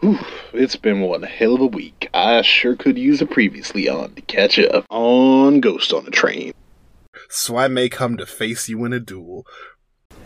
Whew, 0.00 0.18
it's 0.54 0.76
been 0.76 1.02
one 1.02 1.22
hell 1.24 1.56
of 1.56 1.60
a 1.60 1.66
week. 1.66 2.08
I 2.14 2.40
sure 2.40 2.74
could 2.74 2.96
use 2.96 3.20
a 3.20 3.26
previously 3.26 3.86
on 3.86 4.14
to 4.14 4.22
catch 4.22 4.58
up 4.58 4.86
on 4.88 5.60
Ghost 5.60 5.92
on 5.92 6.06
a 6.06 6.10
Train. 6.10 6.54
So 7.28 7.58
I 7.58 7.68
may 7.68 7.90
come 7.90 8.16
to 8.16 8.24
face 8.24 8.66
you 8.66 8.82
in 8.86 8.94
a 8.94 8.98
duel. 8.98 9.46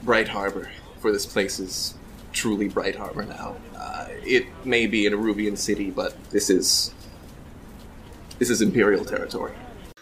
Bright 0.04 0.28
Harbor, 0.28 0.70
for 1.00 1.10
this 1.10 1.26
place 1.26 1.58
is 1.58 1.94
truly 2.32 2.68
Bright 2.68 2.94
Harbor 2.94 3.24
now. 3.24 3.56
Uh, 3.76 4.06
it 4.22 4.46
may 4.64 4.86
be 4.86 5.08
an 5.08 5.12
Iruvian 5.12 5.58
city, 5.58 5.90
but 5.90 6.14
this 6.30 6.50
is 6.50 6.94
this 8.38 8.50
is 8.50 8.62
Imperial 8.62 9.04
territory. 9.04 9.54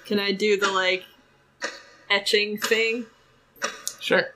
Can 0.04 0.18
I 0.18 0.32
do 0.32 0.59
the 0.59 0.70
like 0.70 1.04
etching 2.11 2.59
thing? 2.59 3.07
Sure. 4.00 4.34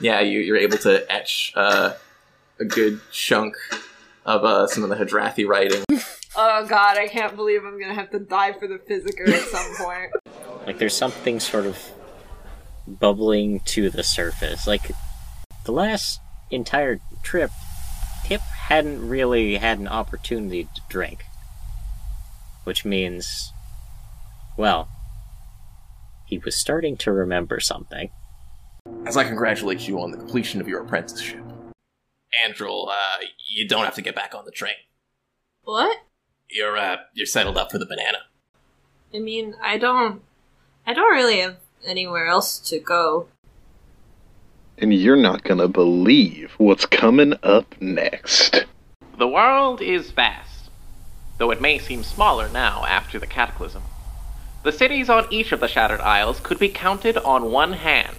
Yeah, 0.00 0.20
you, 0.22 0.40
you're 0.40 0.56
able 0.56 0.78
to 0.78 1.10
etch 1.12 1.52
uh, 1.54 1.92
a 2.58 2.64
good 2.64 3.00
chunk 3.12 3.54
of 4.24 4.44
uh, 4.44 4.66
some 4.66 4.84
of 4.84 4.90
the 4.90 4.96
Hadrathi 4.96 5.46
writing. 5.46 5.84
Oh 6.34 6.66
god, 6.66 6.96
I 6.96 7.08
can't 7.08 7.36
believe 7.36 7.62
I'm 7.62 7.78
gonna 7.78 7.92
have 7.92 8.10
to 8.12 8.18
die 8.18 8.54
for 8.54 8.66
the 8.66 8.76
physicker 8.76 9.28
at 9.28 9.42
some 9.48 9.74
point. 9.76 10.10
Like 10.66 10.78
there's 10.78 10.96
something 10.96 11.40
sort 11.40 11.66
of 11.66 11.76
bubbling 12.86 13.60
to 13.66 13.90
the 13.90 14.02
surface. 14.02 14.66
Like 14.66 14.92
the 15.64 15.72
last 15.72 16.20
entire 16.50 17.00
trip, 17.22 17.50
Pip 18.24 18.40
hadn't 18.40 19.08
really 19.08 19.56
had 19.56 19.78
an 19.78 19.88
opportunity 19.88 20.64
to 20.64 20.80
drink. 20.88 21.24
Which 22.64 22.84
means, 22.84 23.52
well, 24.56 24.88
he 26.26 26.38
was 26.38 26.54
starting 26.54 26.96
to 26.98 27.12
remember 27.12 27.58
something. 27.58 28.10
As 29.04 29.16
I 29.16 29.24
congratulate 29.24 29.88
you 29.88 30.00
on 30.00 30.12
the 30.12 30.16
completion 30.16 30.60
of 30.60 30.68
your 30.68 30.80
apprenticeship. 30.82 31.42
Andrel, 32.46 32.88
uh, 32.88 33.24
you 33.48 33.66
don't 33.68 33.84
have 33.84 33.94
to 33.96 34.02
get 34.02 34.14
back 34.14 34.34
on 34.34 34.44
the 34.44 34.50
train. 34.50 34.74
what? 35.64 35.96
You're 36.50 36.76
uh, 36.76 36.96
you're 37.14 37.26
settled 37.26 37.56
up 37.56 37.70
for 37.72 37.78
the 37.78 37.86
banana. 37.86 38.18
I 39.14 39.18
mean, 39.18 39.54
I 39.62 39.78
don't. 39.78 40.22
I 40.86 40.92
don't 40.92 41.14
really 41.14 41.38
have 41.40 41.56
anywhere 41.86 42.26
else 42.26 42.58
to 42.70 42.78
go. 42.78 43.28
And 44.78 44.92
you're 44.92 45.16
not 45.16 45.44
gonna 45.44 45.68
believe 45.68 46.52
what's 46.58 46.86
coming 46.86 47.34
up 47.42 47.74
next. 47.80 48.66
The 49.18 49.28
world 49.28 49.80
is 49.80 50.10
vast, 50.10 50.70
though 51.38 51.50
it 51.50 51.60
may 51.60 51.78
seem 51.78 52.02
smaller 52.02 52.48
now 52.48 52.84
after 52.84 53.18
the 53.18 53.26
cataclysm. 53.26 53.82
The 54.62 54.72
cities 54.72 55.08
on 55.08 55.26
each 55.30 55.52
of 55.52 55.60
the 55.60 55.68
Shattered 55.68 56.00
Isles 56.00 56.40
could 56.40 56.58
be 56.58 56.68
counted 56.68 57.16
on 57.18 57.50
one 57.52 57.74
hand, 57.74 58.16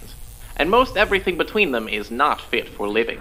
and 0.56 0.70
most 0.70 0.96
everything 0.96 1.36
between 1.36 1.72
them 1.72 1.88
is 1.88 2.10
not 2.10 2.40
fit 2.40 2.68
for 2.68 2.88
living. 2.88 3.20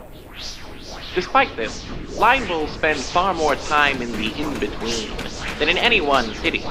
Despite 1.15 1.55
this, 1.55 1.85
Line 2.17 2.47
Bulls 2.47 2.71
spend 2.71 2.99
far 2.99 3.35
more 3.35 3.55
time 3.55 4.01
in 4.01 4.11
the 4.13 4.33
in-between 4.33 5.11
than 5.59 5.69
in 5.69 5.77
any 5.77 6.01
one 6.01 6.33
city, 6.35 6.63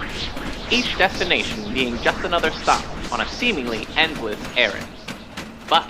each 0.71 0.99
destination 0.99 1.73
being 1.73 1.97
just 1.99 2.25
another 2.25 2.51
stop 2.51 2.85
on 3.13 3.21
a 3.21 3.29
seemingly 3.29 3.87
endless 3.97 4.41
errand. 4.57 4.87
But 5.69 5.89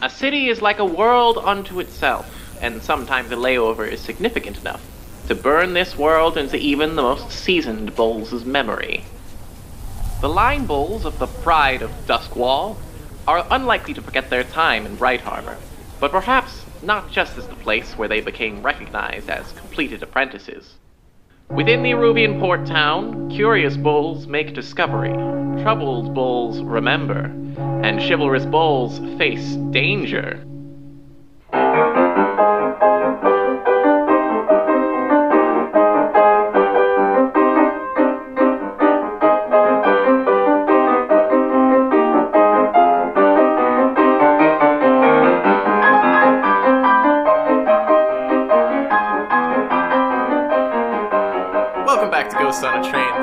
a 0.00 0.08
city 0.08 0.48
is 0.48 0.62
like 0.62 0.78
a 0.78 0.84
world 0.84 1.36
unto 1.36 1.78
itself, 1.78 2.58
and 2.62 2.82
sometimes 2.82 3.30
a 3.32 3.36
layover 3.36 3.86
is 3.86 4.00
significant 4.00 4.58
enough 4.58 4.82
to 5.28 5.34
burn 5.34 5.74
this 5.74 5.96
world 5.96 6.38
into 6.38 6.56
even 6.56 6.96
the 6.96 7.02
most 7.02 7.30
seasoned 7.30 7.94
Bulls' 7.94 8.44
memory. 8.46 9.04
The 10.22 10.28
Line 10.28 10.64
Bulls 10.64 11.04
of 11.04 11.18
the 11.18 11.26
Pride 11.26 11.82
of 11.82 11.90
Duskwall 12.06 12.76
are 13.28 13.46
unlikely 13.50 13.92
to 13.94 14.02
forget 14.02 14.30
their 14.30 14.44
time 14.44 14.86
in 14.86 14.96
Bright 14.96 15.20
Harbor, 15.20 15.58
but 16.00 16.10
perhaps 16.10 16.64
not 16.82 17.10
just 17.10 17.36
as 17.36 17.46
the 17.46 17.56
place 17.56 17.96
where 17.96 18.08
they 18.08 18.20
became 18.20 18.62
recognized 18.62 19.28
as 19.28 19.52
completed 19.52 20.02
apprentices. 20.02 20.74
Within 21.50 21.82
the 21.82 21.90
Iruvian 21.90 22.38
port 22.38 22.64
town, 22.64 23.28
curious 23.30 23.76
bulls 23.76 24.26
make 24.26 24.54
discovery, 24.54 25.12
troubled 25.62 26.14
bulls 26.14 26.60
remember, 26.62 27.24
and 27.82 28.00
chivalrous 28.00 28.46
bulls 28.46 28.98
face 29.18 29.56
danger. 29.72 30.44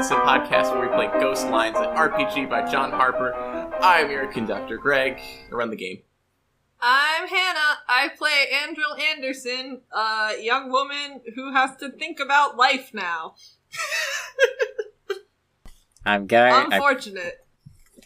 Is 0.08 0.12
a 0.12 0.16
podcast 0.22 0.72
where 0.72 0.88
we 0.88 0.96
play 0.96 1.08
Ghost 1.20 1.50
Lines, 1.50 1.76
an 1.76 1.84
RPG 1.84 2.50
by 2.50 2.70
John 2.72 2.92
Harper. 2.92 3.34
I'm 3.82 4.10
your 4.10 4.26
conductor, 4.28 4.78
Greg. 4.78 5.20
I 5.52 5.54
run 5.54 5.70
the 5.70 5.76
game. 5.76 6.00
I'm 6.80 7.28
Hannah. 7.28 7.80
I 7.90 8.08
play 8.18 8.46
Andrel 8.54 8.98
Anderson, 8.98 9.82
a 9.92 10.42
young 10.42 10.72
woman 10.72 11.20
who 11.36 11.52
has 11.52 11.76
to 11.82 11.92
think 11.92 12.22
about 12.22 12.56
life 12.56 12.92
now. 12.94 13.36
I'm 16.06 16.26
Guy. 16.26 16.52
I, 16.52 16.64
Unfortunate. 16.64 17.46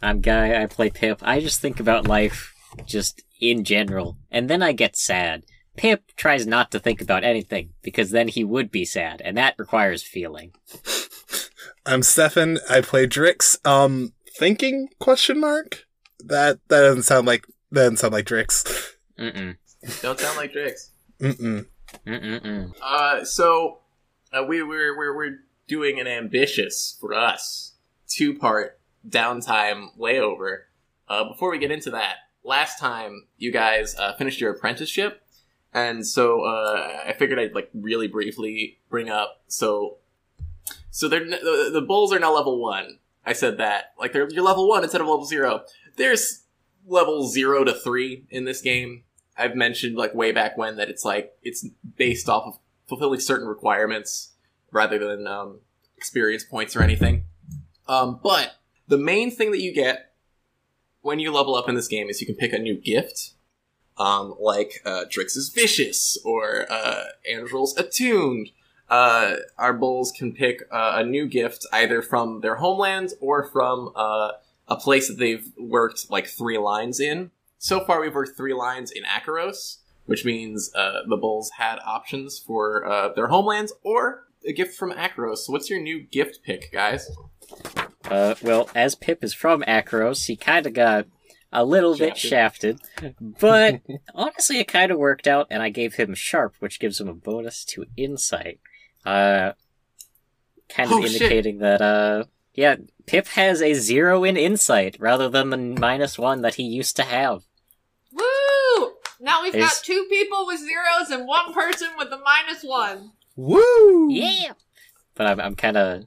I'm 0.02 0.22
Guy. 0.22 0.60
I 0.60 0.66
play 0.66 0.90
Pip. 0.90 1.20
I 1.22 1.40
just 1.40 1.62
think 1.62 1.80
about 1.80 2.08
life 2.08 2.56
just 2.84 3.22
in 3.40 3.64
general, 3.64 4.18
and 4.32 4.50
then 4.50 4.64
I 4.64 4.72
get 4.72 4.96
sad. 4.96 5.44
Pip 5.78 6.04
tries 6.16 6.48
not 6.48 6.72
to 6.72 6.80
think 6.80 7.00
about 7.00 7.24
anything 7.24 7.74
because 7.84 8.10
then 8.10 8.28
he 8.28 8.44
would 8.44 8.72
be 8.72 8.86
sad, 8.86 9.22
and 9.24 9.38
that 9.38 9.54
requires 9.60 10.02
feeling. 10.02 10.54
I'm 11.86 12.04
Stefan. 12.04 12.60
I 12.70 12.82
play 12.82 13.08
Drix. 13.08 13.58
Um, 13.66 14.14
thinking 14.38 14.90
question 15.00 15.40
mark. 15.40 15.86
That 16.20 16.60
that 16.68 16.82
doesn't 16.82 17.04
sound 17.04 17.26
like 17.26 17.46
that 17.72 17.82
doesn't 17.82 17.98
sound 17.98 18.14
like 18.14 18.26
Drix. 18.26 18.94
Mm-mm. 19.18 19.58
Don't 20.02 20.20
sound 20.20 20.38
like 20.38 20.54
Drix. 20.54 20.90
Mm-mm. 21.20 21.66
Mm-mm-mm. 22.06 22.74
Uh, 22.82 23.26
so 23.26 23.80
uh, 24.32 24.44
we 24.44 24.62
we're, 24.62 24.96
we're 24.96 25.16
we're 25.16 25.40
doing 25.68 26.00
an 26.00 26.08
ambitious 26.08 26.98
for 27.00 27.14
us 27.14 27.74
two 28.08 28.38
part 28.38 28.80
downtime 29.08 29.88
layover. 29.98 30.64
Uh, 31.08 31.24
before 31.26 31.52
we 31.52 31.58
get 31.58 31.72
into 31.72 31.90
that, 31.92 32.18
last 32.44 32.80
time 32.80 33.26
you 33.38 33.52
guys 33.52 33.96
uh, 33.96 34.14
finished 34.16 34.40
your 34.40 34.52
apprenticeship, 34.52 35.24
and 35.74 36.06
so 36.06 36.46
uh, 36.46 37.02
I 37.08 37.14
figured 37.14 37.40
I'd 37.40 37.56
like 37.56 37.70
really 37.74 38.08
briefly 38.08 38.78
bring 38.90 39.10
up 39.10 39.42
so 39.48 39.98
so 40.92 41.08
they're 41.08 41.26
the, 41.26 41.70
the 41.74 41.82
bulls 41.82 42.14
are 42.14 42.20
now 42.20 42.36
level 42.36 42.62
one. 42.62 43.00
I 43.26 43.34
said 43.34 43.58
that 43.58 43.94
like 44.00 44.14
they're 44.14 44.30
you're 44.30 44.44
level 44.44 44.68
one 44.68 44.84
instead 44.84 45.02
of 45.02 45.08
level 45.08 45.26
zero. 45.26 45.64
There's 45.96 46.44
level 46.86 47.28
zero 47.28 47.64
to 47.64 47.74
three 47.74 48.26
in 48.30 48.46
this 48.46 48.62
game. 48.62 49.04
I've 49.38 49.56
mentioned 49.56 49.96
like 49.96 50.14
way 50.14 50.32
back 50.32 50.58
when 50.58 50.76
that 50.76 50.90
it's 50.90 51.06
like 51.06 51.34
it's 51.42 51.68
based 51.98 52.30
off 52.30 52.46
of 52.46 52.60
fulfilling 52.88 53.20
certain 53.22 53.48
requirements 53.48 54.34
rather 54.72 55.00
than 55.00 55.26
um, 55.26 55.60
experience 55.98 56.44
points 56.44 56.76
or 56.76 56.84
anything. 56.84 57.24
Um, 57.88 58.20
but 58.22 58.56
the 58.88 58.98
main 58.98 59.32
thing 59.32 59.52
that 59.52 59.62
you 59.62 59.74
get 59.74 60.14
when 61.02 61.20
you 61.20 61.32
level 61.32 61.56
up 61.56 61.68
in 61.70 61.76
this 61.76 61.88
game 61.88 62.10
is 62.10 62.22
you 62.22 62.28
can 62.28 62.36
pick 62.36 62.54
a 62.54 62.60
new 62.60 62.76
gift, 62.76 63.34
um, 63.98 64.36
like 64.40 64.82
uh, 64.86 65.06
Drix 65.10 65.38
is 65.38 65.50
vicious 65.54 66.18
or 66.24 66.66
uh, 66.70 67.06
attuned. 67.78 68.50
Uh, 68.92 69.38
our 69.58 69.72
bulls 69.72 70.12
can 70.12 70.34
pick 70.34 70.64
uh, 70.70 70.96
a 70.96 71.04
new 71.04 71.26
gift 71.26 71.66
either 71.72 72.02
from 72.02 72.42
their 72.42 72.56
homeland 72.58 73.14
or 73.22 73.42
from 73.42 73.90
uh, 73.96 74.32
a 74.68 74.76
place 74.76 75.08
that 75.08 75.18
they've 75.18 75.50
worked 75.58 76.12
like 76.12 76.28
three 76.28 76.58
lines 76.58 77.00
in. 77.00 77.32
So 77.58 77.80
far, 77.86 78.02
we've 78.02 78.14
worked 78.14 78.36
three 78.36 78.54
lines 78.54 78.92
in 78.92 79.04
Akoros, 79.04 79.78
which 80.08 80.26
means 80.26 80.76
uh, 80.76 81.04
the 81.08 81.16
bulls 81.16 81.52
had 81.58 81.80
options 81.86 82.38
for 82.38 82.86
uh, 82.86 83.14
their 83.14 83.28
homelands 83.28 83.72
or 83.82 84.28
a 84.46 84.52
gift 84.52 84.76
from 84.76 84.92
Akoros. 84.92 85.38
So 85.38 85.54
what's 85.54 85.70
your 85.70 85.80
new 85.80 86.02
gift 86.02 86.40
pick, 86.44 86.70
guys? 86.74 87.10
Uh, 88.10 88.36
well, 88.42 88.70
as 88.76 88.96
Pip 88.96 89.24
is 89.24 89.34
from 89.34 89.62
Akoros, 89.62 90.26
he 90.26 90.36
kind 90.36 90.66
of 90.66 90.74
got 90.74 91.06
a 91.54 91.64
little 91.64 91.98
bit 91.98 92.18
shafted, 92.18 92.82
but 93.20 93.82
honestly, 94.16 94.60
it 94.60 94.68
kind 94.68 94.92
of 94.92 94.98
worked 94.98 95.28
out, 95.28 95.48
and 95.50 95.64
I 95.64 95.70
gave 95.70 95.96
him 95.96 96.14
Sharp, 96.14 96.56
which 96.60 96.80
gives 96.80 97.00
him 97.00 97.08
a 97.08 97.14
bonus 97.14 97.64
to 97.66 97.86
Insight. 97.96 98.60
Uh, 99.06 99.54
kind 100.70 100.92
of 100.92 100.98
Oh, 100.98 101.02
shit. 101.06 101.14
indicating 101.22 101.58
that, 101.60 101.82
uh, 101.82 102.26
yeah, 102.54 102.76
Pip 103.06 103.28
has 103.30 103.62
a 103.62 103.74
zero 103.74 104.24
in 104.24 104.38
Insight 104.38 104.96
rather 105.00 105.28
than 105.30 105.50
the 105.50 105.58
minus 105.58 106.18
one 106.20 106.42
that 106.42 106.56
he 106.56 106.64
used 106.64 106.96
to 106.98 107.04
have. 107.04 107.44
Woo! 108.12 108.94
Now 109.20 109.42
we've 109.44 109.54
got 109.54 109.82
two 109.84 110.06
people 110.10 110.46
with 110.46 110.60
zeros 110.60 111.10
and 111.10 111.28
one 111.28 111.54
person 111.54 111.90
with 111.98 112.10
a 112.12 112.18
minus 112.20 112.64
one. 112.64 113.12
Woo! 113.36 114.10
Yeah! 114.12 114.54
But 115.16 115.28
I'm, 115.28 115.40
I'm 115.40 115.56
kind 115.56 115.78
of. 115.78 116.06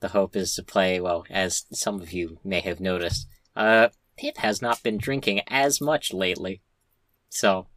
The 0.00 0.08
hope 0.08 0.36
is 0.36 0.54
to 0.56 0.62
play, 0.62 1.00
well, 1.00 1.24
as 1.30 1.64
some 1.72 2.00
of 2.02 2.12
you 2.12 2.38
may 2.44 2.60
have 2.60 2.78
noticed, 2.78 3.26
uh, 3.56 3.88
Pip 4.18 4.36
has 4.38 4.60
not 4.60 4.82
been 4.82 4.98
drinking 4.98 5.40
as 5.48 5.80
much 5.80 6.12
lately. 6.12 6.60
So, 7.30 7.68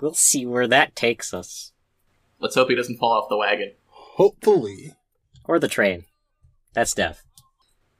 we'll 0.00 0.14
see 0.14 0.46
where 0.46 0.66
that 0.66 0.96
takes 0.96 1.34
us. 1.34 1.72
Let's 2.40 2.54
hope 2.54 2.70
he 2.70 2.74
doesn't 2.74 2.96
fall 2.96 3.12
off 3.12 3.28
the 3.28 3.36
wagon. 3.36 3.72
Hopefully. 4.14 4.94
Or 5.44 5.58
the 5.58 5.68
train. 5.68 6.04
That's 6.72 6.94
death. 6.94 7.24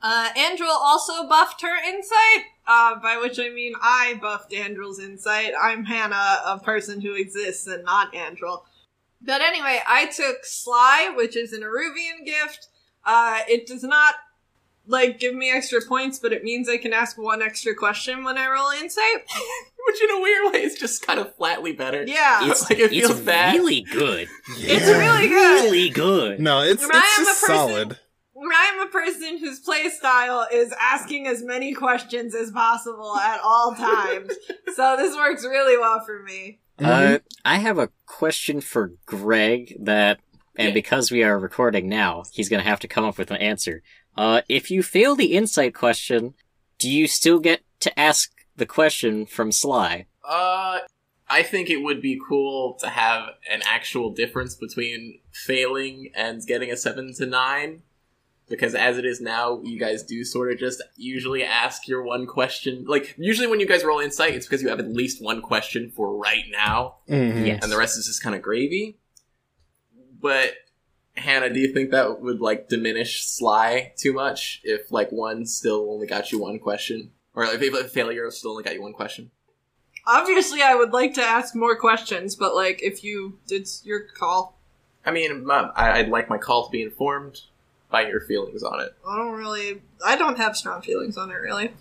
Uh, 0.01 0.29
Andrel 0.37 0.69
also 0.69 1.27
buffed 1.29 1.63
her 1.63 1.77
insight, 1.83 2.45
uh, 2.69 2.97
by 3.01 3.17
which 3.17 3.39
I 3.39 3.49
mean 3.49 3.73
I 3.81 4.19
buffed 4.21 4.53
Andrel's 4.53 5.01
insight. 5.01 5.53
I'm 5.61 5.85
Hannah, 5.85 6.41
a 6.45 6.61
person 6.63 7.01
who 7.01 7.15
exists 7.15 7.67
and 7.67 7.85
not 7.85 8.13
Andrel. 8.13 8.63
But 9.23 9.41
anyway, 9.41 9.81
I 9.89 10.07
took 10.07 10.45
Sly, 10.45 11.13
which 11.17 11.37
is 11.37 11.53
an 11.53 11.63
Iruvian 11.63 12.25
gift. 12.25 12.69
Uh, 13.05 13.41
it 13.49 13.67
does 13.67 13.83
not, 13.83 14.15
like, 14.87 15.19
give 15.19 15.35
me 15.35 15.51
extra 15.51 15.81
points, 15.87 16.19
but 16.19 16.33
it 16.33 16.45
means 16.45 16.69
I 16.69 16.77
can 16.79 16.93
ask 16.93 17.17
one 17.19 17.43
extra 17.43 17.75
question 17.75 18.25
when 18.25 18.37
I 18.39 18.49
roll 18.49 18.71
insight. 18.71 19.25
Which 19.87 20.03
in 20.03 20.11
a 20.11 20.21
weird 20.21 20.53
way 20.53 20.63
is 20.63 20.77
just 20.77 21.07
kind 21.07 21.21
of 21.21 21.35
flatly 21.37 21.73
better. 21.73 22.05
Yeah. 22.07 22.49
It's 22.51 22.63
like 22.71 22.79
it 22.79 22.93
it's 22.93 23.07
feels 23.07 23.21
bad. 23.21 23.55
really 23.55 23.83
good. 23.83 24.29
It's 24.57 24.87
really 24.87 25.29
good. 25.29 25.65
Really 25.65 25.89
good. 25.91 26.41
No, 26.41 26.61
it's 26.63 26.83
Ryan, 26.83 27.03
it's 27.05 27.19
I'm 27.19 27.25
just 27.25 27.43
a 27.43 27.47
person- 27.47 27.69
solid. 27.69 27.99
I'm 28.57 28.81
a 28.87 28.91
person 28.91 29.39
whose 29.39 29.61
play 29.61 29.89
style 29.89 30.47
is 30.53 30.73
asking 30.79 31.27
as 31.27 31.43
many 31.43 31.73
questions 31.73 32.35
as 32.35 32.51
possible 32.51 33.17
at 33.17 33.41
all 33.43 33.75
times. 33.75 34.33
so 34.75 34.97
this 34.99 35.17
works 35.17 35.45
really 35.45 35.79
well 35.79 36.01
for 36.05 36.23
me. 36.23 36.61
Uh, 36.79 37.19
I 37.45 37.57
have 37.57 37.79
a 37.79 37.89
question 38.07 38.61
for 38.61 38.93
Greg 39.07 39.75
that, 39.81 40.21
and 40.57 40.69
Yeah. 40.69 40.75
because 40.75 41.11
we 41.11 41.23
are 41.23 41.39
recording 41.39 41.89
now, 41.89 42.25
he's 42.33 42.49
gonna 42.51 42.63
have 42.65 42.81
to 42.81 42.89
come 42.89 43.05
up 43.05 43.17
with 43.17 43.31
an 43.31 43.39
answer. 43.39 43.83
Uh, 44.17 44.43
if 44.49 44.71
you 44.71 44.83
fail 44.83 45.15
the 45.17 45.33
insight 45.35 45.75
question, 45.75 46.35
do 46.79 46.89
you 46.91 47.07
still 47.07 47.39
get 47.41 47.63
to 47.81 47.99
ask 47.99 48.31
the 48.57 48.67
question 48.67 49.27
from 49.27 49.51
Sly? 49.53 50.07
Uh, 50.27 50.79
I 51.29 51.43
think 51.43 51.71
it 51.71 51.79
would 51.83 52.01
be 52.01 52.21
cool 52.29 52.75
to 52.81 52.89
have 52.89 53.31
an 53.51 53.63
actual 53.67 54.11
difference 54.11 54.55
between 54.55 55.21
failing 55.33 56.11
and 56.15 56.41
getting 56.47 56.71
a 56.71 56.77
seven 56.77 57.13
to 57.15 57.27
nine. 57.27 57.83
Because 58.47 58.75
as 58.75 58.99
it 58.99 59.07
is 59.07 59.23
now, 59.23 59.63
you 59.65 59.79
guys 59.79 60.03
do 60.03 60.23
sort 60.23 60.53
of 60.53 60.59
just 60.59 60.83
usually 60.97 61.43
ask 61.43 61.89
your 61.89 62.03
one 62.03 62.27
question. 62.27 62.85
Like, 62.87 63.15
usually 63.17 63.47
when 63.47 63.59
you 63.59 63.67
guys 63.67 63.85
roll 63.85 64.01
insight, 64.01 64.35
it's 64.35 64.45
because 64.47 64.61
you 64.63 64.69
have 64.69 64.79
at 64.79 64.93
least 64.93 65.23
one 65.23 65.41
question 65.41 65.91
for 65.91 66.15
right 66.15 66.45
now, 66.51 66.97
Mhm. 67.09 67.47
Yes. 67.47 67.63
and 67.63 67.73
the 67.73 67.79
rest 67.79 67.97
is 67.99 68.07
just 68.07 68.23
kind 68.23 68.37
of 68.37 68.43
gravy. 68.43 68.99
But, 70.21 70.53
Hannah, 71.17 71.53
do 71.53 71.61
you 71.61 71.73
think 71.73 71.91
that 71.91 72.21
would, 72.21 72.41
like, 72.41 72.69
diminish 72.69 73.25
Sly 73.25 73.93
too 73.97 74.13
much 74.13 74.61
if, 74.65 74.91
like, 74.91 75.11
one 75.11 75.47
still 75.47 75.91
only 75.91 76.07
got 76.07 76.33
you 76.33 76.41
one 76.41 76.59
question? 76.59 77.13
Or 77.35 77.45
if 77.45 77.63
if 77.63 77.91
failure 77.91 78.31
still 78.31 78.53
only 78.53 78.65
got 78.65 78.75
you 78.75 78.83
one 78.83 78.93
question? 78.93 79.31
Obviously, 80.07 80.61
I 80.61 80.75
would 80.75 80.93
like 80.93 81.15
to 81.15 81.23
ask 81.23 81.55
more 81.55 81.77
questions, 81.77 82.37
but 82.37 82.55
like, 82.55 82.83
if 82.83 83.03
you, 83.03 83.39
it's 83.49 83.85
your 83.87 84.01
call. 84.01 84.59
I 85.05 85.11
mean, 85.11 85.47
my, 85.47 85.71
I- 85.75 85.99
I'd 86.01 86.09
like 86.09 86.29
my 86.29 86.39
call 86.39 86.67
to 86.67 86.71
be 86.71 86.83
informed 86.83 87.41
by 87.91 88.07
your 88.07 88.21
feelings 88.21 88.63
on 88.63 88.81
it. 88.81 88.93
I 89.09 89.17
don't 89.17 89.33
really, 89.33 89.83
I 90.05 90.17
don't 90.17 90.37
have 90.37 90.57
strong 90.57 90.83
feelings 90.83 91.17
on 91.17 91.31
it, 91.31 91.35
really. 91.35 91.73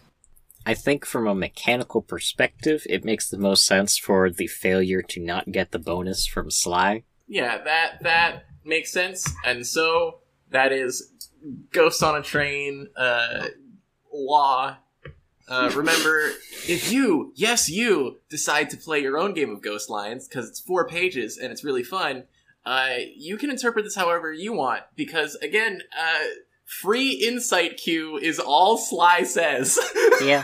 I 0.66 0.74
think 0.74 1.06
from 1.06 1.28
a 1.28 1.36
mechanical 1.36 2.02
perspective, 2.02 2.84
it 2.90 3.04
makes 3.04 3.30
the 3.30 3.38
most 3.38 3.66
sense 3.66 3.98
for 3.98 4.30
the 4.30 4.48
failure 4.48 5.02
to 5.02 5.20
not 5.20 5.52
get 5.52 5.72
the 5.72 5.80
bonus 5.80 6.26
from 6.26 6.50
Sly. 6.50 7.04
Yeah, 7.28 7.58
that 7.64 8.02
that 8.04 8.46
makes 8.66 8.92
sense. 8.92 9.30
And 9.46 9.66
so 9.66 10.20
that 10.52 10.72
is 10.72 11.12
Ghosts 11.72 12.02
on 12.04 12.16
a 12.16 12.22
Train 12.22 12.88
uh, 12.96 13.48
law. 14.14 14.78
Uh, 15.48 15.72
remember, 15.76 16.32
if 16.68 16.92
you, 16.92 17.34
yes, 17.36 17.70
you, 17.70 18.20
decide 18.30 18.70
to 18.70 18.78
play 18.78 19.00
your 19.00 19.18
own 19.18 19.34
game 19.34 19.50
of 19.50 19.62
Ghost 19.62 19.90
Lines 19.90 20.28
because 20.28 20.48
it's 20.48 20.60
four 20.60 20.88
pages 20.88 21.38
and 21.38 21.52
it's 21.52 21.64
really 21.64 21.84
fun, 21.84 22.24
uh, 22.66 22.96
you 23.16 23.38
can 23.38 23.50
interpret 23.50 23.84
this 23.84 23.96
however 23.96 24.32
you 24.32 24.54
want. 24.54 24.84
Because 24.96 25.36
again, 25.36 25.82
uh, 25.98 26.24
free 26.66 27.12
insight 27.12 27.78
Q 27.78 28.18
is 28.18 28.40
all 28.40 28.78
Sly 28.78 29.24
says. 29.24 29.78
Yeah. 30.22 30.44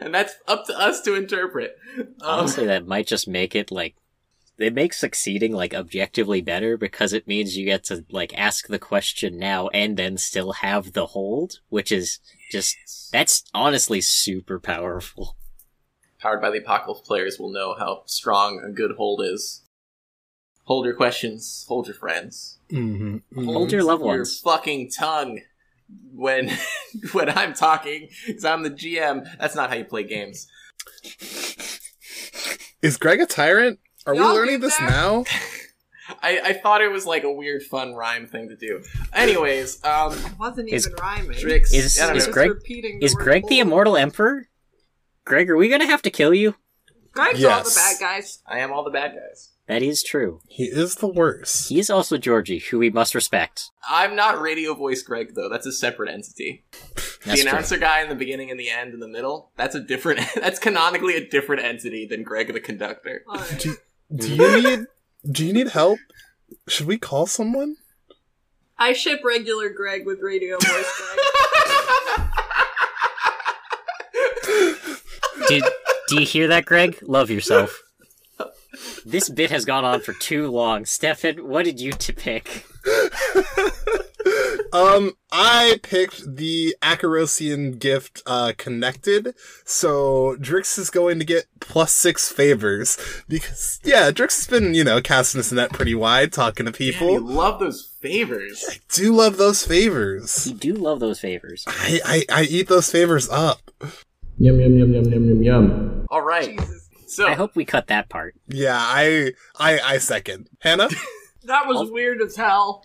and 0.00 0.14
that's 0.14 0.34
up 0.46 0.66
to 0.66 0.78
us 0.78 1.00
to 1.02 1.14
interpret. 1.14 1.76
Um, 1.98 2.06
Honestly, 2.20 2.66
that 2.66 2.86
might 2.86 3.06
just 3.06 3.26
make 3.26 3.56
it 3.56 3.72
like 3.72 3.96
it 4.58 4.72
makes 4.74 4.98
succeeding 4.98 5.52
like 5.52 5.74
objectively 5.74 6.40
better 6.40 6.76
because 6.76 7.12
it 7.12 7.26
means 7.28 7.56
you 7.56 7.64
get 7.66 7.84
to 7.84 8.04
like 8.10 8.36
ask 8.38 8.68
the 8.68 8.78
question 8.78 9.38
now 9.38 9.68
and 9.68 9.96
then 9.96 10.16
still 10.16 10.52
have 10.52 10.92
the 10.92 11.06
hold, 11.06 11.60
which 11.68 11.92
is 11.92 12.18
just 12.50 12.76
that's 13.12 13.44
honestly 13.54 14.00
super 14.00 14.58
powerful. 14.58 15.36
powered 16.18 16.40
by 16.40 16.50
the 16.50 16.58
apocalypse 16.58 17.06
players 17.06 17.38
will 17.38 17.52
know 17.52 17.74
how 17.78 18.02
strong 18.06 18.62
a 18.64 18.70
good 18.70 18.92
hold 18.96 19.22
is. 19.22 19.62
Hold 20.64 20.84
your 20.86 20.94
questions, 20.94 21.64
hold 21.68 21.86
your 21.86 21.94
friends. 21.94 22.58
Mhm. 22.70 23.22
Mhm. 23.34 23.44
Hold 23.44 23.70
your 23.72 23.84
loved 23.84 24.00
your 24.02 24.16
ones. 24.18 24.40
fucking 24.40 24.90
tongue 24.90 25.40
when 26.12 26.50
when 27.12 27.28
I'm 27.30 27.52
talking, 27.54 28.08
because 28.26 28.44
I'm 28.44 28.62
the 28.64 28.70
GM. 28.70 29.24
That's 29.38 29.54
not 29.54 29.70
how 29.70 29.76
you 29.76 29.84
play 29.84 30.02
games. 30.02 30.48
Is 32.82 32.96
Greg 32.96 33.20
a 33.20 33.26
tyrant? 33.26 33.78
Are 34.06 34.14
we 34.14 34.20
Y'all 34.20 34.34
learning 34.34 34.60
this 34.60 34.78
now? 34.80 35.24
I, 36.22 36.38
I 36.44 36.52
thought 36.52 36.82
it 36.82 36.90
was 36.92 37.04
like 37.04 37.24
a 37.24 37.32
weird, 37.32 37.64
fun 37.64 37.94
rhyme 37.94 38.26
thing 38.28 38.48
to 38.48 38.56
do. 38.56 38.82
Anyways, 39.12 39.84
um, 39.84 40.12
It 40.12 40.38
wasn't 40.38 40.70
Is- 40.70 40.86
even 40.86 40.96
rhyming. 41.00 41.36
tricks. 41.38 41.72
Is- 41.74 42.00
I 42.00 42.06
don't 42.06 42.16
is 42.16 42.26
know. 42.28 42.32
Greg- 42.32 42.50
repeating 42.50 43.00
Is 43.02 43.14
word 43.14 43.24
Greg 43.24 43.42
the 43.48 43.56
hold. 43.56 43.66
immortal 43.66 43.96
emperor? 43.96 44.48
Greg, 45.24 45.50
are 45.50 45.56
we 45.56 45.68
gonna 45.68 45.86
have 45.86 46.02
to 46.02 46.10
kill 46.10 46.32
you? 46.32 46.54
Greg's 47.12 47.42
all 47.44 47.62
the 47.64 47.64
Yes. 47.64 47.74
bad 47.74 47.96
guys. 48.00 48.38
I 48.46 48.60
am 48.60 48.72
all 48.72 48.84
the 48.84 48.90
bad 48.90 49.14
guys. 49.16 49.50
That 49.66 49.82
is 49.82 50.04
true. 50.04 50.42
He 50.46 50.66
is 50.66 50.94
the 50.96 51.08
worst. 51.08 51.70
He 51.70 51.80
is 51.80 51.90
also 51.90 52.18
Georgie, 52.18 52.60
who 52.60 52.78
we 52.78 52.88
must 52.90 53.16
respect. 53.16 53.70
I'm 53.88 54.14
not 54.14 54.40
radio 54.40 54.74
voice 54.74 55.02
Greg 55.02 55.34
though. 55.34 55.48
That's 55.48 55.66
a 55.66 55.72
separate 55.72 56.08
entity. 56.08 56.64
That's 56.94 57.24
the 57.24 57.36
true. 57.38 57.50
announcer 57.50 57.76
guy 57.78 58.02
in 58.02 58.08
the 58.08 58.14
beginning 58.14 58.52
and 58.52 58.60
the 58.60 58.70
end 58.70 58.92
and 58.92 59.02
the 59.02 59.08
middle. 59.08 59.50
That's 59.56 59.74
a 59.74 59.80
different. 59.80 60.20
That's 60.36 60.60
canonically 60.60 61.16
a 61.16 61.28
different 61.28 61.64
entity 61.64 62.06
than 62.06 62.22
Greg 62.22 62.52
the 62.52 62.60
conductor. 62.60 63.24
Alright. 63.28 63.58
Do 63.58 63.74
you 64.10 64.62
need 64.62 64.86
do 65.30 65.44
you 65.44 65.52
need 65.52 65.68
help? 65.68 65.98
Should 66.68 66.86
we 66.86 66.98
call 66.98 67.26
someone? 67.26 67.76
I 68.78 68.92
ship 68.92 69.22
regular 69.24 69.70
Greg 69.70 70.06
with 70.06 70.20
radio 70.20 70.58
voice 70.58 70.92
Greg. 70.98 71.18
Do, 75.48 75.60
do 76.08 76.20
you 76.20 76.26
hear 76.26 76.48
that, 76.48 76.66
Greg? 76.66 76.98
Love 77.02 77.30
yourself. 77.30 77.82
This 79.04 79.28
bit 79.28 79.50
has 79.50 79.64
gone 79.64 79.84
on 79.84 80.00
for 80.00 80.12
too 80.12 80.50
long. 80.50 80.84
Stefan, 80.84 81.48
what 81.48 81.64
did 81.64 81.80
you 81.80 81.92
to 81.92 82.12
pick? 82.12 82.66
Um, 84.72 85.12
I 85.32 85.78
picked 85.82 86.36
the 86.36 86.76
Acarosian 86.82 87.78
gift, 87.78 88.22
uh, 88.26 88.52
connected. 88.56 89.34
So 89.64 90.36
Drix 90.38 90.78
is 90.78 90.90
going 90.90 91.18
to 91.18 91.24
get 91.24 91.46
plus 91.60 91.92
six 91.92 92.30
favors 92.30 92.98
because, 93.28 93.80
yeah, 93.84 94.10
Drix 94.10 94.36
has 94.36 94.46
been, 94.48 94.74
you 94.74 94.84
know, 94.84 95.00
casting 95.00 95.38
his 95.38 95.52
net 95.52 95.72
pretty 95.72 95.94
wide, 95.94 96.32
talking 96.32 96.66
to 96.66 96.72
Man, 96.72 96.86
you 96.86 96.92
people. 96.92 97.20
love 97.20 97.60
those 97.60 97.82
favors. 98.00 98.64
I 98.70 98.76
do 98.92 99.14
love 99.14 99.36
those 99.36 99.64
favors. 99.64 100.46
You 100.46 100.54
do 100.54 100.74
love 100.74 101.00
those 101.00 101.20
favors. 101.20 101.64
I, 101.66 102.00
I, 102.04 102.24
I 102.30 102.42
eat 102.42 102.68
those 102.68 102.90
favors 102.90 103.28
up. 103.30 103.70
Yum 104.38 104.60
yum 104.60 104.76
yum 104.78 104.92
yum 104.92 105.04
yum 105.04 105.24
yum 105.28 105.42
yum. 105.42 106.06
All 106.10 106.22
right. 106.22 106.58
Jesus. 106.58 106.88
So 107.08 107.26
I 107.26 107.34
hope 107.34 107.54
we 107.54 107.64
cut 107.64 107.86
that 107.86 108.08
part. 108.08 108.34
Yeah, 108.48 108.76
I, 108.78 109.32
I, 109.58 109.78
I 109.80 109.98
second. 109.98 110.48
Hannah? 110.60 110.88
That 111.46 111.66
was 111.66 111.90
weird 111.90 112.20
as 112.22 112.36
hell. 112.36 112.84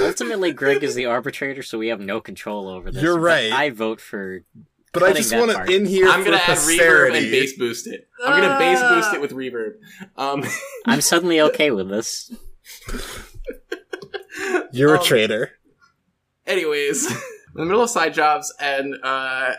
Ultimately, 0.00 0.52
Greg 0.62 0.82
is 0.84 0.94
the 0.94 1.06
arbitrator, 1.06 1.62
so 1.62 1.78
we 1.78 1.88
have 1.88 2.00
no 2.00 2.20
control 2.20 2.68
over 2.68 2.90
this. 2.90 3.02
You're 3.02 3.18
right. 3.18 3.52
I 3.52 3.70
vote 3.70 4.00
for. 4.00 4.44
But 4.92 5.02
I 5.04 5.12
just 5.14 5.34
want 5.34 5.50
it 5.50 5.56
part. 5.56 5.70
in 5.70 5.86
here 5.86 6.06
I'm 6.08 6.22
gonna 6.22 6.38
for 6.38 6.52
add 6.52 6.58
reverb 6.58 7.16
and 7.16 7.30
bass 7.30 7.56
boost 7.56 7.86
it. 7.86 8.08
I'm 8.22 8.40
gonna 8.42 8.58
bass 8.58 8.80
boost 8.82 9.14
it 9.14 9.20
with 9.22 9.30
reverb. 9.32 9.76
Um, 10.18 10.44
I'm 10.86 11.00
suddenly 11.00 11.40
okay 11.40 11.70
with 11.70 11.88
this. 11.88 12.30
You're 14.72 14.94
a 14.94 14.98
Um, 14.98 15.04
traitor. 15.04 15.52
anyways, 16.46 17.10
in 17.10 17.16
the 17.54 17.64
middle 17.64 17.82
of 17.82 17.90
side 17.90 18.14
jobs, 18.14 18.52
and 18.60 18.96
uh, 19.02 19.54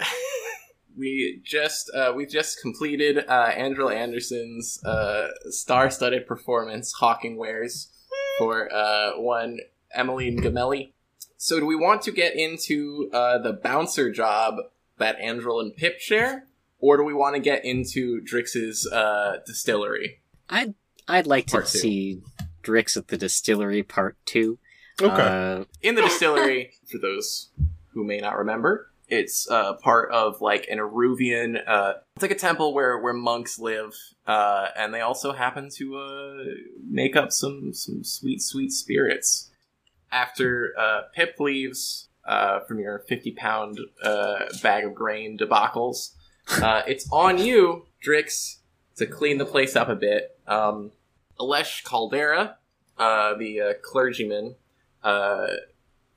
we 0.97 1.41
just 1.43 1.89
uh, 1.95 2.13
we 2.15 2.25
just 2.25 2.61
completed 2.61 3.19
uh, 3.27 3.49
Andrel 3.51 3.93
Anderson's 3.93 4.83
uh, 4.83 5.29
star-studded 5.49 6.27
performance, 6.27 6.93
Hawking 6.93 7.37
wares 7.37 7.89
for 8.37 8.73
uh, 8.73 9.19
one 9.19 9.59
Emmeline 9.93 10.39
Gamelli. 10.39 10.91
So, 11.37 11.59
do 11.59 11.65
we 11.65 11.75
want 11.75 12.01
to 12.03 12.11
get 12.11 12.35
into 12.35 13.09
uh, 13.13 13.37
the 13.37 13.53
bouncer 13.53 14.11
job 14.11 14.55
that 14.97 15.19
Andrel 15.19 15.61
and 15.61 15.75
Pip 15.75 15.99
share, 15.99 16.47
or 16.79 16.97
do 16.97 17.03
we 17.03 17.13
want 17.13 17.35
to 17.35 17.41
get 17.41 17.65
into 17.65 18.21
Drix's 18.21 18.89
uh, 18.91 19.37
distillery? 19.45 20.21
I'd 20.49 20.73
I'd 21.07 21.27
like 21.27 21.47
to 21.47 21.61
two. 21.61 21.65
see 21.65 22.21
Drix 22.63 22.95
at 22.95 23.09
the 23.09 23.17
distillery 23.17 23.83
part 23.83 24.15
two. 24.25 24.57
Okay. 25.01 25.21
Uh, 25.21 25.65
in 25.81 25.95
the 25.95 26.01
distillery, 26.01 26.71
for 26.89 26.97
those 26.97 27.49
who 27.89 28.03
may 28.03 28.19
not 28.19 28.37
remember, 28.37 28.91
it's 29.07 29.49
uh, 29.49 29.73
part 29.73 30.11
of 30.11 30.41
like 30.41 30.67
an 30.69 30.79
Iruvian. 30.79 31.61
Uh, 31.67 31.93
it's 32.15 32.21
like 32.21 32.31
a 32.31 32.35
temple 32.35 32.73
where 32.73 32.97
where 32.99 33.13
monks 33.13 33.59
live, 33.59 33.93
uh, 34.25 34.67
and 34.77 34.93
they 34.93 35.01
also 35.01 35.33
happen 35.33 35.69
to 35.75 35.97
uh, 35.97 36.43
make 36.87 37.15
up 37.15 37.31
some 37.31 37.73
some 37.73 38.03
sweet 38.03 38.41
sweet 38.41 38.71
spirits. 38.71 39.49
after 40.11 40.73
uh, 40.77 41.01
Pip 41.13 41.39
leaves 41.39 42.07
uh, 42.25 42.59
from 42.61 42.79
your 42.79 42.99
50 42.99 43.31
pound 43.31 43.79
uh, 44.03 44.45
bag 44.61 44.85
of 44.85 44.93
grain 44.93 45.37
debacles, 45.37 46.11
uh, 46.61 46.83
it's 46.87 47.07
on 47.11 47.37
you, 47.37 47.87
Drix, 48.05 48.57
to 48.97 49.05
clean 49.05 49.37
the 49.39 49.45
place 49.45 49.75
up 49.75 49.89
a 49.89 49.95
bit. 49.95 50.37
Um, 50.47 50.91
Alesh 51.39 51.83
Caldera, 51.83 52.57
uh, 52.97 53.33
the 53.35 53.59
uh, 53.61 53.73
clergyman, 53.81 54.55
uh, 55.03 55.47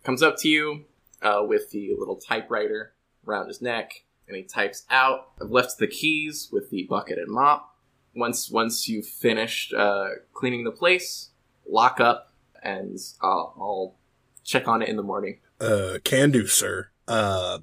comes 0.05 0.23
up 0.23 0.37
to 0.39 0.49
you 0.49 0.85
uh, 1.23 1.43
with 1.47 1.71
the 1.71 1.95
little 1.99 2.17
typewriter 2.17 2.93
around 3.27 3.49
his 3.49 3.61
neck, 3.61 4.05
and 4.29 4.37
he 4.37 4.43
types 4.43 4.85
out. 4.91 5.31
I've 5.41 5.51
left 5.51 5.79
the 5.79 5.87
keys 5.87 6.49
with 6.53 6.71
the 6.71 6.85
bucket 6.85 7.19
and 7.19 7.29
mop. 7.29 7.75
Once 8.15 8.51
once 8.51 8.89
you've 8.89 9.07
finished 9.07 9.75
uh, 9.75 10.09
cleaning 10.33 10.65
the 10.65 10.71
place, 10.71 11.31
lock 11.69 12.01
up, 12.01 12.33
and 12.63 12.99
I'll, 13.21 13.55
I'll 13.59 13.95
check 14.43 14.69
on 14.69 14.83
it 14.83 14.89
in 14.89 14.97
the 14.97 15.03
morning. 15.03 15.39
Uh, 15.61 15.99
can 16.03 16.31
do, 16.31 16.47
sir. 16.47 16.89
Uh, 17.07 17.59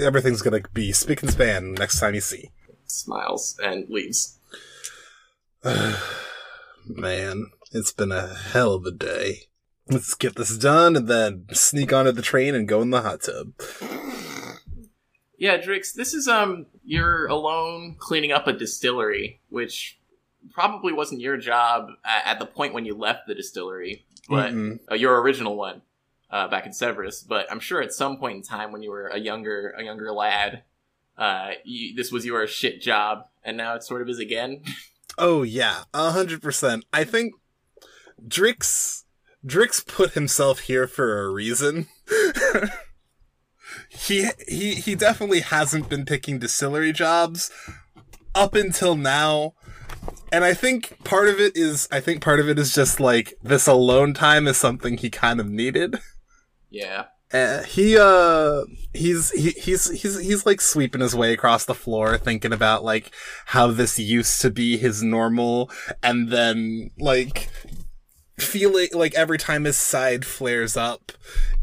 everything's 0.00 0.42
gonna 0.42 0.62
be 0.72 0.92
spick 0.92 1.22
and 1.22 1.30
span 1.30 1.74
next 1.74 2.00
time 2.00 2.14
you 2.14 2.20
see. 2.20 2.50
Smiles 2.86 3.58
and 3.62 3.88
leaves. 3.88 4.38
Man, 6.86 7.50
it's 7.72 7.92
been 7.92 8.12
a 8.12 8.34
hell 8.34 8.74
of 8.74 8.86
a 8.86 8.90
day. 8.90 9.49
Let's 9.90 10.14
get 10.14 10.36
this 10.36 10.56
done 10.56 10.96
and 10.96 11.08
then 11.08 11.46
sneak 11.52 11.92
onto 11.92 12.12
the 12.12 12.22
train 12.22 12.54
and 12.54 12.68
go 12.68 12.80
in 12.80 12.90
the 12.90 13.02
hot 13.02 13.22
tub. 13.22 13.52
Yeah, 15.36 15.58
Drix, 15.58 15.94
this 15.94 16.14
is 16.14 16.28
um 16.28 16.66
you're 16.84 17.26
alone 17.26 17.96
cleaning 17.98 18.30
up 18.30 18.46
a 18.46 18.52
distillery, 18.52 19.40
which 19.48 19.98
probably 20.52 20.92
wasn't 20.92 21.20
your 21.20 21.36
job 21.36 21.88
at, 22.04 22.26
at 22.26 22.38
the 22.38 22.46
point 22.46 22.74
when 22.74 22.84
you 22.84 22.96
left 22.96 23.26
the 23.26 23.34
distillery, 23.34 24.04
but 24.28 24.52
Mm-mm. 24.52 24.78
uh, 24.90 24.94
your 24.94 25.20
original 25.20 25.56
one 25.56 25.82
uh, 26.30 26.46
back 26.48 26.66
in 26.66 26.72
Severos. 26.72 27.26
But 27.26 27.50
I'm 27.50 27.60
sure 27.60 27.82
at 27.82 27.92
some 27.92 28.16
point 28.18 28.36
in 28.36 28.42
time 28.42 28.70
when 28.72 28.82
you 28.82 28.90
were 28.90 29.08
a 29.08 29.18
younger 29.18 29.74
a 29.76 29.82
younger 29.82 30.12
lad, 30.12 30.62
uh, 31.18 31.52
you, 31.64 31.94
this 31.96 32.12
was 32.12 32.24
your 32.24 32.46
shit 32.46 32.80
job, 32.80 33.24
and 33.42 33.56
now 33.56 33.74
it 33.74 33.82
sort 33.82 34.02
of 34.02 34.08
is 34.08 34.18
again. 34.18 34.62
Oh 35.18 35.42
yeah, 35.42 35.82
a 35.92 36.12
hundred 36.12 36.40
percent. 36.40 36.84
I 36.94 37.04
think 37.04 37.34
Drix 38.26 39.02
Drix 39.44 39.86
put 39.86 40.12
himself 40.12 40.60
here 40.60 40.86
for 40.86 41.22
a 41.22 41.30
reason. 41.30 41.88
he 43.88 44.28
he 44.48 44.74
he 44.74 44.94
definitely 44.94 45.40
hasn't 45.40 45.88
been 45.88 46.04
picking 46.04 46.38
distillery 46.38 46.92
jobs 46.92 47.50
up 48.34 48.54
until 48.54 48.96
now. 48.96 49.54
And 50.32 50.44
I 50.44 50.54
think 50.54 51.02
part 51.04 51.28
of 51.28 51.40
it 51.40 51.56
is 51.56 51.88
I 51.90 52.00
think 52.00 52.22
part 52.22 52.40
of 52.40 52.48
it 52.48 52.58
is 52.58 52.74
just 52.74 53.00
like 53.00 53.34
this 53.42 53.66
alone 53.66 54.14
time 54.14 54.46
is 54.46 54.56
something 54.56 54.96
he 54.96 55.10
kind 55.10 55.40
of 55.40 55.48
needed. 55.48 55.98
yeah. 56.70 57.06
Uh, 57.32 57.62
he 57.62 57.96
uh 57.96 58.62
he's 58.92 59.30
he, 59.30 59.50
he's 59.50 59.88
he's 60.02 60.18
he's 60.18 60.44
like 60.44 60.60
sweeping 60.60 61.00
his 61.00 61.14
way 61.14 61.32
across 61.32 61.64
the 61.64 61.76
floor 61.76 62.18
thinking 62.18 62.52
about 62.52 62.82
like 62.82 63.12
how 63.46 63.68
this 63.68 64.00
used 64.00 64.40
to 64.40 64.50
be 64.50 64.76
his 64.76 65.00
normal 65.00 65.70
and 66.02 66.30
then 66.30 66.90
like 66.98 67.48
feeling 68.42 68.88
like 68.92 69.14
every 69.14 69.38
time 69.38 69.64
his 69.64 69.76
side 69.76 70.24
flares 70.24 70.76
up 70.76 71.12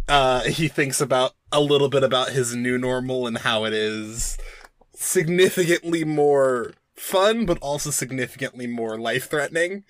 uh 0.07 0.43
he 0.43 0.67
thinks 0.67 1.01
about 1.01 1.33
a 1.51 1.61
little 1.61 1.89
bit 1.89 2.03
about 2.03 2.29
his 2.29 2.55
new 2.55 2.77
normal 2.77 3.27
and 3.27 3.39
how 3.39 3.65
it 3.65 3.73
is 3.73 4.37
significantly 4.93 6.03
more 6.03 6.73
fun 6.95 7.45
but 7.45 7.59
also 7.59 7.89
significantly 7.91 8.67
more 8.67 8.97
life 8.97 9.29
threatening 9.29 9.83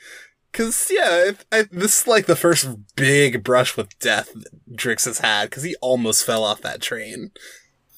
Cause 0.53 0.89
yeah, 0.89 1.31
I, 1.51 1.65
this 1.71 2.01
is 2.01 2.07
like 2.07 2.25
the 2.25 2.35
first 2.35 2.67
big 2.95 3.43
brush 3.43 3.77
with 3.77 3.97
death 3.99 4.33
Drix 4.71 5.05
has 5.05 5.19
had. 5.19 5.51
Cause 5.51 5.61
he 5.61 5.75
almost 5.81 6.25
fell 6.25 6.43
off 6.43 6.61
that 6.61 6.81
train. 6.81 7.31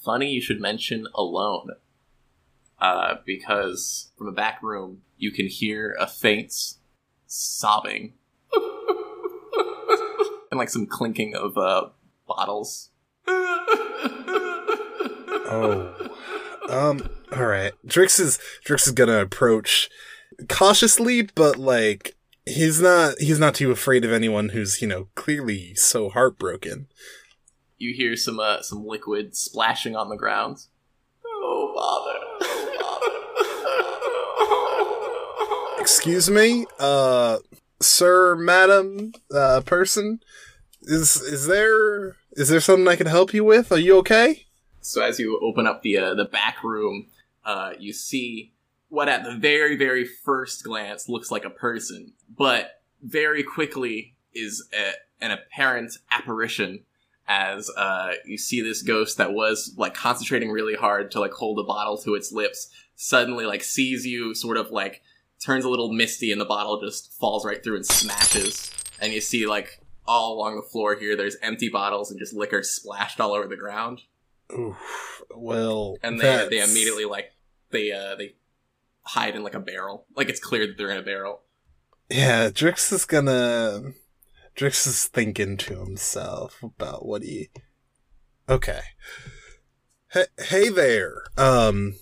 Funny 0.04 0.32
you 0.32 0.42
should 0.42 0.60
mention 0.60 1.08
alone, 1.16 1.70
uh, 2.82 3.16
because 3.26 4.12
from 4.18 4.28
a 4.28 4.34
back 4.34 4.62
room 4.62 5.04
you 5.18 5.32
can 5.32 5.48
hear 5.48 5.96
a 6.00 6.08
faint 6.08 6.54
sobbing 7.28 8.14
and 10.52 10.58
like 10.58 10.70
some 10.70 10.86
clinking 10.86 11.36
of 11.36 11.58
uh, 11.58 11.90
bottles. 12.28 12.90
Oh, 15.52 15.96
um, 16.70 17.10
all 17.36 17.48
right. 17.48 17.74
Drix 17.86 18.20
is 18.20 18.38
Drix 18.64 18.86
is 18.86 18.94
gonna 18.94 19.20
approach 19.20 19.90
cautiously, 20.48 21.24
but 21.24 21.58
like 21.58 22.16
he's 22.46 22.80
not 22.82 23.16
he's 23.20 23.40
not 23.40 23.56
too 23.56 23.72
afraid 23.72 24.06
of 24.06 24.12
anyone 24.12 24.50
who's 24.50 24.80
you 24.82 24.88
know 24.88 25.08
clearly 25.16 25.74
so 25.74 26.10
heartbroken. 26.10 26.88
You 27.78 27.96
hear 27.96 28.16
some 28.16 28.40
uh, 28.40 28.62
some 28.62 28.86
liquid 28.86 29.36
splashing 29.36 29.96
on 29.96 30.10
the 30.10 30.18
ground. 30.18 30.66
Oh 31.26 31.72
bother! 31.76 32.20
Oh 32.42 33.08
bother! 35.76 35.82
Excuse 35.82 36.30
me, 36.30 36.68
uh, 36.78 37.40
sir, 37.82 38.36
madam, 38.36 39.14
uh, 39.34 39.62
person. 39.62 40.20
Is 40.82 41.18
is 41.18 41.48
there 41.48 42.16
is 42.34 42.50
there 42.50 42.62
something 42.62 42.88
I 42.88 42.96
can 42.96 43.08
help 43.08 43.34
you 43.34 43.44
with? 43.44 43.72
Are 43.72 43.80
you 43.80 43.98
okay? 43.98 44.46
So 44.82 45.02
as 45.02 45.20
you 45.20 45.40
open 45.42 45.68
up 45.68 45.82
the 45.82 45.98
uh, 45.98 46.14
the 46.16 46.26
back 46.26 46.64
room, 46.64 47.08
uh, 47.46 47.74
you 47.78 47.94
see 47.94 48.54
what 48.88 49.10
at 49.10 49.24
the 49.24 49.36
very 49.36 49.76
very 49.76 50.06
first 50.06 50.64
glance 50.64 51.10
looks 51.10 51.32
like 51.32 51.46
a 51.46 51.50
person, 51.50 52.14
but 52.36 52.82
very 53.02 53.44
quickly 53.44 54.16
is 54.34 54.68
a, 54.74 54.94
an 55.24 55.32
apparent 55.32 55.94
apparition. 56.12 56.84
As 57.32 57.70
uh, 57.78 58.14
you 58.26 58.40
see 58.40 58.62
this 58.62 58.82
ghost 58.82 59.18
that 59.18 59.34
was 59.34 59.76
like 59.78 59.94
concentrating 59.94 60.50
really 60.50 60.74
hard 60.74 61.12
to 61.12 61.20
like 61.20 61.34
hold 61.34 61.60
a 61.60 61.64
bottle 61.64 61.96
to 62.00 62.16
its 62.16 62.32
lips, 62.32 62.72
suddenly 62.96 63.46
like 63.46 63.64
sees 63.64 64.04
you, 64.04 64.34
sort 64.34 64.58
of 64.58 64.72
like 64.72 65.04
turns 65.44 65.66
a 65.66 65.70
little 65.70 65.92
misty, 65.92 66.32
and 66.32 66.40
the 66.40 66.46
bottle 66.46 66.80
just 66.82 67.14
falls 67.20 67.46
right 67.46 67.64
through 67.64 67.78
and 67.78 67.86
smashes. 67.86 68.72
And 69.02 69.14
you 69.14 69.22
see 69.22 69.48
like 69.48 69.82
all 70.06 70.34
along 70.34 70.56
the 70.56 70.62
floor 70.62 70.96
here, 70.96 71.16
there's 71.16 71.38
empty 71.42 71.70
bottles 71.70 72.12
and 72.12 72.20
just 72.20 72.34
liquor 72.34 72.64
splashed 72.64 73.20
all 73.20 73.34
over 73.34 73.48
the 73.48 73.56
ground 73.56 74.02
Oof, 74.58 75.22
well, 75.36 75.98
and 76.02 76.20
they 76.20 76.48
they 76.50 76.60
immediately 76.60 77.06
like 77.06 77.32
they 77.70 77.92
uh 77.92 78.16
they 78.16 78.34
hide 79.04 79.36
in 79.36 79.44
like 79.44 79.54
a 79.54 79.60
barrel 79.60 80.06
like 80.16 80.28
it's 80.28 80.40
clear 80.40 80.66
that 80.66 80.78
they're 80.78 80.90
in 80.90 80.98
a 80.98 81.04
barrel 81.04 81.42
Yeah, 82.10 82.50
Drix 82.50 82.92
is 82.92 83.06
gonna. 83.06 83.94
Drix 84.56 84.88
is 84.88 85.06
thinking 85.06 85.56
to 85.58 85.80
himself 85.80 86.62
about 86.64 87.06
what 87.06 87.22
he. 87.22 87.50
Okay. 88.50 88.82
Hey, 90.12 90.26
hey 90.40 90.70
there. 90.70 91.22
Um, 91.38 91.96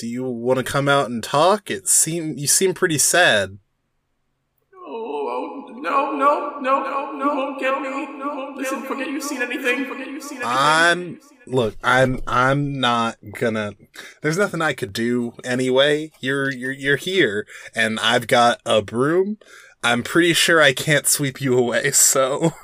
do 0.00 0.08
you 0.08 0.24
want 0.24 0.56
to 0.56 0.64
come 0.64 0.88
out 0.88 1.10
and 1.10 1.22
talk? 1.22 1.70
It 1.70 1.86
seem 1.86 2.38
you 2.38 2.46
seem 2.46 2.72
pretty 2.72 2.96
sad. 2.96 3.58
oh, 4.74 5.66
no 5.68 6.12
no 6.12 6.58
no 6.58 6.82
no 6.82 7.12
no 7.12 7.34
won't 7.34 7.60
kill 7.60 7.80
me 7.80 7.90
no 8.18 8.54
listen 8.56 8.82
forget 8.82 9.08
you've 9.08 9.22
seen 9.22 9.42
anything 9.42 9.84
forget 9.84 10.06
you've 10.06 10.22
seen 10.22 10.38
anything. 10.38 10.56
I'm 10.56 11.20
look. 11.46 11.76
I'm 11.84 12.20
I'm 12.26 12.80
not 12.80 13.16
gonna. 13.38 13.74
There's 14.22 14.38
nothing 14.38 14.62
I 14.62 14.72
could 14.72 14.94
do 14.94 15.34
anyway. 15.44 16.12
You're 16.20 16.50
you're 16.50 16.72
you're 16.72 16.96
here, 16.96 17.46
and 17.74 18.00
I've 18.00 18.26
got 18.26 18.60
a 18.64 18.80
broom. 18.80 19.36
I'm 19.82 20.02
pretty 20.02 20.32
sure 20.32 20.62
I 20.62 20.72
can't 20.72 21.06
sweep 21.06 21.40
you 21.42 21.58
away. 21.58 21.90
So 21.90 22.54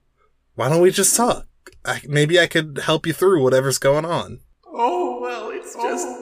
why 0.56 0.68
don't 0.68 0.82
we 0.82 0.90
just 0.90 1.16
talk? 1.16 1.46
I, 1.86 2.02
maybe 2.06 2.38
I 2.38 2.46
could 2.46 2.80
help 2.84 3.06
you 3.06 3.12
through 3.14 3.42
whatever's 3.42 3.78
going 3.78 4.04
on. 4.04 4.40
oh 4.66 5.20
well 5.20 5.50
it's 5.50 5.74
just 5.74 5.76
well 5.76 5.90
it's 5.90 6.04
how 6.04 6.21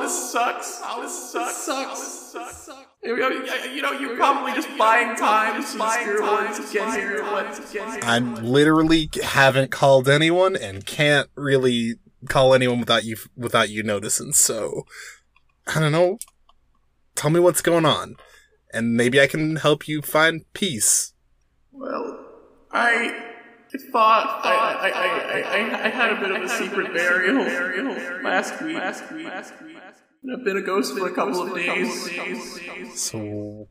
this 0.00 0.32
sucks 0.32 0.80
how 0.80 1.00
this 1.02 1.32
sucks 1.32 1.56
sucks 1.56 2.32
sucks 2.32 2.70
you 3.02 3.16
know, 3.16 3.28
you 3.28 3.82
know 3.82 3.92
you're 3.92 4.16
probably 4.16 4.52
just 4.52 4.68
buying 4.76 5.16
time 5.16 5.62
to 5.62 6.04
your 6.04 6.22
words 6.22 6.58
to 6.58 6.72
get 6.72 6.98
here 6.98 7.22
what 7.22 7.54
to 7.54 7.62
get 7.72 7.88
here 7.90 8.00
I 8.02 8.18
literally 8.18 9.08
haven't 9.22 9.70
called 9.70 10.08
anyone 10.08 10.56
and 10.56 10.84
can't 10.84 11.28
really 11.36 11.96
call 12.28 12.54
anyone 12.54 12.80
without 12.80 13.04
you 13.04 13.16
without 13.36 13.68
you 13.68 13.82
noticing. 13.82 14.32
So 14.32 14.86
I 15.66 15.80
don't 15.80 15.92
know. 15.92 16.18
Tell 17.14 17.30
me 17.30 17.40
what's 17.40 17.62
going 17.62 17.86
on, 17.86 18.16
and 18.72 18.94
maybe 18.94 19.20
I 19.20 19.26
can 19.26 19.56
help 19.56 19.88
you 19.88 20.02
find 20.02 20.44
peace. 20.52 21.14
Well, 21.72 22.26
I 22.70 23.22
thought 23.92 24.40
I, 24.44 24.54
I, 24.54 24.88
I, 24.88 25.40
I, 25.40 25.84
I 25.86 25.88
had 25.88 26.12
a 26.12 26.20
bit 26.20 26.30
of 26.30 26.42
a 26.42 26.48
secret 26.48 26.92
burial 26.92 27.44
last 28.22 28.60
week. 28.62 28.76
Last 28.76 29.10
week. 29.12 29.26
And 30.26 30.36
I've 30.36 30.44
been 30.44 30.56
a 30.56 30.62
ghost 30.62 30.98
for 30.98 31.06
a 31.06 31.12
couple 31.12 31.40
of 31.40 31.54
days. 31.54 32.98
So 32.98 33.68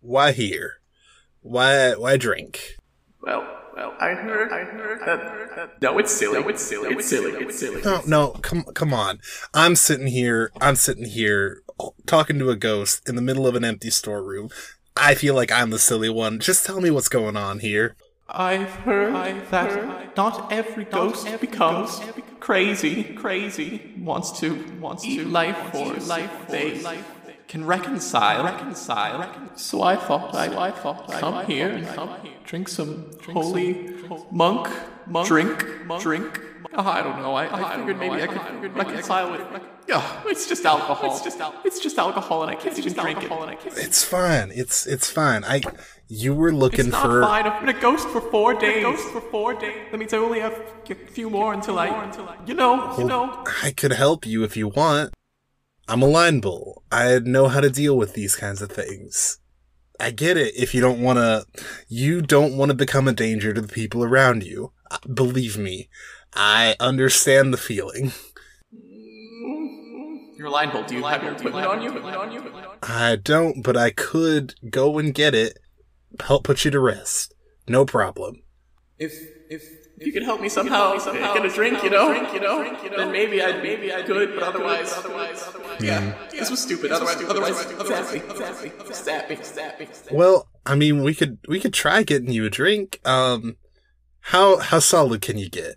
why 0.00 0.32
here? 0.32 0.80
Why 1.40 1.92
why 1.92 2.16
drink? 2.16 2.78
Well, 3.22 3.46
well, 3.76 3.94
I 4.00 4.08
heard, 4.08 4.52
I 4.52 4.64
heard 4.64 5.00
that, 5.06 5.56
that 5.56 5.82
no, 5.82 5.98
it's 5.98 6.12
silly. 6.12 6.40
No, 6.40 6.48
it's 6.48 6.62
silly. 6.62 6.94
It's 6.94 7.06
silly. 7.06 7.30
It's 7.44 7.60
silly. 7.60 7.80
No, 7.82 8.02
no, 8.08 8.30
come 8.42 8.64
come 8.74 8.92
on. 8.92 9.20
I'm 9.54 9.76
sitting 9.76 10.08
here. 10.08 10.50
I'm 10.60 10.74
sitting 10.74 11.04
here 11.04 11.62
talking 12.06 12.40
to 12.40 12.50
a 12.50 12.56
ghost 12.56 13.08
in 13.08 13.14
the 13.14 13.22
middle 13.22 13.46
of 13.46 13.54
an 13.54 13.64
empty 13.64 13.90
storeroom. 13.90 14.48
I 14.96 15.14
feel 15.14 15.36
like 15.36 15.52
I'm 15.52 15.70
the 15.70 15.78
silly 15.78 16.08
one. 16.08 16.40
Just 16.40 16.66
tell 16.66 16.80
me 16.80 16.90
what's 16.90 17.08
going 17.08 17.36
on 17.36 17.60
here. 17.60 17.94
I've 18.34 18.70
heard 18.70 19.48
that 19.50 20.16
not 20.16 20.52
every 20.52 20.84
ghost 20.84 21.40
becomes 21.40 22.00
crazy, 22.40 23.04
crazy, 23.04 23.92
wants 23.98 24.38
to 24.40 24.54
wants 24.80 25.04
to 25.04 25.24
life 25.24 25.56
force 25.70 26.08
life 26.08 26.48
they 26.48 26.82
can 27.46 27.64
reconcile, 27.64 28.44
reconcile. 28.44 29.50
So 29.54 29.82
I 29.82 29.96
thought 29.96 30.34
I, 30.34 30.46
I 30.68 30.70
thought 30.72 31.10
come 31.12 31.46
here 31.46 31.68
and 31.68 31.86
come 31.86 32.20
here, 32.22 32.32
drink 32.44 32.68
some 32.68 33.10
holy 33.32 33.94
monk, 34.30 34.68
monk 35.06 35.28
drink, 35.28 35.64
drink. 36.00 36.40
Oh, 36.76 36.88
I 36.88 37.02
don't 37.02 37.22
know. 37.22 37.34
I, 37.34 37.44
I 37.72 37.76
figured 37.76 37.98
maybe 37.98 38.22
I 38.22 38.26
could 38.26 38.74
reconcile 38.74 39.30
with. 39.30 39.42
Oh, 39.90 40.22
it's 40.26 40.48
just 40.48 40.64
alcohol. 40.64 41.10
It's 41.12 41.22
just 41.22 41.40
al- 41.40 41.54
it's 41.64 41.78
just 41.78 41.98
alcohol, 41.98 42.42
and 42.42 42.50
I 42.50 42.56
can't 42.56 42.76
even 42.78 42.92
drink 42.94 43.22
it. 43.22 43.30
It's 43.76 44.02
fine. 44.02 44.50
It's 44.54 44.86
it's 44.86 45.08
fine. 45.10 45.44
I 45.44 45.60
you 46.08 46.34
were 46.34 46.52
looking 46.52 46.86
It's 46.86 46.92
not 46.92 47.02
for 47.02 47.22
fine. 47.22 47.46
I've 47.46 47.60
been 47.64 47.76
a 47.76 47.80
ghost 47.80 48.08
for 48.08 48.20
four 48.20 48.54
days. 48.54 48.82
ghost 48.82 49.08
for 49.10 49.20
four 49.20 49.54
days. 49.54 49.76
That 49.90 49.98
means 49.98 50.12
I 50.12 50.18
only 50.18 50.40
have 50.40 50.60
a 50.90 50.94
few 50.94 51.30
more 51.30 51.52
until 51.54 51.78
I, 51.78 51.86
until 52.04 52.28
I, 52.28 52.36
you 52.46 52.54
know, 52.54 52.96
you 52.98 53.04
know. 53.04 53.44
I 53.62 53.70
could 53.70 53.92
help 53.92 54.26
you 54.26 54.44
if 54.44 54.56
you 54.56 54.68
want. 54.68 55.14
I'm 55.88 56.02
a 56.02 56.06
line 56.06 56.40
bull. 56.40 56.82
I 56.90 57.18
know 57.20 57.48
how 57.48 57.60
to 57.60 57.70
deal 57.70 57.96
with 57.96 58.14
these 58.14 58.36
kinds 58.36 58.62
of 58.62 58.70
things. 58.70 59.38
I 60.00 60.10
get 60.10 60.36
it 60.36 60.54
if 60.56 60.74
you 60.74 60.80
don't 60.80 61.00
want 61.00 61.18
to, 61.18 61.46
you 61.88 62.20
don't 62.20 62.56
want 62.56 62.70
to 62.70 62.74
become 62.74 63.06
a 63.06 63.12
danger 63.12 63.52
to 63.52 63.60
the 63.60 63.68
people 63.68 64.02
around 64.02 64.42
you. 64.42 64.72
Uh, 64.90 64.98
Believe 65.12 65.56
me, 65.56 65.88
I 66.34 66.76
understand 66.80 67.52
the 67.52 67.58
feeling. 67.58 68.12
Your 70.36 70.50
line 70.50 70.70
bolt. 70.70 70.88
Do 70.88 70.96
you 70.96 71.04
have 71.04 71.22
your 71.22 71.32
equipment 71.32 71.66
on 71.66 71.80
you? 71.80 71.88
Equipment 71.88 72.16
on 72.16 72.32
you? 72.32 72.42
I 72.82 73.16
don't, 73.16 73.62
but 73.62 73.76
I 73.76 73.90
could 73.90 74.54
go 74.68 74.98
and 74.98 75.14
get 75.14 75.34
it, 75.34 75.58
help 76.20 76.44
put 76.44 76.64
you 76.64 76.70
to 76.70 76.80
rest. 76.80 77.34
No 77.68 77.84
problem. 77.84 78.42
If 78.98 79.12
if 79.48 79.62
if 79.96 80.06
you 80.06 80.12
could 80.12 80.24
help 80.24 80.40
me 80.40 80.48
somehow, 80.48 80.98
somehow 80.98 81.34
get 81.34 81.46
a 81.46 81.48
drink, 81.48 81.82
you 81.82 81.90
know, 81.90 82.08
drink, 82.08 82.32
you 82.32 82.40
know, 82.40 82.64
then 82.96 83.12
maybe 83.12 83.42
I 83.42 83.62
maybe 83.62 83.94
I 83.94 84.02
could, 84.02 84.34
but 84.34 84.42
otherwise, 84.42 84.92
otherwise, 84.92 85.42
otherwise, 85.46 85.80
yeah, 85.80 86.14
this 86.30 86.50
was 86.50 86.60
stupid. 86.60 86.90
Otherwise, 86.90 87.22
otherwise, 87.22 87.64
otherwise, 87.78 88.08
sappy, 88.08 88.72
sappy, 88.92 89.36
sappy, 89.42 89.86
sappy. 89.92 90.14
Well, 90.14 90.48
I 90.66 90.74
mean, 90.74 91.02
we 91.02 91.14
could 91.14 91.38
we 91.48 91.60
could 91.60 91.72
try 91.72 92.02
getting 92.02 92.32
you 92.32 92.44
a 92.44 92.50
drink. 92.50 93.00
Um, 93.06 93.56
how 94.20 94.58
how 94.58 94.80
solid 94.80 95.22
can 95.22 95.38
you 95.38 95.48
get? 95.48 95.76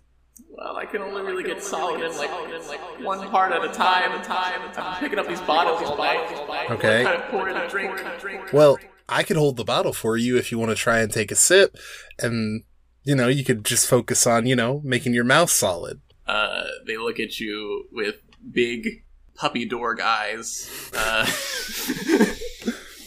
Well, 0.58 0.76
I 0.76 0.86
can 0.86 1.02
only 1.02 1.22
really 1.22 1.44
get 1.44 1.62
solid 1.62 2.00
in 2.00 2.16
like, 2.16 2.30
in 2.52 2.66
like 2.66 2.80
one 3.04 3.28
part 3.30 3.52
at 3.52 3.64
a 3.64 3.68
time. 3.68 4.10
A 4.18 4.24
time, 4.24 4.60
I'm 4.76 4.98
picking 4.98 5.16
up 5.18 5.28
these 5.28 5.40
bottles 5.42 5.88
all 5.88 5.96
night. 5.96 6.68
Okay. 6.70 7.04
Kind 7.04 7.22
of 7.22 7.28
pouring 7.30 7.56
a 7.56 7.68
drink. 7.68 7.96
drink. 8.18 8.52
Well, 8.52 8.76
I 9.08 9.22
could 9.22 9.36
hold 9.36 9.56
the 9.56 9.64
bottle 9.64 9.92
for 9.92 10.16
you 10.16 10.36
if 10.36 10.50
you 10.50 10.58
want 10.58 10.70
to 10.70 10.74
try 10.74 10.98
and 10.98 11.12
take 11.12 11.30
a 11.30 11.36
sip, 11.36 11.76
and 12.18 12.64
you 13.04 13.14
know 13.14 13.28
you 13.28 13.44
could 13.44 13.64
just 13.64 13.86
focus 13.86 14.26
on 14.26 14.46
you 14.46 14.56
know 14.56 14.80
making 14.84 15.14
your 15.14 15.22
mouth 15.22 15.50
solid. 15.50 16.00
Uh, 16.26 16.64
they 16.86 16.96
look 16.96 17.20
at 17.20 17.38
you 17.38 17.84
with 17.92 18.16
big 18.52 19.04
puppy 19.36 19.64
dog 19.64 20.00
eyes. 20.00 20.90
Uh, 20.92 21.24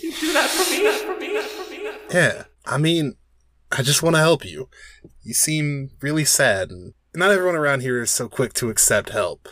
You 0.01 0.12
do 0.13 0.34
that 0.34 0.50
for 0.50 0.72
me. 0.72 0.91
For 0.91 1.20
me. 1.20 1.41
For 1.41 1.70
me. 1.70 1.91
Yeah, 2.13 2.43
I 2.65 2.77
mean, 2.77 3.15
I 3.72 3.81
just 3.81 4.01
want 4.01 4.15
to 4.15 4.22
help 4.22 4.46
you. 4.46 4.70
You 5.22 5.34
seem 5.34 5.91
really 6.01 6.25
sad, 6.25 6.72
and 6.72 6.93
not 7.15 7.32
everyone 7.32 7.56
around 7.56 7.82
here 7.82 8.01
is 8.01 8.12
so 8.12 8.27
quick 8.30 8.53
to 8.53 8.70
accept 8.70 9.10
help. 9.10 9.48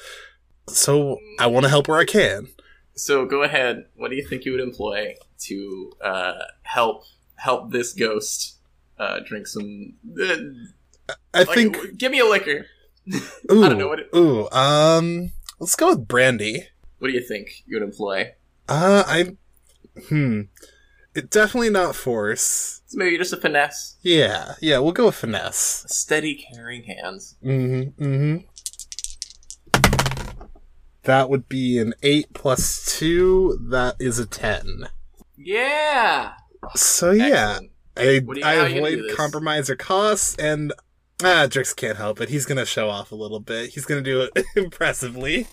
So 0.68 1.18
I 1.39 1.48
want 1.48 1.63
to 1.66 1.70
help 1.70 1.88
where 1.88 1.98
I 1.98 2.06
can. 2.06 2.48
so 2.96 3.25
go 3.25 3.44
ahead. 3.44 3.86
What 3.96 4.10
do 4.12 4.16
you 4.16 4.25
think 4.28 4.46
you 4.46 4.51
would 4.51 4.62
employ 4.62 5.16
to 5.48 5.92
uh, 6.01 6.34
help 6.63 7.04
help 7.36 7.72
this 7.72 7.94
ghost 7.94 8.58
uh, 8.98 9.20
drink 9.25 9.48
some? 9.48 9.94
Uh, 10.20 10.36
I 11.34 11.39
like, 11.44 11.50
think. 11.50 11.98
give 11.98 12.12
me 12.12 12.20
a 12.20 12.25
liquor. 12.25 12.66
Ooh, 13.51 13.68
don't 13.68 13.78
know 13.80 13.88
what 13.88 14.00
it- 14.00 14.10
ooh, 14.16 14.48
um, 14.52 15.32
let's 15.60 15.76
go 15.76 15.89
with 15.89 16.08
brandy. 16.08 16.67
What 17.00 17.08
do 17.08 17.13
you 17.13 17.22
think 17.26 17.63
you 17.65 17.78
would 17.78 17.84
employ? 17.84 18.34
Uh, 18.67 19.04
I, 19.08 19.36
hmm, 20.10 20.41
definitely 21.21 21.69
not 21.69 21.95
force. 21.95 22.82
It's 22.86 22.95
maybe 22.95 23.17
just 23.17 23.34
a 23.34 23.38
finesse. 23.38 23.97
Yeah, 24.01 24.53
yeah, 24.62 24.79
we'll 24.79 24.91
go 24.93 25.08
with 25.08 25.15
finesse. 25.15 25.86
Steady, 25.88 26.43
caring 26.53 26.84
hands. 26.84 27.36
Mm-hmm. 27.43 28.03
Mm-hmm. 28.03 28.38
That 31.03 31.29
would 31.29 31.47
be 31.49 31.79
an 31.79 31.93
eight 32.03 32.34
plus 32.34 32.97
two. 32.97 33.58
That 33.69 33.95
is 33.99 34.19
a 34.19 34.25
ten. 34.25 34.88
Yeah. 35.38 36.34
So 36.75 37.12
yeah, 37.12 37.60
Excellent. 37.60 37.71
I 37.97 38.19
What 38.25 38.34
do 38.36 38.39
you- 38.41 38.45
I 38.45 38.55
how 38.55 38.65
you 38.65 38.75
gonna 38.82 38.91
do 38.91 39.03
avoid 39.05 39.15
compromise 39.17 39.69
or 39.69 39.75
costs, 39.75 40.36
and 40.38 40.73
ah, 41.23 41.47
Drix 41.47 41.75
can't 41.75 41.97
help 41.97 42.19
it. 42.21 42.29
He's 42.29 42.45
gonna 42.45 42.65
show 42.65 42.89
off 42.89 43.12
a 43.12 43.15
little 43.15 43.39
bit. 43.39 43.69
He's 43.71 43.86
gonna 43.86 44.01
do 44.01 44.21
it 44.34 44.45
impressively. 44.55 45.47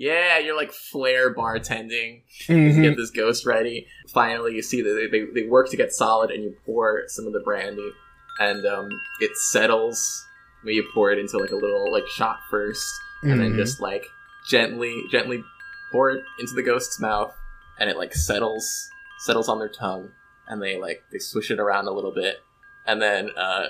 Yeah, 0.00 0.38
you're 0.38 0.56
like 0.56 0.72
flair 0.72 1.34
bartending. 1.34 2.22
Mhm. 2.48 2.82
Get 2.82 2.96
this 2.96 3.10
ghost 3.10 3.44
ready. 3.44 3.86
Finally, 4.08 4.54
you 4.54 4.62
see 4.62 4.80
that 4.80 4.94
they, 4.94 5.06
they, 5.18 5.26
they 5.42 5.46
work 5.46 5.68
to 5.70 5.76
get 5.76 5.92
solid, 5.92 6.30
and 6.30 6.42
you 6.42 6.56
pour 6.64 7.02
some 7.08 7.26
of 7.26 7.34
the 7.34 7.40
brandy, 7.40 7.90
and 8.38 8.64
um, 8.64 8.88
it 9.20 9.36
settles. 9.36 10.24
Maybe 10.64 10.76
you 10.76 10.88
pour 10.94 11.10
it 11.12 11.18
into 11.18 11.36
like 11.36 11.50
a 11.50 11.54
little 11.56 11.92
like 11.92 12.06
shot 12.06 12.38
first, 12.50 12.82
and 13.22 13.38
then 13.38 13.52
Mhm. 13.52 13.56
just 13.56 13.78
like 13.82 14.04
gently, 14.48 15.02
gently 15.10 15.44
pour 15.92 16.10
it 16.12 16.24
into 16.38 16.54
the 16.54 16.62
ghost's 16.62 16.98
mouth, 16.98 17.34
and 17.78 17.90
it 17.90 17.98
like 17.98 18.14
settles, 18.14 18.88
settles 19.18 19.50
on 19.50 19.58
their 19.58 19.68
tongue, 19.68 20.12
and 20.48 20.62
they 20.62 20.78
like 20.78 21.02
they 21.12 21.18
swish 21.18 21.50
it 21.50 21.60
around 21.60 21.88
a 21.88 21.92
little 21.92 22.12
bit, 22.14 22.38
and 22.86 23.02
then 23.02 23.28
uh, 23.36 23.66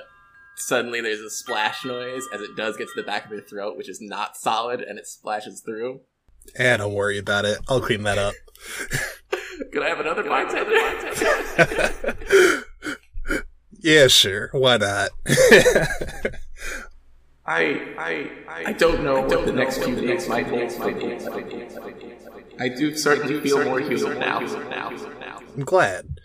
suddenly 0.54 1.00
there's 1.00 1.18
a 1.18 1.30
splash 1.30 1.84
noise 1.84 2.22
as 2.32 2.40
it 2.40 2.54
does 2.56 2.76
get 2.76 2.86
to 2.86 2.92
the 2.94 3.02
back 3.02 3.24
of 3.24 3.32
your 3.32 3.40
throat, 3.42 3.76
which 3.76 3.88
is 3.88 4.00
not 4.00 4.36
solid, 4.36 4.80
and 4.80 4.96
it 4.96 5.08
splashes 5.08 5.60
through. 5.60 6.02
Eh, 6.56 6.76
don't 6.76 6.94
worry 6.94 7.18
about 7.18 7.44
it. 7.44 7.58
I'll 7.68 7.80
clean 7.80 8.02
that 8.04 8.18
up. 8.18 8.34
Could 9.72 9.82
I 9.82 9.88
have 9.88 10.00
another 10.00 10.24
bartender? 10.24 10.74
yeah, 13.80 14.08
sure. 14.08 14.48
Why 14.52 14.76
not? 14.78 15.10
I 17.46 17.94
I 17.98 18.30
I 18.48 18.64
I 18.66 18.72
don't 18.72 19.02
know 19.02 19.22
what 19.22 19.46
the 19.46 19.52
next 19.52 19.82
few 19.82 19.94
days 19.94 20.28
might 20.28 20.46
hold. 20.46 20.70
I 22.60 22.68
do 22.68 22.94
certainly 22.96 23.40
feel 23.40 23.64
more 23.64 23.80
human 23.80 24.18
now. 24.18 24.38
I'm 25.56 25.64
glad. 25.64 26.20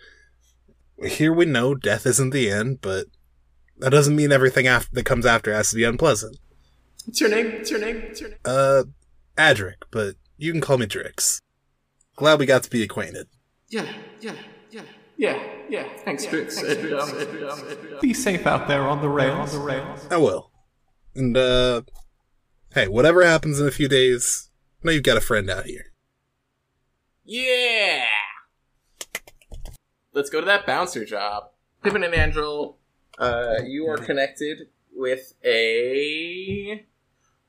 Here 1.02 1.32
we 1.32 1.46
know 1.46 1.74
death 1.74 2.06
isn't 2.06 2.30
the 2.30 2.50
end, 2.50 2.80
but 2.80 3.06
that 3.78 3.90
doesn't 3.90 4.16
mean 4.16 4.32
everything 4.32 4.66
after 4.66 4.94
that 4.94 5.04
comes 5.04 5.26
after 5.26 5.52
has 5.52 5.70
to 5.70 5.76
be 5.76 5.84
unpleasant. 5.84 6.38
What's 7.04 7.20
your 7.20 7.30
name? 7.30 7.52
What's 7.52 7.70
your 7.70 7.80
name? 7.80 8.02
What's 8.06 8.20
your 8.20 8.30
name? 8.30 8.38
Uh, 8.44 8.84
Adric, 9.36 9.82
but 9.90 10.16
you 10.36 10.52
can 10.52 10.60
call 10.60 10.78
me 10.78 10.86
Drix. 10.86 11.40
Glad 12.16 12.38
we 12.38 12.46
got 12.46 12.62
to 12.62 12.70
be 12.70 12.82
acquainted. 12.82 13.28
Yeah, 13.68 13.86
yeah, 14.20 14.34
yeah, 14.70 14.82
yeah, 15.16 15.42
yeah. 15.68 15.88
Thanks, 16.04 16.26
Drix. 16.26 16.62
Edrium, 16.62 18.00
be 18.00 18.14
safe 18.14 18.46
out 18.46 18.68
there 18.68 18.82
on 18.82 19.02
the 19.02 19.08
rails. 19.08 19.54
On 19.54 19.60
the 19.60 19.64
rails. 19.64 20.06
I 20.10 20.16
will. 20.16 20.50
And, 21.14 21.36
uh, 21.36 21.82
hey, 22.74 22.88
whatever 22.88 23.24
happens 23.24 23.60
in 23.60 23.66
a 23.66 23.70
few 23.70 23.88
days, 23.88 24.50
I 24.82 24.86
know 24.86 24.92
you've 24.92 25.02
got 25.02 25.16
a 25.16 25.22
friend 25.22 25.50
out 25.50 25.66
here. 25.66 25.92
Yeah. 27.24 28.04
Let's 30.12 30.30
go 30.30 30.40
to 30.40 30.46
that 30.46 30.66
bouncer 30.66 31.04
job. 31.04 31.50
Pippin 31.82 32.02
and 32.02 32.14
Andrel, 32.14 32.76
uh, 33.18 33.56
you 33.66 33.86
are 33.86 33.98
connected 33.98 34.68
with 34.94 35.34
a 35.44 36.86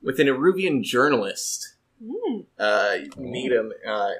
with 0.02 0.20
an 0.20 0.26
Iruvian 0.26 0.82
journalist. 0.82 1.76
Mm. 2.02 2.44
Uh, 2.58 2.96
you 3.02 3.10
meet 3.22 3.52
him. 3.52 3.72
Uh, 3.86 4.10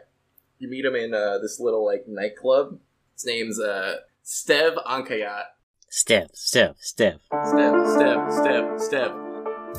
you 0.59 0.69
meet 0.69 0.85
him 0.85 0.95
in 0.95 1.15
uh, 1.15 1.39
this 1.39 1.61
little 1.61 1.85
like 1.85 2.05
nightclub. 2.09 2.79
His 3.15 3.27
name's 3.27 3.61
uh, 3.61 3.97
Stev 4.25 4.83
Ankayat. 4.85 5.45
Step, 5.91 6.31
step, 6.35 6.77
step. 6.81 7.21
Step, 7.45 7.75
step, 7.87 8.31
step, 8.31 8.81
step. 8.81 9.17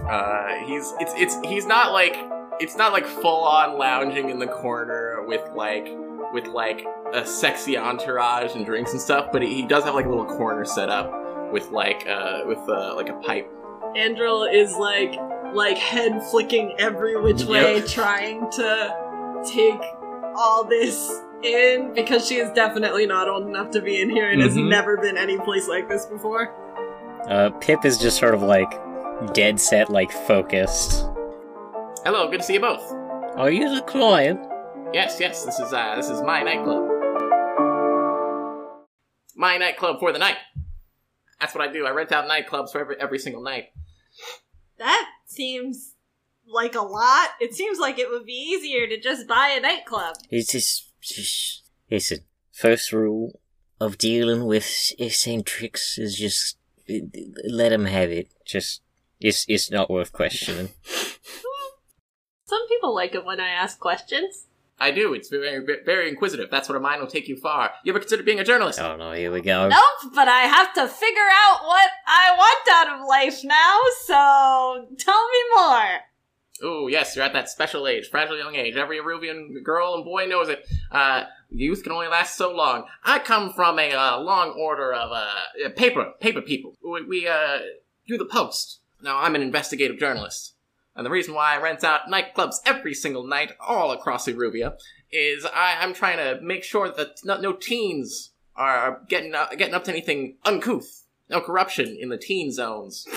Uh, 0.09 0.65
he's 0.65 0.93
it's 0.99 1.13
it's 1.15 1.37
he's 1.47 1.65
not 1.65 1.91
like 1.91 2.15
it's 2.59 2.75
not 2.75 2.91
like 2.93 3.05
full 3.05 3.43
on 3.43 3.77
lounging 3.77 4.29
in 4.29 4.39
the 4.39 4.47
corner 4.47 5.23
with 5.27 5.41
like 5.55 5.87
with 6.33 6.47
like 6.47 6.85
a 7.13 7.25
sexy 7.25 7.77
entourage 7.77 8.55
and 8.55 8.65
drinks 8.65 8.91
and 8.91 9.01
stuff, 9.01 9.31
but 9.31 9.41
he, 9.41 9.53
he 9.53 9.65
does 9.65 9.83
have 9.83 9.93
like 9.93 10.05
a 10.05 10.09
little 10.09 10.25
corner 10.25 10.65
set 10.65 10.89
up 10.89 11.11
with 11.51 11.69
like 11.71 12.07
uh 12.07 12.41
with 12.45 12.59
uh, 12.69 12.95
like 12.95 13.09
a 13.09 13.19
pipe. 13.21 13.49
Andrel 13.95 14.51
is 14.51 14.73
like 14.75 15.13
like 15.53 15.77
head 15.77 16.21
flicking 16.23 16.75
every 16.79 17.19
which 17.19 17.43
way, 17.45 17.77
Yep. 17.77 17.85
trying 17.87 18.49
to 18.51 19.43
take 19.51 19.81
all 20.35 20.63
this 20.63 21.21
in 21.43 21.93
because 21.93 22.27
she 22.27 22.35
is 22.35 22.51
definitely 22.51 23.05
not 23.05 23.27
old 23.29 23.47
enough 23.47 23.71
to 23.71 23.81
be 23.81 24.01
in 24.01 24.09
here 24.09 24.29
and 24.29 24.41
has 24.41 24.55
Mhm. 24.55 24.67
never 24.69 24.97
been 24.97 25.17
any 25.17 25.37
place 25.39 25.67
like 25.67 25.87
this 25.89 26.05
before. 26.05 26.53
Uh, 27.27 27.49
Pip 27.61 27.85
is 27.85 27.97
just 27.97 28.17
sort 28.17 28.33
of 28.33 28.41
like 28.43 28.69
dead 29.33 29.59
set, 29.59 29.89
like 29.89 30.11
focused. 30.11 31.05
Hello, 32.05 32.29
good 32.29 32.39
to 32.41 32.43
see 32.45 32.53
you 32.53 32.59
both. 32.59 32.91
Are 33.37 33.49
you 33.49 33.73
the 33.73 33.81
client? 33.81 34.39
Yes, 34.93 35.19
yes, 35.19 35.45
this 35.45 35.59
is 35.59 35.71
uh 35.73 35.95
this 35.95 36.09
is 36.09 36.21
my 36.21 36.41
nightclub. 36.43 36.87
My 39.35 39.57
nightclub 39.57 39.99
for 39.99 40.11
the 40.11 40.19
night. 40.19 40.37
That's 41.39 41.55
what 41.55 41.67
I 41.67 41.71
do. 41.71 41.85
I 41.85 41.91
rent 41.91 42.11
out 42.11 42.27
nightclubs 42.27 42.71
for 42.71 42.79
every 42.81 42.99
every 42.99 43.19
single 43.19 43.41
night. 43.41 43.65
That 44.79 45.09
seems 45.25 45.93
like 46.47 46.75
a 46.75 46.81
lot. 46.81 47.29
It 47.39 47.53
seems 47.53 47.79
like 47.79 47.99
it 47.99 48.09
would 48.09 48.25
be 48.25 48.33
easier 48.33 48.87
to 48.87 48.99
just 48.99 49.27
buy 49.27 49.53
a 49.55 49.61
nightclub. 49.61 50.15
It's 50.29 50.51
just, 50.51 50.91
just 51.01 51.63
listen. 51.91 52.19
First 52.51 52.91
rule 52.91 53.39
of 53.79 53.97
dealing 53.97 54.45
with 54.45 54.93
eccentrics 54.99 55.97
is 55.97 56.17
just 56.17 56.57
let 57.47 57.69
them 57.69 57.85
have 57.85 58.09
it. 58.09 58.29
Just 58.45 58.81
it's 59.19 59.45
it's 59.47 59.69
not 59.69 59.89
worth 59.89 60.11
questioning. 60.11 60.69
Some 62.45 62.67
people 62.67 62.95
like 62.95 63.13
it 63.15 63.25
when 63.25 63.39
I 63.39 63.49
ask 63.49 63.79
questions. 63.79 64.47
I 64.79 64.91
do. 64.91 65.13
It's 65.13 65.29
very 65.29 65.63
very 65.85 66.09
inquisitive. 66.09 66.49
That's 66.49 66.69
what 66.69 66.75
a 66.75 66.79
mind 66.79 67.01
will 67.01 67.07
take 67.07 67.27
you 67.27 67.37
far. 67.37 67.71
You 67.83 67.91
ever 67.91 67.99
considered 67.99 68.25
being 68.25 68.39
a 68.39 68.43
journalist? 68.43 68.79
Oh 68.79 68.95
no, 68.95 69.11
here 69.11 69.31
we 69.31 69.41
go. 69.41 69.67
Nope, 69.67 70.13
but 70.13 70.27
I 70.27 70.41
have 70.41 70.73
to 70.75 70.87
figure 70.87 71.29
out 71.47 71.65
what 71.65 71.89
I 72.07 72.35
want 72.37 72.89
out 72.89 72.99
of 72.99 73.07
life 73.07 73.43
now, 73.43 73.79
so 74.05 74.95
tell 74.97 75.27
me 75.29 75.39
more. 75.55 75.99
Ooh, 76.63 76.87
yes, 76.89 77.15
you're 77.15 77.23
at 77.23 77.33
that 77.33 77.49
special 77.49 77.87
age, 77.87 78.09
fragile 78.09 78.37
young 78.37 78.55
age. 78.55 78.75
Every 78.75 78.99
Iruvian 78.99 79.63
girl 79.63 79.95
and 79.95 80.03
boy 80.03 80.25
knows 80.25 80.49
it. 80.49 80.65
Uh, 80.91 81.23
youth 81.49 81.83
can 81.83 81.91
only 81.91 82.07
last 82.07 82.35
so 82.35 82.53
long. 82.53 82.85
I 83.03 83.19
come 83.19 83.53
from 83.53 83.79
a 83.79 83.93
uh, 83.93 84.19
long 84.19 84.49
order 84.51 84.93
of 84.93 85.11
uh, 85.11 85.69
paper, 85.75 86.11
paper 86.19 86.41
people. 86.41 86.73
We, 86.83 87.05
we 87.05 87.27
uh, 87.27 87.59
do 88.07 88.17
the 88.17 88.25
post. 88.25 88.81
Now, 89.01 89.19
I'm 89.19 89.35
an 89.35 89.41
investigative 89.41 89.97
journalist. 89.97 90.55
And 90.99 91.05
the 91.05 91.11
reason 91.11 91.33
why 91.33 91.55
I 91.55 91.61
rent 91.61 91.85
out 91.85 92.11
nightclubs 92.11 92.55
every 92.65 92.93
single 92.93 93.25
night 93.25 93.53
all 93.65 93.91
across 93.91 94.27
Iruvia 94.27 94.73
is 95.09 95.45
I, 95.45 95.77
I'm 95.79 95.93
trying 95.93 96.17
to 96.17 96.41
make 96.41 96.65
sure 96.65 96.91
that 96.91 97.21
no, 97.23 97.39
no 97.39 97.53
teens 97.53 98.31
are 98.53 99.01
getting, 99.07 99.33
uh, 99.33 99.47
getting 99.57 99.73
up 99.73 99.85
to 99.85 99.91
anything 99.91 100.35
uncouth. 100.43 101.05
No 101.29 101.39
corruption 101.39 101.95
in 101.97 102.09
the 102.09 102.17
teen 102.17 102.51
zones. 102.51 103.07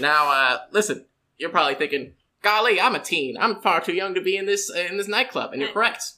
now, 0.00 0.30
uh, 0.30 0.58
listen, 0.70 1.06
you're 1.38 1.50
probably 1.50 1.74
thinking, 1.74 2.12
golly, 2.42 2.80
I'm 2.80 2.94
a 2.94 3.00
teen. 3.00 3.36
I'm 3.40 3.60
far 3.60 3.80
too 3.80 3.94
young 3.94 4.14
to 4.14 4.22
be 4.22 4.36
in 4.36 4.46
this, 4.46 4.72
in 4.72 4.98
this 4.98 5.08
nightclub. 5.08 5.52
And 5.52 5.60
you're 5.60 5.72
correct. 5.72 6.12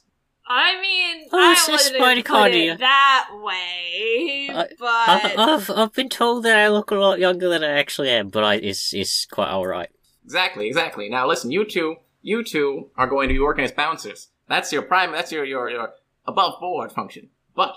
I 0.47 0.81
mean, 0.81 1.27
Oh, 1.31 1.37
I 1.39 1.71
wouldn't 1.71 1.99
mighty 1.99 2.23
put 2.23 2.51
it 2.51 2.65
you. 2.65 2.77
that 2.77 3.29
way, 3.41 4.49
I- 4.51 4.67
but 4.77 4.87
I've, 5.09 5.39
I've 5.39 5.69
I've 5.77 5.93
been 5.93 6.09
told 6.09 6.43
that 6.43 6.57
I 6.57 6.67
look 6.67 6.91
a 6.91 6.95
lot 6.95 7.19
younger 7.19 7.47
than 7.49 7.63
I 7.63 7.71
actually 7.79 8.09
am, 8.09 8.29
but 8.29 8.43
I 8.43 8.55
it's 8.55 8.93
it's 8.93 9.25
quite 9.25 9.49
all 9.49 9.65
right. 9.65 9.89
Exactly, 10.25 10.67
exactly. 10.67 11.09
Now 11.09 11.27
listen, 11.27 11.49
you 11.51 11.63
two, 11.65 11.95
you 12.21 12.43
two 12.43 12.89
are 12.97 13.07
going 13.07 13.29
to 13.29 13.33
be 13.33 13.39
working 13.39 13.63
as 13.63 13.71
bouncers. 13.71 14.29
That's 14.49 14.71
your 14.73 14.81
prime, 14.81 15.11
that's 15.13 15.31
your, 15.31 15.45
your, 15.45 15.69
your 15.69 15.93
above 16.25 16.59
board 16.59 16.91
function. 16.91 17.29
But 17.55 17.75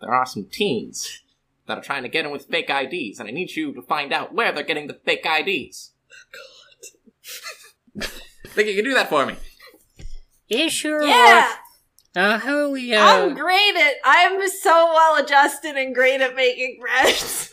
there 0.00 0.12
are 0.12 0.26
some 0.26 0.46
teens 0.50 1.22
that 1.66 1.78
are 1.78 1.82
trying 1.82 2.02
to 2.02 2.08
get 2.08 2.24
in 2.24 2.32
with 2.32 2.46
fake 2.46 2.68
IDs, 2.70 3.20
and 3.20 3.28
I 3.28 3.32
need 3.32 3.52
you 3.54 3.72
to 3.74 3.82
find 3.82 4.12
out 4.12 4.34
where 4.34 4.50
they're 4.52 4.64
getting 4.64 4.88
the 4.88 4.94
fake 5.04 5.24
IDs. 5.24 5.92
God. 7.96 8.04
Think 8.48 8.68
you 8.68 8.74
can 8.74 8.84
do 8.84 8.94
that 8.94 9.08
for 9.08 9.26
me? 9.26 9.36
Yeah, 10.48 10.68
sure. 10.68 11.02
yeah, 11.02 11.52
Uh, 12.18 12.36
how 12.36 12.58
are 12.58 12.70
we? 12.70 12.92
Uh, 12.92 13.00
I'm 13.00 13.34
great 13.36 13.76
at. 13.76 13.94
I'm 14.04 14.48
so 14.48 14.70
well 14.92 15.22
adjusted 15.22 15.76
and 15.76 15.94
great 15.94 16.20
at 16.20 16.34
making 16.34 16.80
friends. 16.80 17.48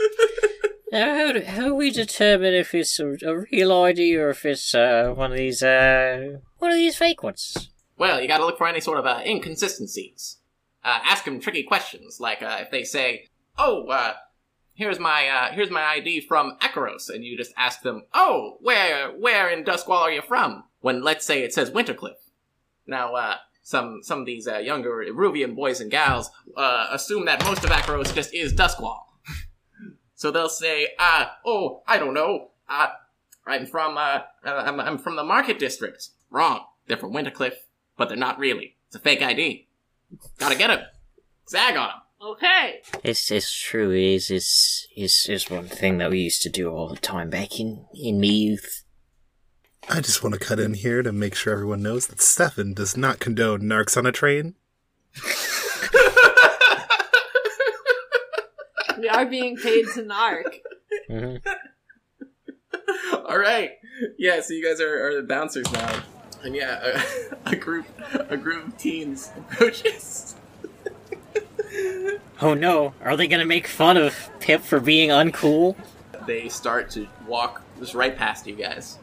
uh, 0.92 0.98
how 0.98 1.32
do, 1.34 1.42
how 1.42 1.66
do 1.66 1.76
we 1.76 1.92
determine 1.92 2.56
if 2.56 2.74
it's 2.74 3.00
a, 3.00 3.16
a 3.24 3.46
real 3.52 3.72
ID 3.72 4.18
or 4.18 4.32
if 4.32 4.44
it's 4.44 4.74
uh 4.74 5.14
one 5.16 5.32
of 5.32 5.38
these 5.38 5.62
uh 5.62 6.40
one 6.58 6.72
of 6.72 6.78
these 6.78 6.98
fake 6.98 7.22
ones? 7.22 7.70
Well, 8.00 8.20
you 8.20 8.28
gotta 8.28 8.44
look 8.44 8.58
for 8.58 8.66
any 8.66 8.80
sort 8.80 8.98
of 8.98 9.06
uh, 9.06 9.22
inconsistencies. 9.24 10.38
Uh, 10.84 10.98
ask 11.04 11.26
them 11.26 11.40
tricky 11.40 11.62
questions, 11.62 12.20
like 12.20 12.42
uh, 12.42 12.58
if 12.62 12.72
they 12.72 12.84
say, 12.84 13.28
"Oh, 13.60 13.88
uh, 13.90 14.14
here's 14.74 14.98
my 14.98 15.28
uh, 15.28 15.52
here's 15.52 15.70
my 15.70 15.84
ID 15.84 16.22
from 16.22 16.58
Akoros," 16.60 17.12
and 17.14 17.24
you 17.24 17.38
just 17.38 17.54
ask 17.56 17.84
them, 17.84 18.06
"Oh, 18.16 18.58
where 18.62 19.12
where 19.12 19.48
in 19.48 19.64
Duskwall 19.64 20.02
are 20.02 20.12
you 20.12 20.24
from?" 20.24 20.64
When 20.80 21.04
let's 21.04 21.24
say 21.24 21.44
it 21.44 21.54
says 21.54 21.70
Wintercliff. 21.70 22.18
Now, 22.88 23.14
uh, 23.14 23.36
some 23.66 24.04
some 24.04 24.20
of 24.20 24.26
these 24.28 24.48
uh, 24.48 24.60
younger 24.60 25.04
Ruvian 25.12 25.56
boys 25.56 25.82
and 25.82 25.90
gals 25.90 26.30
uh, 26.56 26.86
assume 26.92 27.26
that 27.26 27.44
most 27.46 27.64
of 27.64 27.72
Akoros 27.72 28.14
just 28.14 28.32
is 28.32 28.54
Duskwall. 28.54 29.00
so 30.16 30.30
they'll 30.30 30.50
say, 30.50 30.90
uh, 31.00 31.26
"Oh, 31.44 31.82
I 31.88 31.98
don't 31.98 32.14
know. 32.14 32.52
Uh, 32.70 32.90
I'm 33.48 33.66
from 33.66 33.98
uh, 33.98 34.22
uh, 34.46 34.64
I'm, 34.68 34.80
I'm 34.80 34.98
from 35.00 35.16
the 35.16 35.24
Market 35.24 35.58
District." 35.58 36.10
Wrong. 36.30 36.62
They're 36.86 36.96
from 36.98 37.12
Wintercliff, 37.12 37.54
but 37.98 38.08
they're 38.08 38.18
not 38.18 38.38
really. 38.38 38.76
It's 38.88 38.98
a 38.98 39.00
fake 39.00 39.24
ID. 39.24 39.68
Gotta 40.38 40.56
get 40.56 40.70
'em. 40.70 40.82
Zag 41.50 41.76
on 41.76 41.90
'em. 41.90 42.02
okay. 42.22 42.82
It's 43.04 43.32
it's 43.32 43.52
true. 43.52 43.90
It 43.92 44.04
is. 44.04 44.30
It's 44.30 44.88
it's 44.96 45.28
it's 45.28 45.50
one 45.50 45.68
thing 45.68 45.98
that 45.98 46.12
we 46.12 46.20
used 46.20 46.44
to 46.44 46.50
do 46.50 46.70
all 46.70 46.88
the 46.88 46.98
time 46.98 47.32
back 47.32 47.60
in 47.60 47.88
in 47.96 48.20
me 48.20 48.30
youth. 48.30 48.84
I 49.90 50.02
just 50.02 50.24
want 50.24 50.34
to 50.34 50.40
cut 50.40 50.60
in 50.60 50.74
here 50.74 51.04
to 51.04 51.12
make 51.12 51.36
sure 51.36 51.54
everyone 51.54 51.84
knows 51.84 52.08
that 52.08 52.22
Stefan 52.22 52.74
does 52.74 52.98
not 52.98 53.20
condone 53.20 53.62
narcs 53.62 53.96
on 53.98 54.06
a 54.06 54.12
train. 54.12 54.56
We 58.98 59.10
are 59.10 59.26
being 59.26 59.58
paid 59.58 59.86
to 59.94 60.04
narc. 60.04 60.62
hmm 61.08 61.36
All 63.28 63.38
right. 63.38 63.74
Yeah. 64.18 64.42
So 64.42 64.54
you 64.54 64.66
guys 64.66 64.82
are, 64.82 65.08
are 65.08 65.16
the 65.16 65.28
bouncers 65.28 65.72
now, 65.72 66.02
and 66.44 66.56
yeah, 66.56 67.02
a, 67.46 67.50
a 67.52 67.56
group 67.56 67.86
a 68.14 68.38
group 68.38 68.68
of 68.68 68.78
teens 68.78 69.32
approaches. 69.38 70.36
Oh 72.42 72.54
no! 72.54 72.94
Are 73.04 73.16
they 73.18 73.28
gonna 73.28 73.46
make 73.46 73.68
fun 73.68 73.98
of 73.98 74.30
Pip 74.40 74.62
for 74.62 74.80
being 74.80 75.10
uncool? 75.10 75.76
They 76.26 76.50
start 76.50 76.90
to 76.92 77.08
walk 77.28 77.62
just 77.80 77.94
right 77.94 78.16
past 78.16 78.48
you 78.48 78.56
guys. 78.56 78.98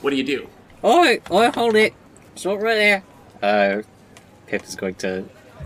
What 0.00 0.10
do 0.10 0.16
you 0.16 0.24
do? 0.24 0.48
Oi! 0.84 1.20
Oi! 1.30 1.50
Hold 1.50 1.76
it! 1.76 1.94
Stop 2.34 2.60
right 2.60 2.74
there. 2.74 3.02
Uh, 3.42 3.82
Pip 4.46 4.64
is 4.64 4.74
going 4.76 4.94
to 4.96 5.24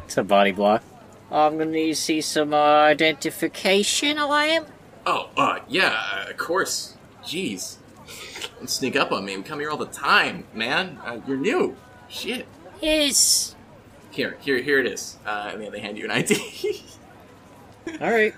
to 0.08 0.22
body 0.24 0.52
block. 0.52 0.82
I'm 1.30 1.56
gonna 1.58 1.70
need 1.70 1.88
to 1.88 1.94
see 1.94 2.20
some 2.20 2.52
uh, 2.52 2.56
identification. 2.56 4.18
I 4.18 4.46
am. 4.46 4.66
Oh, 5.06 5.30
uh, 5.36 5.60
yeah, 5.68 6.28
of 6.28 6.36
course. 6.36 6.96
Jeez. 7.22 7.76
Don't 8.58 8.68
sneak 8.68 8.96
up 8.96 9.12
on 9.12 9.24
me. 9.24 9.36
We 9.36 9.42
come 9.42 9.60
here 9.60 9.70
all 9.70 9.76
the 9.76 9.86
time, 9.86 10.44
man. 10.54 10.98
Uh, 11.04 11.20
you're 11.26 11.36
new. 11.36 11.76
Shit. 12.08 12.46
Yes. 12.80 13.54
Here, 14.10 14.36
here, 14.40 14.58
here 14.58 14.78
it 14.78 14.86
is. 14.86 15.16
Uh, 15.26 15.50
and 15.52 15.62
then 15.62 15.72
they 15.72 15.80
hand 15.80 15.98
you 15.98 16.04
an 16.04 16.10
ID. 16.12 16.82
All 18.00 18.10
right. 18.10 18.34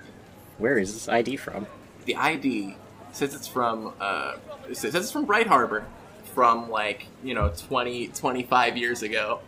Where 0.59 0.79
is 0.79 0.93
this 0.95 1.09
ID 1.09 1.37
from? 1.37 1.67
the 2.07 2.17
ID 2.17 2.77
says 3.17 3.35
it's 3.35 3.49
from 3.49 3.93
uh 4.01 4.37
it 4.69 4.77
says 4.77 4.95
it's 4.95 5.11
from 5.11 5.25
Bright 5.25 5.47
Harbor 5.47 5.87
from 6.35 6.71
like, 6.71 7.07
you 7.25 7.35
know, 7.35 7.53
20 7.69 8.09
25 8.09 8.77
years 8.77 9.03
ago. 9.03 9.41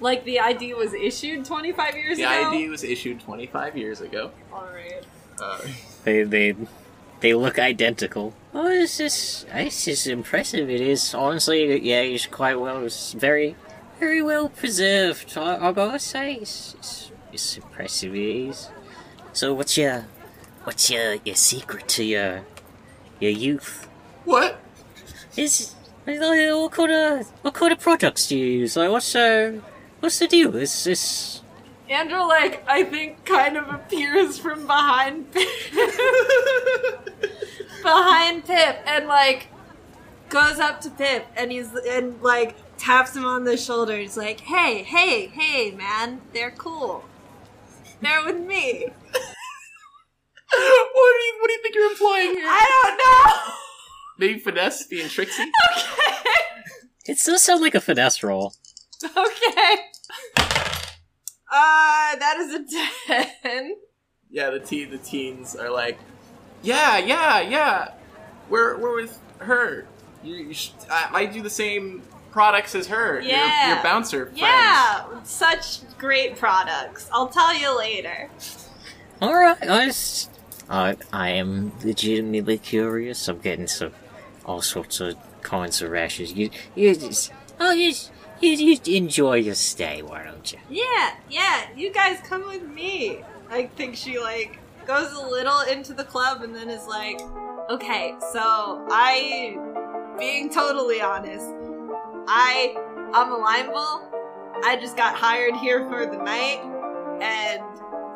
Like 0.00 0.24
the 0.24 0.40
ID 0.40 0.74
was 0.74 0.94
issued 0.94 1.44
25 1.44 1.94
years 1.96 2.16
The 2.18 2.24
ago. 2.24 2.50
The 2.50 2.56
ID 2.56 2.68
was 2.68 2.84
issued 2.84 3.20
25 3.20 3.76
years 3.76 4.00
ago. 4.00 4.30
All 4.52 4.64
right. 4.72 5.04
Uh, 5.40 5.58
They 6.04 6.22
they 6.24 6.56
they 7.20 7.34
look 7.34 7.58
identical. 7.58 8.34
Oh, 8.52 8.68
this 8.68 8.98
is 9.00 9.46
this 9.52 9.86
is 9.88 10.06
impressive. 10.06 10.68
It 10.68 10.80
is 10.80 11.14
honestly, 11.14 11.80
yeah, 11.80 12.00
it's 12.00 12.26
quite 12.26 12.58
well. 12.60 12.84
It's 12.84 13.12
very 13.12 13.54
very 14.00 14.22
well 14.22 14.48
preserved. 14.48 15.36
I, 15.38 15.68
I 15.68 15.72
gotta 15.72 15.98
say, 16.00 16.34
it's, 16.34 16.74
it's 16.78 17.10
it's 17.32 17.56
impressive. 17.56 18.14
It 18.14 18.48
is. 18.48 18.68
So, 19.32 19.54
what's 19.54 19.78
your 19.78 20.06
what's 20.64 20.90
your 20.90 21.14
your 21.24 21.36
secret 21.36 21.88
to 21.88 22.04
your 22.04 22.44
your 23.20 23.30
youth? 23.30 23.88
what? 24.24 24.58
Is 25.36 25.74
like, 26.06 26.18
what 26.18 26.72
kind 26.72 26.92
of 26.92 27.26
what 27.42 27.54
kind 27.54 27.72
of 27.72 27.80
products 27.80 28.28
do 28.28 28.36
you 28.36 28.60
use? 28.60 28.76
Like, 28.76 28.90
what's 28.90 29.14
uh 29.14 29.60
what's 30.00 30.18
the 30.18 30.26
deal? 30.26 30.54
Is 30.56 30.84
this 30.84 31.40
Andrel, 31.88 32.26
like, 32.26 32.64
I 32.66 32.84
think 32.84 33.24
kind 33.26 33.56
of 33.58 33.68
appears 33.68 34.38
from 34.38 34.66
behind 34.66 35.30
behind 37.82 38.44
Pip 38.46 38.78
and 38.86 39.06
like 39.08 39.48
goes 40.30 40.58
up 40.58 40.80
to 40.82 40.90
Pip 40.90 41.26
and 41.36 41.52
he's 41.52 41.74
and 41.74 42.20
like 42.22 42.56
taps 42.78 43.14
him 43.14 43.24
on 43.26 43.44
the 43.44 43.56
shoulder. 43.56 43.96
He's 43.98 44.16
like, 44.16 44.40
"Hey, 44.40 44.82
hey, 44.82 45.26
hey, 45.26 45.70
man, 45.72 46.20
they're 46.32 46.50
cool. 46.50 47.04
They're 48.00 48.24
with 48.24 48.40
me." 48.40 48.88
what 50.92 51.12
do 51.12 51.24
you 51.24 51.34
what 51.40 51.48
do 51.48 51.52
you 51.54 51.62
think 51.62 51.74
you're 51.74 51.90
implying 51.90 52.34
here? 52.34 52.46
I 52.46 52.82
don't 52.82 52.96
know. 52.98 53.54
Maybe 54.18 54.38
finesse 54.38 54.86
being 54.86 55.08
tricksy? 55.08 55.42
don't 57.06 57.06
it 57.06 57.18
does 57.24 57.42
sound 57.42 57.60
like 57.62 57.74
a 57.74 57.80
finesse 57.80 58.22
roll. 58.22 58.54
okay. 59.04 59.16
Okay. 59.16 59.76
Uh, 61.54 62.16
that 62.16 62.36
is 62.38 62.54
a 62.54 63.22
ten. 63.42 63.74
Yeah, 64.30 64.50
the 64.50 64.60
teen 64.60 64.90
the 64.90 64.98
teens 64.98 65.54
are 65.54 65.68
like, 65.70 65.98
"Yeah, 66.62 66.96
yeah, 66.98 67.40
yeah. 67.40 67.88
We're 68.48 68.78
we're 68.78 68.94
with 69.02 69.18
her. 69.38 69.86
You, 70.24 70.34
you 70.36 70.54
sh- 70.54 70.70
I, 70.90 71.08
I 71.12 71.26
do 71.26 71.42
the 71.42 71.50
same 71.50 72.02
products 72.30 72.74
as 72.74 72.86
her. 72.86 73.20
Your- 73.20 73.30
Yeah. 73.30 73.74
Your, 73.74 73.82
bouncer 73.82 74.26
friends. 74.26 74.40
Yeah, 74.40 75.22
such 75.24 75.80
great 75.98 76.36
products. 76.38 77.10
I'll 77.12 77.28
tell 77.28 77.54
you 77.54 77.76
later. 77.76 78.30
All 79.20 79.34
right, 79.34 79.56
I 79.68 79.86
just, 79.86 80.30
I, 80.72 80.96
I 81.12 81.28
am 81.30 81.72
legitimately 81.84 82.56
curious. 82.56 83.28
I'm 83.28 83.40
getting 83.40 83.66
some, 83.66 83.92
all 84.46 84.62
sorts 84.62 85.00
of 85.00 85.16
kinds 85.42 85.82
of 85.82 85.90
rashes. 85.90 86.32
You, 86.32 86.48
you 86.74 86.94
just, 86.94 87.30
oh, 87.60 87.72
you, 87.72 87.92
you, 88.40 88.78
you 88.82 88.96
enjoy 88.96 89.34
your 89.34 89.54
stay, 89.54 90.00
why 90.00 90.24
don't 90.24 90.50
you? 90.50 90.58
Yeah, 90.70 91.14
yeah, 91.28 91.66
you 91.76 91.92
guys 91.92 92.20
come 92.24 92.48
with 92.48 92.66
me. 92.66 93.22
I 93.50 93.66
think 93.66 93.96
she 93.96 94.18
like 94.18 94.58
goes 94.86 95.12
a 95.12 95.20
little 95.20 95.60
into 95.60 95.92
the 95.92 96.04
club 96.04 96.40
and 96.40 96.56
then 96.56 96.70
is 96.70 96.86
like, 96.86 97.20
okay, 97.68 98.14
so 98.32 98.86
I, 98.90 99.58
being 100.18 100.48
totally 100.48 101.02
honest, 101.02 101.44
I, 102.26 102.74
I'm 103.12 103.30
a 103.30 103.70
bull. 103.70 104.08
I 104.64 104.78
just 104.80 104.96
got 104.96 105.16
hired 105.16 105.54
here 105.56 105.86
for 105.88 106.06
the 106.06 106.16
night, 106.16 106.60
and 107.20 107.62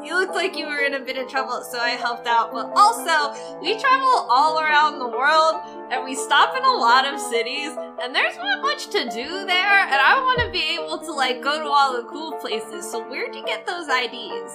you 0.06 0.14
looked 0.14 0.34
like 0.34 0.56
you 0.56 0.66
were 0.66 0.78
in 0.78 0.94
a 0.94 1.00
bit 1.00 1.18
of 1.18 1.28
trouble, 1.28 1.62
so 1.62 1.78
I 1.78 1.90
helped 1.90 2.26
out. 2.26 2.52
But 2.52 2.70
also, 2.76 3.34
we 3.60 3.76
travel 3.78 4.26
all 4.30 4.60
around 4.60 5.00
the 5.00 5.08
world, 5.08 5.60
and 5.90 6.04
we 6.04 6.14
stop 6.14 6.56
in 6.56 6.64
a 6.64 6.72
lot 6.72 7.06
of 7.06 7.20
cities, 7.20 7.72
and 8.02 8.14
there's 8.14 8.36
not 8.36 8.62
much 8.62 8.86
to 8.90 9.04
do 9.10 9.26
there, 9.46 9.80
and 9.84 9.94
I 9.94 10.14
want 10.22 10.40
to 10.46 10.50
be 10.50 10.78
able 10.78 10.98
to 10.98 11.12
like 11.12 11.42
go 11.42 11.58
to 11.58 11.68
all 11.68 11.96
the 12.00 12.08
cool 12.08 12.32
places. 12.34 12.88
So 12.90 13.02
where'd 13.08 13.34
you 13.34 13.44
get 13.44 13.66
those 13.66 13.88
IDs? 13.88 14.52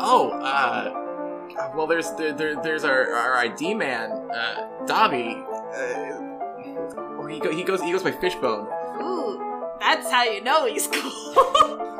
Oh, 0.00 0.30
uh, 0.42 1.72
well, 1.76 1.86
there's 1.86 2.10
there, 2.12 2.32
there 2.32 2.60
there's 2.60 2.84
our, 2.84 3.12
our 3.12 3.36
ID 3.36 3.74
man, 3.74 4.10
uh, 4.30 4.84
Dobby. 4.86 5.36
Uh, 5.74 7.28
he 7.28 7.38
go, 7.38 7.50
he 7.50 7.62
goes 7.62 7.80
he 7.80 7.92
goes 7.92 8.02
by 8.02 8.12
Fishbone. 8.12 8.66
Ooh, 9.00 9.74
that's 9.78 10.10
how 10.10 10.24
you 10.24 10.42
know 10.42 10.66
he's 10.66 10.88
cool. 10.88 11.88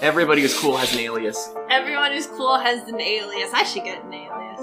Everybody 0.00 0.42
who's 0.42 0.58
cool 0.58 0.76
has 0.76 0.92
an 0.94 1.00
alias. 1.00 1.52
Everyone 1.70 2.12
who's 2.12 2.26
cool 2.26 2.58
has 2.58 2.88
an 2.88 3.00
alias. 3.00 3.50
I 3.52 3.64
should 3.64 3.84
get 3.84 4.04
an 4.04 4.14
alias. 4.14 4.60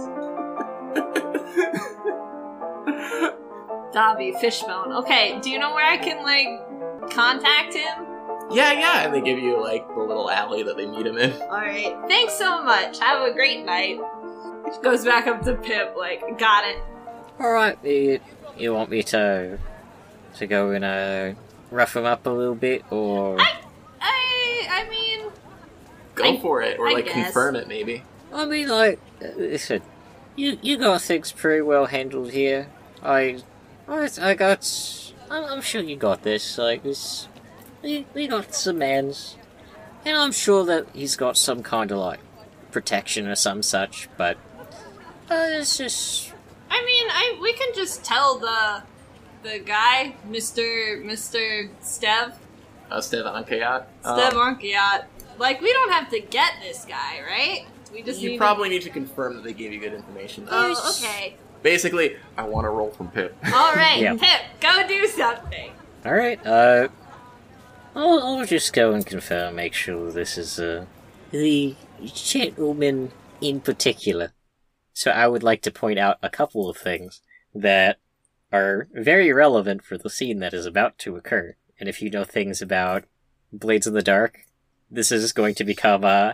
Dobby 3.94 4.34
Fishbone. 4.40 4.94
Okay, 4.94 5.40
do 5.42 5.50
you 5.50 5.60
know 5.60 5.74
where 5.74 5.86
I 5.86 5.98
can 5.98 6.24
like 6.24 6.48
contact 7.12 7.74
him? 7.74 8.06
Yeah, 8.52 8.72
yeah, 8.74 9.06
and 9.06 9.14
they 9.14 9.22
give 9.22 9.40
you 9.40 9.62
like 9.62 9.88
the 9.88 10.02
little 10.02 10.30
alley 10.30 10.64
that 10.64 10.78
they 10.78 10.86
meet 10.86 11.06
him 11.06 11.18
in. 11.18 11.32
All 11.44 11.50
right. 11.50 11.96
Thanks 12.08 12.34
so 12.34 12.64
much. 12.64 13.00
Have 13.00 13.28
a 13.28 13.34
great 13.34 13.66
night. 13.66 14.00
Goes 14.82 15.04
back 15.04 15.28
up 15.28 15.44
to 15.44 15.56
Pip. 15.56 15.96
Like, 15.98 16.38
got 16.38 16.66
it. 16.66 16.78
All 17.40 17.52
right, 17.52 17.78
you, 17.84 18.20
you 18.58 18.74
want 18.74 18.90
me 18.90 19.04
to, 19.04 19.58
to 20.36 20.48
go 20.48 20.72
and 20.72 20.86
uh, 20.86 21.34
rough 21.70 21.96
him 21.96 22.06
up 22.06 22.26
a 22.26 22.30
little 22.30 22.56
bit, 22.56 22.84
or? 22.92 23.40
I, 23.40 23.58
I, 24.70 24.82
I 24.86 24.90
mean, 24.90 25.30
Go 26.16 26.24
I- 26.36 26.40
for 26.40 26.62
it, 26.62 26.80
or 26.80 26.88
I 26.88 26.94
like 26.94 27.06
guess. 27.06 27.14
confirm 27.14 27.56
it 27.56 27.68
maybe. 27.68 28.04
I 28.34 28.46
mean, 28.46 28.68
like, 28.70 29.00
listen, 29.36 29.82
you 30.36 30.58
you 30.62 30.78
got 30.78 31.02
things 31.02 31.32
pretty 31.32 31.62
well 31.62 31.86
handled 31.86 32.32
here. 32.32 32.68
I, 33.04 33.40
I, 33.88 34.10
I 34.22 34.34
got. 34.34 34.70
I'm, 35.30 35.44
I'm 35.46 35.62
sure 35.62 35.82
you 35.82 35.96
got 35.96 36.24
this. 36.24 36.58
Like 36.58 36.84
this, 36.84 37.28
we, 37.82 38.06
we 38.14 38.28
got 38.28 38.54
some 38.54 38.80
mans, 38.80 39.38
and 40.06 40.18
I'm 40.18 40.32
sure 40.32 40.66
that 40.66 40.88
he's 40.94 41.16
got 41.16 41.38
some 41.38 41.64
kind 41.64 41.92
of 41.92 41.98
like 42.00 42.20
protection 42.72 43.28
or 43.28 43.36
some 43.36 43.62
such. 43.64 44.10
But 44.18 44.38
uh, 45.30 45.36
it's 45.60 45.78
just 45.78 46.34
I 46.70 46.84
mean, 46.84 47.08
I 47.10 47.38
we 47.42 47.54
can 47.54 47.70
just 47.76 48.04
tell 48.04 48.38
the 48.40 48.84
the 49.44 49.60
guy, 49.60 50.16
Mister 50.28 51.02
Mister 51.04 51.70
Stev, 51.82 52.34
Uh, 52.90 53.02
Stevan 53.02 53.44
Kayat. 53.44 53.86
Stev 54.04 54.32
Arkiat. 54.34 55.06
Like, 55.38 55.62
we 55.62 55.74
don't 55.74 55.92
have 55.92 56.10
to 56.12 56.20
get 56.20 56.54
this 56.62 56.86
guy, 56.86 57.22
right? 57.28 57.66
We 57.92 58.02
just 58.02 58.22
you 58.22 58.32
need 58.32 58.38
probably 58.38 58.70
need 58.70 58.84
to 58.84 58.90
confirm 58.90 59.36
that 59.36 59.44
they 59.44 59.54
gave 59.54 59.74
you 59.74 59.80
good 59.80 59.94
information. 59.94 60.46
To... 60.46 60.50
Oh, 60.52 60.96
okay. 60.98 61.36
Basically, 61.64 62.16
I 62.38 62.44
want 62.44 62.66
to 62.66 62.70
roll 62.70 62.92
from 62.92 63.10
Pip. 63.10 63.36
All 63.46 63.74
right, 63.74 63.98
Yeah. 64.02 64.16
Pip, 64.16 64.42
go 64.60 64.88
do 64.88 65.08
something. 65.08 65.72
all 66.06 66.14
right. 66.14 66.46
Uh, 66.46 66.90
I'll, 67.96 68.20
I'll 68.22 68.46
just 68.46 68.74
go 68.74 68.92
and 68.92 69.06
confirm, 69.06 69.56
make 69.56 69.74
sure 69.74 70.12
this 70.12 70.38
is 70.38 70.60
uh 70.60 70.86
the 71.32 71.76
gentleman 72.04 73.12
in 73.42 73.62
particular. 73.62 74.34
So 74.94 75.12
I 75.12 75.28
would 75.28 75.44
like 75.44 75.62
to 75.64 75.72
point 75.72 76.00
out 76.00 76.18
a 76.22 76.30
couple 76.30 76.70
of 76.70 76.78
things 76.78 77.22
that 77.54 77.98
are 78.52 78.88
very 78.94 79.32
relevant 79.32 79.84
for 79.84 79.98
the 79.98 80.10
scene 80.10 80.40
that 80.40 80.54
is 80.54 80.66
about 80.66 80.98
to 81.00 81.16
occur. 81.16 81.56
And 81.80 81.90
if 81.90 82.02
you 82.02 82.10
know 82.10 82.24
things 82.24 82.62
about 82.62 83.06
Blades 83.52 83.88
of 83.88 83.94
the 83.94 84.02
Dark, 84.02 84.46
this 84.90 85.12
is 85.12 85.34
going 85.34 85.56
to 85.56 85.64
become 85.64 86.04
uh, 86.04 86.34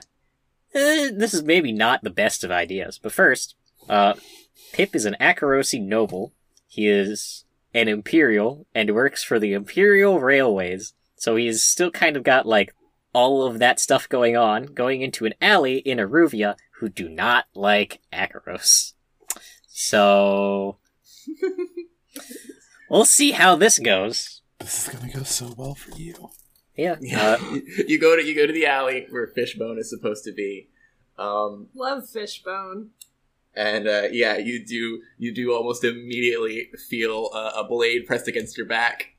eh, 0.74 1.10
this 1.14 1.34
is 1.34 1.44
maybe 1.44 1.72
not 1.72 2.04
the 2.04 2.10
best 2.10 2.44
of 2.44 2.52
ideas. 2.52 3.00
But 3.02 3.12
first, 3.12 3.56
uh, 3.90 4.14
Pip 4.74 4.96
is 4.96 5.06
an 5.06 5.16
Akorosi 5.20 5.82
noble. 5.82 6.34
He 6.68 6.88
is 6.88 7.46
an 7.74 7.88
Imperial 7.88 8.66
and 8.74 8.94
works 8.94 9.24
for 9.24 9.40
the 9.40 9.54
Imperial 9.54 10.20
Railways. 10.20 10.94
So 11.16 11.36
he's 11.36 11.64
still 11.64 11.92
kind 11.92 12.18
of 12.18 12.24
got 12.24 12.46
like 12.46 12.74
all 13.14 13.44
of 13.44 13.60
that 13.60 13.80
stuff 13.80 14.08
going 14.08 14.38
on, 14.38 14.66
going 14.66 15.02
into 15.02 15.26
an 15.26 15.34
alley 15.42 15.78
in 15.78 15.98
Iruvia 15.98 16.56
who 16.80 16.90
do 16.90 17.10
not 17.10 17.46
like 17.54 18.00
Akoros. 18.14 18.94
So 19.68 20.78
we'll 22.90 23.06
see 23.06 23.32
how 23.32 23.56
this 23.56 23.80
goes. 23.80 24.41
This 24.62 24.88
is 24.88 24.94
gonna 24.94 25.12
go 25.12 25.24
so 25.24 25.54
well 25.58 25.76
for 25.76 25.92
you. 25.98 26.30
Yeah. 26.76 26.96
Yeah, 27.02 27.38
Uh, 27.52 27.60
you 27.88 28.00
go 28.00 28.16
to 28.16 28.24
you 28.24 28.34
go 28.36 28.46
to 28.48 28.54
the 28.54 28.66
alley 28.66 29.08
where 29.10 29.28
Fishbone 29.28 29.78
is 29.78 29.90
supposed 29.90 30.24
to 30.26 30.32
be, 30.32 30.70
um, 31.18 31.68
Love 31.76 32.08
Fishbone. 32.10 32.92
and 33.56 33.88
uh, 33.88 34.04
yeah, 34.12 34.38
you 34.38 34.64
do 34.66 35.02
you 35.18 35.34
do 35.34 35.54
almost 35.54 35.84
immediately 35.84 36.70
feel 36.90 37.30
uh, 37.34 37.52
a 37.56 37.64
blade 37.64 38.06
pressed 38.06 38.28
against 38.28 38.58
your 38.58 38.68
back. 38.68 39.16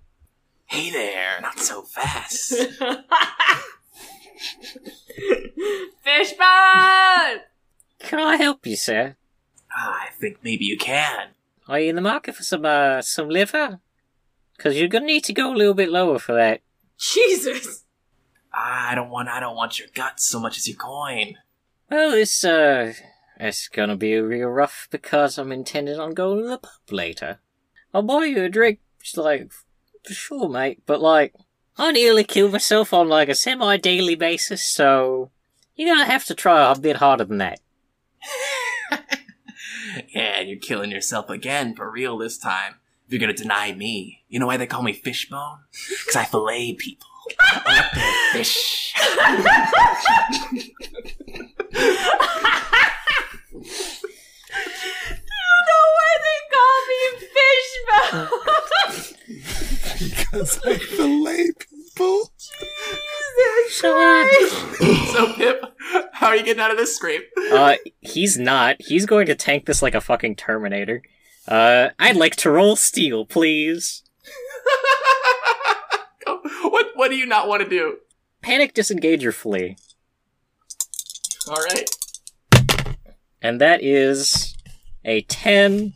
Hey 0.67 0.91
there, 0.91 1.41
not 1.43 1.59
so 1.59 1.83
fast. 1.83 2.53
Fishbone! 6.03 7.41
can 7.99 8.19
I 8.19 8.37
help 8.37 8.67
you, 8.67 8.77
sir? 8.77 9.17
Ah, 9.75 10.07
I 10.09 10.11
think 10.21 10.39
maybe 10.43 10.65
you 10.65 10.77
can. 10.79 11.29
Are 11.69 11.79
you 11.79 11.91
in 11.91 11.97
the 11.97 12.03
market 12.03 12.35
for 12.35 12.43
some 12.43 12.65
uh, 12.65 13.03
some 13.03 13.29
liver? 13.29 13.81
Because 14.63 14.79
you're 14.79 14.89
gonna 14.89 15.07
need 15.07 15.25
to 15.25 15.33
go 15.33 15.53
a 15.53 15.57
little 15.57 15.75
bit 15.75 15.89
lower 15.89 16.21
for 16.21 16.35
that. 16.37 16.61
Jesus. 16.97 17.85
I 18.55 18.95
don't 18.95 19.11
want 19.11 19.29
I 19.29 19.41
don't 19.41 19.57
want 19.57 19.81
your 19.81 19.89
guts 19.93 20.25
so 20.29 20.39
much 20.39 20.57
as 20.57 20.69
your 20.69 20.77
coin. 20.77 21.39
Well, 21.91 22.13
it's 22.13 22.45
uh, 22.45 22.93
it's 23.41 23.67
gonna 23.67 23.97
be 23.97 24.15
real 24.21 24.47
rough 24.47 24.87
because 24.93 25.37
I'm 25.37 25.51
intending 25.51 25.99
on 25.99 26.15
going 26.15 26.45
to 26.45 26.49
the 26.49 26.59
pub 26.59 26.93
later. 26.93 27.41
I'll 27.93 28.03
buy 28.03 28.27
you 28.27 28.45
a 28.45 28.49
drink, 28.49 28.79
just 29.03 29.17
like 29.17 29.51
for 30.05 30.13
sure, 30.13 30.49
mate. 30.49 30.83
But 30.87 31.01
like, 31.01 31.35
I 31.77 31.91
nearly 31.91 32.23
kill 32.23 32.49
myself 32.49 32.93
on 32.93 33.09
like 33.09 33.29
a 33.29 33.35
semi-daily 33.35 34.15
basis, 34.15 34.63
so 34.63 35.33
you're 35.75 35.93
gonna 35.93 36.05
have 36.09 36.25
to 36.27 36.37
try 36.37 36.71
a 36.71 36.79
bit 36.79 36.99
harder 36.99 37.25
than 37.25 37.39
that. 37.39 37.59
yeah, 40.15 40.39
and 40.39 40.49
you're 40.49 40.61
killing 40.61 40.93
yourself 40.93 41.31
again 41.31 41.75
for 41.75 41.91
real 41.91 42.17
this 42.17 42.39
time. 42.39 42.77
If 43.07 43.13
you're 43.13 43.21
gonna 43.21 43.33
deny 43.35 43.73
me, 43.73 44.23
you 44.29 44.39
know 44.39 44.47
why 44.47 44.57
they 44.57 44.67
call 44.67 44.83
me 44.83 44.93
Fishbone? 44.93 45.59
Because 45.71 46.17
I 46.17 46.25
fillet 46.25 46.75
people. 46.75 47.07
I 47.41 47.63
like 47.67 47.93
their 47.93 48.13
fish. 48.45 48.95
You 54.55 55.59
know 55.69 55.85
why 55.97 56.11
they 56.25 56.39
call 56.53 56.77
me 56.89 57.01
Fishbone? 58.29 58.31
Because 60.09 60.61
I 60.65 60.79
fillet 60.79 61.51
people. 61.59 62.33
So, 63.71 63.89
uh, 63.99 64.25
so 65.13 65.33
Pip, 65.35 65.65
how 66.13 66.29
are 66.29 66.37
you 66.37 66.43
getting 66.45 66.61
out 66.63 66.71
of 66.71 66.77
this 66.77 66.95
scrape? 66.97 67.23
uh, 67.53 67.77
he's 68.01 68.39
not. 68.39 68.77
He's 68.81 69.07
going 69.07 69.27
to 69.27 69.35
tank 69.35 69.67
this 69.67 69.83
like 69.83 69.95
a 69.95 70.01
fucking 70.01 70.37
Terminator. 70.37 71.03
Uh, 71.47 71.89
I'd 71.99 72.17
like 72.17 72.37
to 72.37 72.51
roll 72.51 72.77
steel, 72.77 73.27
please. 73.27 74.03
what 76.63 76.87
what 76.95 77.11
do 77.11 77.17
you 77.17 77.27
not 77.27 77.49
want 77.49 77.63
to 77.63 77.69
do? 77.69 77.99
Panic, 78.43 78.75
disengage, 78.75 79.25
or 79.25 79.33
flee. 79.33 79.77
All 81.49 81.57
right. 81.57 81.89
And 83.41 83.61
that 83.61 83.83
is 83.83 84.57
a 85.05 85.23
10 85.23 85.95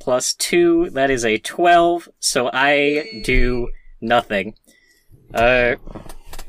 plus 0.00 0.34
2. 0.34 0.90
That 0.90 1.10
is 1.10 1.24
a 1.24 1.38
12. 1.38 2.08
So 2.18 2.50
I 2.52 3.22
do 3.24 3.68
nothing. 4.00 4.54
Uh, 5.32 5.76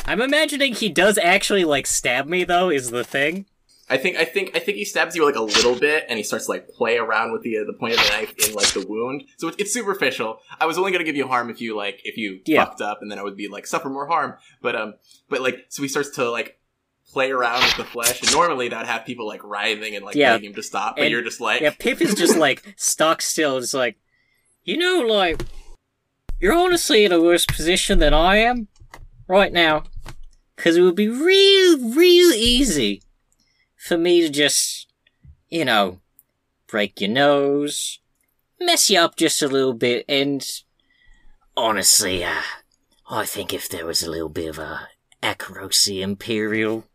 I'm 0.06 0.22
imagining 0.22 0.74
he 0.74 0.90
does 0.90 1.18
actually, 1.18 1.66
like, 1.66 1.86
stab 1.86 2.28
me, 2.28 2.44
though, 2.44 2.70
is 2.70 2.92
the 2.92 3.04
thing. 3.04 3.46
I 3.90 3.96
think 3.98 4.18
I 4.18 4.26
think 4.26 4.56
I 4.56 4.60
think 4.60 4.78
he 4.78 4.84
stabs 4.86 5.16
you 5.16 5.26
like 5.26 5.36
a 5.36 5.42
little 5.42 5.76
bit, 5.80 6.06
and 6.10 6.18
he 6.18 6.24
starts 6.24 6.46
to 6.46 6.52
like 6.52 6.68
play 6.68 6.98
around 6.98 7.32
with 7.32 7.42
the 7.44 7.58
uh, 7.60 7.64
the 7.66 7.74
point 7.74 7.94
of 7.94 8.00
the 8.04 8.10
knife 8.10 8.34
in 8.46 8.54
like 8.54 8.68
the 8.74 8.86
wound. 8.86 9.24
So 9.38 9.48
it's, 9.48 9.58
it's 9.58 9.74
superficial. 9.74 10.40
I 10.60 10.66
was 10.66 10.78
only 10.78 10.92
gonna 10.92 11.06
give 11.06 11.16
you 11.16 11.26
harm 11.28 11.50
if 11.50 11.62
you 11.62 11.76
like 11.76 12.02
if 12.04 12.18
you 12.18 12.42
Yeah. 12.46 12.66
fucked 12.66 12.82
up, 12.82 13.02
and 13.02 13.10
then 13.10 13.18
I 13.18 13.24
would 13.24 13.38
be 13.38 13.48
like 13.48 13.66
suffer 13.66 13.90
more 13.90 14.08
harm. 14.08 14.36
But 14.62 14.76
um, 14.76 14.96
but 15.30 15.42
like 15.42 15.66
so 15.70 15.82
he 15.84 15.88
starts 15.88 16.10
to 16.12 16.30
like 16.30 16.60
play 17.10 17.32
around 17.32 17.64
with 17.64 17.78
the 17.78 17.86
flesh, 17.86 18.22
and 18.22 18.30
normally 18.34 18.68
that 18.68 18.78
would 18.80 18.88
have 18.88 19.06
people 19.06 19.26
like 19.26 19.42
writhing 19.46 19.96
and 19.96 20.04
like 20.04 20.16
Yeah. 20.16 20.34
begging 20.36 20.50
him 20.50 20.56
to 20.56 20.64
stop, 20.64 20.98
but 20.98 21.04
And- 21.04 21.12
you're 21.12 21.22
just 21.24 21.40
like 21.40 21.62
Yeah, 21.62 21.72
Pip 21.80 22.02
is 22.02 22.14
just 22.14 22.36
like 22.38 22.62
stuck 22.76 23.22
still. 23.22 23.58
It's 23.58 23.74
like, 23.74 23.96
you 24.66 24.76
know, 24.76 25.00
like 25.00 25.42
you're 26.42 26.54
honestly 26.54 27.06
in 27.06 27.14
a 27.14 27.22
worse 27.22 27.46
position 27.46 28.00
than 28.00 28.14
I 28.14 28.38
am 28.40 28.68
right 29.30 29.54
now, 29.54 29.84
because 30.58 30.76
it 30.76 30.82
would 30.82 30.96
be 30.96 31.08
real, 31.08 31.90
real 31.96 32.34
easy 32.34 33.02
for 33.78 33.98
me 33.98 34.22
to 34.22 34.30
just, 34.30 34.88
you 35.50 35.64
know, 35.64 36.02
break 36.68 37.00
your 37.00 37.10
nose, 37.10 38.00
mess 38.60 38.90
you 38.90 39.00
up 39.00 39.16
just 39.16 39.42
a 39.42 39.48
little 39.48 39.74
bit, 39.74 40.04
and 40.10 40.46
honestly, 41.56 42.24
uh, 42.24 42.42
I 43.10 43.26
think 43.26 43.54
if 43.54 43.70
there 43.70 43.86
was 43.86 44.04
a 44.04 44.12
little 44.12 44.30
bit 44.30 44.50
of 44.50 44.60
a 44.60 44.90
Akorosi 45.24 46.02
Imperial, 46.02 46.86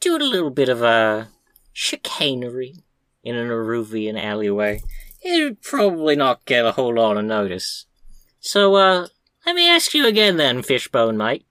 doing 0.00 0.22
a 0.22 0.26
little 0.26 0.50
bit 0.50 0.68
of 0.68 0.82
a 0.82 1.28
chicanery 1.72 2.76
in 3.24 3.34
an 3.34 3.48
Iruvian 3.48 4.22
alleyway, 4.22 4.80
it'd 5.22 5.62
probably 5.62 6.14
not 6.14 6.44
get 6.44 6.64
a 6.64 6.72
whole 6.72 6.94
lot 6.94 7.16
of 7.16 7.24
notice. 7.24 7.86
So, 8.38 8.76
uh, 8.76 9.08
let 9.44 9.56
me 9.56 9.68
ask 9.68 9.94
you 9.94 10.06
again 10.06 10.36
then, 10.36 10.62
Fishbone 10.62 11.16
mate. 11.16 11.44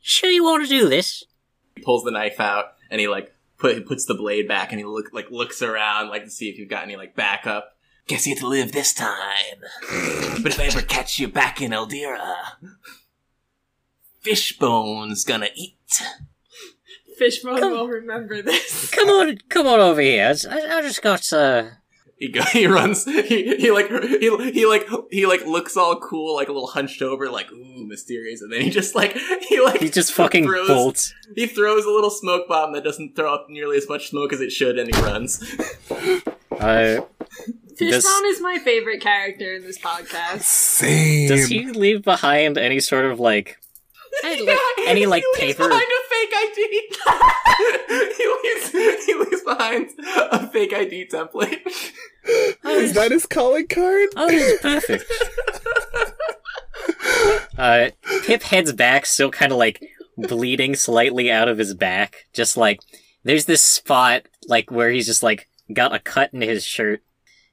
Sure 0.00 0.30
you 0.30 0.44
want 0.44 0.62
to 0.64 0.68
do 0.68 0.88
this? 0.88 1.24
he 1.74 1.82
pulls 1.82 2.04
the 2.04 2.10
knife 2.10 2.40
out, 2.40 2.72
and 2.90 3.00
he 3.00 3.08
like 3.08 3.34
put 3.58 3.74
he 3.74 3.80
puts 3.82 4.06
the 4.06 4.14
blade 4.14 4.48
back, 4.48 4.70
and 4.72 4.78
he 4.78 4.84
look 4.84 5.12
like 5.12 5.30
looks 5.30 5.60
around 5.62 6.08
like 6.08 6.24
to 6.24 6.30
see 6.30 6.48
if 6.48 6.58
you've 6.58 6.68
got 6.70 6.84
any 6.84 6.96
like 6.96 7.14
backup. 7.14 7.76
Guess 8.06 8.26
you 8.26 8.34
get 8.34 8.40
to 8.40 8.48
live 8.48 8.72
this 8.72 8.94
time. 8.94 9.60
but 10.42 10.52
if 10.52 10.60
I 10.60 10.64
ever 10.64 10.80
catch 10.80 11.18
you 11.18 11.28
back 11.28 11.60
in 11.60 11.72
Eldira, 11.72 12.36
Fishbone's 14.20 15.24
gonna 15.24 15.50
eat. 15.54 15.74
Fishbone 17.18 17.58
Come- 17.58 17.72
will 17.72 17.88
remember 17.88 18.40
this. 18.40 18.90
Come 18.90 19.08
on, 19.08 19.38
come 19.48 19.66
on 19.66 19.80
over 19.80 20.00
here. 20.00 20.34
I, 20.48 20.78
I 20.78 20.82
just 20.82 21.02
got, 21.02 21.30
uh, 21.32 21.64
He 22.18 22.28
go, 22.28 22.42
he 22.52 22.66
runs, 22.66 23.04
he, 23.04 23.56
he 23.56 23.70
like, 23.70 23.88
he, 23.90 24.50
he 24.52 24.66
like, 24.66 24.88
he 25.10 25.26
like 25.26 25.46
looks 25.46 25.76
all 25.76 26.00
cool, 26.00 26.34
like 26.34 26.48
a 26.48 26.52
little 26.52 26.66
hunched 26.66 27.00
over, 27.00 27.30
like, 27.30 27.50
ooh, 27.52 27.86
mysterious, 27.86 28.42
and 28.42 28.52
then 28.52 28.60
he 28.60 28.70
just 28.70 28.94
like, 28.96 29.16
he 29.48 29.60
like, 29.60 29.80
he 29.80 29.88
just 29.88 30.12
fucking 30.12 30.44
throws, 30.44 30.66
bolts. 30.68 31.14
He 31.36 31.46
throws 31.46 31.84
a 31.84 31.90
little 31.90 32.10
smoke 32.10 32.48
bomb 32.48 32.72
that 32.72 32.82
doesn't 32.82 33.14
throw 33.14 33.32
up 33.32 33.46
nearly 33.48 33.76
as 33.76 33.88
much 33.88 34.08
smoke 34.08 34.32
as 34.32 34.40
it 34.40 34.50
should, 34.50 34.78
and 34.78 34.92
he 34.92 35.00
runs. 35.02 35.42
I 36.60 37.04
Fishbone 37.76 37.90
Does- 37.90 38.04
is 38.04 38.40
my 38.40 38.58
favorite 38.64 39.00
character 39.00 39.54
in 39.54 39.62
this 39.62 39.78
podcast. 39.78 40.40
Same. 40.40 41.28
does 41.28 41.46
he 41.46 41.66
leave 41.66 42.02
behind 42.02 42.58
any 42.58 42.80
sort 42.80 43.04
of, 43.04 43.20
like, 43.20 43.58
any, 44.24 44.44
like, 44.44 44.58
any, 44.88 45.06
like, 45.06 45.22
paper? 45.36 45.68
behind 45.68 45.86
a 45.86 46.07
fake 46.18 46.34
ID. 46.34 46.88
he 48.16 48.26
leaves, 48.42 49.06
he 49.06 49.14
leaves 49.14 49.42
behind 49.42 49.90
a 50.30 50.48
fake 50.48 50.72
ID 50.74 51.08
template. 51.12 51.60
Is 52.64 52.94
that 52.94 53.10
his 53.10 53.26
calling 53.26 53.66
card? 53.68 54.08
Oh, 54.16 54.28
this 54.28 54.52
is 54.52 54.60
perfect. 54.60 55.04
uh, 57.58 57.88
Pip 58.24 58.42
heads 58.42 58.72
back, 58.72 59.06
still 59.06 59.30
kind 59.30 59.52
of 59.52 59.58
like 59.58 59.82
bleeding 60.16 60.74
slightly 60.74 61.30
out 61.30 61.48
of 61.48 61.58
his 61.58 61.74
back. 61.74 62.26
Just 62.32 62.56
like 62.56 62.80
there's 63.24 63.46
this 63.46 63.62
spot 63.62 64.26
like 64.46 64.70
where 64.70 64.90
he's 64.90 65.06
just 65.06 65.22
like 65.22 65.48
got 65.72 65.94
a 65.94 65.98
cut 65.98 66.34
in 66.34 66.42
his 66.42 66.64
shirt. 66.64 67.02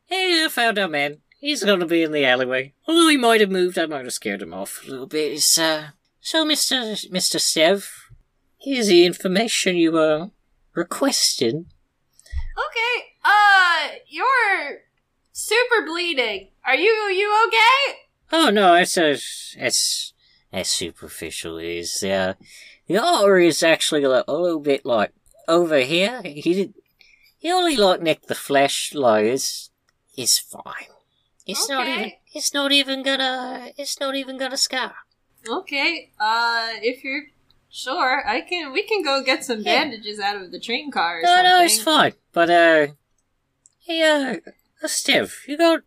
Hey, 0.06 0.44
I 0.44 0.50
found 0.50 0.78
our 0.78 0.90
man. 0.90 1.22
He's 1.40 1.64
gonna 1.64 1.86
be 1.86 2.04
in 2.04 2.12
the 2.12 2.26
alleyway. 2.26 2.74
Although 2.88 3.08
he 3.08 3.18
might 3.18 3.42
have 3.42 3.52
moved, 3.52 3.78
I 3.78 3.86
might 3.86 4.04
have 4.04 4.14
scared 4.14 4.42
him 4.42 4.54
off 4.54 4.82
a 4.86 4.90
little 4.90 5.08
bit. 5.08 5.34
It's, 5.34 5.58
uh, 5.58 5.90
so, 6.26 6.44
Mister 6.44 6.96
Mister 7.12 7.38
Sev, 7.38 8.05
here's 8.66 8.88
the 8.88 9.06
information 9.06 9.76
you 9.78 9.92
were 9.92 10.32
requesting. 10.74 11.68
Okay, 12.58 12.96
uh, 13.24 13.88
you're 14.08 14.80
super 15.32 15.86
bleeding. 15.86 16.50
Are 16.66 16.76
you 16.76 16.92
you 17.14 17.30
okay? 17.48 18.00
Oh 18.32 18.50
no, 18.50 18.74
it's 18.74 18.98
a 18.98 19.12
it's 19.12 20.14
as 20.52 20.70
superficial 20.70 21.58
is. 21.60 22.04
Uh, 22.04 22.34
the 22.88 22.98
artery 22.98 23.48
is 23.48 23.62
actually 23.64 24.04
a, 24.04 24.24
a 24.28 24.34
little 24.34 24.60
bit 24.60 24.86
like 24.86 25.12
over 25.48 25.80
here. 25.80 26.22
He 26.24 26.54
did, 26.54 26.74
he 27.38 27.52
only 27.52 27.78
like 27.78 28.02
nicked 28.02 28.28
the 28.28 28.36
flesh. 28.36 28.94
Like 28.94 29.26
it's 29.26 29.70
it's 30.18 30.40
fine. 30.40 30.92
It's 31.46 31.70
not 31.70 31.88
even 31.88 32.06
Okay. 32.06 32.20
it's 32.34 32.54
not 32.54 32.72
even 32.72 33.04
gonna 33.04 33.72
it's 33.78 34.00
not 34.00 34.16
even 34.16 34.38
gonna 34.38 34.58
scar. 34.58 34.96
Okay, 35.48 36.10
uh, 36.20 36.70
if 36.82 37.04
you're 37.04 37.26
sure, 37.76 38.28
I 38.28 38.42
can. 38.42 38.72
We 38.72 38.84
can 38.84 39.04
go 39.04 39.22
get 39.24 39.44
some 39.44 39.60
Yeah. 39.62 39.76
bandages 39.84 40.20
out 40.20 40.38
of 40.42 40.52
the 40.52 40.60
train 40.60 40.92
car. 40.92 41.20
Or 41.20 41.22
No, 41.22 41.28
something. 41.30 41.44
no, 41.46 41.62
it's 41.64 41.82
fine. 41.82 42.14
But 42.32 42.50
uh, 42.50 42.88
hey, 43.80 44.02
uh, 44.04 44.36
uh, 44.84 44.88
Steve, 44.88 45.36
you 45.48 45.58
got 45.58 45.82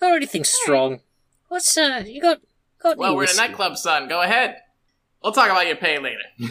got 0.00 0.16
anything 0.16 0.44
strong? 0.44 1.00
What's 1.48 1.76
uh, 1.76 2.02
you 2.06 2.20
got 2.20 2.40
got? 2.82 2.96
well, 2.98 3.08
any 3.10 3.16
we're 3.16 3.24
in 3.24 3.30
a 3.30 3.36
nightclub, 3.36 3.76
son. 3.78 4.08
Go 4.08 4.20
ahead. 4.22 4.56
We'll 5.22 5.32
talk 5.32 5.50
about 5.50 5.66
your 5.66 5.76
pay 5.76 5.98
later. 5.98 6.22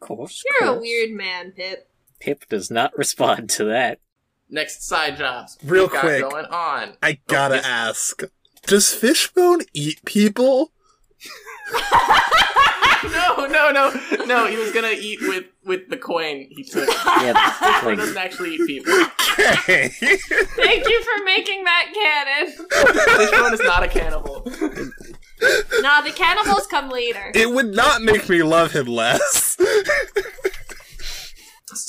Of 0.00 0.08
course, 0.08 0.42
You're 0.60 0.70
a 0.70 0.80
weird 0.80 1.12
man, 1.12 1.52
Pip. 1.52 1.88
Pip 2.18 2.48
does 2.48 2.72
not 2.72 2.96
respond 2.98 3.48
to 3.50 3.64
that. 3.66 4.00
Next 4.50 4.82
side 4.82 5.16
jobs. 5.16 5.56
Real 5.64 5.84
we've 5.84 5.92
got 5.92 6.00
quick. 6.00 6.22
going 6.28 6.44
on. 6.46 6.94
I 7.00 7.20
gotta 7.28 7.54
yes. 7.56 7.64
ask. 7.64 8.22
Does 8.66 8.92
Fishbone 8.92 9.60
eat 9.72 10.04
people? 10.04 10.72
No, 13.04 13.46
no, 13.46 13.70
no, 13.70 13.92
no. 14.26 14.46
He 14.46 14.56
was 14.56 14.72
gonna 14.72 14.94
eat 14.96 15.20
with 15.22 15.44
with 15.64 15.88
the 15.88 15.96
coin 15.96 16.48
he 16.50 16.64
took. 16.64 16.88
Yeah, 17.22 17.34
Fishbone 17.34 17.90
like, 17.90 17.98
doesn't 17.98 18.16
actually 18.16 18.54
eat 18.54 18.66
people. 18.66 18.92
Okay. 19.38 19.88
Thank 19.88 20.88
you 20.88 21.02
for 21.02 21.24
making 21.24 21.64
that 21.64 21.92
canon. 21.94 22.52
Fishbone 23.18 23.54
is 23.54 23.60
not 23.60 23.82
a 23.82 23.88
cannibal. 23.88 24.42
nah, 25.80 26.00
the 26.00 26.12
cannibals 26.14 26.66
come 26.66 26.90
later. 26.90 27.30
it 27.34 27.50
would 27.50 27.74
not 27.74 28.02
make 28.02 28.28
me 28.28 28.42
love 28.42 28.72
him 28.72 28.86
less. 28.86 29.56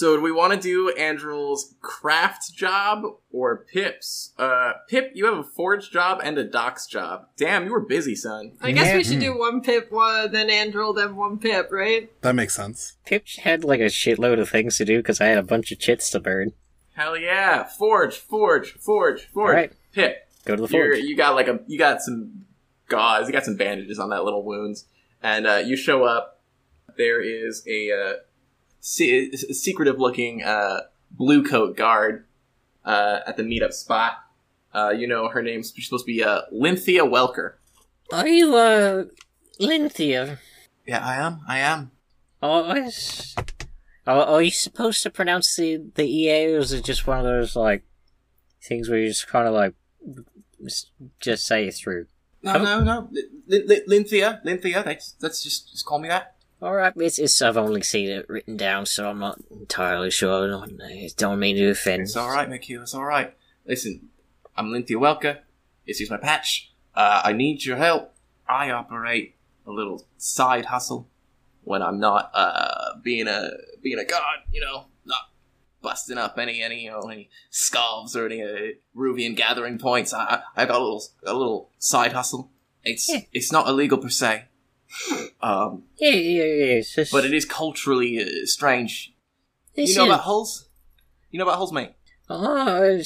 So, 0.04 0.18
do 0.18 0.22
we 0.22 0.34
want 0.34 0.52
to 0.52 0.60
do 0.60 0.94
Andrel's 1.00 1.76
craft 1.80 2.54
job 2.54 3.06
or 3.32 3.63
Pip's? 3.72 4.34
Uh, 4.38 4.74
Pip, 4.89 5.13
you 5.16 5.24
have 5.28 5.38
a 5.38 5.46
forge 5.46 5.92
job 5.92 6.20
and 6.22 6.38
a 6.38 6.44
docks 6.44 6.88
job. 6.88 7.28
Damn, 7.38 7.63
you 7.63 7.72
were 7.72 7.80
busy, 7.80 8.13
son. 8.13 8.58
I 8.60 8.74
guess 8.74 8.94
we 8.94 9.06
should 9.06 9.22
do 9.22 9.39
one 9.39 9.62
Pip, 9.62 9.94
one 9.94 10.30
then 10.34 10.50
Andrel, 10.50 10.94
then 10.94 11.16
one 11.16 11.39
Pip, 11.39 11.70
right? 11.72 12.12
that 12.20 12.36
makes 12.36 12.54
sense. 12.54 12.98
Pip 13.06 13.26
had 13.44 13.63
like 13.63 13.80
a 13.80 13.86
shitload 13.86 14.42
of 14.42 14.50
things 14.50 14.76
to 14.76 14.84
do 14.84 14.98
because 14.98 15.22
I 15.22 15.28
had 15.28 15.38
a 15.38 15.42
bunch 15.42 15.72
of 15.72 15.80
chits 15.80 16.10
to 16.10 16.20
burn. 16.20 16.52
Hell 16.96 17.18
yeah! 17.18 17.63
Forge, 17.63 18.18
forge, 18.18 18.74
forge, 18.74 19.22
forge. 19.28 19.52
Alright. 19.52 19.72
Pip, 19.94 20.28
Go 20.44 20.58
to 20.58 20.68
the 20.68 20.78
you're, 20.78 20.96
forge. 20.96 21.06
you 21.06 21.16
got 21.16 21.34
like 21.36 21.48
a 21.48 21.62
you 21.66 21.80
got 21.80 22.02
some 22.02 22.44
gauze, 22.89 23.28
you 23.28 23.32
got 23.32 23.46
some 23.46 23.56
bandages 23.56 24.00
on 24.00 24.10
that 24.10 24.26
little 24.26 24.44
wounds, 24.44 24.84
and 25.22 25.48
uh, 25.48 25.62
you 25.66 25.78
show 25.78 26.04
up. 26.04 26.42
There 26.98 27.22
is 27.22 27.66
a 27.66 27.89
uh, 27.89 28.13
se- 28.84 29.32
secretive 29.32 29.98
looking 29.98 30.43
uh, 30.43 30.82
blue 31.10 31.43
coat 31.43 31.78
guard 31.78 32.26
uh, 32.84 33.22
at 33.26 33.38
the 33.38 33.43
meetup 33.43 33.74
spot. 33.74 34.17
Uh, 34.74 34.89
you 34.89 35.08
know 35.08 35.30
her 35.30 35.41
name's 35.41 35.74
supposed 35.74 36.06
to 36.06 36.12
be 36.12 36.24
uh, 36.24 36.41
Lynthia 36.52 37.04
Welker. 37.04 37.54
Are 38.12 38.28
you, 38.28 38.56
uh, 38.56 39.06
Lynthia? 39.60 40.39
Yeah, 40.86 41.04
I 41.04 41.15
am. 41.15 41.41
I 41.48 41.60
am. 41.60 41.91
Oh, 42.41 42.72
is... 42.76 43.34
Are, 44.06 44.26
are 44.26 44.41
you 44.41 44.52
supposed 44.52 45.02
to 45.04 45.10
pronounce 45.10 45.56
the, 45.56 45.78
the 45.96 46.06
EA, 46.06 46.56
or 46.56 46.58
is 46.58 46.74
it 46.74 46.84
just 46.84 47.08
one 47.08 47.19
of 47.19 47.24
those, 47.24 47.56
like, 47.56 47.84
things 48.62 48.89
where 48.89 49.00
you 49.00 49.08
just 49.08 49.28
kind 49.28 49.48
of, 49.48 49.54
like, 49.54 49.76
just 51.22 51.45
say 51.45 51.68
it 51.68 51.76
through? 51.76 52.08
No, 52.41 52.62
no, 52.62 52.84
no. 52.84 53.10
L- 53.49 53.72
L- 53.72 53.78
Lynthia, 53.88 54.41
Lynthia. 54.43 54.84
That's 54.84 55.14
that's 55.14 55.41
just 55.41 55.72
just 55.72 55.86
call 55.86 55.99
me 55.99 56.10
that. 56.10 56.33
Alright, 56.64 56.93
it's, 56.95 57.20
it's, 57.20 57.41
I've 57.41 57.57
only 57.57 57.82
seen 57.82 58.09
it 58.09 58.30
written 58.30 58.55
down, 58.55 58.86
so 58.86 59.09
I'm 59.09 59.20
not 59.20 59.38
entirely 59.51 60.09
sure. 60.09 60.45
I 60.45 61.09
don't, 61.18 61.39
mean 61.39 61.57
to 61.57 61.70
offend. 61.70 62.03
It's 62.03 62.16
all 62.16 62.30
right, 62.30 62.49
McHugh. 62.49 62.84
It's 62.84 62.93
all 62.93 63.03
right. 63.03 63.34
Listen, 63.68 64.07
I'm 64.55 64.72
Lynthia 64.72 64.95
Welker. 64.95 65.39
This 65.86 65.99
is 65.99 66.09
my 66.09 66.16
patch. 66.16 66.72
Uh, 66.95 67.22
I 67.26 67.34
need 67.34 67.66
your 67.66 67.76
help. 67.76 68.16
I 68.47 68.72
operate 68.72 69.36
a 69.68 69.72
little 69.72 70.07
side 70.18 70.68
hustle 70.68 71.09
when 71.66 71.82
I'm 71.82 71.99
not 71.99 72.32
uh, 72.34 72.95
being 73.03 73.28
a 73.28 73.49
being 73.82 73.99
a 73.99 74.05
god. 74.05 74.39
You 74.53 74.61
know, 74.61 74.86
not 75.05 75.32
busting 75.82 76.18
up 76.18 76.38
any 76.38 76.61
any 76.61 76.86
you 76.86 76.91
know 76.91 77.01
any 77.01 77.30
scarves 77.49 78.16
or 78.16 78.26
any 78.26 78.41
uh, 78.41 78.74
Ruvian 78.95 79.36
gathering 79.36 79.80
points. 79.80 80.14
I 80.14 80.41
I 80.55 80.64
I 80.64 80.66
got 80.66 80.80
a 80.80 80.84
little 80.84 81.03
a 81.26 81.34
little 81.34 81.72
side 81.78 82.14
hustle. 82.14 82.51
It's 82.84 83.09
Yeah. 83.09 83.22
it's 83.34 83.51
not 83.51 83.68
illegal 83.68 83.97
per 83.97 84.09
se. 84.09 84.45
Um, 85.41 85.84
Yeah, 85.98 86.12
yeah, 86.12 86.44
yeah. 86.76 86.82
Just, 86.82 87.12
but 87.12 87.26
it 87.26 87.34
is 87.34 87.46
culturally 87.46 88.20
uh, 88.22 88.46
strange. 88.46 89.14
This 89.76 89.89
You 89.89 89.96
know 89.98 90.04
is- 90.04 90.10
about 90.10 90.22
hulls? 90.22 90.70
You 91.32 91.39
know 91.39 91.46
about 91.46 91.58
hulls, 91.58 91.74
mate? 91.74 91.91
Oh, 92.30 93.02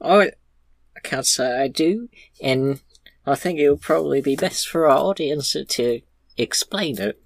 oh, 0.00 0.20
I 0.20 1.00
can't 1.02 1.26
say 1.26 1.60
I 1.62 1.68
do, 1.68 2.08
and 2.42 2.80
I 3.26 3.34
think 3.34 3.58
it 3.58 3.68
would 3.70 3.80
probably 3.80 4.20
be 4.20 4.36
best 4.36 4.68
for 4.68 4.86
our 4.88 4.98
audience 4.98 5.52
to, 5.52 5.64
to 5.64 6.00
explain 6.36 6.98
it. 7.00 7.20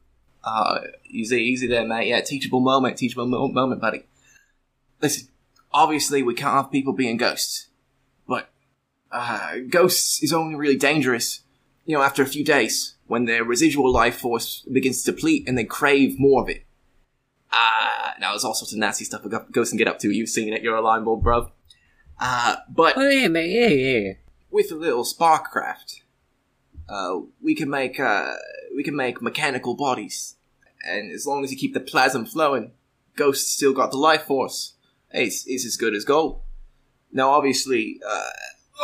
Uh, 0.45 0.79
easy, 1.11 1.43
easy 1.43 1.67
there, 1.67 1.85
mate. 1.87 2.09
Yeah, 2.09 2.21
teachable 2.21 2.61
moment, 2.61 2.97
teachable 2.97 3.27
mo- 3.27 3.49
moment, 3.49 3.81
buddy. 3.81 4.05
Listen, 5.03 5.29
obviously 5.73 6.23
we 6.23 6.35
can't 6.35 6.55
have 6.55 6.73
people 6.73 6.93
being 6.93 7.17
ghosts, 7.19 7.67
but 8.27 8.49
uh, 9.13 9.57
ghosts 9.69 10.23
is 10.23 10.33
only 10.33 10.55
really 10.55 10.77
dangerous, 10.77 11.41
you 11.89 11.97
know, 11.97 12.03
after 12.03 12.23
a 12.23 12.27
few 12.27 12.45
days 12.45 12.97
when 13.07 13.25
their 13.25 13.43
residual 13.43 13.91
life 13.91 14.19
force 14.19 14.61
begins 14.71 15.03
to 15.03 15.11
deplete 15.13 15.49
and 15.49 15.57
they 15.57 15.65
crave 15.65 16.21
more 16.21 16.43
of 16.43 16.49
it. 16.51 16.67
Uh, 17.51 18.11
now 18.21 18.33
there's 18.33 18.45
all 18.45 18.53
sorts 18.53 18.75
of 18.75 18.79
nasty 18.79 19.07
stuff 19.07 19.25
a 19.25 19.29
go- 19.31 19.47
ghost 19.51 19.71
can 19.71 19.79
get 19.79 19.89
up 19.89 19.99
to. 20.01 20.11
You've 20.11 20.29
seen 20.29 20.53
it. 20.53 20.63
You're 20.63 20.77
a 20.77 20.83
line 20.83 21.03
bull, 21.05 21.19
bruv. 21.21 21.51
Uh, 22.21 22.57
but 22.69 22.93
Oh 22.99 23.09
yeah, 23.09 23.29
yeah, 23.29 23.69
yeah. 23.69 24.13
with 24.51 24.71
a 24.71 24.75
little 24.75 25.03
spark 25.03 25.51
craft, 25.51 26.03
uh, 26.91 27.21
we 27.41 27.55
can 27.55 27.71
make 27.71 27.99
uh, 27.99 28.35
we 28.77 28.83
can 28.83 28.95
make 28.95 29.23
mechanical 29.23 29.75
bodies, 29.75 30.37
and 30.85 31.11
as 31.11 31.27
long 31.27 31.43
as 31.43 31.51
you 31.51 31.57
keep 31.57 31.73
the 31.73 31.81
plasm 31.81 32.27
flowing, 32.27 32.73
ghosts 33.17 33.51
still 33.51 33.73
got 33.73 33.93
the 33.93 33.97
life 33.97 34.25
force. 34.25 34.75
It's 35.11 35.47
it's 35.47 35.65
as 35.65 35.77
good 35.79 35.95
as 35.95 36.05
gold. 36.05 36.43
Now, 37.13 37.31
obviously, 37.31 37.99
uh, 38.07 38.31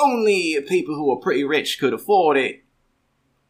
only 0.00 0.58
people 0.66 0.94
who 0.94 1.12
are 1.12 1.20
pretty 1.20 1.44
rich 1.44 1.78
could 1.78 1.92
afford 1.92 2.38
it, 2.38 2.63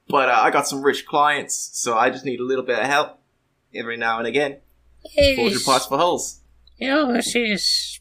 but 0.09 0.29
uh, 0.29 0.33
I 0.43 0.51
got 0.51 0.67
some 0.69 0.83
rich 0.83 1.07
clients, 1.07 1.71
so 1.73 1.97
I 1.97 2.11
just 2.11 2.25
need 2.25 2.41
a 2.41 2.45
little 2.45 2.65
bit 2.65 2.79
of 2.79 2.85
help 2.87 3.19
every 3.75 3.97
now 3.97 4.19
and 4.19 4.27
again. 4.27 4.59
Yes. 5.17 5.65
parts 5.65 5.87
for 5.87 5.99
hulls. 5.99 6.41
Know, 6.81 7.13
this 7.13 7.35
is 7.35 8.01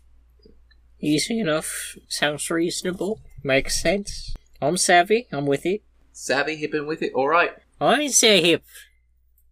easy 0.99 1.39
enough. 1.39 1.95
Sounds 2.07 2.49
reasonable. 2.49 3.19
Makes 3.43 3.81
sense. 3.81 4.33
I'm 4.61 4.77
savvy. 4.77 5.27
I'm 5.31 5.45
with 5.45 5.65
it. 5.65 5.83
Savvy 6.13 6.55
hipping 6.55 6.87
with 6.87 7.01
it. 7.01 7.11
All 7.13 7.27
right. 7.27 7.51
I 7.81 8.07
say 8.07 8.41
hip. 8.41 8.63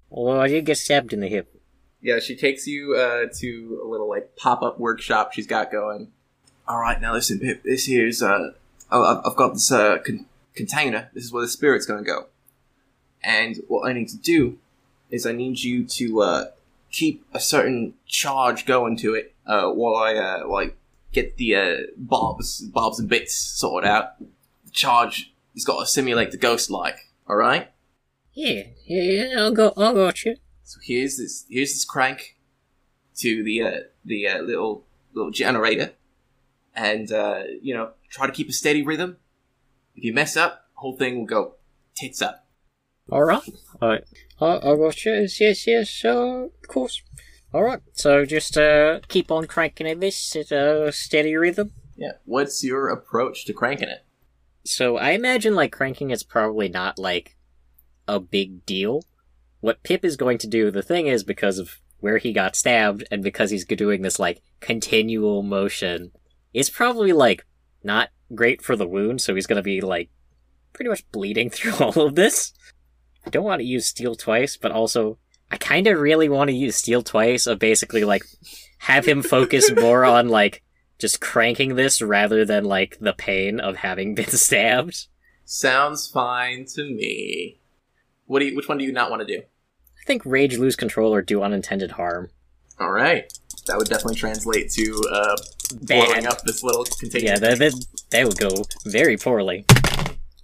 Although 0.10 0.42
I 0.42 0.48
did 0.48 0.66
get 0.66 0.78
stabbed 0.78 1.14
in 1.14 1.20
the 1.20 1.28
hip. 1.28 1.54
Yeah, 2.02 2.20
she 2.20 2.36
takes 2.36 2.66
you 2.68 2.96
uh, 2.96 3.26
to 3.40 3.82
a 3.84 3.88
little 3.88 4.10
like 4.10 4.36
pop 4.36 4.62
up 4.64 4.80
workshop 4.80 5.34
she's 5.34 5.48
got 5.48 5.72
going. 5.72 6.12
All 6.68 6.80
right, 6.80 7.00
now 7.00 7.14
listen, 7.14 7.40
Pip. 7.40 7.64
This 7.64 7.86
here's 7.86 8.22
uh, 8.24 8.52
I've- 8.90 9.22
I've 9.26 9.36
got 9.36 9.54
this 9.54 9.72
uh 9.72 9.98
con- 10.00 10.26
container. 10.56 11.10
This 11.14 11.26
is 11.26 11.32
where 11.32 11.42
the 11.44 11.48
spirit's 11.50 11.86
gonna 11.86 12.04
go. 12.04 12.28
And 13.24 13.58
what 13.68 13.88
I 13.88 13.94
need 13.94 14.10
to 14.10 14.18
do 14.18 14.58
is 15.10 15.26
I 15.26 15.32
need 15.32 15.60
you 15.60 15.84
to 15.86 16.22
uh 16.22 16.46
keep 16.92 17.26
a 17.34 17.40
certain 17.40 17.94
charge 18.06 18.66
going 18.66 18.98
to 18.98 19.14
it 19.14 19.34
uh 19.46 19.70
while 19.70 19.96
I 19.96 20.16
uh 20.16 20.44
while 20.48 20.66
I 20.66 20.72
get 21.12 21.38
the 21.38 21.56
uh 21.56 21.78
bobs 21.98 22.62
bobs 22.62 23.00
and 23.00 23.10
bits 23.10 23.36
sorted 23.36 23.90
out. 23.90 24.20
The 24.20 24.72
charge 24.72 25.34
has 25.54 25.66
got 25.66 25.80
to 25.80 25.86
simulate 25.86 26.32
the 26.32 26.38
ghost 26.38 26.70
like. 26.70 26.98
All 27.28 27.36
right. 27.36 27.72
Yeah, 28.34 28.64
yeah, 28.86 29.04
yeah. 29.04 29.40
I'll 29.40 29.54
go. 29.54 29.74
I'll 29.76 29.94
got 29.94 30.26
it. 30.26 30.40
So 30.64 30.80
here's 30.82 31.18
this 31.18 31.46
here's 31.50 31.74
this 31.74 31.86
crank 31.86 32.38
to 33.18 33.44
the 33.44 33.62
uh, 33.62 33.80
the 34.06 34.28
uh, 34.28 34.42
little 34.42 34.86
little 35.14 35.32
generator, 35.32 35.92
and 36.76 37.12
uh, 37.12 37.44
you 37.62 37.74
know 37.74 37.92
try 38.10 38.26
to 38.26 38.34
keep 38.34 38.50
a 38.50 38.54
steady 38.54 38.82
rhythm. 38.82 39.18
If 39.96 40.04
you 40.06 40.14
mess 40.14 40.38
up, 40.38 40.68
whole 40.76 40.96
thing 40.96 41.20
will 41.20 41.26
go 41.26 41.56
tits 41.96 42.22
up. 42.22 42.48
All 43.12 43.24
right. 43.24 43.42
All 43.82 43.90
right. 43.90 44.04
I, 44.40 44.46
I 44.46 44.72
you. 44.72 44.92
Yes, 45.06 45.40
yes, 45.42 45.68
yes. 45.68 46.06
Uh, 46.06 46.46
of 46.46 46.68
course. 46.68 47.02
All 47.54 47.64
right. 47.64 47.82
So 47.92 48.26
just 48.26 48.58
uh, 48.58 49.02
keep 49.10 49.30
on 49.32 49.46
cranking 49.48 49.88
at 49.88 50.00
this 50.00 50.36
at 50.36 50.52
a 50.52 50.92
steady 50.92 51.36
rhythm. 51.36 51.74
Yeah. 51.98 52.14
What's 52.26 52.64
your 52.64 52.88
approach 52.88 53.46
to 53.46 53.54
cranking 53.54 53.90
it? 53.90 54.06
So 54.64 54.98
I 54.98 55.12
imagine 55.12 55.56
like 55.56 55.72
cranking 55.72 56.12
is 56.12 56.24
probably 56.24 56.70
not 56.70 56.98
like 56.98 57.36
a 58.08 58.20
big 58.20 58.66
deal. 58.66 59.04
What 59.60 59.84
Pip 59.84 60.06
is 60.06 60.16
going 60.18 60.38
to 60.40 60.48
do, 60.48 60.72
the 60.72 60.82
thing 60.82 61.08
is 61.08 61.24
because 61.24 61.60
of 61.60 61.80
where 62.00 62.18
he 62.18 62.34
got 62.34 62.56
stabbed 62.56 63.04
and 63.12 63.22
because 63.22 63.52
he's 63.52 63.66
doing 63.66 64.02
this 64.02 64.20
like 64.20 64.42
continual 64.60 65.44
motion, 65.44 66.12
it's 66.54 66.70
probably 66.70 67.14
like 67.14 67.46
not 67.84 68.10
great 68.34 68.62
for 68.62 68.76
the 68.76 68.88
wound, 68.88 69.22
so 69.22 69.36
he's 69.36 69.48
gonna 69.48 69.62
be 69.62 69.82
like 69.82 70.10
pretty 70.74 70.90
much 70.90 71.10
bleeding 71.12 71.50
through 71.52 71.76
all 71.76 72.08
of 72.08 72.16
this. 72.16 72.54
I 73.26 73.30
don't 73.30 73.44
want 73.44 73.60
to 73.60 73.66
use 73.68 73.86
steel 73.86 74.16
twice, 74.16 74.58
but 74.58 74.72
also 74.72 75.18
I 75.52 75.58
kind 75.58 75.88
of 75.88 76.00
really 76.00 76.30
want 76.30 76.50
to 76.50 76.56
use 76.56 76.76
steel 76.76 77.04
twice 77.04 77.46
of 77.46 77.60
basically 77.60 78.04
like 78.04 78.24
have 78.80 79.06
him 79.06 79.22
focus 79.22 79.72
more 79.76 80.06
on 80.06 80.30
like 80.30 80.64
just 80.98 81.20
cranking 81.20 81.76
this 81.76 82.02
rather 82.02 82.46
than 82.46 82.64
like 82.64 82.98
the 83.00 83.14
pain 83.14 83.60
of 83.60 83.78
having 83.78 84.16
been 84.16 84.30
stabbed. 84.30 85.08
Sounds 85.46 86.08
fine 86.08 86.66
to 86.76 86.84
me. 86.84 87.60
What 88.26 88.40
do 88.40 88.46
you? 88.46 88.56
Which 88.56 88.70
one 88.70 88.78
do 88.78 88.86
you 88.86 88.94
not 88.94 89.10
want 89.10 89.28
to 89.28 89.28
do? 89.28 89.42
I 89.42 90.06
think 90.06 90.24
rage, 90.26 90.58
lose 90.58 90.76
control, 90.76 91.14
or 91.14 91.22
do 91.22 91.44
unintended 91.44 91.92
harm. 91.92 92.30
All 92.80 92.92
right. 92.92 93.32
That 93.68 93.78
would 93.78 93.90
definitely 93.90 94.16
translate 94.16 94.72
to 94.72 95.02
uh, 95.12 95.36
Bad. 95.82 96.08
blowing 96.08 96.26
up 96.26 96.42
this 96.44 96.64
little 96.64 96.86
container. 96.86 97.26
Yeah, 97.26 97.40
that, 97.40 97.60
that 97.60 97.86
that 98.10 98.26
would 98.26 98.40
go 98.40 98.64
very 98.86 99.18
poorly. 99.18 99.66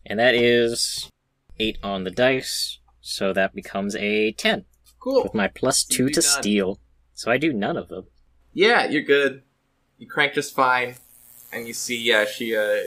And 0.06 0.20
that 0.20 0.36
is 0.36 1.10
eight 1.60 1.78
on 1.84 2.04
the 2.04 2.12
dice, 2.12 2.80
so 3.02 3.34
that 3.34 3.54
becomes 3.56 3.96
a 3.96 4.32
ten 4.34 4.66
cool. 5.00 5.24
with 5.24 5.34
my 5.34 5.48
plus 5.48 5.84
two 5.84 6.04
You 6.06 6.10
to 6.10 6.20
none. 6.22 6.24
steal. 6.42 6.80
So 7.14 7.32
I 7.32 7.38
do 7.38 7.52
none 7.54 7.78
of 7.78 7.88
them. 7.90 8.06
Yeah, 8.54 8.86
you're 8.88 9.02
good. 9.04 9.44
You 9.98 10.08
crank 10.08 10.34
just 10.34 10.56
fine, 10.56 10.96
and 11.52 11.68
you 11.68 11.74
see, 11.74 12.00
yeah, 12.00 12.26
she, 12.26 12.56
uh, 12.56 12.78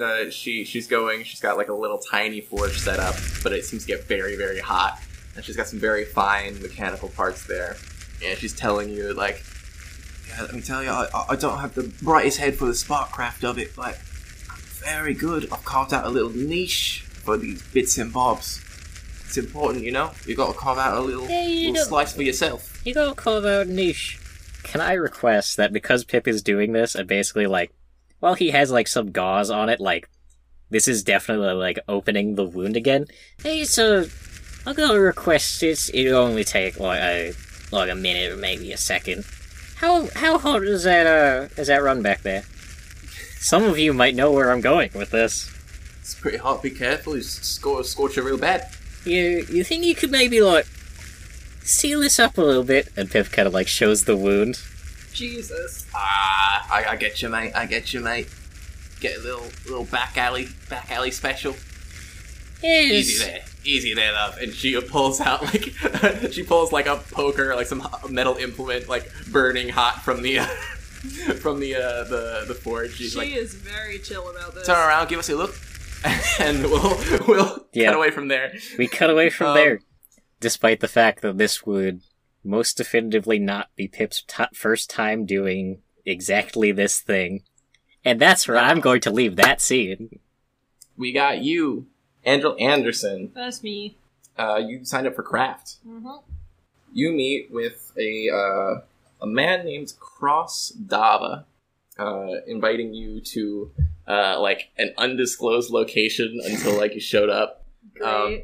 uh, 0.00 0.30
she, 0.30 0.64
she's 0.64 0.86
going. 0.86 1.24
She's 1.24 1.40
got 1.40 1.56
like 1.56 1.68
a 1.68 1.74
little 1.74 1.98
tiny 1.98 2.40
forge 2.40 2.78
set 2.78 2.98
up, 3.00 3.16
but 3.42 3.52
it 3.52 3.64
seems 3.64 3.82
to 3.84 3.88
get 3.88 4.04
very, 4.04 4.36
very 4.36 4.60
hot, 4.60 5.00
and 5.34 5.44
she's 5.44 5.56
got 5.56 5.66
some 5.66 5.78
very 5.80 6.04
fine 6.04 6.60
mechanical 6.62 7.08
parts 7.08 7.44
there. 7.46 7.76
And 8.24 8.38
she's 8.38 8.54
telling 8.54 8.90
you, 8.90 9.12
like, 9.14 9.44
yeah, 10.28 10.42
let 10.42 10.54
me 10.54 10.60
tell 10.62 10.82
you, 10.82 10.90
I, 10.90 11.08
I 11.30 11.36
don't 11.36 11.58
have 11.58 11.74
the 11.74 11.92
brightest 12.02 12.38
head 12.38 12.56
for 12.56 12.66
the 12.66 12.74
spark 12.74 13.10
craft 13.10 13.44
of 13.44 13.58
it, 13.58 13.74
but 13.76 13.98
I'm 14.50 14.58
very 14.58 15.14
good. 15.14 15.52
I've 15.52 15.64
carved 15.64 15.92
out 15.92 16.04
a 16.06 16.08
little 16.08 16.30
niche 16.30 17.04
for 17.26 17.36
these 17.36 17.60
bits 17.74 17.98
and 17.98 18.12
bobs. 18.12 18.62
It's 19.26 19.36
important, 19.36 19.84
you 19.84 19.90
know. 19.90 20.12
You 20.24 20.36
got 20.36 20.52
to 20.52 20.58
carve 20.58 20.78
out 20.78 20.96
a 20.96 21.00
little, 21.00 21.28
Yeah, 21.28 21.44
you 21.44 21.72
little 21.72 21.86
slice 21.86 22.12
for 22.12 22.22
yourself. 22.22 22.80
You 22.86 22.94
gotta 22.94 23.14
carve 23.14 23.44
out 23.44 23.66
a 23.66 23.70
niche. 23.70 24.18
Can 24.62 24.80
I 24.80 24.92
request 24.94 25.56
that 25.56 25.72
because 25.72 26.04
Pip 26.04 26.26
is 26.28 26.42
doing 26.42 26.72
this 26.72 26.94
and 26.94 27.08
basically 27.08 27.46
like, 27.46 27.72
well, 28.20 28.34
he 28.34 28.50
has 28.50 28.70
like 28.70 28.88
some 28.88 29.10
gauze 29.10 29.50
on 29.50 29.68
it, 29.68 29.80
like 29.80 30.08
this 30.70 30.88
is 30.88 31.02
definitely 31.02 31.52
like 31.54 31.80
opening 31.88 32.36
the 32.36 32.44
wound 32.44 32.76
again. 32.76 33.06
Hey, 33.42 33.64
so 33.64 34.06
I'm 34.64 34.74
gonna 34.74 34.98
request 35.00 35.60
this. 35.60 35.90
It'll 35.92 36.22
only 36.22 36.44
take 36.44 36.78
like 36.78 37.00
a 37.00 37.32
like 37.72 37.90
a 37.90 37.94
minute 37.94 38.32
or 38.32 38.36
maybe 38.36 38.72
a 38.72 38.76
second. 38.76 39.24
How 39.76 40.08
how 40.14 40.38
hot 40.38 40.62
is 40.62 40.84
that 40.84 41.06
uh 41.06 41.48
is 41.60 41.66
that 41.66 41.82
run 41.82 42.02
back 42.02 42.22
there? 42.22 42.44
Some 43.38 43.64
of 43.64 43.78
you 43.78 43.92
might 43.92 44.14
know 44.14 44.32
where 44.32 44.50
I'm 44.50 44.60
going 44.60 44.90
with 44.94 45.10
this. 45.10 45.52
It's 46.06 46.14
pretty 46.14 46.38
hot. 46.38 46.62
Be 46.62 46.70
careful. 46.70 47.16
You 47.16 47.22
score, 47.22 47.82
scorch 47.82 48.16
it 48.16 48.22
real 48.22 48.38
bad. 48.38 48.70
You 49.04 49.44
you 49.50 49.64
think 49.64 49.84
you 49.84 49.96
could 49.96 50.12
maybe 50.12 50.40
like 50.40 50.64
seal 51.64 51.98
this 51.98 52.20
up 52.20 52.38
a 52.38 52.42
little 52.42 52.62
bit? 52.62 52.92
And 52.96 53.10
Pip 53.10 53.32
kind 53.32 53.48
of 53.48 53.52
like 53.52 53.66
shows 53.66 54.04
the 54.04 54.16
wound. 54.16 54.62
Jesus. 55.12 55.84
Ah, 55.92 56.64
I, 56.72 56.92
I 56.92 56.96
get 56.96 57.20
you, 57.22 57.28
mate. 57.28 57.54
I 57.56 57.66
get 57.66 57.92
you, 57.92 57.98
mate. 57.98 58.28
Get 59.00 59.18
a 59.18 59.20
little 59.20 59.48
little 59.64 59.84
back 59.84 60.16
alley, 60.16 60.48
back 60.70 60.92
alley 60.92 61.10
special. 61.10 61.56
Yes. 62.62 62.92
Easy 62.92 63.24
there, 63.24 63.40
easy 63.64 63.94
there, 63.94 64.12
love. 64.12 64.38
And 64.38 64.52
she 64.54 64.80
pulls 64.80 65.20
out 65.20 65.42
like 65.42 65.72
she 66.30 66.44
pulls 66.44 66.70
like 66.70 66.86
a 66.86 66.98
poker, 67.10 67.56
like 67.56 67.66
some 67.66 67.84
metal 68.08 68.36
implement, 68.36 68.88
like 68.88 69.10
burning 69.32 69.70
hot 69.70 70.02
from 70.02 70.22
the 70.22 70.38
uh, 70.38 70.46
from 71.40 71.58
the 71.58 71.74
uh, 71.74 72.04
the 72.04 72.44
the 72.46 72.54
forge. 72.54 72.94
She's 72.94 73.10
she 73.10 73.18
like, 73.18 73.30
is 73.30 73.54
very 73.54 73.98
chill 73.98 74.30
about 74.30 74.54
this. 74.54 74.68
turn 74.68 74.76
around, 74.76 75.08
give 75.08 75.18
us 75.18 75.28
a 75.30 75.34
look, 75.34 75.56
and 76.40 76.62
we'll 76.64 76.98
we'll 77.26 77.66
Yeah. 77.72 77.86
cut 77.86 77.96
away 77.96 78.10
from 78.10 78.28
there. 78.28 78.52
We 78.78 78.88
cut 78.88 79.10
away 79.10 79.30
from 79.30 79.48
Um, 79.48 79.54
there, 79.54 79.80
despite 80.40 80.80
the 80.80 80.88
fact 80.88 81.22
that 81.22 81.38
this 81.38 81.64
would 81.66 82.02
most 82.44 82.76
definitively 82.76 83.38
not 83.38 83.70
be 83.76 83.88
Pip's 83.88 84.22
t- 84.26 84.44
first 84.54 84.88
time 84.90 85.26
doing 85.26 85.82
exactly 86.04 86.70
this 86.72 87.00
thing. 87.00 87.42
And 88.04 88.20
that's 88.20 88.46
where 88.46 88.56
I'm 88.58 88.80
going 88.80 89.00
to 89.02 89.10
leave 89.10 89.34
that 89.36 89.60
scene. 89.60 90.20
We 90.96 91.12
got 91.12 91.42
you, 91.42 91.86
Andrel 92.24 92.60
Anderson. 92.60 93.32
That's 93.34 93.62
me. 93.64 93.98
Uh, 94.38 94.60
you 94.64 94.84
signed 94.84 95.06
up 95.08 95.16
for 95.16 95.22
craft. 95.22 95.76
Mm-hmm. 95.86 96.08
you 96.92 97.10
meet 97.12 97.50
with 97.50 97.92
a 97.98 98.30
uh, 98.32 98.80
a 99.20 99.26
man 99.26 99.64
named 99.64 99.92
Cross 99.98 100.74
Dava, 100.86 101.44
uh, 101.98 102.28
inviting 102.46 102.94
you 102.94 103.20
to 103.22 103.72
uh, 104.08 104.40
like 104.40 104.70
an 104.78 104.92
undisclosed 104.98 105.70
location 105.70 106.38
until 106.44 106.76
like 106.76 106.94
you 106.94 107.00
showed 107.00 107.30
up. 107.30 107.64
Um, 108.04 108.42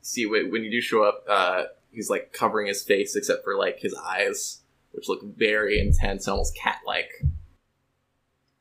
see 0.00 0.24
wh- 0.24 0.50
when 0.50 0.64
you 0.64 0.70
do 0.70 0.80
show 0.80 1.04
up, 1.04 1.24
uh, 1.28 1.64
he's 1.92 2.10
like 2.10 2.32
covering 2.32 2.66
his 2.66 2.82
face 2.82 3.14
except 3.16 3.44
for 3.44 3.56
like 3.56 3.78
his 3.80 3.94
eyes, 3.94 4.60
which 4.92 5.08
look 5.08 5.22
very 5.36 5.78
intense, 5.78 6.26
almost 6.26 6.56
cat-like. 6.56 7.10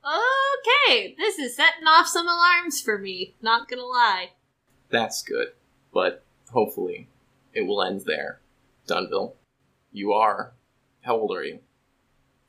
Okay, 0.05 1.15
this 1.17 1.39
is 1.39 1.55
setting 1.55 1.87
off 1.87 2.07
some 2.07 2.27
alarms 2.27 2.81
for 2.81 2.97
me. 2.97 3.35
Not 3.41 3.69
gonna 3.69 3.85
lie. 3.85 4.31
That's 4.89 5.21
good, 5.23 5.49
but 5.93 6.23
hopefully 6.51 7.07
it 7.53 7.61
will 7.61 7.81
end 7.81 8.01
there. 8.05 8.39
Dunville, 8.87 9.33
you 9.91 10.11
are. 10.11 10.51
How 11.03 11.15
old 11.15 11.31
are 11.35 11.43
you? 11.43 11.59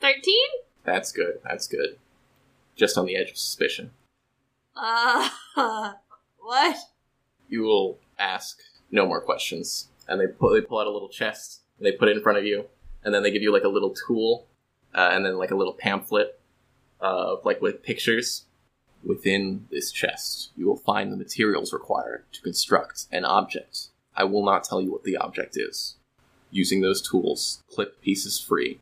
Thirteen? 0.00 0.46
That's 0.84 1.12
good. 1.12 1.38
That's 1.44 1.68
good. 1.68 1.98
Just 2.76 2.98
on 2.98 3.06
the 3.06 3.16
edge 3.16 3.30
of 3.30 3.36
suspicion. 3.36 3.90
Uh, 4.76 5.28
what? 6.38 6.76
You 7.48 7.62
will 7.62 7.98
ask 8.18 8.58
no 8.90 9.06
more 9.06 9.20
questions, 9.20 9.88
and 10.08 10.20
they 10.20 10.26
pull 10.26 10.50
they 10.50 10.60
pull 10.60 10.78
out 10.78 10.86
a 10.86 10.90
little 10.90 11.08
chest. 11.08 11.60
And 11.78 11.86
they 11.86 11.92
put 11.92 12.08
it 12.08 12.16
in 12.16 12.22
front 12.22 12.38
of 12.38 12.44
you, 12.44 12.66
and 13.02 13.12
then 13.12 13.22
they 13.22 13.32
give 13.32 13.42
you 13.42 13.52
like 13.52 13.64
a 13.64 13.68
little 13.68 13.94
tool, 14.06 14.46
uh, 14.94 15.10
and 15.12 15.24
then 15.26 15.38
like 15.38 15.50
a 15.50 15.56
little 15.56 15.74
pamphlet, 15.74 16.38
uh, 17.00 17.36
like 17.44 17.60
with 17.60 17.82
pictures. 17.82 18.44
Within 19.04 19.66
this 19.70 19.92
chest, 19.92 20.52
you 20.56 20.66
will 20.66 20.78
find 20.78 21.12
the 21.12 21.16
materials 21.16 21.74
required 21.74 22.24
to 22.32 22.40
construct 22.40 23.06
an 23.12 23.26
object. 23.26 23.88
I 24.16 24.24
will 24.24 24.44
not 24.44 24.64
tell 24.64 24.80
you 24.80 24.90
what 24.90 25.04
the 25.04 25.18
object 25.18 25.58
is. 25.58 25.96
Using 26.50 26.80
those 26.80 27.02
tools, 27.02 27.62
clip 27.70 28.00
pieces 28.00 28.40
free, 28.40 28.80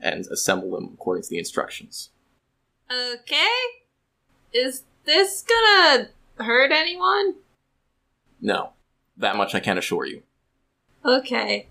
and 0.00 0.26
assemble 0.28 0.70
them 0.70 0.92
according 0.94 1.24
to 1.24 1.28
the 1.28 1.38
instructions. 1.38 2.08
Okay. 2.90 3.48
Is 4.52 4.82
this 5.04 5.42
gonna 5.42 6.08
hurt 6.38 6.72
anyone? 6.72 7.34
No, 8.40 8.70
that 9.16 9.36
much 9.36 9.54
I 9.54 9.60
can 9.60 9.78
assure 9.78 10.06
you. 10.06 10.22
Okay. 11.04 11.68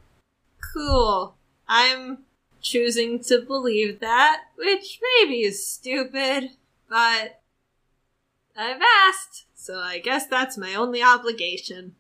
Cool. 0.74 1.36
I'm 1.68 2.20
choosing 2.62 3.20
to 3.24 3.42
believe 3.42 4.00
that, 4.00 4.44
which 4.58 5.00
maybe 5.22 5.42
is 5.42 5.66
stupid, 5.66 6.52
but 6.90 7.42
I've 8.56 8.82
asked, 9.08 9.46
so 9.56 9.80
I 9.80 10.00
guess 10.00 10.26
that's 10.28 10.58
my 10.58 10.74
only 10.76 11.02
obligation. 11.04 11.96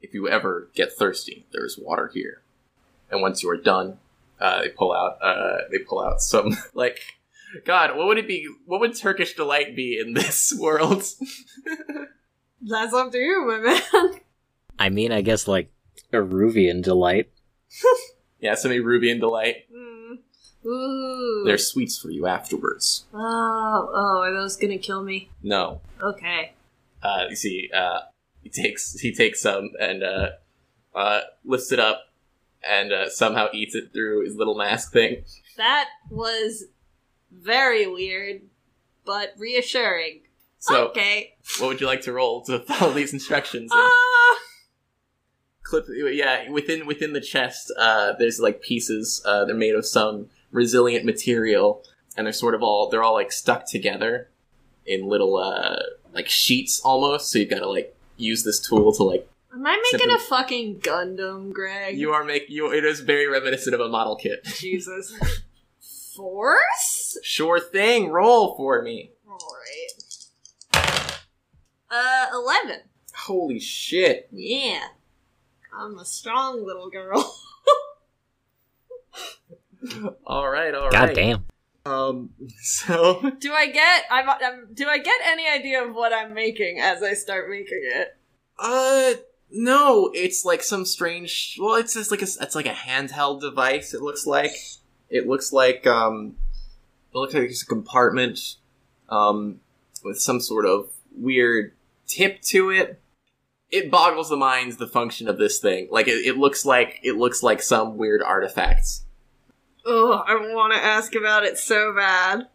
if 0.00 0.12
you 0.14 0.28
ever 0.28 0.68
get 0.74 0.92
thirsty, 0.92 1.46
there's 1.52 1.78
water 1.78 2.10
here. 2.12 2.42
And 3.10 3.22
once 3.22 3.42
you 3.42 3.50
are 3.50 3.56
done, 3.56 3.98
uh, 4.40 4.62
they 4.62 4.68
pull 4.70 4.92
out 4.92 5.18
uh, 5.22 5.58
they 5.70 5.78
pull 5.78 6.00
out 6.04 6.20
some 6.22 6.56
like 6.74 6.98
God, 7.64 7.96
what 7.96 8.06
would 8.06 8.18
it 8.18 8.26
be? 8.28 8.48
What 8.66 8.80
would 8.80 8.96
Turkish 8.96 9.34
delight 9.34 9.74
be 9.76 9.98
in 9.98 10.14
this 10.14 10.54
world? 10.58 11.04
That's 12.60 12.94
up 12.94 13.12
to 13.12 13.18
you, 13.18 13.46
my 13.46 13.58
man. 13.58 14.20
I 14.78 14.88
mean, 14.88 15.12
I 15.12 15.20
guess 15.20 15.46
like 15.48 15.70
Iruvian 16.12 16.82
delight. 16.82 17.30
yeah, 18.40 18.54
some 18.54 18.70
Iruvian 18.70 19.20
delight. 19.20 19.66
Mm. 19.72 20.18
Ooh. 20.64 21.42
There's 21.44 21.66
sweets 21.66 21.98
for 21.98 22.10
you 22.10 22.26
afterwards. 22.26 23.04
Oh, 23.12 23.90
oh, 23.92 24.20
are 24.22 24.32
those 24.32 24.56
gonna 24.56 24.78
kill 24.78 25.02
me? 25.02 25.30
No, 25.42 25.80
Okay. 26.00 26.52
uh, 27.02 27.26
you 27.30 27.36
see, 27.36 27.68
uh, 27.74 28.00
he 28.42 28.48
takes 28.48 28.92
he 29.00 29.12
takes 29.12 29.40
some 29.42 29.70
and 29.80 30.02
uh, 30.04 30.28
uh, 30.94 31.20
lifts 31.44 31.72
it 31.72 31.80
up 31.80 32.04
and 32.68 32.92
uh, 32.92 33.10
somehow 33.10 33.48
eats 33.52 33.74
it 33.74 33.92
through 33.92 34.24
his 34.24 34.36
little 34.36 34.56
mask 34.56 34.92
thing. 34.92 35.24
That 35.56 35.88
was 36.10 36.64
very 37.32 37.86
weird, 37.86 38.42
but 39.04 39.32
reassuring. 39.38 40.20
So, 40.58 40.88
okay. 40.88 41.34
what 41.58 41.68
would 41.68 41.80
you 41.80 41.86
like 41.86 42.02
to 42.02 42.12
roll 42.12 42.42
to 42.44 42.60
follow 42.68 42.92
these 42.92 43.12
instructions? 43.12 43.70
And- 43.72 43.80
Ah. 43.82 44.38
clip 45.64 45.86
yeah 46.12 46.50
within 46.50 46.86
within 46.86 47.12
the 47.12 47.20
chest 47.20 47.72
uh 47.78 48.12
there's 48.18 48.38
like 48.40 48.60
pieces 48.60 49.22
uh 49.24 49.44
they're 49.44 49.54
made 49.54 49.74
of 49.74 49.86
some 49.86 50.26
resilient 50.50 51.04
material 51.04 51.82
and 52.16 52.26
they're 52.26 52.32
sort 52.32 52.54
of 52.54 52.62
all 52.62 52.90
they're 52.90 53.02
all 53.02 53.14
like 53.14 53.30
stuck 53.32 53.64
together 53.66 54.28
in 54.84 55.06
little 55.08 55.36
uh 55.38 55.76
like 56.12 56.28
sheets 56.28 56.80
almost 56.84 57.30
so 57.30 57.38
you've 57.38 57.48
got 57.48 57.60
to 57.60 57.68
like 57.68 57.96
use 58.16 58.42
this 58.44 58.58
tool 58.60 58.92
to 58.92 59.02
like 59.02 59.28
Am 59.54 59.66
I 59.66 59.76
making 59.92 60.08
Separate- 60.08 60.16
a 60.16 60.24
fucking 60.24 60.80
Gundam, 60.80 61.52
Greg? 61.52 61.96
you 61.96 62.10
are 62.12 62.24
make 62.24 62.50
you 62.50 62.70
it 62.72 62.84
is 62.84 63.00
very 63.00 63.26
reminiscent 63.28 63.74
of 63.74 63.80
a 63.80 63.88
model 63.88 64.16
kit 64.16 64.44
Jesus. 64.58 65.14
Force? 66.16 67.18
sure 67.22 67.60
thing 67.60 68.10
roll 68.10 68.56
for 68.56 68.82
me 68.82 69.12
Alright. 70.74 71.20
Uh, 71.90 72.26
11. 72.34 72.80
holy 73.14 73.60
shit 73.60 74.28
Yeah. 74.32 74.80
I'm 75.76 75.98
a 75.98 76.04
strong 76.04 76.64
little 76.66 76.90
girl. 76.90 77.34
all 80.26 80.48
right 80.48 80.74
all 80.74 80.88
right 80.90 80.92
God 80.92 81.14
damn. 81.14 81.44
um 81.86 82.30
so 82.62 83.30
do 83.38 83.52
I 83.52 83.66
get, 83.68 84.04
I'm, 84.10 84.28
I'm, 84.28 84.68
do 84.72 84.88
I 84.88 84.98
get 84.98 85.20
any 85.24 85.48
idea 85.48 85.84
of 85.84 85.94
what 85.94 86.12
I'm 86.12 86.34
making 86.34 86.78
as 86.80 87.02
I 87.02 87.14
start 87.14 87.50
making 87.50 87.82
it? 87.94 88.16
Uh, 88.58 89.14
no, 89.50 90.10
it's 90.14 90.44
like 90.44 90.62
some 90.62 90.84
strange. 90.84 91.58
Well, 91.60 91.74
it's 91.74 91.94
just 91.94 92.10
like 92.10 92.22
a, 92.22 92.26
it's 92.40 92.54
like 92.54 92.66
a 92.66 92.72
handheld 92.72 93.40
device. 93.40 93.92
It 93.92 94.02
looks 94.02 94.26
like. 94.26 94.52
It 95.12 95.28
looks 95.28 95.52
like 95.52 95.86
um, 95.86 96.36
it 97.12 97.16
looks 97.16 97.34
like 97.34 97.44
it's 97.44 97.62
a 97.62 97.66
compartment, 97.66 98.56
um, 99.10 99.60
with 100.02 100.18
some 100.18 100.40
sort 100.40 100.64
of 100.64 100.90
weird 101.14 101.74
tip 102.06 102.40
to 102.42 102.70
it. 102.70 102.98
It 103.70 103.90
boggles 103.90 104.30
the 104.30 104.36
minds 104.36 104.78
the 104.78 104.88
function 104.88 105.28
of 105.28 105.38
this 105.38 105.58
thing. 105.58 105.88
Like 105.90 106.08
it, 106.08 106.26
it 106.26 106.38
looks 106.38 106.64
like 106.64 106.98
it 107.02 107.16
looks 107.16 107.42
like 107.42 107.62
some 107.62 107.98
weird 107.98 108.22
artifacts. 108.22 109.04
Oh, 109.84 110.24
I 110.26 110.34
want 110.54 110.72
to 110.72 110.82
ask 110.82 111.14
about 111.14 111.44
it 111.44 111.58
so 111.58 111.94
bad. 111.94 112.48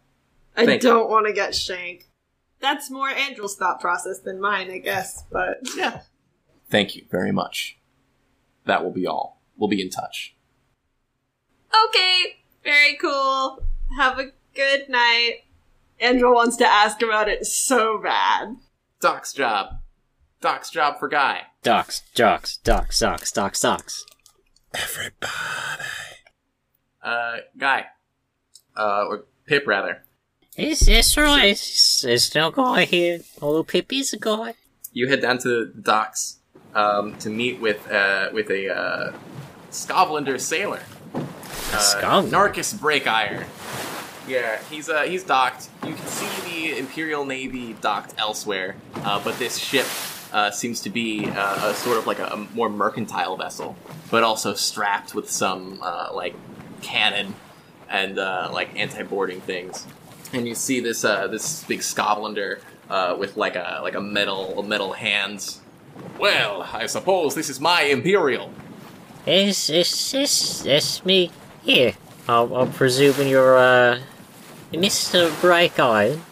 I 0.56 0.66
Thank 0.66 0.82
don't 0.82 1.08
want 1.08 1.26
to 1.26 1.32
get 1.32 1.54
shanked. 1.54 2.06
That's 2.60 2.90
more 2.90 3.08
Andrel's 3.08 3.54
thought 3.56 3.80
process 3.80 4.18
than 4.18 4.40
mine, 4.40 4.70
I 4.70 4.78
guess, 4.78 5.22
but. 5.30 5.60
Yeah. 5.76 6.00
Thank 6.70 6.96
you 6.96 7.04
very 7.08 7.30
much. 7.30 7.78
That 8.64 8.82
will 8.82 8.90
be 8.90 9.06
all. 9.06 9.40
We'll 9.56 9.68
be 9.68 9.80
in 9.80 9.90
touch. 9.90 10.34
Okay, 11.86 12.38
very 12.68 12.96
cool. 12.96 13.62
Have 13.96 14.18
a 14.18 14.32
good 14.54 14.88
night. 14.90 15.44
Andrel 16.02 16.34
wants 16.34 16.56
to 16.58 16.66
ask 16.66 17.00
about 17.02 17.28
it 17.28 17.46
so 17.46 17.98
bad. 17.98 18.56
Doc's 19.00 19.32
job. 19.32 19.80
Doc's 20.40 20.68
job 20.70 20.98
for 20.98 21.08
Guy. 21.08 21.42
Docs, 21.62 22.02
jocks, 22.14 22.58
docs, 22.58 22.98
socks, 22.98 23.32
docs, 23.32 23.58
socks. 23.58 24.04
Everybody. 24.74 25.32
Uh, 27.02 27.36
Guy. 27.56 27.86
Uh, 28.76 29.04
or 29.08 29.24
Pip, 29.46 29.66
rather. 29.66 30.04
It's, 30.56 30.86
it's 30.86 31.16
right. 31.16 31.52
It's, 31.52 32.04
it's 32.04 32.34
no 32.34 32.50
guy 32.50 32.84
here. 32.84 33.20
Although 33.40 33.64
Pippi's 33.64 34.12
a 34.12 34.18
guy. 34.18 34.54
You 34.92 35.08
head 35.08 35.22
down 35.22 35.38
to 35.38 35.48
the 35.48 35.72
docks 35.80 36.40
um, 36.74 37.16
to 37.18 37.30
meet 37.30 37.60
with 37.60 37.90
uh, 37.90 38.28
with 38.32 38.50
a 38.50 38.74
uh, 38.74 39.12
Skovlander 39.70 40.38
sailor. 40.40 40.82
A 41.72 41.76
Uh, 41.76 41.78
Scotland. 41.78 42.32
Narcus 42.32 42.74
Breakiron. 42.74 43.46
Yeah, 44.26 44.58
he's 44.70 44.88
uh, 44.88 45.02
he's 45.02 45.24
docked. 45.24 45.68
You 45.86 45.94
can 45.94 46.06
see 46.06 46.70
the 46.70 46.78
Imperial 46.78 47.24
Navy 47.24 47.74
docked 47.80 48.14
elsewhere, 48.18 48.76
uh, 48.96 49.22
but 49.24 49.38
this 49.38 49.56
ship 49.58 49.86
uh, 50.32 50.50
seems 50.50 50.80
to 50.82 50.90
be 50.90 51.26
uh, 51.26 51.70
a 51.70 51.74
sort 51.74 51.96
of 51.96 52.06
like 52.06 52.18
a, 52.18 52.26
a 52.26 52.36
more 52.54 52.68
mercantile 52.68 53.36
vessel, 53.36 53.76
but 54.10 54.22
also 54.22 54.52
strapped 54.54 55.14
with 55.14 55.30
some 55.30 55.78
uh, 55.82 56.10
like 56.12 56.34
cannon 56.82 57.34
and 57.88 58.18
uh, 58.18 58.50
like 58.52 58.68
anti-boarding 58.76 59.40
things. 59.40 59.86
And 60.34 60.46
you 60.46 60.54
see 60.54 60.80
this 60.80 61.04
uh, 61.04 61.26
this 61.28 61.64
big 61.64 61.80
Scotlander 61.80 62.60
uh, 62.90 63.16
with 63.18 63.38
like 63.38 63.56
a 63.56 63.80
like 63.82 63.94
a 63.94 64.00
metal 64.00 64.58
a 64.58 64.62
metal 64.62 64.92
hands. 64.92 65.62
Well, 66.18 66.68
I 66.70 66.84
suppose 66.86 67.34
this 67.34 67.48
is 67.48 67.60
my 67.60 67.82
Imperial. 67.82 68.52
It's, 69.26 69.68
it's, 69.68 70.14
it's, 70.14 70.64
it's 70.66 71.04
me. 71.04 71.30
Here. 71.68 71.92
I'll, 72.26 72.56
I'll 72.56 72.66
presume 72.66 73.28
you're, 73.28 73.58
uh, 73.58 74.00
Mr. 74.72 75.38
Break 75.42 75.78
Iron. 75.78 76.22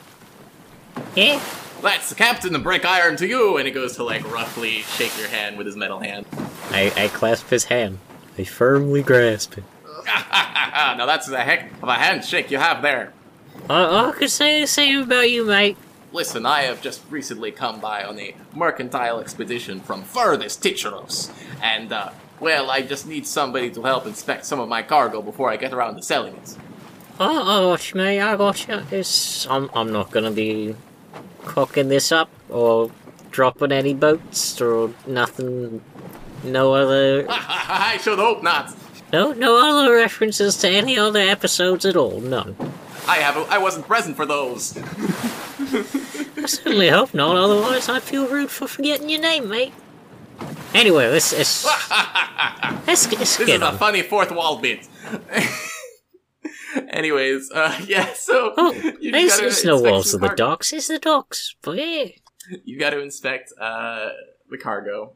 Yeah? 1.15 1.43
That's 1.83 2.09
the 2.09 2.15
captain 2.15 2.55
of 2.55 2.63
Break 2.63 2.87
Iron 2.87 3.17
to 3.19 3.27
you, 3.27 3.59
and 3.59 3.67
he 3.67 3.71
goes 3.71 3.97
to 3.97 4.03
like 4.03 4.25
roughly 4.33 4.81
shake 4.81 5.15
your 5.19 5.29
hand 5.29 5.59
with 5.59 5.67
his 5.67 5.77
metal 5.77 6.01
hand. 6.01 6.25
I, 6.71 6.91
I 6.97 7.09
clasp 7.09 7.51
his 7.51 7.65
hand. 7.65 7.99
I 8.39 8.45
firmly 8.45 9.03
grasp 9.03 9.59
it. 9.59 9.65
now 10.07 11.05
that's 11.05 11.29
a 11.29 11.45
heck 11.45 11.71
of 11.83 11.89
a 11.91 11.97
handshake 11.97 12.51
you 12.51 12.57
have 12.57 12.81
there. 12.81 13.13
I, 13.69 14.09
I 14.09 14.13
could 14.13 14.31
say 14.31 14.63
the 14.63 14.67
same 14.67 15.03
about 15.03 15.31
you, 15.31 15.45
mate. 15.45 15.77
Listen, 16.15 16.47
I 16.47 16.63
have 16.63 16.81
just 16.81 17.03
recently 17.11 17.53
come 17.53 17.79
by 17.79 18.05
on 18.05 18.19
a 18.19 18.35
mercantile 18.55 19.21
expedition 19.21 19.81
from 19.81 20.03
furthest 20.03 20.63
Tycheros, 20.63 21.31
and 21.61 21.93
uh, 21.93 22.13
well, 22.41 22.71
I 22.71 22.83
just 22.83 23.07
need 23.07 23.27
somebody 23.27 23.71
to 23.71 23.83
help 23.83 24.07
inspect 24.07 24.47
some 24.47 24.61
of 24.61 24.69
my 24.69 24.83
cargo 24.83 25.23
before 25.23 25.51
I 25.51 25.57
get 25.57 25.73
around 25.73 25.97
to 25.97 26.03
selling 26.03 26.35
it. 26.37 26.57
Oh, 27.19 27.43
I 27.43 27.77
got 27.77 27.91
you, 27.91 27.97
mate. 27.99 28.21
I 28.21 28.37
got 28.37 28.69
you. 28.69 28.83
It's, 28.91 29.47
I'm, 29.49 29.71
I'm 29.75 29.91
not 29.93 30.11
gonna 30.11 30.31
be 30.31 30.75
cooking 31.45 31.89
this 31.89 32.13
up 32.13 32.29
or 32.51 32.91
dropping 33.31 33.73
any 33.73 33.95
boats 33.95 34.61
or 34.61 34.93
nothing. 35.07 35.83
No 36.45 36.75
other. 36.75 37.27
I 37.31 37.99
should 38.03 38.19
hope 38.19 38.43
not. 38.43 38.75
No, 39.13 39.33
no 39.33 39.83
other 39.83 39.95
references 39.95 40.57
to 40.59 40.69
any 40.69 40.99
other 40.99 41.21
episodes 41.21 41.87
at 41.87 41.97
all. 41.97 42.21
None. 42.21 42.57
I 43.07 43.17
have. 43.17 43.37
A, 43.37 43.41
I 43.53 43.59
wasn't 43.59 43.87
present 43.87 44.17
for 44.17 44.27
those. 44.27 44.77
I 44.79 46.47
certainly 46.47 46.89
hope 46.89 47.15
not. 47.15 47.37
Otherwise, 47.37 47.89
I'd 47.89 48.03
feel 48.03 48.29
rude 48.29 48.51
for 48.51 48.67
forgetting 48.67 49.09
your 49.09 49.21
name, 49.21 49.49
mate. 49.49 49.73
Anyway, 50.77 51.09
let's 51.09 51.33
let's 51.33 51.65
let's, 52.87 53.11
let's 53.11 53.37
This 53.39 53.39
get 53.39 53.49
is 53.49 53.63
a 53.63 53.73
funny 53.73 54.03
fourth 54.03 54.31
wall 54.31 54.59
bit. 54.59 54.87
Anyways, 56.91 57.51
uh, 57.51 57.81
yeah. 57.87 58.13
So 58.13 58.53
Oh, 58.59 58.73
gotta 58.73 59.47
it's 59.47 59.65
no 59.65 59.81
walls 59.81 60.13
of 60.13 60.21
the 60.21 60.29
docks. 60.29 60.75
It's 60.75 60.89
the 60.89 60.99
docks. 60.99 61.57
But 61.63 61.79
yeah. 61.79 62.05
You 62.65 62.79
got 62.79 62.91
to 62.91 63.01
inspect 63.01 63.53
uh, 63.59 64.11
the 64.51 64.59
cargo 64.59 65.15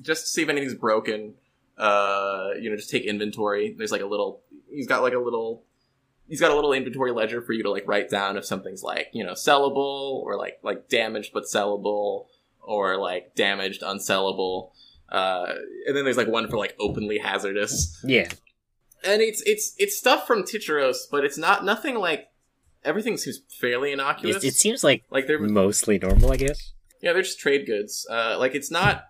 just 0.00 0.22
to 0.22 0.28
see 0.28 0.42
if 0.42 0.48
anything's 0.48 0.74
broken. 0.74 1.34
Uh, 1.76 2.50
you 2.60 2.70
know, 2.70 2.76
just 2.76 2.88
take 2.88 3.04
inventory. 3.04 3.74
There's 3.76 3.90
like 3.90 4.02
a 4.02 4.06
little. 4.06 4.42
He's 4.70 4.86
got 4.86 5.02
like 5.02 5.14
a 5.14 5.18
little. 5.18 5.64
He's 6.28 6.40
got 6.40 6.52
a 6.52 6.54
little 6.54 6.72
inventory 6.72 7.10
ledger 7.10 7.42
for 7.42 7.52
you 7.52 7.64
to 7.64 7.70
like 7.72 7.88
write 7.88 8.08
down 8.08 8.36
if 8.36 8.44
something's 8.44 8.84
like 8.84 9.08
you 9.12 9.24
know 9.24 9.32
sellable 9.32 10.22
or 10.22 10.36
like 10.36 10.60
like 10.62 10.88
damaged 10.88 11.32
but 11.34 11.44
sellable 11.44 12.26
or 12.66 12.98
like 12.98 13.34
damaged 13.34 13.82
unsellable. 13.82 14.70
Uh, 15.10 15.54
and 15.86 15.96
then 15.96 16.04
there's 16.04 16.16
like 16.16 16.28
one 16.28 16.48
for 16.48 16.58
like 16.58 16.74
openly 16.80 17.18
hazardous. 17.18 17.98
Yeah. 18.04 18.28
and 19.04 19.22
it's 19.22 19.42
it's 19.46 19.74
it's 19.78 19.96
stuff 19.96 20.26
from 20.26 20.42
Tycheros, 20.42 20.98
but 21.10 21.24
it's 21.24 21.38
not 21.38 21.64
nothing 21.64 21.94
like 21.96 22.28
everything 22.84 23.16
seems 23.16 23.40
fairly 23.60 23.92
innocuous. 23.92 24.42
It, 24.42 24.48
it 24.48 24.54
seems 24.54 24.82
like 24.82 25.04
like 25.10 25.26
they're 25.26 25.38
mostly 25.38 25.98
normal, 25.98 26.32
I 26.32 26.36
guess. 26.36 26.72
yeah, 27.00 27.12
they're 27.12 27.22
just 27.22 27.38
trade 27.38 27.66
goods. 27.66 28.06
Uh, 28.10 28.36
like 28.38 28.54
it's 28.54 28.70
not 28.70 29.04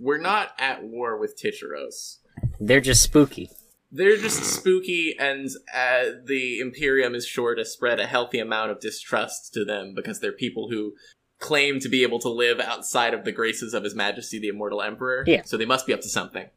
we're 0.00 0.18
not 0.18 0.50
at 0.58 0.82
war 0.82 1.18
with 1.18 1.40
Tycheros. 1.40 2.18
They're 2.60 2.80
just 2.80 3.02
spooky. 3.02 3.50
They're 3.92 4.16
just 4.16 4.42
spooky, 4.42 5.14
and 5.18 5.48
uh, 5.72 6.04
the 6.24 6.58
Imperium 6.58 7.14
is 7.14 7.24
sure 7.26 7.54
to 7.54 7.64
spread 7.64 8.00
a 8.00 8.06
healthy 8.06 8.40
amount 8.40 8.72
of 8.72 8.80
distrust 8.80 9.54
to 9.54 9.64
them 9.64 9.94
because 9.94 10.18
they're 10.20 10.32
people 10.32 10.68
who 10.70 10.94
claim 11.38 11.80
to 11.80 11.88
be 11.88 12.02
able 12.02 12.18
to 12.20 12.28
live 12.28 12.60
outside 12.60 13.14
of 13.14 13.24
the 13.24 13.32
graces 13.32 13.74
of 13.74 13.84
His 13.84 13.94
Majesty 13.94 14.38
the 14.38 14.48
Immortal 14.48 14.82
Emperor. 14.82 15.24
Yeah. 15.26 15.42
So 15.44 15.56
they 15.56 15.66
must 15.66 15.86
be 15.86 15.92
up 15.92 16.00
to 16.00 16.08
something. 16.08 16.48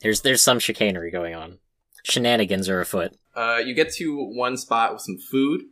There's 0.00 0.22
there's 0.22 0.42
some 0.42 0.58
chicanery 0.58 1.10
going 1.10 1.34
on. 1.34 1.58
Shenanigans 2.04 2.68
are 2.68 2.80
afoot. 2.80 3.12
Uh, 3.34 3.60
you 3.64 3.74
get 3.74 3.92
to 3.94 4.16
one 4.16 4.56
spot 4.56 4.92
with 4.92 5.02
some 5.02 5.18
food, 5.18 5.62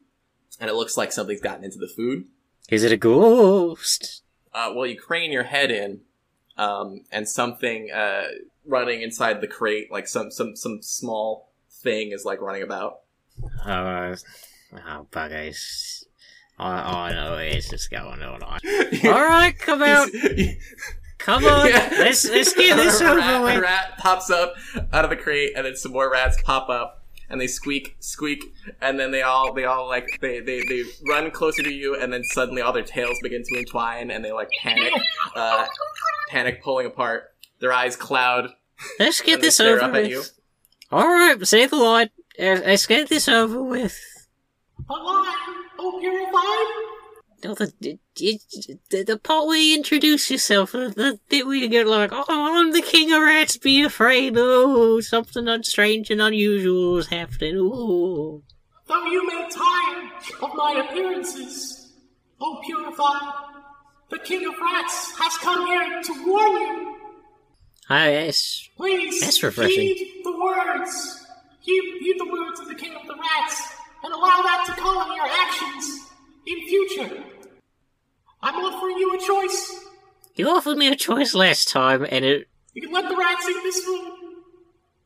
and 0.61 0.71
it 0.71 0.75
looks 0.75 0.97
like 0.97 1.13
something's 1.13 1.41
gotten 1.41 1.65
into 1.65 1.79
the 1.79 1.89
food. 1.89 2.27
Is 2.69 2.85
it 2.85 2.93
a 2.93 2.97
ghost? 2.97 4.23
Uh, 4.55 4.73
well, 4.75 4.87
you 4.87 4.99
crane 4.99 5.33
your 5.33 5.45
head 5.45 5.71
in, 5.71 6.01
um, 6.57 7.01
and 7.11 7.29
something 7.29 7.91
uh, 7.91 8.29
running 8.65 9.03
inside 9.03 9.41
the 9.41 9.49
crate, 9.49 9.91
like 9.91 10.07
some 10.07 10.31
some 10.31 10.55
some 10.57 10.81
small 10.83 11.51
thing, 11.69 12.13
is 12.13 12.25
like 12.25 12.41
running 12.41 12.63
about. 12.63 13.01
Uh, 13.65 14.15
oh, 14.73 15.07
buggers. 15.11 16.05
All, 16.05 16.10
all 16.61 16.97
I 16.97 17.13
know 17.13 17.37
is 17.39 17.73
it's 17.73 17.89
going 17.89 18.23
on. 18.23 18.43
All 18.43 19.25
right, 19.25 19.55
come 19.59 19.83
out. 19.83 20.09
Come 21.19 21.45
on. 21.45 21.69
Yeah. 21.69 21.89
Let's 21.99 22.29
let's 22.29 22.55
get 22.55 22.77
this 22.77 23.01
a 23.03 23.11
over 23.11 23.19
rat, 23.21 23.43
with. 23.43 23.57
A 23.57 23.61
rat 23.61 23.99
pops 23.99 24.31
up 24.31 24.55
out 24.91 25.05
of 25.05 25.11
the 25.11 25.17
crate, 25.17 25.53
and 25.55 25.67
then 25.67 25.77
some 25.77 25.93
more 25.93 26.11
rats 26.11 26.41
pop 26.45 26.71
up, 26.71 27.05
and 27.29 27.39
they 27.39 27.47
squeak, 27.47 27.95
squeak, 28.01 28.43
and 28.81 28.99
then 28.99 29.11
they 29.11 29.21
all 29.21 29.53
they 29.53 29.65
all 29.67 29.87
like 29.87 30.07
they 30.23 30.41
they, 30.41 30.63
they 30.67 30.83
run 31.07 31.31
closer 31.31 31.63
to 31.63 31.71
you, 31.73 31.95
and 31.95 32.11
then 32.11 32.25
suddenly 32.25 32.63
all 32.63 32.73
their 32.73 32.83
tails 32.83 33.19
begin 33.23 33.43
to 33.43 33.59
entwine, 33.59 34.11
and 34.11 34.25
they 34.25 34.33
like 34.33 34.49
panic, 34.63 34.95
uh, 35.37 35.67
panic, 36.31 36.63
pulling 36.63 36.87
apart. 36.87 37.35
Their 37.61 37.75
eyes 37.75 37.97
cloud. 37.97 38.49
Let's 38.99 39.21
get 39.21 39.35
and 39.35 39.43
they 39.43 39.47
this 39.49 39.57
stare 39.57 39.77
over 39.77 39.85
up 39.85 39.95
at 39.95 40.03
with. 40.05 40.11
you. 40.11 40.23
All 40.91 41.07
right, 41.07 41.37
save 41.47 41.69
the 41.69 41.77
line. 41.77 42.09
Uh, 42.39 42.65
Let's 42.65 42.87
get 42.87 43.11
this 43.11 43.29
over 43.29 43.63
with. 43.63 44.01
Alive, 44.89 45.35
oh 45.81 45.99
purified. 46.01 46.97
No, 47.43 47.55
the, 47.55 47.99
the, 48.91 49.03
the, 49.03 49.19
part 49.19 49.47
where 49.47 49.57
you 49.57 49.75
introduce 49.75 50.31
yourself, 50.31 50.73
the, 50.73 50.93
the 50.95 51.19
bit 51.31 51.47
where 51.47 51.57
you 51.57 51.69
get 51.69 51.87
like, 51.87 52.11
oh, 52.13 52.25
I'm 52.29 52.73
the 52.73 52.83
king 52.83 53.13
of 53.13 53.23
rats, 53.23 53.57
be 53.57 53.83
afraid, 53.83 54.35
oh, 54.37 55.01
something 55.01 55.49
strange 55.63 56.11
and 56.11 56.21
unusual 56.21 56.99
is 56.99 57.07
happening, 57.07 57.57
oh. 57.57 58.43
Though 58.87 59.05
you 59.07 59.27
may 59.27 59.49
tire 59.51 60.11
of 60.43 60.55
my 60.55 60.85
appearances, 60.87 61.93
oh 62.41 62.61
purified, 62.67 63.33
the 64.11 64.19
king 64.19 64.47
of 64.47 64.55
rats 64.61 65.19
has 65.19 65.37
come 65.39 65.67
here 65.67 66.03
to 66.03 66.27
warn 66.27 66.53
you. 66.53 66.97
Hi, 67.89 68.11
yes. 68.11 68.69
Please 68.77 69.21
That's 69.21 69.43
refreshing. 69.43 69.81
heed 69.81 70.21
the 70.25 70.39
words. 70.39 71.27
Heed, 71.61 71.83
heed 72.01 72.17
the 72.19 72.27
words 72.27 72.61
of 72.61 72.69
the 72.69 72.75
king 72.75 72.95
of 72.95 73.07
the 73.07 73.15
rats, 73.15 73.63
and 74.05 74.13
allow 74.13 74.43
that 74.43 74.65
to 74.67 74.73
color 74.81 75.15
your 75.15 75.27
actions 75.27 76.11
in 76.47 76.67
future. 76.67 77.25
I'm 78.43 78.55
offering 78.57 78.99
you 78.99 79.15
a 79.15 79.19
choice. 79.19 79.85
You 80.35 80.49
offered 80.49 80.79
me 80.79 80.89
a 80.89 80.97
choice 80.97 81.35
last 81.35 81.69
time, 81.69 82.07
and 82.11 82.25
it. 82.25 82.49
You 82.75 82.83
can 82.83 82.93
let 82.93 83.09
the 83.09 83.17
rats 83.17 83.47
in 83.47 83.63
this 83.63 83.85
room, 83.87 84.13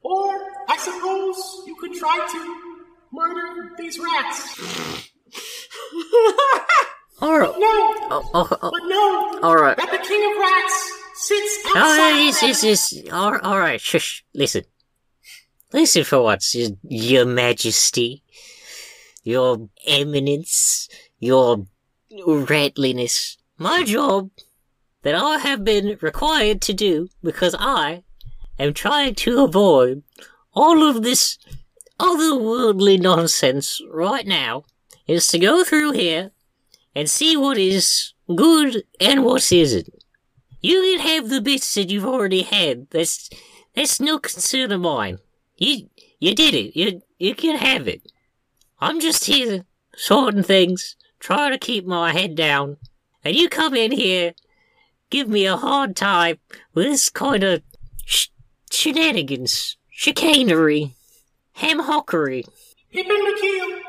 or 0.03 0.35
I 0.69 0.77
suppose 0.77 1.63
you 1.67 1.75
could 1.77 1.95
try 1.95 2.27
to 2.31 2.57
murder 3.13 3.73
these 3.79 3.99
rats. 3.99 4.61
Alright. 7.23 7.51
No, 7.59 7.95
Oh, 8.11 8.31
oh, 8.35 8.49
oh, 8.63 8.71
but 8.71 8.83
no. 8.87 9.41
Alright. 9.49 9.77
That 9.77 9.91
the 9.91 9.99
king 10.07 10.31
of 10.31 10.37
rats 10.39 10.93
sits 11.15 11.59
oh, 11.67 11.79
outside. 11.79 12.13
Oh, 12.13 12.25
yes, 12.25 12.43
yes, 12.43 12.93
yes. 12.93 13.13
All, 13.13 13.39
all 13.41 13.59
right, 13.59 13.81
shush. 13.81 14.25
Listen. 14.35 14.65
Listen 15.73 16.05
for 16.05 16.23
once, 16.23 16.55
your 16.85 17.25
majesty, 17.25 18.23
your 19.25 19.69
eminence, 19.87 20.89
your 21.19 21.67
ratliness. 22.11 23.37
My 23.59 23.83
job 23.83 24.31
that 25.03 25.15
I 25.15 25.39
have 25.39 25.65
been 25.65 25.99
required 26.01 26.61
to 26.63 26.73
do 26.73 27.09
because 27.23 27.57
I 27.59 28.05
am 28.59 28.73
trying 28.75 29.15
to 29.17 29.45
avoid 29.45 30.03
all 30.53 30.89
of 30.89 31.03
this 31.03 31.39
otherworldly 31.99 33.01
nonsense 33.01 33.81
right 33.91 34.27
now 34.27 34.65
is 35.07 35.27
to 35.29 35.39
go 35.39 35.65
through 35.65 35.93
here 35.93 36.31
and 36.95 37.09
see 37.09 37.37
what 37.37 37.59
is 37.59 38.13
good 38.35 38.85
and 39.01 39.25
what 39.25 39.53
isn't. 39.53 39.89
You 40.61 40.81
can 40.83 41.01
have 41.01 41.29
the 41.29 41.41
bits 41.41 41.75
that 41.75 41.91
you've 41.91 42.07
already 42.07 42.43
had. 42.43 42.89
That's 42.91 43.29
that's 43.75 44.01
no 44.01 44.19
concern 44.19 44.73
of 44.73 44.81
mine. 44.81 45.19
You 45.57 45.89
you 46.21 46.35
did 46.35 46.55
it. 46.55 46.79
You 46.79 47.03
you 47.19 47.35
can 47.35 47.57
have 47.57 47.87
it. 47.87 48.11
I'm 48.85 49.01
just 49.01 49.25
here 49.25 49.65
sorting 49.97 50.43
things, 50.43 50.95
trying 51.19 51.53
to 51.53 51.59
keep 51.59 51.87
my 51.87 52.13
head 52.13 52.35
down, 52.35 52.77
and 53.25 53.35
you 53.35 53.49
come 53.49 53.75
in 53.75 53.93
here, 53.93 54.35
give 55.09 55.27
me 55.27 55.47
a 55.47 55.57
hard 55.57 55.97
time 55.97 56.37
with 56.75 56.85
this 56.85 57.09
kind 57.09 57.43
of 57.45 57.63
sh- 58.05 58.29
shenanigans, 58.71 59.79
chicanery, 59.91 60.93
hamhockery. 61.57 62.45
Pippin 62.93 63.17
McKeel, 63.17 63.81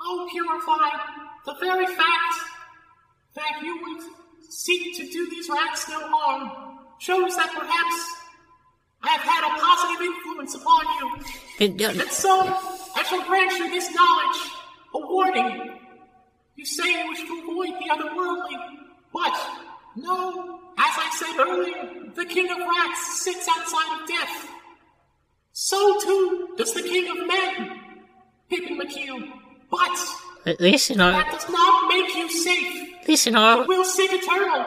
oh 0.00 0.26
purified, 0.32 1.00
the 1.44 1.54
very 1.60 1.86
fact 1.88 2.34
that 3.34 3.60
you 3.62 3.82
would 3.82 4.02
seek 4.48 4.96
to 4.96 5.06
do 5.12 5.28
these 5.28 5.50
rats 5.50 5.90
no 5.90 6.08
harm 6.08 6.78
shows 6.98 7.36
that 7.36 7.50
perhaps 7.52 8.06
I 9.02 9.10
have 9.10 9.20
had 9.20 9.44
a 9.44 9.60
positive 9.60 10.06
influence 10.06 10.54
upon 10.54 10.84
you. 11.00 11.24
And, 11.62 11.80
so, 12.10 12.40
I 12.96 13.04
shall 13.08 13.22
grant 13.24 13.52
you 13.52 13.70
this 13.70 13.88
knowledge, 13.94 14.50
a 14.94 14.98
warning. 14.98 15.78
You 16.56 16.64
say 16.64 16.90
you 16.90 17.08
wish 17.08 17.20
to 17.20 17.40
avoid 17.40 17.68
the 17.78 17.88
otherworldly, 17.88 18.56
but 19.12 19.32
no, 19.94 20.58
as 20.76 20.94
I 20.98 21.10
said 21.14 21.38
earlier, 21.40 22.10
the 22.16 22.24
king 22.24 22.50
of 22.50 22.58
rats 22.58 23.22
sits 23.22 23.46
outside 23.48 24.00
of 24.00 24.08
death. 24.08 24.48
So 25.52 26.00
too 26.00 26.48
does 26.56 26.74
the 26.74 26.82
king 26.82 27.08
of 27.10 27.28
men, 27.28 27.80
Pippin 28.50 28.80
McHugh. 28.80 29.32
But 29.70 30.58
listen, 30.58 31.00
I 31.00 31.12
that 31.12 31.30
does 31.30 31.48
not 31.48 31.88
make 31.88 32.12
you 32.16 32.28
safe. 32.28 33.06
listen, 33.06 33.36
I 33.36 33.64
will 33.66 33.84
sit 33.84 34.10
eternal, 34.12 34.66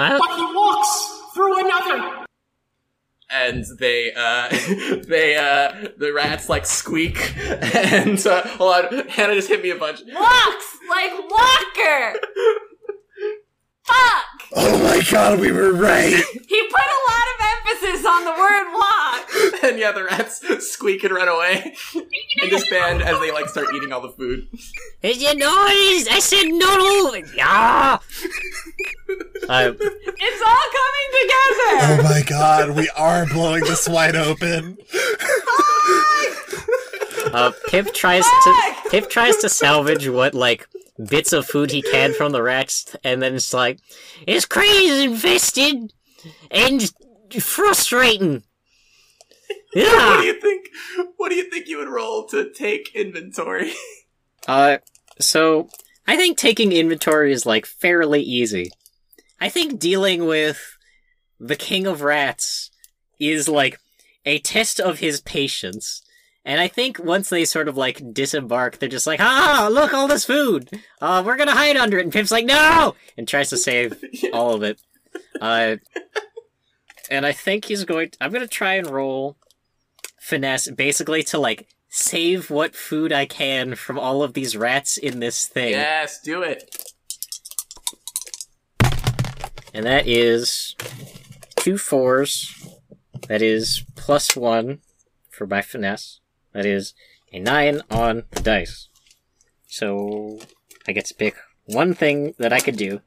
I. 0.00 0.18
but 0.18 0.36
he 0.36 0.54
walks 0.54 1.32
through 1.32 1.60
another. 1.60 2.23
And 3.30 3.64
they 3.78 4.12
uh 4.16 4.48
they 5.08 5.36
uh 5.36 5.88
the 5.96 6.12
rats 6.14 6.48
like 6.48 6.66
squeak. 6.66 7.34
And 7.84 8.24
uh 8.26 8.42
hold 8.42 8.74
on. 8.74 9.08
Hannah 9.08 9.34
just 9.34 9.48
hit 9.48 9.62
me 9.62 9.70
a 9.70 9.76
bunch. 9.76 10.00
Walks 10.12 10.78
like 10.88 11.12
Walker! 11.30 12.14
Fuck! 13.84 14.24
Oh 14.56 14.82
my 14.82 15.02
god, 15.10 15.40
we 15.40 15.52
were 15.52 15.72
right. 15.72 16.12
He 16.48 16.68
put 16.68 16.80
a 16.80 17.00
lot 17.10 17.26
of 17.32 17.38
emphasis 17.66 18.06
on 18.06 18.24
the 18.24 18.30
word 18.30 18.72
walk! 18.72 19.62
and 19.64 19.78
yeah 19.78 19.92
the 19.92 20.04
rats 20.04 20.42
squeak 20.72 21.02
and 21.04 21.12
run 21.14 21.28
away 21.28 21.74
and 21.94 22.50
disband 22.50 23.02
as 23.02 23.18
they 23.20 23.32
like 23.32 23.48
start 23.48 23.66
eating 23.74 23.92
all 23.92 24.00
the 24.00 24.10
food 24.10 24.46
It's 25.02 25.20
your 25.22 25.34
noise! 25.34 26.06
I 26.08 26.18
said 26.20 26.44
no! 26.46 27.22
Ah! 27.40 28.00
I, 29.48 29.66
It's 29.66 30.42
all 30.46 30.68
coming 30.80 31.10
together! 31.20 31.72
Oh 31.82 32.00
my 32.04 32.22
god, 32.26 32.76
we 32.76 32.88
are 32.90 33.26
blowing 33.26 33.64
this 33.64 33.88
wide 33.88 34.16
open. 34.16 34.78
Uh, 37.32 37.52
Pip 37.68 37.92
tries 37.92 38.24
to 38.24 38.74
Pip 38.90 39.10
tries 39.10 39.36
to 39.38 39.48
salvage 39.48 40.08
what 40.08 40.34
like 40.34 40.68
bits 41.08 41.32
of 41.32 41.46
food 41.46 41.70
he 41.70 41.82
can 41.82 42.12
from 42.12 42.32
the 42.32 42.42
rats, 42.42 42.94
and 43.04 43.22
then 43.22 43.34
it's 43.34 43.52
like 43.52 43.78
it's 44.26 44.46
crazy 44.46 45.04
infested 45.04 45.92
and 46.50 46.92
frustrating. 47.40 48.42
Yeah. 49.74 49.84
What 50.14 50.20
do 50.20 50.26
you 50.26 50.40
think? 50.40 50.68
What 51.16 51.28
do 51.30 51.34
you 51.34 51.50
think 51.50 51.68
you 51.68 51.78
would 51.78 51.88
roll 51.88 52.26
to 52.28 52.50
take 52.52 52.94
inventory? 52.94 53.72
Uh, 54.46 54.76
so 55.18 55.70
I 56.06 56.18
think 56.18 56.36
taking 56.36 56.70
inventory 56.70 57.32
is 57.32 57.46
like 57.46 57.64
fairly 57.64 58.20
easy. 58.20 58.70
I 59.40 59.48
think 59.48 59.80
dealing 59.80 60.26
with 60.26 60.76
the 61.40 61.56
king 61.56 61.86
of 61.86 62.02
rats 62.02 62.70
is 63.18 63.48
like 63.48 63.78
a 64.26 64.38
test 64.38 64.80
of 64.80 64.98
his 64.98 65.22
patience. 65.22 66.02
And 66.46 66.60
I 66.60 66.68
think 66.68 66.98
once 66.98 67.30
they 67.30 67.46
sort 67.46 67.68
of 67.68 67.76
like 67.76 68.12
disembark, 68.12 68.78
they're 68.78 68.88
just 68.88 69.06
like, 69.06 69.20
ah, 69.20 69.68
look, 69.72 69.94
all 69.94 70.06
this 70.06 70.26
food. 70.26 70.68
Uh, 71.00 71.22
we're 71.24 71.36
gonna 71.36 71.52
hide 71.52 71.76
under 71.76 71.98
it. 71.98 72.02
And 72.04 72.12
Pip's 72.12 72.30
like, 72.30 72.44
no! 72.44 72.94
And 73.16 73.26
tries 73.26 73.48
to 73.50 73.56
save 73.56 73.96
all 74.32 74.54
of 74.54 74.62
it. 74.62 74.78
Uh, 75.40 75.76
and 77.10 77.24
I 77.24 77.32
think 77.32 77.64
he's 77.66 77.84
going 77.84 78.10
I'm 78.20 78.30
gonna 78.32 78.46
try 78.46 78.74
and 78.74 78.88
roll 78.88 79.36
finesse 80.20 80.70
basically 80.70 81.22
to 81.22 81.38
like 81.38 81.66
save 81.88 82.50
what 82.50 82.74
food 82.74 83.12
I 83.12 83.24
can 83.24 83.74
from 83.74 83.98
all 83.98 84.22
of 84.22 84.34
these 84.34 84.56
rats 84.56 84.96
in 84.96 85.20
this 85.20 85.46
thing. 85.46 85.70
yes, 85.70 86.20
do 86.20 86.42
it. 86.42 86.92
And 89.72 89.86
that 89.86 90.06
is 90.06 90.76
two 91.56 91.78
fours. 91.78 92.68
That 93.28 93.42
is 93.42 93.84
plus 93.96 94.36
one 94.36 94.80
for 95.30 95.46
my 95.46 95.62
finesse. 95.62 96.20
That 96.54 96.64
is 96.64 96.94
a 97.32 97.40
nine 97.40 97.82
on 97.90 98.22
the 98.30 98.40
dice. 98.40 98.88
So 99.66 100.38
I 100.86 100.92
get 100.92 101.06
to 101.06 101.14
pick 101.14 101.34
one 101.66 101.94
thing 101.94 102.34
that 102.38 102.52
I 102.52 102.60
could 102.60 102.76
do. 102.76 103.00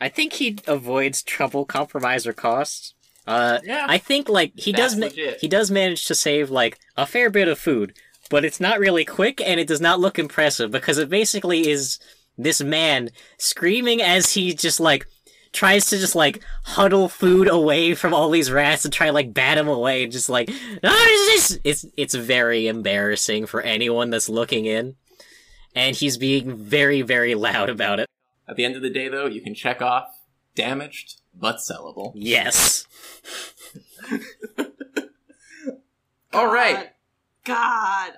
I 0.00 0.08
think 0.08 0.34
he 0.34 0.58
avoids 0.66 1.22
trouble, 1.22 1.64
compromise, 1.64 2.26
or 2.26 2.32
cost. 2.32 2.94
Uh, 3.26 3.58
Yeah. 3.64 3.86
I 3.88 3.98
think 3.98 4.28
like 4.28 4.52
he 4.56 4.72
does 4.72 4.96
ma- 4.96 5.08
he 5.40 5.48
does 5.48 5.70
manage 5.70 6.06
to 6.06 6.14
save 6.14 6.50
like 6.50 6.78
a 6.96 7.06
fair 7.06 7.30
bit 7.30 7.48
of 7.48 7.58
food, 7.58 7.94
but 8.30 8.44
it's 8.44 8.60
not 8.60 8.78
really 8.78 9.04
quick 9.04 9.40
and 9.40 9.60
it 9.60 9.66
does 9.66 9.80
not 9.80 10.00
look 10.00 10.18
impressive 10.18 10.70
because 10.70 10.98
it 10.98 11.08
basically 11.10 11.68
is 11.68 11.98
this 12.38 12.62
man 12.62 13.10
screaming 13.38 14.00
as 14.00 14.32
he 14.32 14.54
just 14.54 14.80
like 14.80 15.06
tries 15.52 15.86
to 15.86 15.98
just 15.98 16.14
like 16.14 16.42
huddle 16.64 17.08
food 17.08 17.48
away 17.48 17.94
from 17.94 18.14
all 18.14 18.30
these 18.30 18.50
rats 18.50 18.84
and 18.84 18.94
try 18.94 19.06
to 19.06 19.12
like 19.12 19.34
bat 19.34 19.58
him 19.58 19.68
away 19.68 20.04
and 20.04 20.12
just 20.12 20.28
like 20.28 20.48
"Ah, 20.84 21.06
is 21.08 21.48
this 21.48 21.60
it's 21.64 21.86
it's 21.96 22.14
very 22.14 22.66
embarrassing 22.68 23.46
for 23.46 23.60
anyone 23.62 24.10
that's 24.10 24.28
looking 24.28 24.64
in 24.66 24.94
and 25.74 25.96
he's 25.96 26.16
being 26.16 26.56
very 26.56 27.02
very 27.02 27.34
loud 27.34 27.68
about 27.68 27.98
it 28.00 28.08
At 28.48 28.56
the 28.56 28.64
end 28.64 28.76
of 28.76 28.82
the 28.82 28.90
day, 28.90 29.08
though, 29.08 29.26
you 29.26 29.40
can 29.40 29.54
check 29.54 29.82
off 29.82 30.06
damaged 30.54 31.20
but 31.34 31.56
sellable. 31.56 32.12
yes 32.14 32.86
All 36.32 36.52
right. 36.52 36.90
God. 37.44 38.12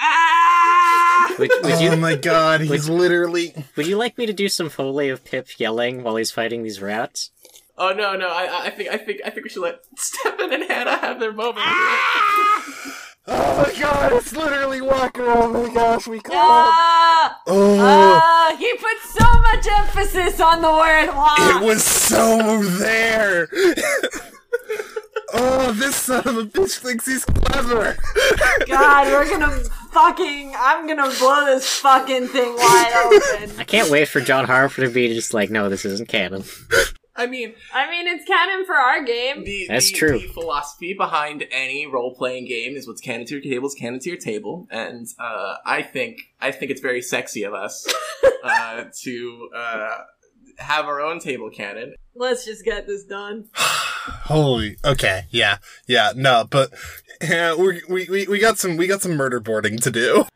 Ah! 0.00 1.34
would, 1.38 1.50
would 1.62 1.72
oh 1.72 1.80
you 1.80 1.96
my 1.96 2.14
god, 2.14 2.60
he's 2.60 2.88
literally. 2.88 3.54
would 3.76 3.86
you 3.86 3.96
like 3.96 4.16
me 4.18 4.26
to 4.26 4.32
do 4.32 4.48
some 4.48 4.68
foley 4.68 5.08
of 5.08 5.24
pip 5.24 5.48
yelling 5.58 6.02
while 6.02 6.16
he's 6.16 6.30
fighting 6.30 6.62
these 6.62 6.80
rats 6.80 7.30
Oh 7.80 7.92
no, 7.92 8.16
no. 8.16 8.28
I, 8.28 8.64
I 8.66 8.70
think, 8.70 8.90
I 8.90 8.96
think, 8.96 9.20
I 9.24 9.30
think 9.30 9.44
we 9.44 9.50
should 9.50 9.62
let 9.62 9.80
Stefan 9.96 10.52
and 10.52 10.64
Hannah 10.64 10.98
have 10.98 11.20
their 11.20 11.32
moment. 11.32 11.64
Oh 13.30 13.64
my 13.66 13.80
god, 13.80 14.12
it's 14.14 14.32
literally 14.32 14.80
Walker. 14.80 15.24
Oh 15.26 15.52
my 15.52 15.72
gosh, 15.72 16.08
we 16.08 16.18
can't. 16.18 16.34
Ah! 16.34 17.40
Oh, 17.46 17.78
Ah! 17.78 18.56
he 18.58 18.74
put 18.78 18.98
so 19.04 19.40
much 19.42 19.66
emphasis 19.68 20.40
on 20.40 20.60
the 20.62 20.70
word 20.70 21.08
it 21.08 21.64
was 21.64 21.84
so 21.84 22.62
there. 22.78 23.48
oh, 25.34 25.72
this 25.72 25.96
son 25.96 26.26
of 26.26 26.36
a 26.36 26.44
bitch 26.44 26.78
thinks 26.78 27.06
he's 27.06 27.24
clever. 27.24 27.96
God, 28.66 29.06
we're 29.08 29.28
gonna 29.30 29.60
fucking. 29.92 30.54
I'm 30.58 30.86
gonna 30.86 31.10
blow 31.18 31.46
this 31.46 31.68
fucking 31.78 32.28
thing 32.28 32.54
wide 32.54 33.20
open. 33.36 33.58
i 33.58 33.64
can't 33.64 33.90
wait 33.90 34.06
for 34.06 34.20
john 34.20 34.44
harper 34.44 34.82
to 34.82 34.90
be 34.90 35.08
just 35.08 35.32
like 35.34 35.50
no 35.50 35.68
this 35.68 35.84
isn't 35.84 36.08
canon 36.08 36.44
I 37.18 37.26
mean, 37.26 37.54
I 37.74 37.90
mean, 37.90 38.06
it's 38.06 38.24
canon 38.24 38.64
for 38.64 38.76
our 38.76 39.02
game. 39.02 39.42
the, 39.42 39.66
That's 39.68 39.90
the, 39.90 39.96
true. 39.96 40.18
The 40.20 40.28
philosophy 40.28 40.94
behind 40.94 41.44
any 41.50 41.84
role 41.84 42.14
playing 42.14 42.46
game 42.46 42.76
is 42.76 42.86
what's 42.86 43.00
canon 43.00 43.26
to 43.26 43.34
your 43.34 43.42
table 43.42 43.66
is 43.66 43.74
canon 43.74 43.98
to 43.98 44.08
your 44.10 44.20
table, 44.20 44.68
and 44.70 45.04
uh, 45.18 45.56
I 45.66 45.82
think 45.82 46.20
I 46.40 46.52
think 46.52 46.70
it's 46.70 46.80
very 46.80 47.02
sexy 47.02 47.42
of 47.42 47.54
us 47.54 47.92
uh, 48.44 48.84
to 49.02 49.48
uh, 49.52 49.96
have 50.58 50.86
our 50.86 51.00
own 51.00 51.18
table 51.20 51.50
cannon. 51.50 51.94
Let's 52.14 52.44
just 52.44 52.64
get 52.64 52.86
this 52.86 53.04
done. 53.04 53.48
Holy. 53.56 54.76
Okay. 54.84 55.24
Yeah. 55.30 55.58
Yeah. 55.86 56.12
No, 56.16 56.46
but 56.48 56.70
yeah, 57.22 57.54
we 57.54 57.82
we 57.88 58.06
we 58.08 58.26
we 58.26 58.38
got 58.38 58.58
some 58.58 58.76
we 58.76 58.86
got 58.86 59.02
some 59.02 59.16
murder 59.16 59.40
boarding 59.40 59.78
to 59.78 59.90
do. 59.90 60.26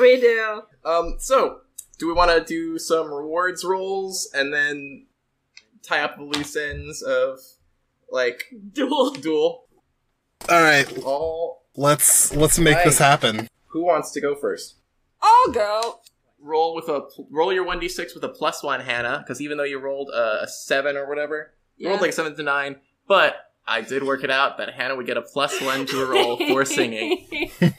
We 0.00 0.20
do. 0.20 0.62
Um, 0.84 1.16
so 1.18 1.60
do 1.98 2.06
we 2.08 2.12
want 2.12 2.30
to 2.30 2.44
do 2.44 2.78
some 2.78 3.12
rewards 3.12 3.64
rolls 3.64 4.28
and 4.34 4.52
then 4.52 5.06
tie 5.82 6.00
up 6.02 6.16
the 6.16 6.24
loose 6.24 6.56
ends 6.56 7.02
of 7.02 7.38
like 8.10 8.44
Duel. 8.72 9.12
duel? 9.12 9.64
All 10.48 10.62
right. 10.62 10.86
All 11.04 11.62
Let's 11.76 12.34
let's 12.34 12.58
make 12.58 12.82
this 12.84 12.98
happen. 12.98 13.46
who 13.68 13.84
wants 13.84 14.10
to 14.12 14.20
go 14.20 14.34
first? 14.34 14.76
I'll 15.22 15.52
go. 15.52 16.00
Roll 16.40 16.74
with 16.74 16.88
a 16.88 17.02
roll 17.30 17.52
your 17.52 17.64
one 17.64 17.78
d 17.80 17.88
six 17.88 18.14
with 18.14 18.24
a 18.24 18.28
plus 18.28 18.62
one, 18.62 18.80
Hannah, 18.80 19.18
because 19.24 19.40
even 19.40 19.58
though 19.58 19.64
you 19.64 19.78
rolled 19.78 20.10
a, 20.10 20.42
a 20.44 20.48
seven 20.48 20.96
or 20.96 21.08
whatever, 21.08 21.52
you 21.76 21.88
rolled 21.88 22.00
like 22.00 22.12
seven 22.12 22.34
to 22.36 22.42
nine, 22.42 22.76
but 23.06 23.36
I 23.66 23.80
did 23.82 24.02
work 24.04 24.24
it 24.24 24.30
out 24.30 24.56
that 24.58 24.72
Hannah 24.74 24.96
would 24.96 25.06
get 25.06 25.16
a 25.16 25.22
plus 25.22 25.60
one 25.60 25.84
to 25.86 26.02
a 26.02 26.06
roll 26.06 26.36
for 26.36 26.64
singing. 26.66 27.26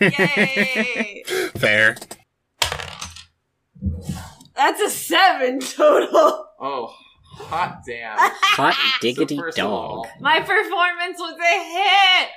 Yay! 0.02 1.24
Fair. 1.58 1.96
That's 4.56 4.82
a 4.82 4.90
seven 4.90 5.60
total. 5.62 6.46
Oh, 6.60 6.94
hot 7.34 7.80
damn! 7.88 8.18
hot 8.18 8.76
diggity 9.02 9.38
first 9.38 9.58
of 9.58 9.64
dog 9.64 9.72
all- 9.72 10.08
My 10.20 10.40
performance 10.42 11.18
was 11.18 11.38
a 11.40 11.64
hit. 12.24 12.30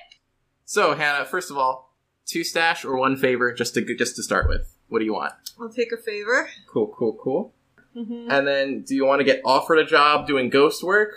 So 0.64 0.94
Hannah, 0.94 1.24
first 1.24 1.50
of 1.50 1.58
all, 1.58 1.94
two 2.24 2.44
stash 2.44 2.84
or 2.84 2.96
one 2.96 3.16
favor, 3.16 3.52
just 3.52 3.74
to 3.74 3.94
just 3.96 4.16
to 4.16 4.22
start 4.22 4.48
with. 4.48 4.71
What 4.92 4.98
do 4.98 5.06
you 5.06 5.14
want? 5.14 5.32
I'll 5.58 5.70
take 5.70 5.90
a 5.90 5.96
favor. 5.96 6.50
Cool, 6.66 6.94
cool, 6.94 7.14
cool. 7.14 7.54
Mm-hmm. 7.96 8.30
And 8.30 8.46
then, 8.46 8.82
do 8.82 8.94
you 8.94 9.06
want 9.06 9.20
to 9.20 9.24
get 9.24 9.40
offered 9.42 9.78
a 9.78 9.86
job 9.86 10.26
doing 10.26 10.50
ghost 10.50 10.84
work, 10.84 11.14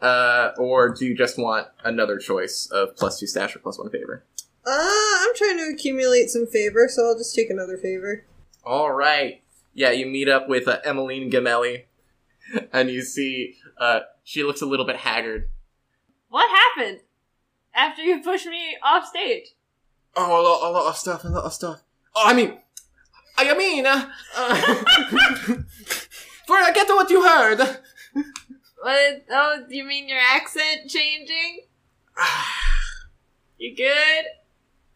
uh, 0.00 0.50
or 0.58 0.94
do 0.94 1.04
you 1.04 1.16
just 1.16 1.36
want 1.36 1.66
another 1.82 2.18
choice 2.18 2.68
of 2.70 2.94
plus 2.94 3.18
two 3.18 3.26
stash 3.26 3.56
or 3.56 3.58
plus 3.58 3.80
one 3.80 3.90
favor? 3.90 4.24
Uh, 4.64 4.70
I'm 4.70 5.34
trying 5.34 5.58
to 5.58 5.72
accumulate 5.74 6.30
some 6.30 6.46
favor, 6.46 6.86
so 6.88 7.04
I'll 7.04 7.18
just 7.18 7.34
take 7.34 7.50
another 7.50 7.76
favor. 7.76 8.24
All 8.64 8.92
right. 8.92 9.42
Yeah, 9.74 9.90
you 9.90 10.06
meet 10.06 10.28
up 10.28 10.48
with 10.48 10.68
uh, 10.68 10.78
Emmeline 10.84 11.28
Gamelli, 11.28 11.86
and 12.72 12.90
you 12.90 13.02
see 13.02 13.56
uh, 13.76 14.00
she 14.22 14.44
looks 14.44 14.62
a 14.62 14.66
little 14.66 14.86
bit 14.86 14.98
haggard. 14.98 15.48
What 16.28 16.48
happened 16.48 17.00
after 17.74 18.02
you 18.02 18.22
pushed 18.22 18.46
me 18.46 18.76
off 18.84 19.04
stage? 19.04 19.48
Oh, 20.14 20.40
a 20.40 20.42
lot, 20.42 20.70
a 20.70 20.70
lot 20.70 20.88
of 20.90 20.96
stuff, 20.96 21.24
a 21.24 21.28
lot 21.28 21.44
of 21.44 21.52
stuff. 21.52 21.82
Oh, 22.14 22.22
I 22.24 22.32
mean, 22.32 22.58
I 23.38 23.54
mean, 23.56 23.86
uh, 23.86 24.10
forget 26.46 26.88
what 26.88 27.10
you 27.10 27.22
heard. 27.22 27.58
What? 28.80 29.24
Oh, 29.30 29.64
you 29.68 29.84
mean 29.84 30.08
your 30.08 30.18
accent 30.20 30.88
changing? 30.88 31.62
You 33.58 33.74
good? 33.76 34.24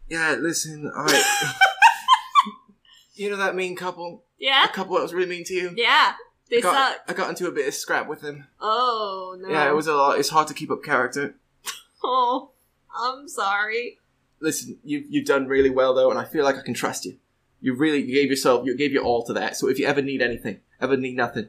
yeah, 0.08 0.36
listen, 0.38 0.90
I. 0.94 1.22
you 3.14 3.30
know 3.30 3.36
that 3.36 3.54
mean 3.54 3.76
couple? 3.76 4.24
Yeah. 4.38 4.64
A 4.64 4.68
couple 4.68 4.96
that 4.96 5.02
was 5.02 5.14
really 5.14 5.28
mean 5.28 5.44
to 5.44 5.54
you. 5.54 5.72
Yeah. 5.76 6.12
They 6.50 6.58
I 6.58 6.60
got, 6.60 6.92
suck. 6.92 7.00
I 7.08 7.12
got 7.12 7.28
into 7.30 7.46
a 7.46 7.52
bit 7.52 7.68
of 7.68 7.74
scrap 7.74 8.08
with 8.08 8.22
him. 8.22 8.46
Oh 8.60 9.36
no. 9.40 9.48
Yeah, 9.48 9.68
it 9.68 9.74
was 9.74 9.86
a 9.86 9.94
lot. 9.94 10.18
It's 10.18 10.30
hard 10.30 10.48
to 10.48 10.54
keep 10.54 10.70
up 10.70 10.82
character. 10.82 11.34
Oh, 12.02 12.52
I'm 12.98 13.28
sorry. 13.28 13.98
Listen, 14.40 14.78
you've 14.82 15.04
you've 15.10 15.26
done 15.26 15.46
really 15.46 15.68
well 15.68 15.92
though, 15.94 16.08
and 16.10 16.18
I 16.18 16.24
feel 16.24 16.44
like 16.44 16.56
I 16.56 16.62
can 16.62 16.72
trust 16.72 17.04
you. 17.04 17.18
You 17.60 17.74
really 17.74 18.02
you 18.02 18.14
gave 18.14 18.30
yourself, 18.30 18.64
you 18.66 18.76
gave 18.76 18.92
your 18.92 19.04
all 19.04 19.24
to 19.26 19.32
that. 19.34 19.56
So 19.56 19.68
if 19.68 19.78
you 19.78 19.86
ever 19.86 20.00
need 20.02 20.22
anything, 20.22 20.60
ever 20.80 20.96
need 20.96 21.16
nothing, 21.16 21.48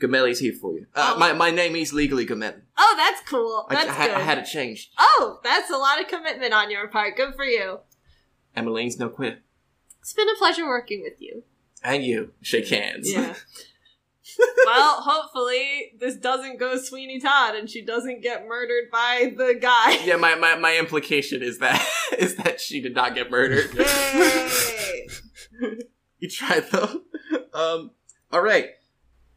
Gamelli's 0.00 0.40
here 0.40 0.52
for 0.52 0.74
you. 0.74 0.86
Uh, 0.94 1.12
Oh. 1.14 1.18
my 1.18 1.32
my 1.32 1.50
name 1.50 1.74
is 1.76 1.92
legally 1.92 2.26
Gamelli. 2.26 2.60
Oh, 2.76 2.94
that's 2.96 3.20
cool. 3.28 3.66
That's 3.70 3.88
I, 3.88 3.92
had- 3.92 4.06
good. 4.08 4.16
I 4.16 4.20
had 4.20 4.38
it 4.38 4.44
changed. 4.46 4.90
Oh, 4.98 5.40
that's 5.42 5.70
a 5.70 5.76
lot 5.76 6.00
of 6.00 6.08
commitment 6.08 6.52
on 6.52 6.70
your 6.70 6.88
part. 6.88 7.16
Good 7.16 7.34
for 7.34 7.44
you. 7.44 7.80
Emmeline's 8.54 8.98
no 8.98 9.08
quitter. 9.08 9.38
It's 10.00 10.12
been 10.12 10.28
a 10.28 10.36
pleasure 10.38 10.66
working 10.66 11.02
with 11.02 11.20
you. 11.20 11.42
And 11.82 12.04
you 12.04 12.32
shake 12.42 12.68
hands. 12.68 13.10
Yeah. 13.12 13.34
well, 14.66 15.00
hopefully 15.02 15.92
this 15.98 16.16
doesn't 16.16 16.58
go 16.58 16.76
Sweeney 16.78 17.20
Todd 17.20 17.54
and 17.54 17.68
she 17.70 17.80
doesn't 17.82 18.22
get 18.22 18.46
murdered 18.46 18.90
by 18.90 19.32
the 19.36 19.54
guy. 19.60 19.98
Yeah, 20.04 20.16
my, 20.16 20.34
my, 20.34 20.56
my 20.56 20.76
implication 20.78 21.42
is 21.42 21.58
that 21.58 21.86
is 22.18 22.36
that 22.36 22.60
she 22.60 22.80
did 22.80 22.94
not 22.94 23.14
get 23.14 23.30
murdered. 23.30 23.72
Yay! 23.74 25.06
you 26.18 26.28
tried 26.30 26.64
though. 26.70 27.02
Um, 27.54 27.92
all 28.30 28.42
right. 28.42 28.66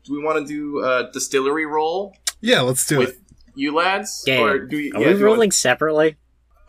Do 0.04 0.12
we 0.12 0.22
want 0.22 0.46
to 0.46 0.54
do 0.54 0.84
a 0.84 1.10
distillery 1.14 1.66
roll 1.66 2.14
Yeah, 2.42 2.60
let's 2.62 2.86
do 2.86 2.98
with 3.00 3.10
it. 3.12 3.20
you 3.56 3.74
lads, 3.74 4.26
Yeah. 4.28 4.40
or 4.42 4.60
do 4.60 4.78
you, 4.78 4.92
Are 4.94 5.00
yeah, 5.00 5.08
we 5.08 5.14
do 5.14 5.20
you 5.20 5.26
want- 5.26 5.36
rolling 5.36 5.52
separately? 5.52 6.18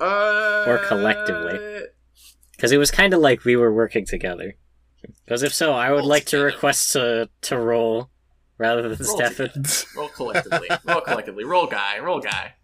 uh, 0.01 0.64
or 0.68 0.78
collectively? 0.86 1.59
Because 2.53 2.70
it 2.70 2.78
was 2.78 2.92
kind 2.92 3.12
of 3.14 3.20
like 3.20 3.44
we 3.44 3.57
were 3.57 3.72
working 3.74 4.07
together. 4.07 4.55
Because 5.24 5.42
if 5.42 5.53
so, 5.53 5.72
I 5.72 5.90
would 5.90 5.98
Roll 6.01 6.09
like 6.09 6.26
to 6.26 6.38
request 6.38 6.92
to 6.92 7.28
to 7.42 7.59
roll 7.59 8.11
rather 8.59 8.82
than 8.88 9.05
Roll 9.05 9.16
Stefan. 9.16 9.64
Roll 9.96 10.09
collectively. 10.09 10.68
roll 10.84 11.01
collectively. 11.01 11.44
Roll 11.44 11.66
guy. 11.66 11.98
Roll 11.98 12.20
guy. 12.20 12.55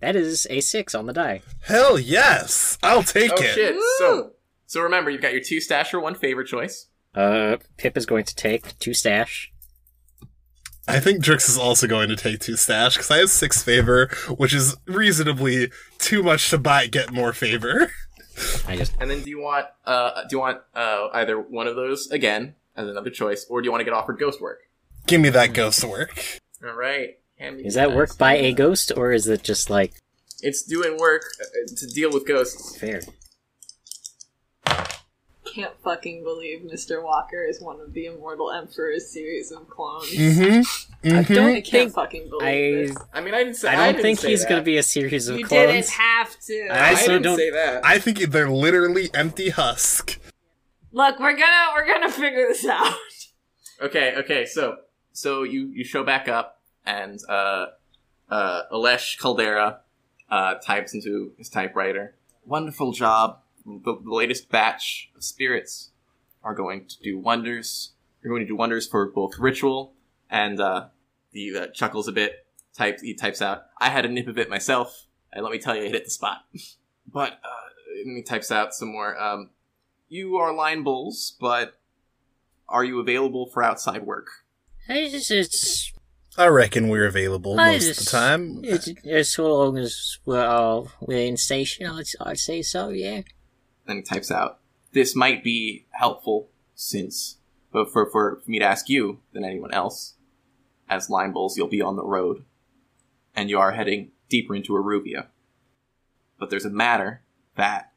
That 0.00 0.14
is 0.14 0.46
a 0.50 0.60
six 0.60 0.94
on 0.94 1.06
the 1.06 1.12
die. 1.12 1.42
Hell 1.62 1.98
yes, 1.98 2.78
I'll 2.82 3.02
take 3.02 3.32
Oh 3.32 3.42
it. 3.42 3.54
shit! 3.54 3.74
Woo! 3.74 3.82
So 3.98 4.32
so 4.68 4.80
remember, 4.82 5.10
you've 5.10 5.22
got 5.22 5.32
your 5.32 5.42
two 5.42 5.60
stash 5.60 5.92
or 5.92 5.98
one 5.98 6.14
favor 6.14 6.44
choice. 6.44 6.86
Uh, 7.14 7.56
Pip 7.78 7.96
is 7.96 8.06
going 8.06 8.24
to 8.24 8.34
take 8.36 8.78
two 8.78 8.94
stash. 8.94 9.50
I 10.86 11.00
think 11.00 11.22
Drix 11.22 11.48
is 11.48 11.58
also 11.58 11.86
going 11.86 12.08
to 12.08 12.16
take 12.16 12.40
two 12.40 12.56
stash 12.56 12.94
because 12.94 13.10
I 13.10 13.18
have 13.18 13.30
six 13.30 13.62
favor, 13.62 14.08
which 14.38 14.54
is 14.54 14.76
reasonably 14.86 15.70
too 15.98 16.22
much 16.22 16.48
to 16.50 16.58
buy 16.58 16.86
get 16.86 17.12
more 17.12 17.32
favor. 17.32 17.90
I 18.66 18.76
just 18.76 18.94
And 19.00 19.10
then 19.10 19.22
do 19.22 19.30
you 19.30 19.40
want 19.40 19.66
uh 19.84 20.22
do 20.28 20.36
you 20.36 20.40
want 20.40 20.60
uh 20.74 21.08
either 21.12 21.38
one 21.40 21.66
of 21.66 21.74
those 21.76 22.08
again 22.10 22.54
as 22.76 22.88
another 22.88 23.10
choice, 23.10 23.44
or 23.50 23.60
do 23.60 23.66
you 23.66 23.70
want 23.72 23.80
to 23.80 23.84
get 23.84 23.92
offered 23.92 24.18
ghost 24.18 24.40
work? 24.40 24.60
Give 25.06 25.20
me 25.20 25.28
that 25.30 25.52
ghost 25.52 25.82
work. 25.84 26.40
All 26.64 26.72
right. 26.74 27.18
Is 27.40 27.74
that 27.74 27.94
work 27.94 28.16
by 28.18 28.36
a 28.36 28.52
ghost 28.52 28.92
or 28.96 29.12
is 29.12 29.26
it 29.28 29.42
just 29.42 29.70
like 29.70 29.92
It's 30.42 30.62
doing 30.62 30.96
work 30.98 31.22
uh, 31.40 31.74
to 31.76 31.86
deal 31.86 32.10
with 32.10 32.26
ghosts. 32.26 32.76
fair? 32.78 33.00
Can't 35.54 35.74
fucking 35.82 36.22
believe 36.22 36.60
Mr. 36.60 37.02
Walker 37.02 37.42
is 37.42 37.60
one 37.60 37.80
of 37.80 37.92
the 37.92 38.06
Immortal 38.06 38.52
Emperor's 38.52 39.10
series 39.10 39.50
of 39.50 39.68
clones. 39.70 40.10
Mm-hmm. 40.10 41.06
I 41.06 41.22
mm-hmm. 41.22 41.34
don't 41.34 41.50
I 41.50 41.54
can't 41.54 41.66
think 41.66 41.92
fucking 41.92 42.28
believe 42.28 42.42
I 42.42 42.92
this. 42.92 42.96
I 43.14 43.20
mean, 43.20 43.34
I 43.34 43.38
didn't 43.44 43.56
say. 43.56 43.68
I 43.68 43.76
don't 43.76 43.86
didn't 43.94 44.02
think 44.02 44.20
he's 44.20 44.42
that. 44.42 44.48
going 44.48 44.60
to 44.60 44.64
be 44.64 44.76
a 44.76 44.82
series 44.82 45.28
of 45.28 45.38
You 45.38 45.46
clones. 45.46 45.72
didn't 45.72 45.90
have 45.90 46.38
to. 46.40 46.68
I 46.68 46.76
I, 46.76 46.90
also 46.90 47.06
didn't 47.06 47.22
don't- 47.22 47.36
say 47.38 47.50
that. 47.50 47.84
I 47.84 47.98
think 47.98 48.18
they're 48.18 48.50
literally 48.50 49.10
empty 49.14 49.50
husk. 49.50 50.18
Look, 50.92 51.18
we're 51.18 51.36
gonna 51.36 51.66
we're 51.74 51.86
gonna 51.86 52.10
figure 52.10 52.46
this 52.48 52.66
out. 52.66 52.94
Okay, 53.80 54.14
okay, 54.16 54.44
so 54.46 54.78
so 55.12 55.44
you 55.44 55.68
you 55.68 55.84
show 55.84 56.02
back 56.02 56.28
up 56.28 56.60
and 56.84 57.20
uh 57.28 57.66
uh 58.30 58.62
Alesh 58.72 59.18
Caldera 59.18 59.80
uh 60.30 60.54
types 60.54 60.94
into 60.94 61.32
his 61.38 61.48
typewriter. 61.48 62.16
Wonderful 62.44 62.92
job. 62.92 63.40
The, 63.84 63.98
the 64.02 64.14
latest 64.14 64.50
batch 64.50 65.10
of 65.14 65.22
spirits 65.22 65.90
are 66.42 66.54
going 66.54 66.86
to 66.86 66.98
do 67.02 67.18
wonders. 67.18 67.92
They're 68.22 68.30
going 68.30 68.42
to 68.42 68.48
do 68.48 68.56
wonders 68.56 68.86
for 68.86 69.06
both 69.06 69.38
ritual 69.38 69.94
and 70.30 70.60
uh 70.60 70.86
he 71.32 71.56
uh, 71.56 71.68
chuckles 71.68 72.08
a 72.08 72.12
bit. 72.12 72.46
Types 72.76 73.02
he 73.02 73.14
types 73.14 73.42
out. 73.42 73.64
I 73.78 73.90
had 73.90 74.04
a 74.04 74.08
nip 74.08 74.28
of 74.28 74.38
it 74.38 74.48
myself, 74.48 75.06
and 75.32 75.42
let 75.42 75.52
me 75.52 75.58
tell 75.58 75.76
you, 75.76 75.82
it 75.82 75.92
hit 75.92 76.04
the 76.04 76.10
spot. 76.10 76.38
but 77.12 77.32
uh, 77.32 78.02
and 78.04 78.16
he 78.16 78.22
types 78.22 78.52
out 78.52 78.72
some 78.72 78.88
more. 78.92 79.20
Um, 79.20 79.50
you 80.08 80.36
are 80.36 80.54
line 80.54 80.84
bulls, 80.84 81.36
but 81.40 81.78
are 82.68 82.84
you 82.84 83.00
available 83.00 83.46
for 83.46 83.62
outside 83.62 84.04
work? 84.04 84.28
It's, 84.88 85.30
it's, 85.30 85.92
I 86.36 86.46
reckon 86.46 86.88
we're 86.88 87.06
available 87.06 87.58
I 87.58 87.72
most 87.72 87.90
of 87.90 88.04
the 88.04 88.10
time. 88.10 88.60
it's, 88.62 88.88
as 89.06 89.38
long 89.38 89.76
as 89.76 90.18
we're 90.24 90.46
all 90.46 90.90
within 91.00 91.36
station, 91.36 91.86
I'd, 91.86 92.06
I'd 92.20 92.38
say 92.38 92.62
so, 92.62 92.90
yeah. 92.90 93.22
Then 93.88 93.96
he 93.96 94.02
types 94.02 94.30
out, 94.30 94.60
"This 94.92 95.16
might 95.16 95.42
be 95.42 95.86
helpful 95.90 96.50
since, 96.76 97.38
but 97.72 97.90
for 97.90 98.08
for 98.08 98.40
me 98.46 98.60
to 98.60 98.64
ask 98.64 98.88
you 98.88 99.18
than 99.32 99.44
anyone 99.44 99.72
else, 99.72 100.14
as 100.88 101.10
line 101.10 101.32
bulls, 101.32 101.56
you'll 101.56 101.66
be 101.66 101.82
on 101.82 101.96
the 101.96 102.04
road, 102.04 102.44
and 103.34 103.50
you 103.50 103.58
are 103.58 103.72
heading 103.72 104.12
deeper 104.28 104.54
into 104.54 104.74
Iruvia. 104.74 105.26
But 106.38 106.50
there's 106.50 106.64
a 106.64 106.70
matter 106.70 107.22
that 107.56 107.92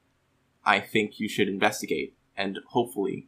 I 0.66 0.80
think 0.80 1.20
you 1.20 1.28
should 1.28 1.48
investigate 1.48 2.16
and 2.36 2.60
hopefully 2.70 3.28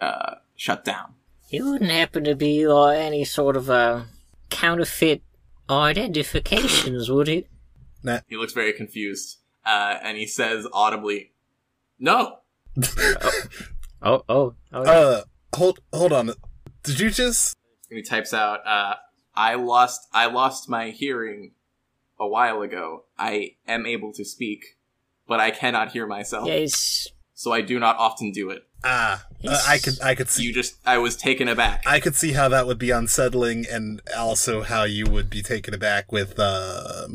uh, 0.00 0.36
shut 0.54 0.84
down. 0.84 1.14
It 1.50 1.62
wouldn't 1.62 1.90
happen 1.90 2.24
to 2.24 2.34
be 2.34 2.66
like 2.66 2.98
any 2.98 3.24
sort 3.24 3.56
of 3.56 3.68
uh, 3.68 4.04
counterfeit 4.50 5.22
identifications, 5.68 7.10
would 7.10 7.28
it? 7.28 7.48
He 8.28 8.36
looks 8.36 8.52
very 8.52 8.72
confused, 8.72 9.38
uh, 9.66 9.98
and 10.02 10.16
he 10.16 10.26
says 10.26 10.66
audibly, 10.72 11.32
"No." 11.98 12.38
Oh, 14.04 14.22
oh, 14.28 14.54
oh. 14.70 14.82
Uh, 14.82 15.22
hold 15.54 15.80
hold 15.92 16.12
on. 16.12 16.30
Did 16.82 17.00
you 17.00 17.10
just? 17.10 17.56
And 17.88 17.96
he 17.96 18.02
types 18.02 18.34
out, 18.34 18.60
uh, 18.66 18.96
"I 19.34 19.54
lost, 19.54 20.08
I 20.12 20.26
lost 20.26 20.68
my 20.68 20.90
hearing 20.90 21.52
a 22.20 22.26
while 22.26 22.60
ago. 22.60 23.04
I 23.18 23.52
am 23.66 23.86
able 23.86 24.12
to 24.12 24.24
speak, 24.24 24.76
but 25.26 25.40
I 25.40 25.50
cannot 25.50 25.92
hear 25.92 26.06
myself, 26.06 26.46
yes. 26.46 27.08
so 27.32 27.52
I 27.52 27.62
do 27.62 27.78
not 27.78 27.96
often 27.96 28.30
do 28.30 28.50
it. 28.50 28.64
Ah, 28.84 29.24
uh, 29.48 29.62
I 29.66 29.78
could 29.78 30.00
I 30.02 30.14
could 30.14 30.28
see 30.28 30.42
You 30.42 30.52
just, 30.52 30.76
I 30.84 30.98
was 30.98 31.16
taken 31.16 31.48
aback. 31.48 31.82
I 31.86 31.98
could 31.98 32.14
see 32.14 32.32
how 32.32 32.48
that 32.50 32.66
would 32.66 32.78
be 32.78 32.90
unsettling, 32.90 33.64
and 33.70 34.02
also 34.14 34.62
how 34.62 34.84
you 34.84 35.06
would 35.06 35.30
be 35.30 35.42
taken 35.42 35.72
aback 35.72 36.12
with 36.12 36.38
uh, 36.38 37.08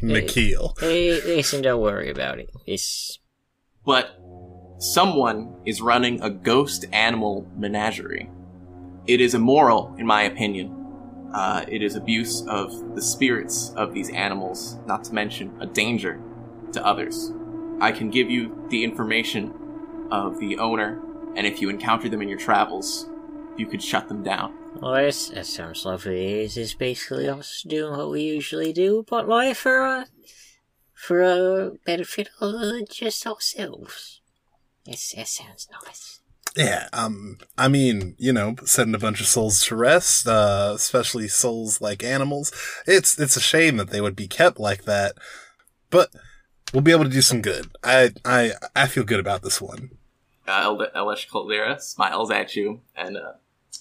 McKeel. 0.00 0.78
Hey, 0.78 1.20
listen, 1.20 1.62
don't 1.62 1.80
worry 1.80 2.10
about 2.10 2.38
it. 2.38 2.50
It's 2.64 3.18
but 3.86 4.20
someone 4.78 5.56
is 5.64 5.80
running 5.80 6.20
a 6.20 6.28
ghost 6.28 6.84
animal 6.92 7.46
menagerie. 7.56 8.28
It 9.06 9.20
is 9.20 9.34
immoral, 9.34 9.94
in 9.96 10.06
my 10.06 10.24
opinion. 10.24 10.72
Uh, 11.32 11.64
it 11.68 11.82
is 11.82 11.94
abuse 11.94 12.44
of 12.48 12.94
the 12.94 13.00
spirits 13.02 13.72
of 13.76 13.94
these 13.94 14.10
animals, 14.10 14.78
not 14.86 15.04
to 15.04 15.14
mention 15.14 15.56
a 15.60 15.66
danger 15.66 16.20
to 16.72 16.84
others. 16.84 17.32
I 17.80 17.92
can 17.92 18.10
give 18.10 18.30
you 18.30 18.66
the 18.70 18.82
information 18.84 19.54
of 20.10 20.38
the 20.40 20.58
owner, 20.58 21.00
and 21.36 21.46
if 21.46 21.60
you 21.60 21.68
encounter 21.68 22.08
them 22.08 22.22
in 22.22 22.28
your 22.28 22.38
travels, 22.38 23.08
you 23.56 23.66
could 23.66 23.82
shut 23.82 24.08
them 24.08 24.22
down. 24.22 24.54
well, 24.80 24.94
that 24.94 25.46
sounds 25.46 25.84
lovely. 25.84 26.42
It's 26.42 26.54
just 26.54 26.78
basically 26.78 27.28
us 27.28 27.64
doing 27.66 27.96
what 27.96 28.10
we 28.10 28.22
usually 28.22 28.72
do, 28.72 29.04
but 29.08 29.28
like 29.28 29.56
for 29.56 29.78
a 29.80 30.06
for 30.96 31.22
a 31.22 31.70
benefit 31.84 32.30
other 32.40 32.72
than 32.72 32.86
just 32.90 33.26
ourselves. 33.26 34.20
Yes, 34.84 35.12
that 35.16 35.28
sounds 35.28 35.68
nice. 35.84 36.20
Yeah, 36.56 36.88
um, 36.94 37.36
I 37.58 37.68
mean, 37.68 38.14
you 38.18 38.32
know, 38.32 38.56
setting 38.64 38.94
a 38.94 38.98
bunch 38.98 39.20
of 39.20 39.26
souls 39.26 39.62
to 39.66 39.76
rest, 39.76 40.26
uh, 40.26 40.72
especially 40.74 41.28
souls 41.28 41.82
like 41.82 42.02
animals. 42.02 42.50
It's 42.86 43.18
it's 43.20 43.36
a 43.36 43.40
shame 43.42 43.76
that 43.76 43.90
they 43.90 44.00
would 44.00 44.16
be 44.16 44.26
kept 44.26 44.58
like 44.58 44.84
that, 44.84 45.16
but 45.90 46.08
we'll 46.72 46.80
be 46.80 46.92
able 46.92 47.04
to 47.04 47.10
do 47.10 47.20
some 47.20 47.42
good. 47.42 47.66
I 47.84 48.12
I 48.24 48.52
I 48.74 48.86
feel 48.86 49.04
good 49.04 49.20
about 49.20 49.42
this 49.42 49.60
one. 49.60 49.90
Uh, 50.48 50.60
El- 50.94 51.04
Elesh 51.04 51.28
Caldera 51.28 51.78
smiles 51.78 52.30
at 52.30 52.56
you, 52.56 52.80
and 52.96 53.18
uh, 53.18 53.32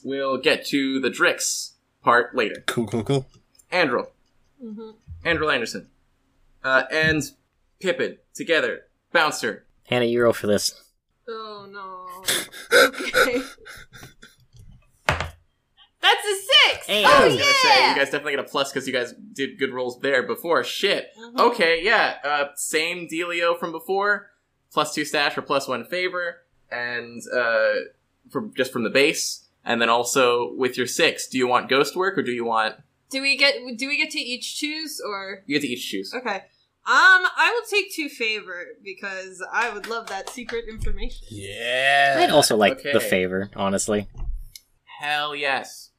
we'll 0.04 0.38
get 0.38 0.66
to 0.68 1.00
the 1.00 1.10
Drix 1.10 1.72
part 2.04 2.36
later. 2.36 2.64
Cool, 2.68 2.88
cool, 2.88 3.04
cool. 3.04 3.26
Andrel. 3.72 4.08
Mhm. 4.62 4.96
Andrel 5.24 5.54
Anderson. 5.54 5.88
Uh, 6.66 6.84
and 6.92 7.22
Pippin 7.80 8.18
together. 8.34 8.82
Bouncer. 9.14 9.66
Hannah, 9.84 10.06
you 10.06 10.24
roll 10.24 10.34
for 10.34 10.48
this. 10.48 10.84
Oh 11.30 11.68
no. 11.72 12.08
Okay. 12.88 13.42
That's 15.08 16.24
a 16.24 16.36
six. 16.74 16.86
Hey. 16.88 17.04
I 17.04 17.20
oh 17.22 17.26
was 17.26 17.34
gonna 17.36 17.44
say, 17.54 17.80
yeah. 17.80 17.90
you 17.92 17.96
guys 17.96 18.06
definitely 18.12 18.34
get 18.34 18.40
a 18.40 18.44
plus 18.44 18.72
because 18.72 18.88
you 18.88 18.94
guys 18.94 19.14
did 19.34 19.58
good 19.58 19.74
rolls 19.74 20.00
there 20.02 20.24
before. 20.24 20.64
Shit. 20.64 21.10
Mhm. 21.20 21.40
Okay, 21.52 21.84
yeah. 21.84 22.18
Uh, 22.24 22.46
same 22.56 23.08
dealio 23.08 23.58
from 23.60 23.72
before. 23.72 24.32
Plus 24.72 24.94
two 24.94 25.06
stash 25.06 25.38
or 25.38 25.42
plus 25.42 25.68
one 25.68 25.86
favor. 25.86 26.42
And, 26.72 27.22
uh, 27.34 27.74
from, 28.32 28.54
just 28.56 28.72
from 28.74 28.84
the 28.84 28.90
base. 28.90 29.46
And 29.64 29.82
then 29.82 29.90
also 29.90 30.54
with 30.56 30.78
your 30.78 30.88
six, 30.88 31.28
do 31.28 31.38
you 31.38 31.48
want 31.48 31.70
ghost 31.70 31.96
work 31.96 32.18
or 32.18 32.22
do 32.24 32.32
you 32.32 32.44
want, 32.46 32.76
Do 33.10 33.22
we 33.22 33.36
get 33.38 33.56
do 33.78 33.88
we 33.88 33.98
get 33.98 34.12
to 34.12 34.20
each 34.20 34.58
choose 34.58 35.00
or 35.04 35.44
you 35.48 35.56
get 35.60 35.66
to 35.66 35.72
each 35.74 35.90
choose. 35.90 36.14
okay? 36.14 36.44
Um, 36.88 37.26
I 37.36 37.52
will 37.52 37.68
take 37.68 37.92
two 37.92 38.10
favor 38.10 38.68
because 38.84 39.44
I 39.52 39.74
would 39.74 39.88
love 39.88 40.06
that 40.08 40.30
secret 40.30 40.66
information. 40.70 41.26
Yeah. 41.32 42.18
I'd 42.20 42.30
also 42.30 42.56
like 42.56 42.74
okay. 42.74 42.94
the 42.94 43.00
favor, 43.00 43.50
honestly. 43.56 44.08
Hell 45.00 45.36
yes. 45.36 45.90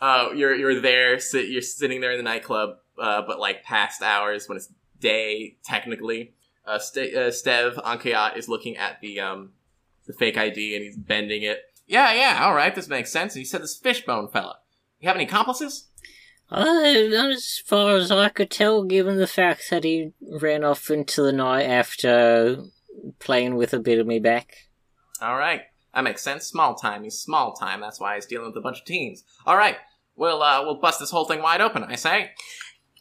Uh, 0.00 0.30
you're 0.34 0.54
you're 0.54 0.80
there. 0.80 1.18
Sit, 1.20 1.48
you're 1.48 1.60
sitting 1.60 2.00
there 2.00 2.12
in 2.12 2.16
the 2.16 2.22
nightclub, 2.22 2.78
uh, 2.98 3.22
but 3.26 3.38
like 3.40 3.62
past 3.62 4.02
hours 4.02 4.48
when 4.48 4.56
it's 4.56 4.72
day 5.00 5.58
technically. 5.64 6.32
Uh, 6.66 6.78
Ste- 6.78 7.14
uh, 7.14 7.28
Stev 7.28 7.74
Ankayat 7.82 8.38
is 8.38 8.48
looking 8.48 8.78
at 8.78 9.02
the 9.02 9.20
um 9.20 9.52
the 10.06 10.14
fake 10.14 10.38
ID 10.38 10.74
and 10.74 10.82
he's 10.82 10.96
bending 10.96 11.42
it. 11.42 11.60
Yeah, 11.86 12.14
yeah, 12.14 12.44
all 12.46 12.54
right, 12.54 12.74
this 12.74 12.88
makes 12.88 13.12
sense. 13.12 13.34
And 13.34 13.40
he 13.40 13.44
said 13.44 13.62
this 13.62 13.76
fishbone 13.76 14.28
fella. 14.28 14.60
You 14.98 15.08
have 15.08 15.16
any 15.16 15.26
accomplices? 15.26 15.88
Uh, 16.52 17.08
not 17.08 17.30
as 17.30 17.62
far 17.64 17.96
as 17.96 18.10
I 18.10 18.28
could 18.28 18.50
tell, 18.50 18.82
given 18.84 19.16
the 19.16 19.26
fact 19.26 19.70
that 19.70 19.84
he 19.84 20.12
ran 20.20 20.64
off 20.64 20.90
into 20.90 21.22
the 21.22 21.32
night 21.32 21.62
after 21.62 22.58
playing 23.18 23.54
with 23.56 23.72
a 23.72 23.78
bit 23.78 23.98
of 23.98 24.06
me 24.06 24.18
back. 24.18 24.68
All 25.22 25.38
right, 25.38 25.62
that 25.94 26.04
makes 26.04 26.20
sense. 26.20 26.46
Small 26.46 26.74
time. 26.74 27.04
He's 27.04 27.18
small 27.18 27.54
time. 27.54 27.80
That's 27.80 27.98
why 27.98 28.16
he's 28.16 28.26
dealing 28.26 28.48
with 28.48 28.56
a 28.58 28.60
bunch 28.60 28.80
of 28.80 28.84
teens. 28.84 29.24
All 29.46 29.56
right, 29.56 29.76
we'll 30.14 30.42
uh, 30.42 30.62
we'll 30.62 30.78
bust 30.78 31.00
this 31.00 31.10
whole 31.10 31.24
thing 31.24 31.40
wide 31.40 31.62
open. 31.62 31.84
I 31.84 31.94
say. 31.94 32.32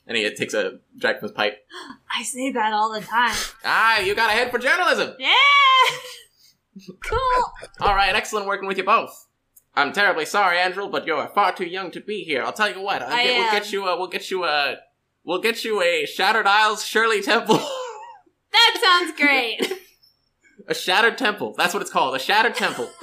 And 0.07 0.15
he 0.15 0.33
takes 0.33 0.53
a 0.53 0.79
drag 0.97 1.19
from 1.19 1.27
his 1.27 1.35
pipe. 1.35 1.57
I 2.17 2.23
say 2.23 2.53
that 2.53 2.71
all 2.71 2.93
the 2.93 3.01
time. 3.01 3.35
Ah, 3.65 3.99
you 3.99 4.15
got 4.15 4.29
a 4.29 4.33
head 4.33 4.49
for 4.49 4.59
journalism. 4.59 5.13
Yeah! 5.19 5.33
cool! 7.03 7.51
All 7.81 7.95
right, 7.95 8.15
excellent 8.15 8.47
working 8.47 8.67
with 8.67 8.77
you 8.77 8.85
both. 8.85 9.27
I'm 9.75 9.93
terribly 9.93 10.25
sorry, 10.25 10.57
Andrew, 10.57 10.89
but 10.89 11.05
you're 11.05 11.27
far 11.29 11.53
too 11.53 11.65
young 11.65 11.91
to 11.91 12.01
be 12.01 12.23
here. 12.23 12.43
I'll 12.43 12.53
tell 12.53 12.71
you 12.71 12.81
what. 12.81 13.01
I'll 13.01 13.13
I 13.13 13.23
get, 13.23 13.37
we'll 13.37 13.51
get 13.51 13.71
you. 13.71 13.87
A, 13.87 13.97
we'll 13.97 14.07
get 14.07 14.31
you 14.31 14.43
a. 14.43 14.77
We'll 15.23 15.41
get 15.41 15.63
you 15.63 15.81
a 15.81 16.05
Shattered 16.05 16.47
Isles 16.47 16.85
Shirley 16.85 17.21
Temple. 17.21 17.59
That 18.53 18.81
sounds 18.83 19.17
great! 19.17 19.79
a 20.67 20.73
Shattered 20.73 21.17
Temple. 21.17 21.55
That's 21.57 21.73
what 21.73 21.81
it's 21.81 21.89
called. 21.89 22.15
A 22.15 22.19
Shattered 22.19 22.55
Temple. 22.55 22.89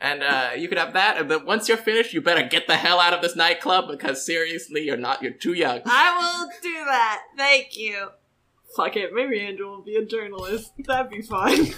And 0.00 0.22
uh, 0.22 0.50
you 0.56 0.68
could 0.68 0.78
have 0.78 0.92
that. 0.92 1.18
And 1.18 1.28
then 1.28 1.44
once 1.44 1.68
you're 1.68 1.76
finished, 1.76 2.12
you 2.12 2.20
better 2.20 2.46
get 2.46 2.68
the 2.68 2.76
hell 2.76 3.00
out 3.00 3.12
of 3.12 3.20
this 3.20 3.34
nightclub 3.34 3.88
because 3.88 4.24
seriously, 4.24 4.84
you're 4.84 4.96
not. 4.96 5.22
You're 5.22 5.32
too 5.32 5.54
young. 5.54 5.80
I 5.86 6.16
will 6.16 6.48
do 6.62 6.84
that. 6.84 7.22
Thank 7.36 7.76
you. 7.76 8.10
Fuck 8.76 8.96
it, 8.96 9.12
maybe 9.12 9.40
Andrew 9.40 9.70
will 9.70 9.82
be 9.82 9.96
a 9.96 10.04
journalist. 10.04 10.72
That'd 10.86 11.10
be 11.10 11.22
fun. 11.22 11.50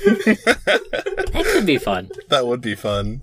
That 1.32 1.46
could 1.46 1.64
be 1.64 1.78
fun. 1.78 2.10
That 2.28 2.46
would 2.46 2.60
be 2.60 2.74
fun. 2.74 3.22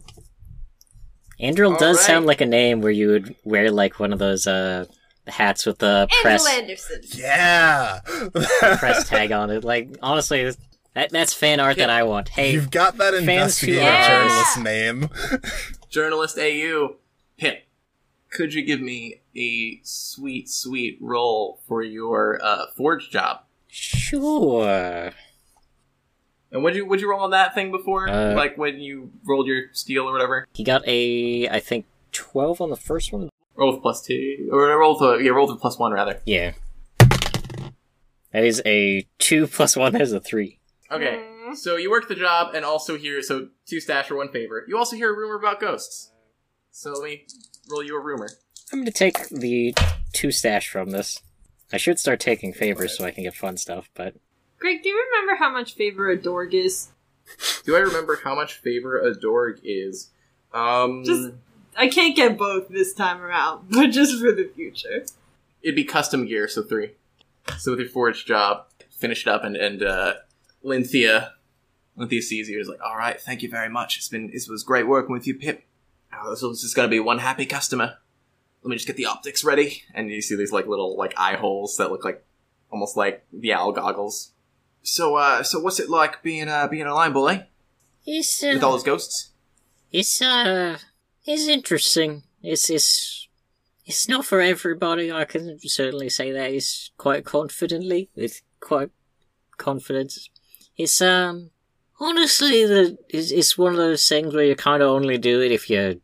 Andrew 1.39 1.69
All 1.71 1.77
does 1.77 1.97
right. 1.97 2.05
sound 2.05 2.25
like 2.25 2.41
a 2.41 2.45
name 2.45 2.81
where 2.81 2.91
you 2.91 3.09
would 3.09 3.35
wear 3.43 3.69
like 3.71 3.99
one 3.99 4.11
of 4.13 4.19
those 4.19 4.47
uh 4.47 4.85
hats 5.27 5.65
with 5.65 5.79
the 5.79 6.07
press 6.21 6.47
Andrel 6.47 6.59
Anderson. 6.61 7.01
Yeah. 7.15 7.99
press 8.77 9.07
tag 9.09 9.31
on 9.31 9.49
it. 9.51 9.63
Like 9.63 9.97
honestly, 10.01 10.51
that 10.93 11.09
that's 11.11 11.33
fan 11.33 11.59
art 11.59 11.77
that 11.77 11.89
I 11.89 12.03
want. 12.03 12.29
Hey, 12.29 12.53
You've 12.53 12.71
got 12.71 12.97
that 12.97 13.13
Fans 13.23 13.59
who 13.59 13.71
investigative 13.73 13.83
are- 13.83 14.07
journalist 14.07 14.59
name. 14.59 15.09
Journalist 15.89 16.37
AU. 16.39 16.95
Pip, 17.37 17.63
could 18.31 18.53
you 18.53 18.63
give 18.63 18.81
me 18.81 19.21
a 19.35 19.79
sweet, 19.83 20.49
sweet 20.49 20.97
roll 20.99 21.59
for 21.67 21.81
your 21.83 22.39
uh, 22.43 22.65
forge 22.75 23.09
job? 23.09 23.41
sure. 23.69 25.11
And 26.51 26.63
would 26.63 26.75
you 26.75 26.85
would 26.85 27.01
you 27.01 27.09
roll 27.09 27.21
on 27.21 27.31
that 27.31 27.53
thing 27.53 27.71
before, 27.71 28.09
Uh, 28.09 28.33
like 28.33 28.57
when 28.57 28.79
you 28.79 29.11
rolled 29.25 29.47
your 29.47 29.63
steel 29.73 30.03
or 30.07 30.11
whatever? 30.13 30.47
He 30.53 30.63
got 30.63 30.81
a 30.87 31.49
I 31.49 31.59
think 31.59 31.85
twelve 32.11 32.61
on 32.61 32.69
the 32.69 32.77
first 32.77 33.11
one. 33.11 33.29
Roll 33.55 33.73
with 33.73 33.81
plus 33.81 34.01
two, 34.05 34.49
or 34.51 34.67
roll 34.79 34.97
with 34.99 35.21
yeah, 35.23 35.31
roll 35.31 35.47
with 35.47 35.59
plus 35.59 35.77
one 35.77 35.91
rather. 35.91 36.21
Yeah. 36.25 36.53
That 38.31 38.43
is 38.43 38.61
a 38.65 39.05
two 39.19 39.47
plus 39.55 39.75
one. 39.75 39.93
That 39.93 40.01
is 40.01 40.13
a 40.13 40.19
three. 40.19 40.59
Okay, 40.91 41.21
so 41.55 41.75
you 41.75 41.91
work 41.91 42.07
the 42.07 42.15
job 42.15 42.55
and 42.55 42.63
also 42.63 42.97
hear 42.97 43.21
so 43.21 43.49
two 43.65 43.79
stash 43.81 44.07
for 44.07 44.15
one 44.15 44.29
favor. 44.29 44.63
You 44.67 44.77
also 44.77 44.95
hear 44.95 45.13
a 45.13 45.17
rumor 45.17 45.35
about 45.35 45.59
ghosts. 45.59 46.11
So 46.71 46.91
let 46.93 47.03
me 47.03 47.25
roll 47.69 47.83
you 47.83 47.97
a 47.97 48.01
rumor. 48.01 48.29
I'm 48.71 48.79
gonna 48.79 48.91
take 48.91 49.27
the 49.29 49.73
two 50.13 50.31
stash 50.31 50.69
from 50.69 50.91
this. 50.91 51.19
I 51.73 51.77
should 51.77 51.99
start 51.99 52.19
taking 52.21 52.53
favors 52.53 52.97
so 52.97 53.03
I 53.03 53.11
can 53.11 53.23
get 53.23 53.35
fun 53.35 53.57
stuff, 53.57 53.89
but 53.93 54.15
Greg, 54.59 54.81
do 54.83 54.89
you 54.89 55.05
remember 55.11 55.35
how 55.43 55.51
much 55.51 55.73
favor 55.75 56.09
a 56.09 56.17
dorg 56.17 56.53
is? 56.53 56.89
Do 57.65 57.75
I 57.75 57.79
remember 57.79 58.19
how 58.23 58.35
much 58.35 58.55
favor 58.55 58.97
a 58.99 59.13
dorg 59.13 59.59
is? 59.63 60.09
Um, 60.53 61.03
Just- 61.05 61.33
I 61.75 61.87
can't 61.89 62.15
get 62.15 62.37
both 62.37 62.69
this 62.69 62.93
time 62.93 63.21
around, 63.21 63.67
but 63.69 63.87
just 63.87 64.19
for 64.19 64.31
the 64.31 64.49
future. 64.55 65.05
it'd 65.61 65.75
be 65.75 65.83
custom 65.83 66.25
gear, 66.25 66.47
so 66.47 66.63
three. 66.63 66.91
So 67.59 67.71
with 67.71 67.79
your 67.81 67.89
forge 67.89 68.25
job, 68.25 68.65
finish 68.89 69.21
it 69.25 69.29
up, 69.29 69.43
and 69.43 69.55
and 69.55 69.83
uh, 69.83 70.13
Lynthia, 70.63 71.33
Lynthia 71.95 72.21
sees 72.23 72.49
you. 72.49 72.59
Is 72.59 72.67
like, 72.67 72.81
all 72.81 72.97
right, 72.97 73.21
thank 73.21 73.43
you 73.43 73.49
very 73.49 73.69
much. 73.69 73.97
It's 73.97 74.09
been 74.09 74.29
it 74.33 74.43
was 74.49 74.63
great 74.63 74.87
working 74.87 75.13
with 75.13 75.27
you, 75.27 75.35
Pip. 75.35 75.63
Oh, 76.19 76.33
so 76.33 76.49
this 76.49 76.63
is 76.63 76.73
gonna 76.73 76.87
be 76.87 76.99
one 76.99 77.19
happy 77.19 77.45
customer. 77.45 77.97
Let 78.63 78.69
me 78.71 78.75
just 78.75 78.87
get 78.87 78.97
the 78.97 79.05
optics 79.05 79.43
ready, 79.43 79.83
and 79.93 80.09
you 80.09 80.21
see 80.21 80.35
these 80.35 80.51
like 80.51 80.65
little 80.67 80.97
like 80.97 81.13
eye 81.15 81.35
holes 81.35 81.77
that 81.77 81.91
look 81.91 82.03
like 82.03 82.25
almost 82.71 82.97
like 82.97 83.23
the 83.31 83.53
owl 83.53 83.71
goggles. 83.71 84.31
So, 84.87 85.15
uh, 85.15 85.43
so 85.43 85.59
what's 85.59 85.81
it 85.81 85.89
like 85.89 86.23
being 86.23 86.47
uh 86.47 86.65
being 86.67 86.87
a 86.87 86.93
line 86.93 87.11
bully 87.11 87.43
it's 88.05 88.41
with 88.41 88.63
all 88.63 88.69
uh, 88.69 88.75
those 88.75 88.83
ghosts? 88.83 89.31
it's 89.91 90.21
uh 90.21 90.77
it's 91.25 91.47
interesting. 91.49 92.23
It's 92.41 92.69
it's 92.69 93.27
it's 93.85 94.07
not 94.07 94.23
for 94.23 94.39
everybody. 94.39 95.11
I 95.11 95.25
can 95.25 95.59
certainly 95.59 96.07
say 96.09 96.31
that 96.31 96.51
is 96.51 96.91
quite 96.97 97.25
confidently 97.25 98.09
with 98.15 98.41
quite 98.61 98.91
confidence. 99.57 100.29
It's 100.77 101.01
um 101.01 101.51
honestly 101.99 102.65
the 102.65 102.97
it's, 103.09 103.31
it's 103.31 103.57
one 103.57 103.73
of 103.73 103.77
those 103.77 104.07
things 104.07 104.33
where 104.33 104.45
you 104.45 104.55
kind 104.55 104.81
of 104.81 104.89
only 104.89 105.17
do 105.17 105.41
it 105.41 105.51
if 105.51 105.69
you're 105.69 105.95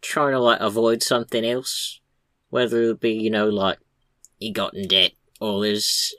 trying 0.00 0.32
to 0.32 0.40
like 0.40 0.60
avoid 0.60 1.02
something 1.02 1.44
else, 1.44 2.00
whether 2.48 2.82
it 2.84 3.00
be 3.00 3.12
you 3.12 3.28
know 3.28 3.50
like 3.50 3.80
you 4.38 4.50
got 4.50 4.74
in 4.74 4.88
debt 4.88 5.12
or 5.42 5.62
there's 5.62 6.14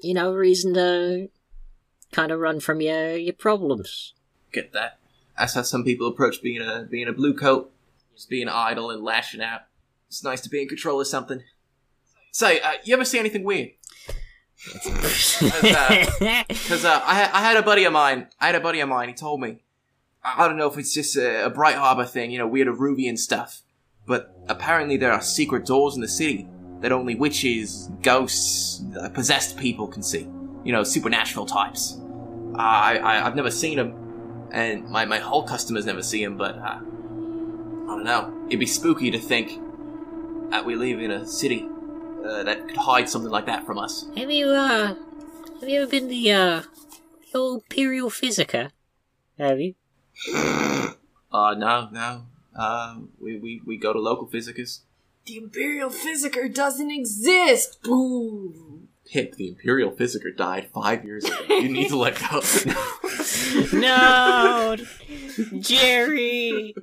you 0.00 0.14
know 0.14 0.32
a 0.32 0.36
reason 0.36 0.72
to 0.74 1.28
kind 2.16 2.32
of 2.32 2.40
run 2.40 2.60
from 2.60 2.80
your 2.80 3.16
your 3.16 3.34
problems. 3.34 4.14
Get 4.50 4.72
that? 4.72 4.98
That's 5.38 5.54
how 5.54 5.62
some 5.62 5.84
people 5.84 6.08
approach 6.08 6.42
being 6.42 6.62
a 6.62 6.86
being 6.90 7.08
a 7.08 7.12
blue 7.12 7.34
coat, 7.34 7.70
just 8.14 8.30
being 8.30 8.48
idle 8.48 8.90
and 8.90 9.04
lashing 9.04 9.42
out. 9.42 9.62
It's 10.08 10.24
nice 10.24 10.40
to 10.40 10.48
be 10.48 10.62
in 10.62 10.68
control 10.68 11.00
of 11.00 11.06
something. 11.06 11.42
Say, 12.32 12.60
uh, 12.60 12.72
you 12.84 12.94
ever 12.94 13.04
see 13.04 13.18
anything 13.18 13.44
weird? 13.44 13.70
Because 14.72 15.42
uh, 16.84 17.02
I, 17.04 17.30
I 17.32 17.40
had 17.42 17.56
a 17.58 17.62
buddy 17.62 17.84
of 17.84 17.92
mine. 17.92 18.28
I 18.40 18.46
had 18.46 18.54
a 18.54 18.60
buddy 18.60 18.80
of 18.80 18.88
mine. 18.88 19.08
He 19.08 19.14
told 19.14 19.40
me. 19.40 19.62
I, 20.24 20.44
I 20.44 20.48
don't 20.48 20.56
know 20.56 20.68
if 20.68 20.78
it's 20.78 20.94
just 20.94 21.16
a, 21.16 21.46
a 21.46 21.50
Bright 21.50 21.76
Harbor 21.76 22.06
thing, 22.06 22.30
you 22.30 22.38
know, 22.38 22.46
weird 22.46 22.68
Iruvian 22.68 23.18
stuff. 23.18 23.62
But 24.06 24.34
apparently 24.48 24.96
there 24.96 25.12
are 25.12 25.20
secret 25.20 25.66
doors 25.66 25.96
in 25.96 26.00
the 26.00 26.08
city 26.08 26.48
that 26.80 26.92
only 26.92 27.14
witches, 27.14 27.90
ghosts, 28.02 28.82
uh, 29.00 29.08
possessed 29.10 29.58
people 29.58 29.86
can 29.86 30.02
see. 30.02 30.28
You 30.64 30.72
know, 30.72 30.82
supernatural 30.82 31.46
types. 31.46 32.00
Uh, 32.58 32.62
I, 32.62 32.96
I 32.96 33.26
I've 33.26 33.36
never 33.36 33.50
seen 33.50 33.78
him, 33.78 34.48
and 34.52 34.88
my 34.88 35.04
my 35.04 35.18
whole 35.18 35.42
customers 35.42 35.84
never 35.86 36.02
see 36.02 36.22
him. 36.22 36.36
But 36.36 36.56
uh, 36.56 36.78
I 36.80 37.86
don't 37.86 38.04
know. 38.04 38.32
It'd 38.48 38.60
be 38.60 38.66
spooky 38.66 39.10
to 39.10 39.18
think 39.18 39.60
that 40.50 40.64
we 40.64 40.74
live 40.74 41.00
in 41.00 41.10
a 41.10 41.26
city 41.26 41.68
uh, 42.24 42.42
that 42.44 42.66
could 42.68 42.76
hide 42.76 43.08
something 43.08 43.30
like 43.30 43.46
that 43.46 43.66
from 43.66 43.78
us. 43.78 44.06
Have 44.16 44.30
you 44.30 44.48
uh 44.48 44.94
have 45.60 45.68
you 45.68 45.82
ever 45.82 45.90
been 45.90 46.08
the 46.08 46.32
uh 46.32 46.62
the 47.32 47.38
old 47.38 47.62
Imperial 47.64 48.10
Physicker? 48.10 48.70
Have 49.38 49.60
you? 49.60 49.74
Uh, 51.32 51.54
no, 51.54 51.88
no. 51.92 52.22
Uh, 52.56 52.96
we, 53.20 53.38
we, 53.38 53.60
we 53.66 53.76
go 53.76 53.92
to 53.92 53.98
local 53.98 54.26
physicus. 54.26 54.80
The 55.26 55.36
Imperial 55.36 55.90
Physicker 55.90 56.52
doesn't 56.52 56.90
exist! 56.90 57.82
Boom! 57.82 58.85
Pip, 59.10 59.34
the 59.36 59.48
Imperial 59.48 59.90
Physicker, 59.92 60.36
died 60.36 60.68
five 60.72 61.04
years 61.04 61.24
ago. 61.24 61.36
You 61.48 61.68
need 61.68 61.88
to 61.88 61.96
let 61.96 62.18
go. 62.18 62.40
No, 63.72 64.76
Jerry. 65.58 66.74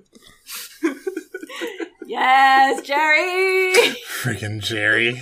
Yes, 2.06 2.82
Jerry! 2.82 3.74
Freaking 4.22 4.62
Jerry. 4.62 5.22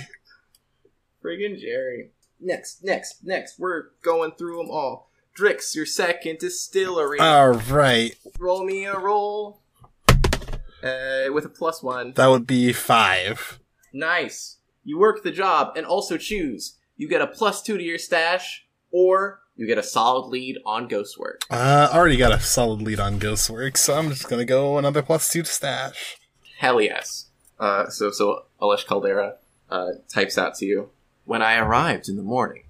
Friggin' 1.24 1.58
Jerry. 1.58 2.10
Next, 2.40 2.82
next, 2.82 3.24
next. 3.24 3.58
We're 3.58 3.90
going 4.02 4.32
through 4.32 4.58
them 4.58 4.70
all. 4.70 5.10
Drix, 5.38 5.74
your 5.74 5.86
second 5.86 6.38
distillery. 6.40 7.18
All 7.20 7.52
right. 7.52 8.14
roll 8.38 8.64
me 8.64 8.84
a 8.84 8.98
roll. 8.98 9.60
Uh, 10.82 11.28
with 11.32 11.44
a 11.44 11.48
plus 11.48 11.82
one. 11.82 12.12
That 12.14 12.26
would 12.26 12.46
be 12.46 12.72
five. 12.72 13.60
Nice. 13.92 14.56
You 14.84 14.98
work 14.98 15.22
the 15.22 15.30
job 15.30 15.74
and 15.76 15.86
also 15.86 16.16
choose. 16.16 16.78
You 16.96 17.08
get 17.08 17.20
a 17.20 17.26
plus 17.26 17.62
two 17.62 17.76
to 17.76 17.82
your 17.82 17.98
stash, 17.98 18.66
or 18.90 19.40
you 19.56 19.66
get 19.66 19.78
a 19.78 19.82
solid 19.82 20.28
lead 20.28 20.58
on 20.64 20.88
ghost 20.88 21.18
work. 21.18 21.42
Uh, 21.50 21.88
I 21.92 21.96
already 21.96 22.16
got 22.16 22.32
a 22.32 22.40
solid 22.40 22.82
lead 22.82 23.00
on 23.00 23.18
Ghostworks, 23.18 23.78
so 23.78 23.94
I'm 23.94 24.08
just 24.08 24.28
gonna 24.28 24.44
go 24.44 24.78
another 24.78 25.02
plus 25.02 25.30
two 25.30 25.42
to 25.42 25.48
stash. 25.48 26.16
Hell 26.58 26.80
yes. 26.80 27.26
Uh, 27.58 27.88
so 27.88 28.10
so 28.10 28.46
Alesh 28.60 28.86
Caldera 28.86 29.36
uh, 29.70 29.92
types 30.08 30.38
out 30.38 30.54
to 30.56 30.66
you. 30.66 30.90
When 31.24 31.42
I 31.42 31.56
arrived 31.56 32.08
in 32.08 32.16
the 32.16 32.22
morning, 32.22 32.64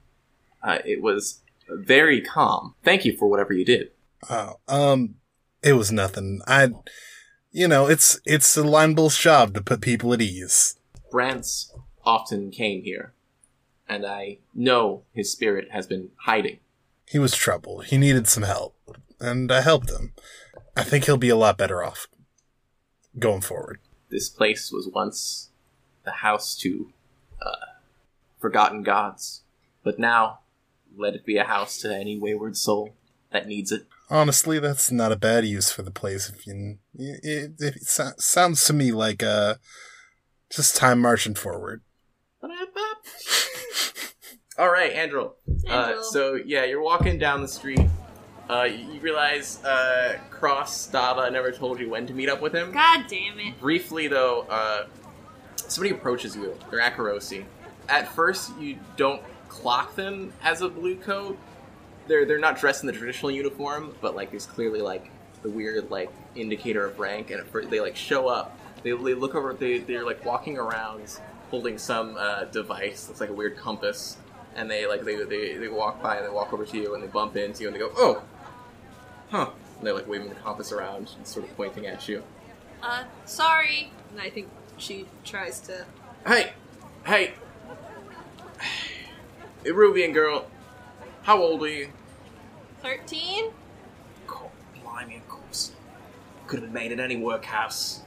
uh, 0.62 0.78
it 0.84 1.02
was 1.02 1.40
very 1.68 2.20
calm. 2.20 2.74
Thank 2.84 3.04
you 3.04 3.16
for 3.16 3.28
whatever 3.28 3.52
you 3.52 3.64
did. 3.64 3.90
Oh, 4.28 4.56
um, 4.68 5.16
it 5.62 5.72
was 5.72 5.90
nothing. 5.90 6.40
I, 6.46 6.70
you 7.50 7.68
know, 7.68 7.86
it's 7.86 8.20
it's 8.24 8.56
a 8.56 8.62
line 8.62 8.94
bull's 8.94 9.18
job 9.18 9.54
to 9.54 9.62
put 9.62 9.80
people 9.80 10.12
at 10.12 10.20
ease. 10.20 10.76
Brant's 11.10 11.72
often 12.04 12.50
came 12.50 12.82
here, 12.82 13.12
and 13.88 14.06
I 14.06 14.38
know 14.54 15.02
his 15.12 15.30
spirit 15.30 15.68
has 15.72 15.86
been 15.86 16.10
hiding. 16.24 16.58
He 17.06 17.18
was 17.18 17.34
troubled. 17.34 17.86
He 17.86 17.98
needed 17.98 18.26
some 18.26 18.44
help, 18.44 18.76
and 19.20 19.52
I 19.52 19.60
helped 19.60 19.90
him. 19.90 20.14
I 20.76 20.82
think 20.82 21.04
he'll 21.04 21.16
be 21.16 21.28
a 21.28 21.36
lot 21.36 21.58
better 21.58 21.82
off 21.82 22.06
going 23.18 23.42
forward. 23.42 23.80
This 24.08 24.28
place 24.28 24.70
was 24.72 24.88
once 24.88 25.50
the 26.04 26.10
house 26.10 26.56
to 26.58 26.90
uh, 27.40 27.66
forgotten 28.40 28.82
gods, 28.82 29.42
but 29.82 29.98
now 29.98 30.40
let 30.96 31.14
it 31.14 31.24
be 31.24 31.36
a 31.36 31.44
house 31.44 31.78
to 31.78 31.94
any 31.94 32.18
wayward 32.18 32.56
soul 32.56 32.94
that 33.30 33.46
needs 33.46 33.72
it. 33.72 33.86
Honestly, 34.10 34.58
that's 34.58 34.90
not 34.90 35.12
a 35.12 35.16
bad 35.16 35.44
use 35.44 35.70
for 35.70 35.82
the 35.82 35.90
place. 35.90 36.28
If 36.28 36.46
you, 36.46 36.78
it, 36.94 37.52
it, 37.58 37.76
it 37.76 37.82
sounds 37.82 38.64
to 38.64 38.72
me 38.72 38.92
like 38.92 39.22
uh, 39.22 39.54
just 40.50 40.76
time 40.76 41.00
marching 41.00 41.34
forward. 41.34 41.82
All 44.58 44.70
right, 44.70 44.92
Andrew. 44.92 45.30
Uh, 45.68 46.02
so 46.02 46.34
yeah, 46.34 46.64
you're 46.64 46.82
walking 46.82 47.18
down 47.18 47.40
the 47.40 47.48
street. 47.48 47.80
Uh, 48.50 48.64
you, 48.64 48.94
you 48.94 49.00
realize 49.00 49.64
uh, 49.64 50.18
Cross 50.30 50.88
Stava 50.88 51.32
never 51.32 51.52
told 51.52 51.80
you 51.80 51.88
when 51.88 52.06
to 52.06 52.12
meet 52.12 52.28
up 52.28 52.42
with 52.42 52.54
him. 52.54 52.70
God 52.70 53.06
damn 53.08 53.38
it. 53.38 53.58
Briefly, 53.58 54.08
though, 54.08 54.42
uh, 54.50 54.86
somebody 55.56 55.94
approaches 55.94 56.36
you. 56.36 56.54
They're 56.70 56.80
Akorosi. 56.80 57.44
At 57.88 58.08
first, 58.08 58.52
you 58.58 58.78
don't 58.96 59.22
clock 59.48 59.94
them 59.94 60.32
as 60.42 60.60
a 60.60 60.68
blue 60.68 60.96
coat. 60.96 61.38
They're 62.06 62.26
they're 62.26 62.38
not 62.38 62.58
dressed 62.58 62.82
in 62.82 62.88
the 62.88 62.92
traditional 62.92 63.30
uniform, 63.30 63.94
but 64.02 64.14
like 64.14 64.30
there's 64.30 64.46
clearly 64.46 64.82
like 64.82 65.10
the 65.42 65.48
weird 65.48 65.90
like 65.90 66.10
indicator 66.34 66.84
of 66.84 66.98
rank. 66.98 67.30
And 67.30 67.40
at 67.40 67.46
first, 67.46 67.70
they 67.70 67.80
like 67.80 67.96
show 67.96 68.28
up. 68.28 68.58
They, 68.82 68.90
they 68.90 69.14
look 69.14 69.34
over. 69.34 69.54
They 69.54 69.78
they're 69.78 70.04
like 70.04 70.24
walking 70.26 70.58
around 70.58 71.20
holding 71.50 71.78
some 71.78 72.16
uh, 72.18 72.44
device. 72.44 73.08
Looks 73.08 73.20
like 73.20 73.30
a 73.30 73.34
weird 73.34 73.56
compass. 73.56 74.16
And 74.54 74.70
they 74.70 74.86
like 74.86 75.04
they, 75.04 75.16
they 75.16 75.56
they 75.56 75.68
walk 75.68 76.02
by 76.02 76.16
and 76.16 76.26
they 76.26 76.30
walk 76.30 76.52
over 76.52 76.66
to 76.66 76.76
you 76.76 76.94
and 76.94 77.02
they 77.02 77.06
bump 77.06 77.36
into 77.36 77.62
you 77.62 77.68
and 77.68 77.74
they 77.74 77.80
go 77.80 77.90
oh, 77.96 78.22
huh. 79.30 79.50
And 79.78 79.86
they're 79.86 79.94
like 79.94 80.06
waving 80.06 80.28
the 80.28 80.34
compass 80.36 80.72
around 80.72 81.10
and 81.16 81.26
sort 81.26 81.48
of 81.48 81.56
pointing 81.56 81.86
at 81.86 82.08
you. 82.08 82.22
Uh, 82.82 83.04
sorry. 83.24 83.90
And 84.10 84.20
I 84.20 84.30
think 84.30 84.48
she 84.76 85.06
tries 85.24 85.60
to. 85.60 85.86
Hey, 86.26 86.52
hey, 87.04 87.34
Iruvian 89.64 90.12
girl, 90.12 90.46
how 91.22 91.40
old 91.40 91.62
are 91.62 91.68
you? 91.68 91.88
13? 92.82 93.50
God, 94.26 94.50
blimey, 94.82 95.16
of 95.16 95.28
course. 95.28 95.72
Could 96.46 96.60
have 96.60 96.72
been 96.72 96.74
made 96.74 96.92
in 96.92 96.98
any 96.98 97.16
workhouse. 97.16 98.02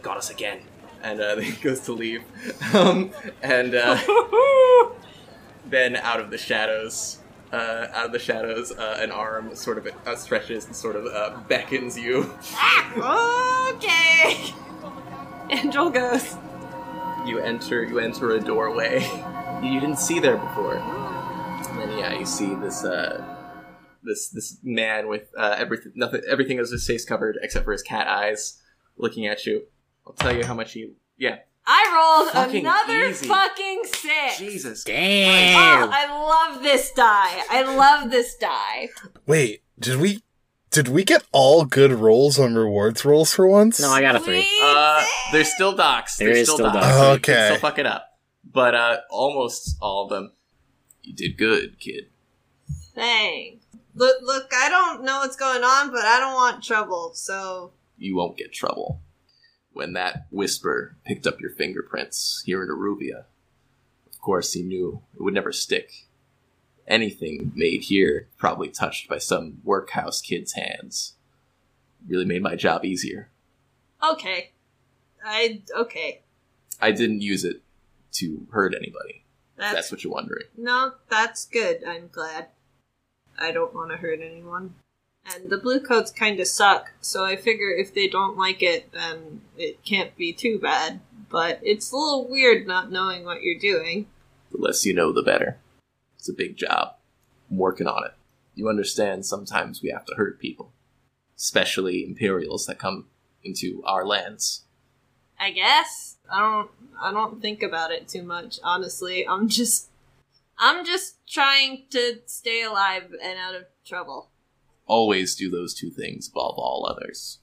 Got 0.00 0.16
us 0.16 0.30
again. 0.30 0.60
And 1.02 1.20
uh, 1.20 1.36
he 1.40 1.52
goes 1.62 1.80
to 1.80 1.92
leave. 1.92 2.22
Um, 2.74 3.10
and 3.42 3.74
uh, 3.74 3.96
then 5.66 5.96
out 5.96 6.20
of 6.20 6.30
the 6.30 6.38
shadows, 6.38 7.18
uh, 7.52 7.86
out 7.92 8.06
of 8.06 8.12
the 8.12 8.18
shadows, 8.18 8.72
uh, 8.72 8.98
an 9.00 9.10
arm 9.10 9.54
sort 9.54 9.78
of 9.78 9.88
uh, 10.06 10.16
stretches 10.16 10.66
and 10.66 10.74
sort 10.74 10.96
of 10.96 11.06
uh, 11.06 11.38
beckons 11.48 11.98
you. 11.98 12.32
Okay. 13.74 14.54
Angel 15.50 15.90
goes. 15.90 16.36
You 17.26 17.40
enter. 17.40 17.82
You 17.82 17.98
enter 17.98 18.30
a 18.32 18.40
doorway 18.40 19.04
you 19.72 19.80
didn't 19.80 19.98
see 19.98 20.18
there 20.20 20.36
before. 20.36 20.76
And 20.76 21.78
then 21.80 21.98
yeah, 21.98 22.18
you 22.18 22.26
see 22.26 22.54
this 22.54 22.84
uh, 22.84 23.24
this 24.02 24.28
this 24.28 24.58
man 24.62 25.08
with 25.08 25.30
uh, 25.36 25.56
everything 25.58 25.92
nothing 25.94 26.22
everything 26.28 26.58
is 26.58 26.70
his 26.70 26.86
face 26.86 27.04
covered 27.04 27.38
except 27.42 27.64
for 27.64 27.72
his 27.72 27.82
cat 27.82 28.06
eyes 28.06 28.60
looking 28.96 29.26
at 29.26 29.46
you. 29.46 29.62
I'll 30.06 30.12
tell 30.12 30.36
you 30.36 30.44
how 30.44 30.54
much 30.54 30.72
he. 30.72 30.92
Yeah, 31.16 31.38
I 31.66 32.20
rolled 32.22 32.32
Fucking 32.32 32.60
another 32.66 33.06
easy. 33.08 33.26
fucking 33.26 33.82
six. 33.86 34.38
Jesus. 34.38 34.84
Damn. 34.84 35.56
Oh, 35.56 35.86
Damn. 35.86 35.92
I 35.92 36.50
love 36.52 36.62
this 36.62 36.90
die. 36.92 37.42
I 37.50 37.62
love 37.76 38.10
this 38.10 38.36
die. 38.36 38.88
Wait, 39.26 39.62
did 39.78 39.98
we 40.00 40.22
did 40.70 40.88
we 40.88 41.04
get 41.04 41.24
all 41.32 41.64
good 41.64 41.92
rolls 41.92 42.38
on 42.38 42.54
rewards 42.54 43.04
rolls 43.04 43.32
for 43.32 43.48
once? 43.48 43.80
no, 43.80 43.88
I 43.90 44.00
got 44.02 44.16
a 44.16 44.20
three. 44.20 44.46
Uh, 44.62 45.04
there's 45.32 45.52
still 45.54 45.74
docs. 45.74 46.16
There 46.18 46.28
there's 46.28 46.40
is 46.40 46.52
still 46.52 46.58
docs. 46.70 46.74
docs. 46.76 46.94
so 46.96 47.02
you 47.06 47.10
Okay. 47.14 47.32
can 47.32 47.46
still 47.46 47.60
fuck 47.70 47.78
it 47.78 47.86
up. 47.86 48.08
But 48.50 48.74
uh, 48.74 48.96
almost 49.10 49.76
all 49.80 50.04
of 50.04 50.10
them. 50.10 50.32
You 51.02 51.14
did 51.14 51.38
good, 51.38 51.78
kid. 51.80 52.04
Thanks. 52.94 53.64
Look, 53.94 54.16
look, 54.22 54.50
I 54.52 54.68
don't 54.68 55.04
know 55.04 55.18
what's 55.18 55.36
going 55.36 55.62
on, 55.62 55.90
but 55.90 56.04
I 56.04 56.18
don't 56.18 56.34
want 56.34 56.62
trouble, 56.64 57.12
so. 57.14 57.72
You 57.96 58.16
won't 58.16 58.36
get 58.36 58.52
trouble. 58.52 59.00
When 59.74 59.92
that 59.94 60.26
whisper 60.30 60.96
picked 61.04 61.26
up 61.26 61.40
your 61.40 61.50
fingerprints 61.50 62.42
here 62.46 62.62
in 62.62 62.68
Iruvia, 62.68 63.24
of 64.10 64.20
course 64.20 64.52
he 64.52 64.62
knew 64.62 65.02
it 65.14 65.20
would 65.20 65.34
never 65.34 65.52
stick. 65.52 66.06
Anything 66.86 67.52
made 67.54 67.82
here, 67.82 68.28
probably 68.38 68.68
touched 68.68 69.08
by 69.08 69.18
some 69.18 69.58
workhouse 69.64 70.20
kid's 70.20 70.52
hands. 70.52 71.14
Really 72.06 72.24
made 72.24 72.42
my 72.42 72.54
job 72.54 72.84
easier. 72.84 73.30
Okay. 74.02 74.52
I. 75.24 75.62
Okay. 75.76 76.20
I 76.80 76.92
didn't 76.92 77.22
use 77.22 77.44
it 77.44 77.62
to 78.12 78.46
hurt 78.52 78.74
anybody. 78.74 79.24
That's. 79.56 79.74
That's 79.74 79.90
what 79.90 80.04
you're 80.04 80.12
wondering. 80.12 80.46
No, 80.56 80.92
that's 81.08 81.46
good. 81.46 81.82
I'm 81.84 82.08
glad. 82.12 82.48
I 83.38 83.50
don't 83.50 83.74
want 83.74 83.90
to 83.90 83.96
hurt 83.96 84.20
anyone. 84.22 84.74
And 85.32 85.50
the 85.50 85.58
blue 85.58 85.80
coats 85.80 86.10
kind 86.10 86.38
of 86.38 86.46
suck, 86.46 86.92
so 87.00 87.24
I 87.24 87.36
figure 87.36 87.70
if 87.70 87.94
they 87.94 88.08
don't 88.08 88.36
like 88.36 88.62
it, 88.62 88.92
then 88.92 89.40
it 89.56 89.82
can't 89.84 90.14
be 90.16 90.32
too 90.32 90.58
bad. 90.58 91.00
But 91.30 91.60
it's 91.62 91.90
a 91.92 91.96
little 91.96 92.28
weird 92.28 92.66
not 92.66 92.92
knowing 92.92 93.24
what 93.24 93.42
you're 93.42 93.58
doing. 93.58 94.06
The 94.52 94.58
less 94.58 94.84
you 94.84 94.92
know, 94.92 95.12
the 95.12 95.22
better. 95.22 95.58
It's 96.18 96.28
a 96.28 96.34
big 96.34 96.56
job. 96.56 96.96
I'm 97.50 97.56
working 97.56 97.86
on 97.86 98.04
it. 98.04 98.12
You 98.54 98.68
understand 98.68 99.26
sometimes 99.26 99.82
we 99.82 99.90
have 99.90 100.04
to 100.06 100.14
hurt 100.14 100.38
people, 100.38 100.72
especially 101.36 102.04
Imperials 102.04 102.66
that 102.66 102.78
come 102.78 103.06
into 103.42 103.82
our 103.84 104.06
lands. 104.06 104.64
I 105.38 105.50
guess. 105.50 106.16
I 106.30 106.40
don't 106.40 106.70
I 107.00 107.12
don't 107.12 107.42
think 107.42 107.62
about 107.62 107.90
it 107.90 108.08
too 108.08 108.22
much, 108.22 108.58
honestly. 108.62 109.26
I'm 109.26 109.48
just 109.48 109.88
I'm 110.58 110.84
just 110.84 111.16
trying 111.26 111.84
to 111.90 112.20
stay 112.26 112.62
alive 112.62 113.12
and 113.22 113.38
out 113.38 113.54
of 113.54 113.64
trouble. 113.84 114.30
Always 114.86 115.34
do 115.34 115.50
those 115.50 115.74
two 115.74 115.90
things 115.90 116.28
above 116.28 116.54
all 116.56 116.86
others. 116.88 117.38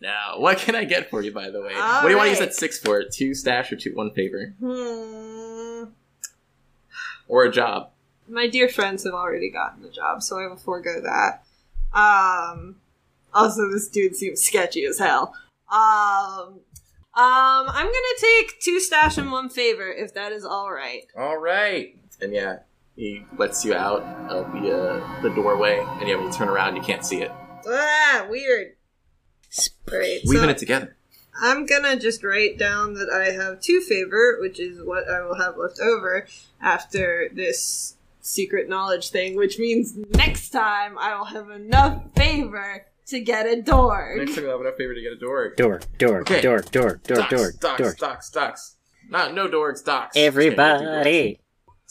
Now, 0.00 0.34
what 0.38 0.58
can 0.58 0.74
I 0.74 0.84
get 0.84 1.08
for 1.08 1.22
you, 1.22 1.32
by 1.32 1.50
the 1.50 1.62
way? 1.62 1.74
All 1.74 2.02
what 2.02 2.08
do 2.08 2.10
you 2.10 2.16
want 2.16 2.26
to 2.26 2.30
use 2.30 2.38
that 2.40 2.54
six 2.54 2.78
for? 2.78 3.02
Two 3.04 3.34
stash 3.34 3.72
or 3.72 3.76
two 3.76 3.94
one 3.94 4.10
favor? 4.12 4.54
Hmm. 4.60 5.84
Or 7.28 7.44
a 7.44 7.52
job? 7.52 7.90
My 8.28 8.48
dear 8.48 8.68
friends 8.68 9.04
have 9.04 9.14
already 9.14 9.50
gotten 9.50 9.82
the 9.82 9.90
job, 9.90 10.22
so 10.22 10.38
I 10.38 10.46
will 10.46 10.56
forego 10.56 11.00
that. 11.02 11.44
Um 11.92 12.76
also 13.34 13.70
this 13.70 13.88
dude 13.88 14.16
seems 14.16 14.42
sketchy 14.42 14.84
as 14.84 14.98
hell. 14.98 15.34
Um 15.70 16.60
um 17.14 17.66
I'm 17.68 17.86
gonna 17.86 18.18
take 18.18 18.60
two 18.60 18.80
stash 18.80 19.18
and 19.18 19.30
one 19.30 19.48
favor 19.48 19.90
if 19.90 20.14
that 20.14 20.32
is 20.32 20.44
alright. 20.44 21.06
Alright. 21.16 21.98
And 22.20 22.32
yeah, 22.32 22.60
he 22.96 23.24
lets 23.38 23.64
you 23.64 23.74
out 23.74 24.02
of 24.30 24.52
the, 24.52 24.70
uh, 24.76 25.22
the 25.22 25.30
doorway, 25.30 25.78
and 26.00 26.08
yeah, 26.08 26.16
when 26.16 26.26
you 26.26 26.32
turn 26.32 26.48
around, 26.48 26.76
you 26.76 26.82
can't 26.82 27.04
see 27.04 27.22
it. 27.22 27.30
Ah, 27.66 28.26
weird. 28.28 28.74
Great. 29.86 30.22
Weaving 30.26 30.44
so- 30.44 30.50
it 30.50 30.58
together. 30.58 30.96
I'm 31.40 31.64
gonna 31.64 31.98
just 31.98 32.22
write 32.22 32.58
down 32.58 32.92
that 32.94 33.08
I 33.10 33.30
have 33.32 33.60
two 33.60 33.80
favor, 33.80 34.36
which 34.40 34.60
is 34.60 34.82
what 34.84 35.08
I 35.08 35.22
will 35.22 35.36
have 35.36 35.56
left 35.56 35.80
over 35.80 36.26
after 36.60 37.30
this 37.32 37.96
secret 38.20 38.68
knowledge 38.68 39.08
thing, 39.10 39.34
which 39.34 39.58
means 39.58 39.96
next 40.14 40.50
time 40.50 40.98
I 40.98 41.16
will 41.16 41.24
have 41.24 41.48
enough 41.48 42.02
favor 42.14 42.84
to 43.06 43.20
get 43.20 43.46
a 43.46 43.60
door. 43.62 44.14
Next 44.18 44.34
time 44.34 44.44
you'll 44.44 44.52
have 44.52 44.60
enough 44.60 44.76
favor 44.76 44.94
to 44.94 45.00
get 45.00 45.12
a 45.12 45.16
door. 45.16 45.54
Door, 45.56 45.80
door, 45.98 46.20
Okay. 46.20 46.42
door, 46.42 46.60
door, 46.60 47.00
door, 47.02 47.16
Docks, 47.16 47.30
door, 47.30 47.52
docks, 47.60 47.78
door. 47.80 47.94
docks, 47.98 48.30
docks. 48.30 48.76
Not 49.08 49.34
no 49.34 49.48
dorks, 49.48 49.82
docks. 49.82 50.14
Okay, 50.16 50.26
Everybody 50.26 51.40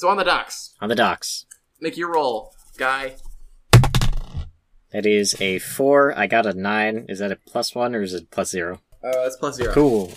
so 0.02 0.10
on 0.10 0.18
the 0.18 0.24
docks, 0.24 0.74
on 0.82 0.90
the 0.90 0.96
docks. 0.96 1.46
make 1.80 1.96
your 1.96 2.12
roll, 2.12 2.56
guy. 2.76 3.18
That 4.92 5.06
is 5.06 5.40
a 5.40 5.60
four. 5.60 6.18
I 6.18 6.26
got 6.26 6.48
a 6.48 6.54
nine. 6.56 7.06
Is 7.08 7.20
that 7.20 7.32
a 7.32 7.36
plus 7.36 7.76
one 7.76 7.94
or 7.94 8.02
is 8.02 8.16
it 8.16 8.32
plus 8.32 8.50
zero? 8.50 8.82
Uh, 9.04 9.12
that's 9.12 9.38
plus 9.38 9.58
zero. 9.58 9.72
Cool. 9.72 10.12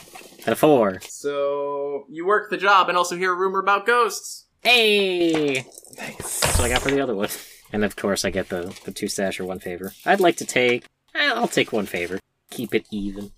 At 0.46 0.54
a 0.54 0.56
four. 0.56 1.00
So 1.02 2.06
you 2.08 2.24
work 2.26 2.48
the 2.48 2.56
job 2.56 2.88
and 2.88 2.96
also 2.96 3.14
hear 3.14 3.34
a 3.34 3.36
rumor 3.36 3.58
about 3.58 3.84
ghosts. 3.84 4.46
Hey! 4.62 5.66
Nice. 5.98 6.40
That's 6.40 6.58
what 6.58 6.64
I 6.64 6.68
got 6.70 6.80
for 6.80 6.90
the 6.90 7.00
other 7.00 7.14
one. 7.14 7.28
And 7.72 7.84
of 7.84 7.96
course, 7.96 8.24
I 8.24 8.30
get 8.30 8.50
the, 8.50 8.78
the 8.84 8.92
two 8.92 9.08
stash 9.08 9.40
or 9.40 9.46
one 9.46 9.58
favor. 9.58 9.92
I'd 10.06 10.20
like 10.20 10.36
to 10.36 10.44
take. 10.44 10.86
I'll 11.12 11.48
take 11.48 11.72
one 11.72 11.86
favor. 11.86 12.20
Keep 12.50 12.72
it 12.72 12.86
even. 12.92 13.32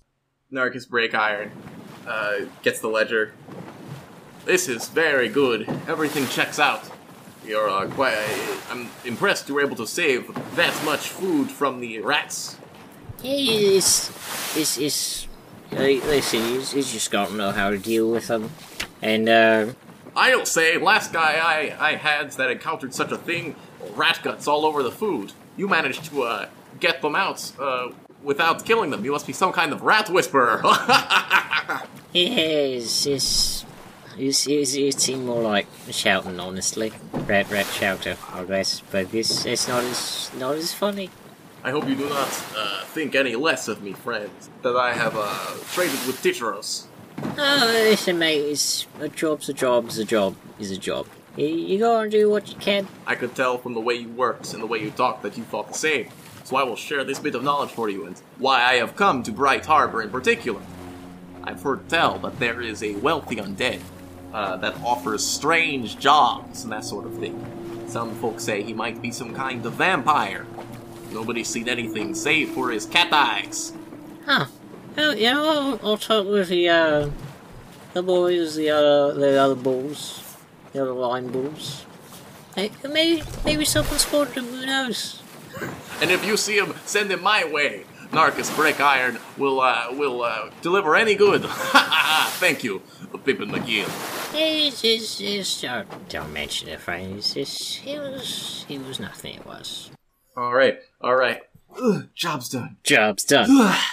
Narcus 0.53 0.87
Break 0.87 1.15
Iron 1.15 1.51
uh, 2.05 2.41
gets 2.61 2.79
the 2.79 2.87
ledger. 2.87 3.33
This 4.47 4.69
is 4.69 4.87
very 4.87 5.27
good. 5.27 5.67
Everything 5.89 6.25
checks 6.27 6.57
out. 6.57 6.81
You're 7.45 7.67
uh, 7.69 7.85
quite. 7.87 8.15
I'm 8.71 8.89
impressed 9.03 9.49
you 9.49 9.55
were 9.55 9.61
able 9.61 9.75
to 9.75 9.85
save 9.85 10.33
that 10.55 10.85
much 10.85 11.09
food 11.09 11.51
from 11.51 11.81
the 11.81 11.99
rats. 11.99 12.55
It's. 13.21 14.09
It's. 14.55 14.77
it's 14.77 15.27
uh, 15.73 15.79
listen, 15.79 16.39
he's, 16.39 16.71
he's 16.71 16.93
just 16.93 17.11
got 17.11 17.27
to 17.27 17.35
know 17.35 17.51
how 17.51 17.71
to 17.71 17.77
deal 17.77 18.09
with 18.09 18.27
them. 18.27 18.49
And, 19.01 19.27
uh. 19.27 19.73
I 20.15 20.31
don't 20.31 20.47
say. 20.47 20.77
Last 20.77 21.11
guy 21.11 21.33
I, 21.43 21.89
I 21.89 21.95
had 21.95 22.31
that 22.31 22.49
encountered 22.49 22.93
such 22.93 23.11
a 23.11 23.17
thing, 23.17 23.53
rat 23.95 24.21
guts 24.23 24.47
all 24.47 24.65
over 24.65 24.81
the 24.81 24.93
food. 24.93 25.33
You 25.57 25.67
managed 25.67 26.05
to 26.05 26.23
uh, 26.23 26.49
get 26.79 27.01
them 27.01 27.15
out. 27.15 27.51
Uh, 27.59 27.89
without 28.23 28.63
killing 28.63 28.91
them. 28.91 29.03
You 29.03 29.11
must 29.11 29.27
be 29.27 29.33
some 29.33 29.51
kind 29.51 29.73
of 29.73 29.81
rat 29.81 30.09
whisperer. 30.09 30.61
Yes, 32.13 33.05
it's, 33.05 33.65
it 34.19 34.99
seemed 34.99 35.25
more 35.25 35.41
like 35.41 35.67
shouting, 35.91 36.39
honestly. 36.39 36.91
Red, 37.13 37.49
red 37.51 37.65
shouter, 37.67 38.17
I 38.33 38.43
guess. 38.43 38.81
But 38.91 39.11
this 39.11 39.45
it's 39.45 39.67
not 39.67 39.83
as, 39.83 40.31
not 40.37 40.55
as 40.55 40.73
funny. 40.73 41.09
I 41.63 41.71
hope 41.71 41.87
you 41.87 41.95
do 41.95 42.07
not 42.09 42.45
uh, 42.55 42.83
think 42.85 43.15
any 43.15 43.35
less 43.35 43.67
of 43.67 43.83
me, 43.83 43.93
friend, 43.93 44.29
that 44.61 44.75
I 44.75 44.93
have 44.93 45.15
uh, 45.15 45.55
traded 45.73 45.99
with 46.07 46.21
Tycheros. 46.23 46.85
Oh, 47.37 47.71
listen, 47.73 48.19
mate, 48.19 48.39
it's, 48.39 48.87
a 48.99 49.09
job's 49.09 49.49
a 49.49 49.53
job's 49.53 49.97
a 49.97 50.05
job 50.05 50.35
is 50.59 50.71
a 50.71 50.77
job. 50.77 51.07
You, 51.35 51.47
you 51.47 51.79
gotta 51.79 52.09
do 52.09 52.29
what 52.29 52.49
you 52.49 52.55
can. 52.55 52.87
I 53.05 53.15
could 53.15 53.35
tell 53.35 53.57
from 53.57 53.73
the 53.73 53.81
way 53.81 53.95
you 53.95 54.09
worked 54.09 54.53
and 54.53 54.61
the 54.61 54.67
way 54.67 54.79
you 54.79 54.91
talked 54.91 55.23
that 55.23 55.37
you 55.37 55.43
thought 55.43 55.67
the 55.67 55.73
same. 55.73 56.09
So 56.43 56.55
I 56.55 56.63
will 56.63 56.75
share 56.75 57.03
this 57.03 57.19
bit 57.19 57.35
of 57.35 57.43
knowledge 57.43 57.71
for 57.71 57.89
you 57.89 58.05
and 58.05 58.17
why 58.37 58.63
I 58.63 58.75
have 58.75 58.95
come 58.95 59.21
to 59.23 59.31
Bright 59.31 59.65
Harbor 59.65 60.01
in 60.01 60.09
particular. 60.09 60.61
I've 61.43 61.61
heard 61.61 61.89
tell 61.89 62.19
that 62.19 62.39
there 62.39 62.61
is 62.61 62.81
a 62.83 62.95
wealthy 62.95 63.35
undead 63.37 63.81
uh, 64.37 64.55
that 64.57 64.75
offers 64.83 65.25
strange 65.25 65.97
jobs 65.97 66.63
and 66.63 66.71
that 66.71 66.83
sort 66.83 67.05
of 67.05 67.17
thing. 67.17 67.35
Some 67.87 68.13
folks 68.15 68.43
say 68.43 68.61
he 68.61 68.71
might 68.71 69.01
be 69.01 69.11
some 69.11 69.33
kind 69.33 69.65
of 69.65 69.73
vampire. 69.73 70.45
Nobody's 71.11 71.47
seen 71.47 71.67
anything 71.67 72.13
save 72.13 72.49
for 72.49 72.69
his 72.69 72.85
cat 72.85 73.11
eyes. 73.11 73.73
Huh. 74.25 74.45
Well, 74.95 75.17
yeah, 75.17 75.39
I'll, 75.39 75.79
I'll 75.81 75.97
talk 75.97 76.27
with 76.27 76.49
the, 76.49 76.69
uh, 76.69 77.09
the 77.93 78.03
boys, 78.03 78.55
the 78.55 78.69
other, 78.69 79.13
the 79.15 79.41
other 79.41 79.55
bulls, 79.55 80.37
the 80.71 80.83
other 80.83 80.93
line 80.93 81.29
bulls. 81.29 81.87
Maybe, 82.55 83.23
maybe 83.43 83.65
something 83.65 83.97
spotted 83.97 84.35
him, 84.35 84.45
who 84.45 84.65
knows? 84.67 85.23
And 85.99 86.11
if 86.11 86.23
you 86.23 86.37
see 86.37 86.59
him, 86.59 86.75
send 86.85 87.11
him 87.11 87.23
my 87.23 87.43
way. 87.43 87.85
Narcus 88.11 88.55
Break 88.55 88.79
Iron 88.79 89.19
will 89.37 89.59
uh, 89.59 89.87
will 89.91 90.23
uh, 90.23 90.49
deliver 90.61 90.95
any 90.95 91.15
good. 91.15 91.43
Thank 92.39 92.63
you, 92.63 92.81
Pippin 93.25 93.49
McGee. 93.49 93.85
It's, 94.33 94.83
it's, 94.83 95.21
it's, 95.21 95.63
uh, 95.63 95.83
don't 96.09 96.31
mention 96.31 96.69
it, 96.69 96.79
friend. 96.79 97.17
It's, 97.17 97.35
it's, 97.35 97.81
it 97.85 97.97
was, 97.97 98.65
it 98.69 98.85
was 98.85 98.99
nothing, 98.99 99.35
it 99.35 99.45
was. 99.45 99.89
All 100.35 100.53
right, 100.53 100.79
all 101.01 101.15
right. 101.15 101.41
Ugh, 101.81 102.07
job's 102.13 102.49
done. 102.49 102.77
Job's 102.83 103.23
done. 103.23 103.47
Ugh, 103.49 103.83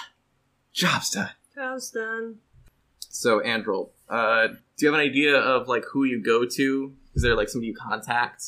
job's 0.73 1.11
done. 1.11 1.31
Job's 1.55 1.91
done. 1.91 2.37
So, 3.09 3.41
Andrel, 3.41 3.91
uh, 4.09 4.49
do 4.49 4.87
you 4.87 4.93
have 4.93 5.01
an 5.01 5.07
idea 5.07 5.37
of 5.37 5.69
like 5.69 5.85
who 5.93 6.05
you 6.05 6.23
go 6.23 6.45
to? 6.45 6.93
Is 7.15 7.23
there 7.23 7.37
like 7.37 7.49
somebody 7.49 7.69
you 7.69 7.75
contact 7.75 8.45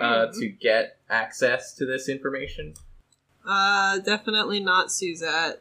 uh, 0.00 0.26
to 0.32 0.48
get 0.48 0.98
access 1.08 1.74
to 1.76 1.86
this 1.86 2.08
information? 2.08 2.74
Uh, 3.50 3.98
definitely 3.98 4.60
not 4.60 4.92
Suzette. 4.92 5.60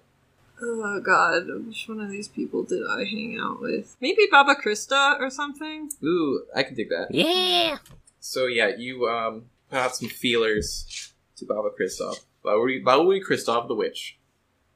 Oh 0.61 0.99
god, 0.99 1.47
which 1.65 1.87
one 1.87 1.99
of 2.01 2.11
these 2.11 2.27
people 2.27 2.61
did 2.63 2.83
I 2.85 2.99
hang 2.99 3.39
out 3.41 3.61
with? 3.61 3.95
Maybe 3.99 4.27
Baba 4.29 4.55
Krista 4.55 5.19
or 5.19 5.31
something? 5.31 5.89
Ooh, 6.03 6.43
I 6.55 6.61
can 6.61 6.75
dig 6.75 6.89
that. 6.89 7.07
Yeah! 7.09 7.77
So 8.19 8.45
yeah, 8.45 8.75
you 8.77 9.07
um 9.07 9.45
put 9.71 9.79
out 9.79 9.95
some 9.95 10.09
feelers 10.09 11.13
to 11.37 11.45
Baba 11.45 11.69
Kristoff, 11.69 12.19
Baba 12.43 12.63
Baba 12.83 13.03
Kristoff 13.21 13.67
the 13.67 13.73
witch, 13.73 14.19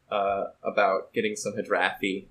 uh, 0.09 0.45
about 0.63 1.13
getting 1.13 1.35
some 1.35 1.53
Hadrathi 1.53 2.25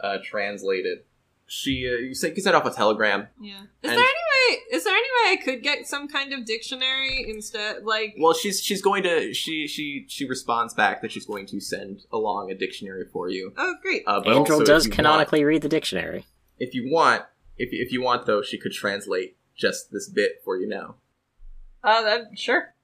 uh, 0.00 0.18
translated. 0.24 1.04
She 1.46 1.86
uh, 1.86 1.98
you 1.98 2.14
sent 2.14 2.36
you 2.36 2.42
sent 2.42 2.56
off 2.56 2.64
a 2.64 2.70
telegram. 2.70 3.28
Yeah. 3.40 3.60
Is 3.82 3.90
there 3.90 3.92
any 3.92 4.00
way 4.00 4.58
is 4.72 4.84
there 4.84 4.94
any 4.94 5.02
way 5.02 5.32
I 5.32 5.36
could 5.44 5.62
get 5.62 5.86
some 5.86 6.08
kind 6.08 6.32
of 6.32 6.46
dictionary 6.46 7.26
instead 7.28 7.84
like 7.84 8.14
Well, 8.18 8.32
she's 8.32 8.62
she's 8.62 8.80
going 8.80 9.02
to 9.02 9.34
she 9.34 9.66
she 9.66 10.06
she 10.08 10.26
responds 10.26 10.72
back 10.72 11.02
that 11.02 11.12
she's 11.12 11.26
going 11.26 11.44
to 11.46 11.60
send 11.60 12.04
along 12.10 12.50
a 12.50 12.54
dictionary 12.54 13.04
for 13.12 13.28
you. 13.28 13.52
Oh 13.58 13.74
great. 13.82 14.04
Uh, 14.06 14.20
but 14.20 14.34
Angel 14.34 14.60
if 14.62 14.66
does 14.66 14.86
you 14.86 14.90
want- 14.90 14.96
canonically 14.96 15.44
read 15.44 15.60
the 15.62 15.68
dictionary. 15.68 16.24
if 16.58 16.74
you 16.74 16.90
want, 16.90 17.22
if 17.58 17.68
if 17.72 17.92
you 17.92 18.00
want 18.00 18.24
though, 18.26 18.40
she 18.42 18.58
could 18.58 18.72
translate 18.72 19.36
just 19.54 19.92
this 19.92 20.08
bit 20.08 20.40
for 20.44 20.56
you 20.58 20.66
now. 20.66 20.96
Uh 21.84 22.00
that 22.02 22.38
sure. 22.38 22.74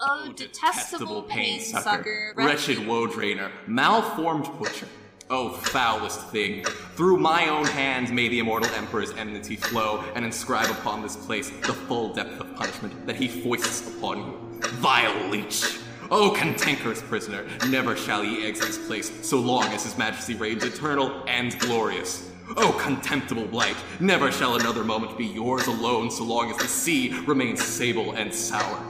Oh, 0.00 0.32
detestable 0.34 1.22
pain 1.22 1.60
sucker, 1.60 2.32
wretched 2.36 2.86
woe 2.86 3.06
drainer, 3.06 3.50
malformed 3.66 4.48
butcher. 4.58 4.86
Oh, 5.30 5.50
foulest 5.50 6.28
thing! 6.28 6.64
Through 6.96 7.18
my 7.18 7.48
own 7.48 7.66
hands 7.66 8.10
may 8.10 8.28
the 8.28 8.38
immortal 8.38 8.74
emperor's 8.74 9.10
enmity 9.12 9.56
flow, 9.56 10.02
and 10.14 10.24
inscribe 10.24 10.70
upon 10.70 11.02
this 11.02 11.16
place 11.16 11.50
the 11.50 11.74
full 11.74 12.14
depth 12.14 12.40
of 12.40 12.54
punishment 12.56 13.06
that 13.06 13.16
he 13.16 13.28
foists 13.28 13.94
upon 13.94 14.18
you. 14.18 14.60
Vile 14.76 15.28
leech! 15.28 15.80
Oh, 16.10 16.30
cantankerous 16.30 17.02
prisoner, 17.02 17.44
never 17.68 17.94
shall 17.94 18.24
ye 18.24 18.46
exit 18.46 18.68
this 18.68 18.86
place 18.86 19.12
so 19.20 19.38
long 19.38 19.64
as 19.64 19.84
his 19.84 19.98
majesty 19.98 20.34
reigns 20.34 20.64
eternal 20.64 21.22
and 21.28 21.58
glorious. 21.60 22.30
Oh, 22.56 22.72
contemptible 22.80 23.48
blight, 23.48 23.76
never 24.00 24.32
shall 24.32 24.56
another 24.56 24.82
moment 24.82 25.18
be 25.18 25.26
yours 25.26 25.66
alone 25.66 26.10
so 26.10 26.24
long 26.24 26.50
as 26.50 26.56
the 26.56 26.68
sea 26.68 27.12
remains 27.26 27.62
sable 27.62 28.12
and 28.12 28.32
sour. 28.32 28.82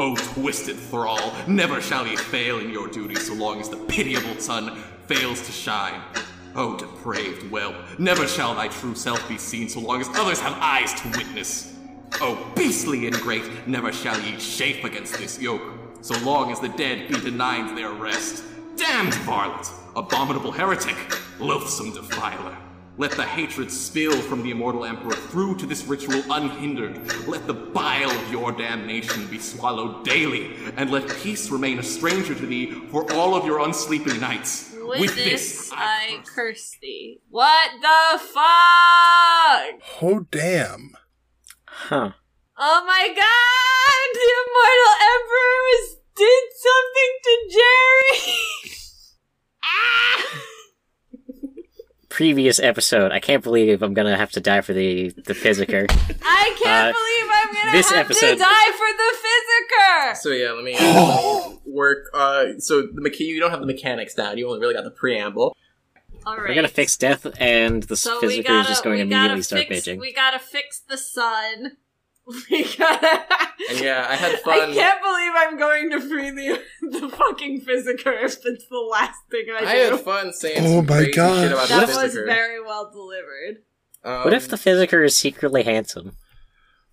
O 0.00 0.16
twisted 0.16 0.76
thrall, 0.76 1.32
never 1.46 1.80
shall 1.80 2.04
ye 2.04 2.16
fail 2.16 2.58
in 2.58 2.70
your 2.70 2.88
duty 2.88 3.14
so 3.14 3.34
long 3.34 3.60
as 3.60 3.68
the 3.68 3.76
pitiable 3.76 4.40
sun 4.40 4.82
fails 5.08 5.40
to 5.42 5.52
shine. 5.52 6.00
O 6.54 6.76
depraved 6.76 7.50
whelp, 7.50 7.76
never 7.98 8.26
shall 8.26 8.54
thy 8.54 8.68
true 8.68 8.94
self 8.94 9.28
be 9.28 9.36
seen 9.36 9.68
so 9.68 9.80
long 9.80 10.00
as 10.00 10.08
others 10.14 10.40
have 10.40 10.56
eyes 10.60 10.94
to 10.94 11.08
witness. 11.10 11.74
O 12.20 12.50
beastly 12.56 13.06
ingrate, 13.06 13.68
never 13.68 13.92
shall 13.92 14.18
ye 14.20 14.36
chafe 14.38 14.84
against 14.84 15.18
this 15.18 15.40
yoke, 15.40 15.62
so 16.00 16.18
long 16.24 16.50
as 16.50 16.60
the 16.60 16.68
dead 16.70 17.08
be 17.08 17.20
denied 17.20 17.76
their 17.76 17.92
rest. 17.92 18.42
Damned 18.76 19.14
varlet, 19.14 19.68
abominable 19.94 20.52
heretic, 20.52 20.96
loathsome 21.38 21.92
defiler. 21.92 22.56
Let 22.98 23.10
the 23.10 23.24
hatred 23.24 23.70
spill 23.70 24.18
from 24.22 24.42
the 24.42 24.50
immortal 24.50 24.86
emperor 24.86 25.12
through 25.12 25.56
to 25.58 25.66
this 25.66 25.84
ritual 25.84 26.22
unhindered. 26.30 27.26
Let 27.28 27.46
the 27.46 27.52
bile 27.52 28.10
of 28.10 28.32
your 28.32 28.52
damnation 28.52 29.26
be 29.26 29.38
swallowed 29.38 30.06
daily, 30.06 30.56
and 30.78 30.90
let 30.90 31.06
peace 31.18 31.50
remain 31.50 31.78
a 31.78 31.82
stranger 31.82 32.34
to 32.34 32.46
thee 32.46 32.72
for 32.90 33.10
all 33.12 33.34
of 33.34 33.44
your 33.44 33.58
unsleeping 33.58 34.18
nights. 34.18 34.74
With, 34.86 35.16
this, 35.16 35.70
I 35.74 36.22
curse 36.24 36.76
thee. 36.80 37.20
What 37.28 37.70
the 37.80 38.18
fuck? 38.18 39.80
Oh 40.02 40.26
damn. 40.30 40.92
Huh. 41.66 42.12
Oh 42.58 42.84
my 42.86 43.08
god! 43.08 44.06
The 44.14 44.30
immortal 44.42 44.94
emperor 45.12 45.56
did 46.16 46.44
something 46.56 47.12
to 47.24 47.34
Jerry! 47.52 48.34
ah! 49.64 50.42
Previous 52.16 52.58
episode. 52.58 53.12
I 53.12 53.20
can't 53.20 53.42
believe 53.44 53.82
I'm 53.82 53.92
gonna 53.92 54.16
have 54.16 54.30
to 54.30 54.40
die 54.40 54.62
for 54.62 54.72
the 54.72 55.10
the 55.10 55.34
physicker. 55.34 55.84
I 56.24 56.56
can't 56.64 56.96
Uh, 56.96 56.98
believe 56.98 57.30
I'm 57.30 57.52
gonna 57.52 57.72
this 57.76 57.90
have 57.90 58.06
episode- 58.06 58.30
to 58.32 58.36
die 58.38 58.72
for 58.72 58.86
the 58.96 59.16
physicker! 59.20 60.16
So 60.16 60.30
yeah, 60.30 60.52
let 60.52 60.64
me, 60.64 60.72
let 60.80 61.50
me 61.50 61.58
work. 61.66 62.06
Uh, 62.14 62.58
so 62.58 62.80
the 62.90 63.02
mecha- 63.02 63.20
you 63.20 63.38
don't 63.38 63.50
have 63.50 63.60
the 63.60 63.66
mechanics 63.66 64.14
down. 64.14 64.38
You 64.38 64.46
only 64.48 64.60
really 64.60 64.72
got 64.72 64.84
the 64.84 64.90
preamble. 64.92 65.54
Alright. 66.26 66.48
We're 66.48 66.54
gonna 66.54 66.68
fix 66.68 66.96
death, 66.96 67.26
and 67.38 67.82
the 67.82 67.98
So 67.98 68.18
we 68.22 68.38
physicker 68.40 68.44
gotta, 68.46 68.60
is 68.60 68.66
just 68.68 68.82
going 68.82 68.96
to 68.98 69.04
we 69.04 69.10
gotta 69.10 69.18
immediately 69.34 69.42
start 69.42 69.66
fix, 69.68 69.86
bitching. 69.86 70.00
We 70.00 70.14
gotta 70.14 70.38
fix 70.38 70.78
the 70.88 70.96
sun. 70.96 71.72
We 72.50 72.64
gotta. 72.78 73.22
And 73.70 73.80
yeah, 73.80 74.06
I 74.08 74.16
had 74.16 74.38
fun. 74.40 74.70
I 74.70 74.74
can't 74.74 75.02
believe 75.02 75.32
I'm 75.34 75.58
going 75.58 75.90
to 75.90 76.00
free 76.00 76.30
the 76.30 76.62
the 77.00 77.08
fucking 77.08 77.62
physicker 77.62 78.22
if 78.24 78.36
it's 78.44 78.66
the 78.68 78.78
last 78.78 79.18
thing 79.30 79.46
I 79.54 79.60
do. 79.60 79.66
I 79.66 79.74
had 79.74 80.00
fun 80.00 80.32
saying 80.34 80.58
Oh 80.60 80.76
some 80.76 80.86
my 80.86 80.96
crazy 80.96 81.12
God. 81.12 81.42
shit 81.42 81.52
about 81.52 81.68
that 81.70 81.88
the 81.88 81.94
was 81.96 82.14
Physicker. 82.14 82.26
very 82.26 82.62
well 82.62 82.90
delivered. 82.92 83.62
Um, 84.04 84.24
What 84.24 84.34
if 84.34 84.46
the 84.48 84.56
physicker 84.56 85.04
is 85.04 85.16
secretly 85.16 85.62
handsome? 85.62 86.16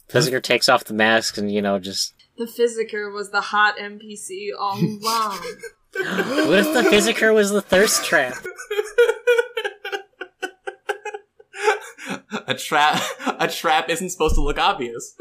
Physicker 0.09 0.41
takes 0.41 0.69
off 0.69 0.85
the 0.85 0.93
mask 0.93 1.37
and 1.37 1.51
you 1.51 1.61
know 1.61 1.79
just. 1.79 2.13
The 2.37 2.45
physicker 2.45 3.13
was 3.13 3.29
the 3.31 3.41
hot 3.41 3.77
NPC 3.77 4.47
all 4.57 4.77
along. 4.79 5.39
What 5.95 6.59
if 6.59 6.73
the 6.73 6.87
physicker 6.91 7.33
was 7.33 7.51
the 7.51 7.61
thirst 7.61 8.05
trap? 8.05 8.35
a 12.47 12.53
trap? 12.53 13.01
A 13.39 13.47
trap 13.47 13.89
isn't 13.89 14.09
supposed 14.09 14.35
to 14.35 14.41
look 14.41 14.57
obvious. 14.57 15.15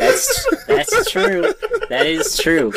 That's 0.00 0.46
that's 0.66 1.10
true. 1.10 1.54
That 1.88 2.06
is 2.06 2.36
true. 2.36 2.72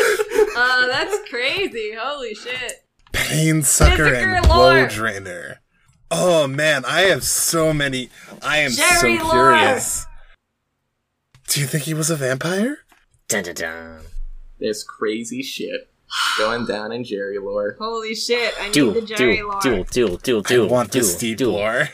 uh, 0.58 0.88
that's 0.88 1.30
crazy. 1.30 1.94
Holy 2.00 2.34
shit. 2.36 2.86
Pain 3.14 3.64
sucker 3.64 4.14
and 4.14 4.48
lore. 4.48 4.58
woe 4.58 4.88
drainer. 4.88 5.62
Oh 6.10 6.48
man, 6.48 6.86
I 6.86 7.02
have 7.02 7.24
so 7.24 7.74
many. 7.74 8.10
I 8.42 8.58
am 8.60 8.72
Jerry 8.72 9.18
so 9.18 9.24
lore. 9.24 9.32
curious. 9.54 10.06
Do 11.48 11.60
you 11.62 11.68
think 11.68 11.84
he 11.86 11.94
was 11.94 12.10
a 12.10 12.16
vampire? 12.16 12.80
Dun 13.28 13.44
dun 13.44 13.56
dun. 13.56 14.02
There's 14.60 14.84
crazy 14.84 15.42
shit 15.44 15.90
going 16.38 16.66
down 16.66 16.92
in 16.92 17.04
Jerry 17.04 17.38
lore. 17.40 17.76
Holy 17.80 18.16
shit. 18.16 18.54
I 18.60 18.70
need 18.70 18.94
the 18.94 19.02
Jerry 19.02 19.38
duel, 19.38 19.50
lore. 19.50 19.62
duel, 19.62 19.84
duel, 19.86 20.18
duel, 20.18 20.42
duel. 20.42 20.68
I 20.68 20.72
want 20.72 20.92
duel, 20.92 21.04
this 21.04 21.18
deep 21.18 21.38
duel. 21.38 21.54
lore. 21.54 21.90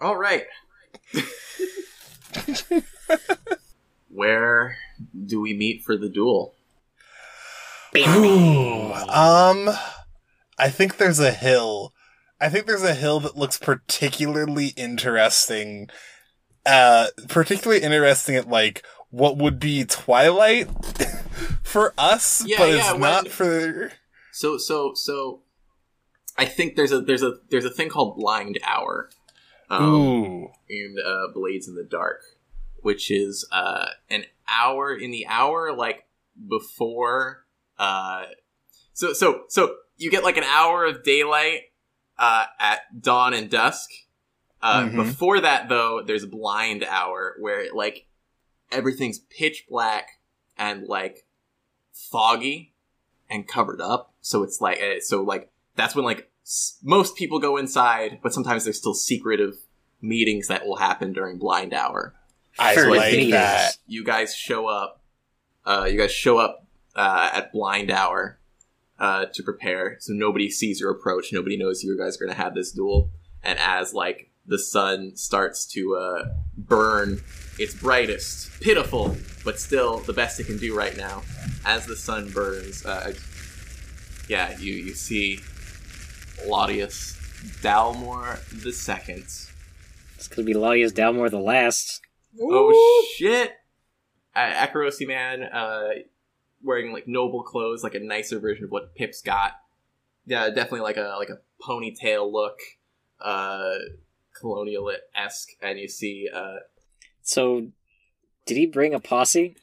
All 0.00 0.16
right. 0.16 0.44
Where 4.08 4.76
do 5.26 5.40
we 5.40 5.54
meet 5.54 5.82
for 5.84 5.96
the 5.96 6.08
duel? 6.08 6.54
Ooh, 7.96 8.92
um, 8.92 9.70
I 10.58 10.68
think 10.68 10.96
there's 10.96 11.18
a 11.20 11.32
hill. 11.32 11.92
I 12.40 12.48
think 12.48 12.66
there's 12.66 12.82
a 12.84 12.94
hill 12.94 13.20
that 13.20 13.36
looks 13.36 13.58
particularly 13.58 14.68
interesting. 14.68 15.88
Uh, 16.64 17.08
particularly 17.28 17.82
interesting 17.82 18.36
at 18.36 18.48
like 18.48 18.84
what 19.10 19.36
would 19.38 19.58
be 19.58 19.84
Twilight 19.84 20.68
for 21.62 21.92
us, 21.98 22.44
Yeah, 22.46 22.58
but 22.58 22.68
yeah, 22.70 22.76
it's 22.76 22.92
when- 22.92 23.00
not 23.00 23.28
for. 23.28 23.92
So 24.32 24.56
so 24.58 24.92
so 24.94 25.42
I 26.38 26.44
think 26.44 26.76
there's 26.76 26.92
a 26.92 27.00
there's 27.00 27.22
a 27.22 27.34
there's 27.50 27.64
a 27.64 27.70
thing 27.70 27.88
called 27.88 28.16
blind 28.16 28.58
hour. 28.64 29.10
Um, 29.70 30.48
in 30.68 30.96
uh, 31.04 31.32
Blades 31.32 31.68
in 31.68 31.74
the 31.74 31.84
Dark, 31.84 32.22
which 32.80 33.10
is 33.10 33.46
uh, 33.52 33.86
an 34.08 34.24
hour 34.48 34.94
in 34.94 35.10
the 35.10 35.26
hour 35.26 35.72
like 35.74 36.06
before. 36.48 37.44
Uh, 37.78 38.24
so 38.92 39.12
so 39.12 39.42
so 39.48 39.76
you 39.96 40.10
get 40.10 40.24
like 40.24 40.36
an 40.36 40.44
hour 40.44 40.84
of 40.84 41.02
daylight 41.02 41.62
uh, 42.18 42.46
at 42.58 43.00
dawn 43.00 43.32
and 43.34 43.50
dusk. 43.50 43.90
Uh, 44.62 44.82
Mhm. 44.82 44.96
Before 44.96 45.40
that, 45.40 45.68
though, 45.70 46.02
there's 46.04 46.24
a 46.24 46.26
blind 46.28 46.84
hour 46.84 47.34
where 47.38 47.72
like 47.72 48.06
everything's 48.70 49.18
pitch 49.18 49.64
black 49.70 50.08
and 50.58 50.86
like 50.86 51.26
foggy 51.92 52.74
and 53.28 53.46
covered 53.48 53.80
up. 53.80 54.12
So 54.20 54.42
it's 54.42 54.60
like 54.60 54.80
uh, 54.82 55.00
so 55.00 55.22
like 55.22 55.50
that's 55.76 55.94
when 55.94 56.04
like 56.04 56.29
most 56.82 57.16
people 57.16 57.38
go 57.38 57.56
inside, 57.56 58.18
but 58.22 58.32
sometimes 58.32 58.64
there's 58.64 58.78
still 58.78 58.94
secretive 58.94 59.56
meetings 60.00 60.48
that 60.48 60.66
will 60.66 60.76
happen 60.76 61.12
during 61.12 61.38
blind 61.38 61.72
hour. 61.72 62.14
I 62.58 62.74
Sure, 62.74 62.94
like 62.94 63.30
that. 63.30 63.76
You 63.86 64.04
guys 64.04 64.34
show 64.34 64.66
up. 64.66 65.02
Uh, 65.64 65.86
you 65.90 65.98
guys 65.98 66.12
show 66.12 66.38
up 66.38 66.66
uh, 66.96 67.30
at 67.32 67.52
blind 67.52 67.90
hour 67.90 68.40
uh, 68.98 69.26
to 69.32 69.42
prepare, 69.42 69.96
so 70.00 70.12
nobody 70.12 70.50
sees 70.50 70.80
your 70.80 70.90
approach. 70.90 71.32
Nobody 71.32 71.56
knows 71.56 71.84
you 71.84 71.96
guys 71.96 72.16
are 72.16 72.24
going 72.24 72.36
to 72.36 72.42
have 72.42 72.54
this 72.54 72.72
duel. 72.72 73.10
And 73.42 73.58
as 73.58 73.94
like 73.94 74.30
the 74.46 74.58
sun 74.58 75.16
starts 75.16 75.64
to 75.66 75.94
uh, 75.94 76.28
burn 76.56 77.22
its 77.58 77.74
brightest, 77.74 78.60
pitiful, 78.60 79.16
but 79.44 79.60
still 79.60 79.98
the 79.98 80.12
best 80.12 80.40
it 80.40 80.46
can 80.46 80.58
do 80.58 80.76
right 80.76 80.96
now. 80.96 81.22
As 81.64 81.86
the 81.86 81.96
sun 81.96 82.30
burns, 82.30 82.84
uh, 82.84 83.12
yeah, 84.28 84.58
you 84.58 84.72
you 84.72 84.94
see 84.94 85.40
Laudius 86.46 87.16
Dalmore 87.62 88.38
the 88.62 88.72
second. 88.72 89.24
It's 90.16 90.28
gonna 90.28 90.44
be 90.44 90.54
Lalia's 90.54 90.92
Dalmore 90.92 91.30
the 91.30 91.38
last. 91.38 92.00
Oh 92.40 93.06
shit! 93.16 93.52
Uh, 94.34 94.66
Akorosi 94.66 95.06
man, 95.06 95.42
uh, 95.42 95.88
wearing 96.62 96.92
like 96.92 97.08
noble 97.08 97.42
clothes, 97.42 97.82
like 97.82 97.94
a 97.94 98.00
nicer 98.00 98.38
version 98.38 98.64
of 98.64 98.70
what 98.70 98.94
Pip's 98.94 99.22
got. 99.22 99.52
Yeah, 100.26 100.48
definitely 100.48 100.80
like 100.80 100.96
a 100.96 101.16
like 101.18 101.30
a 101.30 101.38
ponytail 101.66 102.30
look, 102.30 102.58
uh, 103.20 103.74
colonial 104.38 104.92
esque, 105.14 105.48
and 105.62 105.78
you 105.78 105.88
see, 105.88 106.28
uh, 106.32 106.56
So, 107.22 107.68
did 108.46 108.56
he 108.56 108.66
bring 108.66 108.94
a 108.94 109.00
posse? 109.00 109.56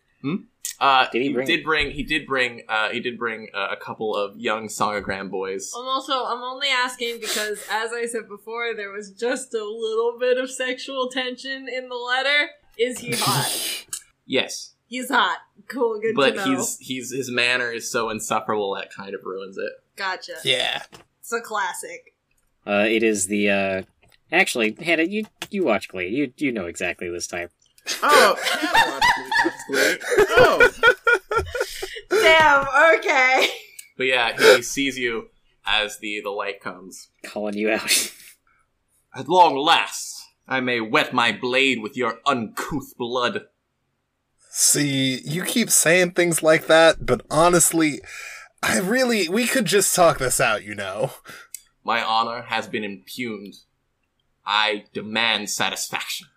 Uh, 0.79 1.07
Did 1.11 1.21
he 1.23 1.33
bring- 1.33 1.47
did 1.47 1.63
bring 1.63 1.91
he 1.91 2.03
did 2.03 2.25
bring 2.27 2.63
uh 2.69 2.89
he 2.89 2.99
did 2.99 3.17
bring 3.17 3.47
uh, 3.53 3.67
a 3.71 3.77
couple 3.77 4.15
of 4.15 4.37
young 4.37 4.67
Songogram 4.67 5.29
boys. 5.31 5.71
I'm 5.77 5.85
also 5.87 6.13
I'm 6.25 6.41
only 6.43 6.67
asking 6.69 7.19
because 7.19 7.63
as 7.71 7.91
I 7.93 8.05
said 8.05 8.27
before, 8.27 8.73
there 8.75 8.91
was 8.91 9.11
just 9.11 9.53
a 9.53 9.63
little 9.63 10.17
bit 10.19 10.37
of 10.37 10.49
sexual 10.51 11.09
tension 11.09 11.67
in 11.67 11.89
the 11.89 11.95
letter. 11.95 12.49
Is 12.77 12.99
he 12.99 13.11
hot? 13.17 13.85
Yes, 14.25 14.73
he's 14.85 15.09
hot. 15.09 15.37
Cool, 15.67 15.99
good 15.99 16.15
but 16.15 16.31
to 16.31 16.35
know. 16.35 16.55
he's 16.57 16.77
he's 16.79 17.11
his 17.11 17.31
manner 17.31 17.71
is 17.71 17.89
so 17.89 18.09
insufferable 18.09 18.75
that 18.75 18.89
kind 18.93 19.13
of 19.15 19.21
ruins 19.23 19.57
it. 19.57 19.71
gotcha. 19.95 20.33
Yeah. 20.43 20.83
It's 21.19 21.33
a 21.33 21.41
classic. 21.41 22.13
Uh, 22.65 22.85
it 22.87 23.03
is 23.03 23.27
the 23.27 23.49
uh. 23.49 23.81
Actually, 24.31 24.75
Hannah, 24.81 25.03
you 25.03 25.25
you 25.49 25.63
watch 25.63 25.87
Glee. 25.87 26.09
You 26.09 26.31
you 26.37 26.51
know 26.51 26.65
exactly 26.67 27.09
this 27.09 27.27
type. 27.27 27.51
Oh, 28.03 28.35
oh. 30.29 30.69
Damn. 32.09 32.97
Okay. 32.99 33.49
But 33.97 34.05
yeah, 34.05 34.37
he 34.37 34.61
sees 34.61 34.97
you 34.97 35.29
as 35.65 35.99
the 35.99 36.21
the 36.23 36.29
light 36.29 36.61
comes. 36.61 37.09
Calling 37.23 37.57
you 37.57 37.69
out. 37.71 38.11
At 39.15 39.27
long 39.27 39.57
last, 39.57 40.23
I 40.47 40.59
may 40.59 40.79
wet 40.79 41.13
my 41.13 41.31
blade 41.31 41.81
with 41.81 41.97
your 41.97 42.19
uncouth 42.25 42.95
blood. 42.97 43.47
See, 44.49 45.21
you 45.23 45.43
keep 45.43 45.69
saying 45.69 46.11
things 46.11 46.41
like 46.41 46.67
that, 46.67 47.05
but 47.05 47.21
honestly, 47.29 48.01
I 48.63 48.79
really, 48.79 49.29
we 49.29 49.45
could 49.45 49.65
just 49.65 49.95
talk 49.95 50.17
this 50.17 50.39
out, 50.39 50.63
you 50.63 50.73
know? 50.73 51.11
My 51.83 52.03
honor 52.03 52.43
has 52.43 52.67
been 52.67 52.83
impugned. 52.83 53.55
I 54.45 54.85
demand 54.93 55.49
satisfaction. 55.49 56.27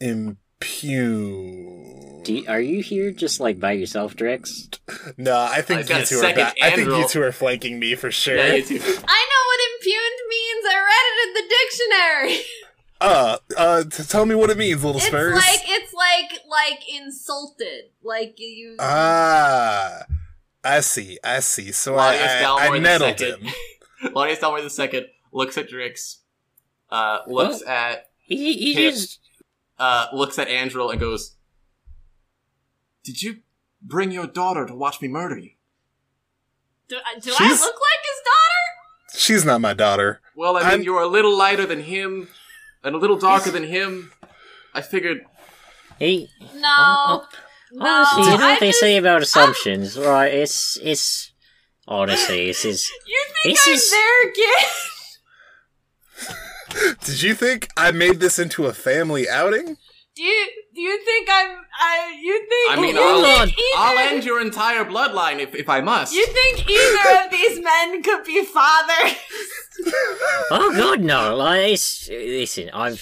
Impugned. 0.00 0.36
Do 0.60 2.34
you- 2.34 2.44
are 2.48 2.60
you 2.60 2.82
here 2.82 3.10
just 3.10 3.40
like 3.40 3.58
by 3.60 3.72
yourself, 3.72 4.14
Drex? 4.16 4.78
No, 5.16 5.34
I 5.36 5.56
I 5.56 5.62
think 5.62 5.88
you 5.88 5.94
two 6.04 6.16
are. 6.16 6.20
second 6.20 6.44
Ba- 6.44 6.54
I 6.64 6.70
think 6.72 6.88
you 6.88 7.08
two 7.08 7.22
are 7.22 7.32
flanking 7.32 7.78
me 7.78 7.94
for 7.94 8.10
sure. 8.10 8.36
Yeah, 8.36 8.54
you 8.54 8.64
too. 8.64 8.74
I 8.80 8.80
know 8.80 8.90
what 8.90 9.60
impugned 9.70 10.20
means. 10.28 10.64
I 10.66 10.76
read 10.84 11.06
it 11.10 11.28
in 11.28 11.34
the 11.34 11.46
dictionary. 12.28 12.44
Uh, 13.00 13.38
uh, 13.56 13.84
t- 13.84 14.02
tell 14.02 14.26
me 14.26 14.34
what 14.34 14.50
it 14.50 14.58
means, 14.58 14.82
little 14.84 14.96
It's 15.00 15.06
Spurs. 15.06 15.34
like 15.36 15.60
it's 15.64 15.94
like 15.94 16.40
like 16.48 16.80
insulted. 16.92 17.90
Like 18.02 18.34
you. 18.38 18.74
ah, 18.80 20.02
I 20.64 20.80
see. 20.80 21.18
I 21.22 21.38
see. 21.40 21.70
So 21.72 21.94
I, 21.96 22.16
Claudius 22.16 22.32
I, 22.32 22.42
Dalmor 22.42 22.60
I 22.60 22.70
the 22.72 22.80
nettled 22.80 23.18
second. 23.20 23.42
him. 23.46 23.54
Claudius 24.12 24.38
Dalmor 24.40 24.62
the 24.62 24.70
second 24.70 25.06
looks 25.32 25.56
at 25.56 25.70
Drix, 25.70 26.16
uh, 26.90 27.20
looks 27.28 27.62
at 27.62 28.10
He, 28.18 28.54
he 28.54 28.74
Pip. 28.74 28.94
just 28.94 29.20
uh, 29.78 30.06
looks 30.12 30.38
at 30.38 30.48
Andrel 30.48 30.90
and 30.90 31.00
goes, 31.00 31.36
"Did 33.04 33.22
you 33.22 33.38
bring 33.82 34.10
your 34.10 34.26
daughter 34.26 34.66
to 34.66 34.74
watch 34.74 35.00
me 35.00 35.08
murder 35.08 35.38
you?" 35.38 35.52
do 36.88 36.96
do 37.20 37.32
I 37.38 37.48
look 37.50 37.60
like 37.60 38.02
his 38.10 38.20
daughter? 38.24 39.18
She's 39.18 39.44
not 39.44 39.60
my 39.60 39.74
daughter. 39.74 40.20
Well, 40.34 40.56
I 40.56 40.60
mean, 40.60 40.68
I'm- 40.70 40.82
you're 40.82 41.02
a 41.02 41.06
little 41.06 41.36
lighter 41.36 41.66
than 41.66 41.82
him, 41.82 42.28
and 42.82 42.94
a 42.94 42.98
little 42.98 43.18
darker 43.18 43.50
than 43.50 43.64
him. 43.64 44.12
I 44.74 44.82
figured 44.82 45.24
he. 45.98 46.28
No. 46.54 46.68
Oh, 46.70 47.28
no. 47.72 47.86
Honestly, 47.86 48.22
you 48.32 48.38
know 48.38 48.46
I 48.46 48.50
what 48.52 48.60
they 48.60 48.68
just- 48.68 48.80
say 48.80 48.96
about 48.96 49.22
assumptions, 49.22 49.98
right? 49.98 50.32
It's 50.32 50.78
it's 50.82 51.32
honestly, 51.86 52.46
this 52.46 52.64
is 52.64 52.90
You 53.06 53.24
think 53.42 53.56
This 53.56 53.66
I'm 53.66 53.74
is- 53.74 53.90
their 53.90 54.32
kid? 54.32 54.66
Did 57.04 57.22
you 57.22 57.34
think 57.34 57.68
I 57.76 57.90
made 57.90 58.20
this 58.20 58.38
into 58.38 58.66
a 58.66 58.72
family 58.72 59.28
outing? 59.28 59.76
Do 60.18 60.24
you 60.24 60.48
do 60.74 60.80
you 60.80 61.04
think 61.04 61.28
I'm 61.30 61.58
I 61.80 62.18
you 62.20 62.38
think 62.40 62.72
I 62.72 62.80
mean, 62.80 62.96
you 62.96 63.00
I'll, 63.00 63.46
think 63.46 63.56
I'll 63.76 63.98
end 63.98 64.24
your 64.24 64.40
entire 64.40 64.84
bloodline 64.84 65.38
if, 65.38 65.54
if 65.54 65.68
I 65.68 65.80
must. 65.80 66.12
You 66.12 66.26
think 66.26 66.68
either 66.68 67.24
of 67.24 67.30
these 67.30 67.62
men 67.62 68.02
could 68.02 68.24
be 68.24 68.44
fathers? 68.44 69.14
oh 70.50 70.72
god 70.76 71.02
no! 71.02 71.36
Like, 71.36 71.78
listen, 72.08 72.68
I'm 72.74 72.96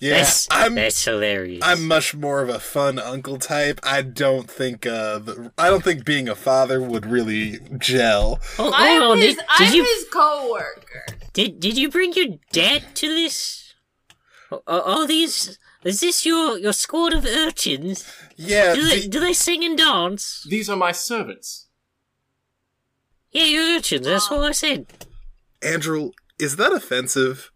Yeah, 0.00 0.18
that's, 0.18 0.46
I'm- 0.50 0.74
that's 0.74 1.02
hilarious. 1.02 1.62
I'm 1.64 1.88
much 1.88 2.14
more 2.14 2.42
of 2.42 2.50
a 2.50 2.58
fun 2.58 2.98
uncle 2.98 3.38
type. 3.38 3.80
I 3.82 4.02
don't 4.02 4.50
think 4.50 4.84
uh, 4.84 5.20
the, 5.20 5.50
I 5.56 5.70
don't 5.70 5.82
think 5.82 6.04
being 6.04 6.28
a 6.28 6.34
father 6.34 6.82
would 6.82 7.06
really 7.06 7.58
gel. 7.78 8.38
Oh, 8.58 8.70
I'm 8.74 9.00
hold 9.00 9.12
on, 9.12 9.18
his 9.22 9.36
did, 9.36 9.44
I'm 9.48 9.64
did 9.64 9.74
you 9.76 9.84
his 9.84 10.04
coworker. 10.12 11.06
did 11.32 11.58
did 11.58 11.78
you 11.78 11.88
bring 11.88 12.12
your 12.12 12.36
dad 12.52 12.84
to 12.96 13.08
this? 13.08 13.72
Are, 14.50 14.60
are 14.82 15.06
these? 15.06 15.58
Is 15.88 16.00
this 16.00 16.26
your 16.26 16.58
your 16.58 16.72
squad 16.74 17.14
of 17.14 17.24
urchins? 17.24 18.04
Yeah, 18.36 18.74
Do 18.74 18.86
they, 18.88 19.00
the- 19.00 19.08
do 19.08 19.20
they 19.20 19.32
sing 19.32 19.64
and 19.64 19.76
dance? 19.78 20.46
These 20.48 20.68
are 20.70 20.76
my 20.76 20.92
servants. 20.92 21.68
Yeah, 23.32 23.44
you're 23.44 23.76
urchins. 23.78 24.06
That's 24.06 24.28
oh. 24.30 24.36
what 24.36 24.48
I 24.48 24.52
said. 24.52 24.86
Andrew, 25.62 26.10
is 26.38 26.56
that 26.56 26.72
offensive? 26.72 27.50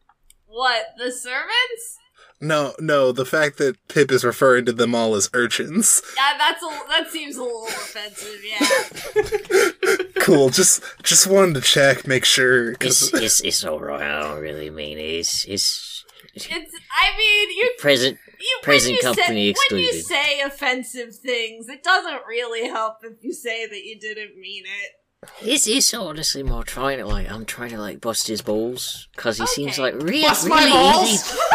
What, 0.46 0.82
the 0.98 1.10
servants? 1.12 1.98
No, 2.40 2.74
no, 2.80 3.12
the 3.12 3.24
fact 3.24 3.58
that 3.58 3.76
Pip 3.88 4.10
is 4.10 4.24
referring 4.24 4.64
to 4.66 4.72
them 4.72 4.94
all 4.94 5.14
as 5.14 5.30
urchins. 5.32 6.02
Yeah, 6.16 6.36
that's 6.38 6.62
a 6.62 6.70
that 6.88 7.10
seems 7.10 7.36
a 7.36 7.42
little 7.42 7.66
offensive, 7.66 8.40
yeah. 8.44 9.68
Cool, 10.22 10.50
just 10.50 10.82
just 11.02 11.26
wanted 11.26 11.54
to 11.56 11.60
check, 11.60 12.06
make 12.06 12.24
sure. 12.24 12.74
'cause- 12.76 13.12
It's 13.12 13.22
it's 13.22 13.40
it's 13.40 13.64
alright. 13.64 14.02
I 14.02 14.20
don't 14.22 14.40
really 14.40 14.70
mean 14.70 14.98
it. 14.98 15.02
It's 15.02 15.44
it's 15.46 15.91
It's 16.34 16.46
I 16.50 17.16
mean 17.18 17.50
you 17.58 17.74
present. 17.78 18.18
you 18.40 18.58
Present 18.62 18.92
when 18.92 18.96
you 18.96 19.02
company 19.02 19.54
say, 19.54 19.60
When 19.70 19.80
you 19.80 19.92
say 19.92 20.40
offensive 20.40 21.14
things, 21.16 21.68
it 21.68 21.82
doesn't 21.82 22.22
really 22.26 22.68
help 22.68 22.96
if 23.02 23.22
you 23.22 23.32
say 23.34 23.66
that 23.66 23.84
you 23.84 23.98
didn't 24.00 24.38
mean 24.40 24.64
it. 24.64 25.28
It's 25.46 25.66
it's 25.68 25.92
honestly 25.94 26.42
more 26.42 26.64
trying 26.64 26.98
to 26.98 27.06
like 27.06 27.30
I'm 27.30 27.44
trying 27.44 27.70
to 27.70 27.78
like 27.78 28.00
bust 28.00 28.26
his 28.28 28.40
balls 28.42 29.08
because 29.14 29.38
he 29.38 29.46
seems 29.46 29.78
like 29.78 29.94
really 29.94 30.22
Bust 30.22 30.48
my 30.48 30.58
really 30.64 30.70
balls? 30.72 31.08
easy. 31.12 31.38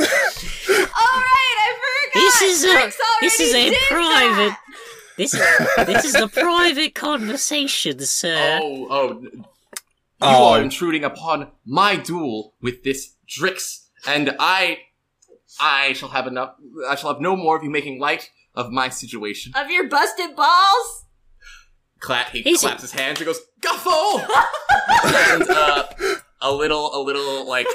All 0.00 1.20
right, 1.20 1.56
I 1.60 1.74
forgot. 1.80 2.14
This 2.14 2.42
is 2.42 2.64
a 2.64 2.92
this 3.20 3.40
is 3.40 3.54
a 3.54 3.74
private. 3.88 4.48
that. 4.50 4.58
This 5.16 5.34
is 5.34 5.40
this 5.86 6.04
is 6.04 6.14
a 6.14 6.28
private 6.28 6.94
conversation, 6.94 7.98
sir. 8.00 8.58
Oh, 8.62 8.86
oh. 8.90 9.20
You 9.22 9.44
Oh. 10.20 10.52
are 10.54 10.60
intruding 10.62 11.04
upon 11.04 11.48
my 11.64 11.94
duel 11.94 12.54
with 12.60 12.82
this 12.82 13.12
Drix, 13.28 13.86
and 14.06 14.34
I, 14.38 14.78
I 15.60 15.92
shall 15.92 16.08
have 16.10 16.26
enough. 16.26 16.54
I 16.88 16.94
shall 16.94 17.12
have 17.12 17.20
no 17.20 17.36
more 17.36 17.56
of 17.56 17.62
you 17.62 17.70
making 17.70 18.00
light 18.00 18.30
of 18.54 18.70
my 18.70 18.88
situation. 18.88 19.52
Of 19.56 19.70
your 19.70 19.88
busted 19.88 20.34
balls? 20.34 21.04
Clap. 22.00 22.30
He 22.30 22.42
He's- 22.42 22.60
claps 22.60 22.82
his 22.82 22.92
hands 22.92 23.18
and 23.20 23.26
goes, 23.26 23.40
"Guffle!" 23.60 24.20
and 25.04 25.42
uh, 25.50 25.84
a 26.40 26.52
little, 26.52 26.94
a 26.94 27.00
little 27.02 27.46
like 27.46 27.66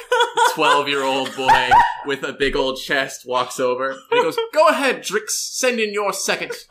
twelve-year-old 0.56 1.36
boy 1.36 1.70
with 2.06 2.24
a 2.24 2.32
big 2.34 2.56
old 2.56 2.80
chest 2.80 3.26
walks 3.28 3.60
over 3.60 3.92
and 3.92 4.00
he 4.12 4.22
goes, 4.22 4.38
"Go 4.54 4.68
ahead, 4.70 5.04
Drix. 5.04 5.30
Send 5.32 5.80
in 5.80 5.94
your 5.94 6.14
second 6.14 6.52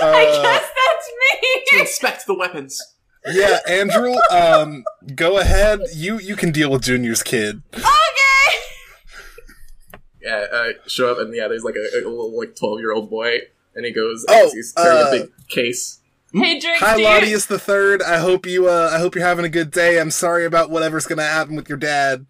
I 0.00 0.26
Uh, 0.26 0.42
guess 0.42 0.62
that's 0.62 1.10
me! 1.42 1.62
to 1.66 1.80
inspect 1.80 2.26
the 2.26 2.34
weapons." 2.34 2.80
Yeah, 3.30 3.58
Andrew, 3.68 4.14
um, 4.30 4.84
go 5.14 5.38
ahead. 5.38 5.80
You 5.94 6.18
you 6.18 6.36
can 6.36 6.50
deal 6.52 6.70
with 6.70 6.82
Junior's 6.82 7.22
kid. 7.22 7.62
okay! 7.74 7.86
yeah, 10.20 10.46
uh, 10.52 10.68
show 10.86 11.10
up 11.12 11.18
and 11.18 11.34
yeah, 11.34 11.48
there's 11.48 11.64
like 11.64 11.76
a, 11.76 11.98
a 11.98 12.08
little 12.08 12.36
like 12.38 12.54
twelve 12.56 12.80
year 12.80 12.92
old 12.92 13.10
boy, 13.10 13.38
and 13.74 13.84
he 13.84 13.92
goes, 13.92 14.24
Oh, 14.28 14.50
he's 14.52 14.72
carrying 14.72 14.98
uh, 14.98 15.08
a 15.08 15.10
big 15.10 15.48
case. 15.48 15.98
Hey, 16.34 16.58
Drix, 16.58 16.76
Hi, 16.76 16.96
do 16.96 17.02
you- 17.02 17.08
Lodius 17.08 17.46
the 17.46 17.58
Third. 17.58 18.02
I 18.02 18.18
hope 18.18 18.46
you 18.46 18.68
uh, 18.68 18.90
I 18.92 18.98
hope 18.98 19.14
you're 19.14 19.24
having 19.26 19.44
a 19.44 19.50
good 19.50 19.70
day. 19.70 20.00
I'm 20.00 20.10
sorry 20.10 20.44
about 20.46 20.70
whatever's 20.70 21.06
gonna 21.06 21.24
happen 21.24 21.56
with 21.56 21.68
your 21.68 21.78
dad. 21.78 22.26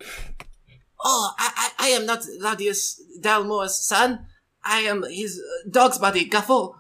Oh, 1.05 1.32
I, 1.39 1.70
I, 1.78 1.86
I 1.86 1.89
am 1.90 2.06
not 2.06 2.20
Ladius 2.40 3.01
Dalmore's 3.20 3.74
son. 3.77 4.27
I 4.64 4.81
am 4.81 5.02
his 5.02 5.39
uh, 5.40 5.69
dog's 5.70 5.98
buddy, 5.98 6.28
Guffle. 6.28 6.74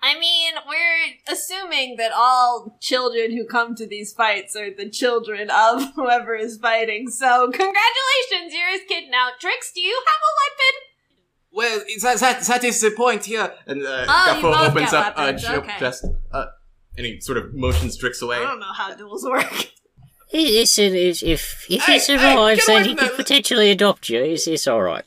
I 0.00 0.18
mean, 0.18 0.54
we're 0.68 1.32
assuming 1.32 1.96
that 1.96 2.12
all 2.14 2.78
children 2.80 3.32
who 3.36 3.44
come 3.44 3.74
to 3.74 3.86
these 3.86 4.12
fights 4.12 4.54
are 4.54 4.70
the 4.72 4.88
children 4.88 5.50
of 5.50 5.92
whoever 5.96 6.36
is 6.36 6.56
fighting. 6.58 7.08
So, 7.10 7.46
congratulations, 7.50 8.52
you're 8.54 8.70
his 8.70 8.82
kid 8.88 9.10
now. 9.10 9.28
Trix, 9.40 9.72
do 9.74 9.80
you 9.80 10.00
have 10.06 10.20
a 10.22 10.32
weapon? 10.40 10.74
Well, 11.50 11.80
that, 12.02 12.20
that, 12.20 12.42
that 12.46 12.64
is 12.64 12.80
the 12.80 12.92
point 12.92 13.24
here. 13.24 13.52
And 13.66 13.82
uh, 13.84 14.06
Oh, 14.08 14.36
you 14.36 14.42
Guffle 14.42 14.52
both 14.52 14.70
opens 14.70 14.92
up 14.92 15.18
a 15.18 15.20
weapons, 15.22 15.42
joke 15.42 15.64
okay. 15.64 15.78
chest, 15.80 16.06
uh, 16.32 16.44
and 16.96 17.06
he 17.06 17.20
sort 17.20 17.38
of 17.38 17.52
motions 17.54 17.98
Drix 18.00 18.22
away. 18.22 18.36
I 18.36 18.42
don't 18.42 18.60
know 18.60 18.72
how 18.72 18.94
duels 18.94 19.24
work. 19.24 19.52
Listen, 20.32 20.94
if 20.94 21.22
if, 21.24 21.66
if 21.70 21.82
Hey, 21.84 21.92
he 21.92 21.92
hey, 21.92 21.98
survives, 21.98 22.60
get 22.66 22.68
away 22.68 22.78
then 22.80 22.88
he 22.90 22.94
could 22.94 23.08
that- 23.08 23.16
potentially 23.16 23.70
adopt 23.70 24.08
you. 24.10 24.22
It's, 24.22 24.46
it's 24.46 24.68
all 24.68 24.82
right. 24.82 25.04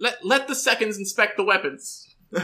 Let 0.00 0.24
let 0.24 0.48
the 0.48 0.54
seconds 0.56 0.98
inspect 0.98 1.36
the 1.36 1.44
weapons. 1.44 2.08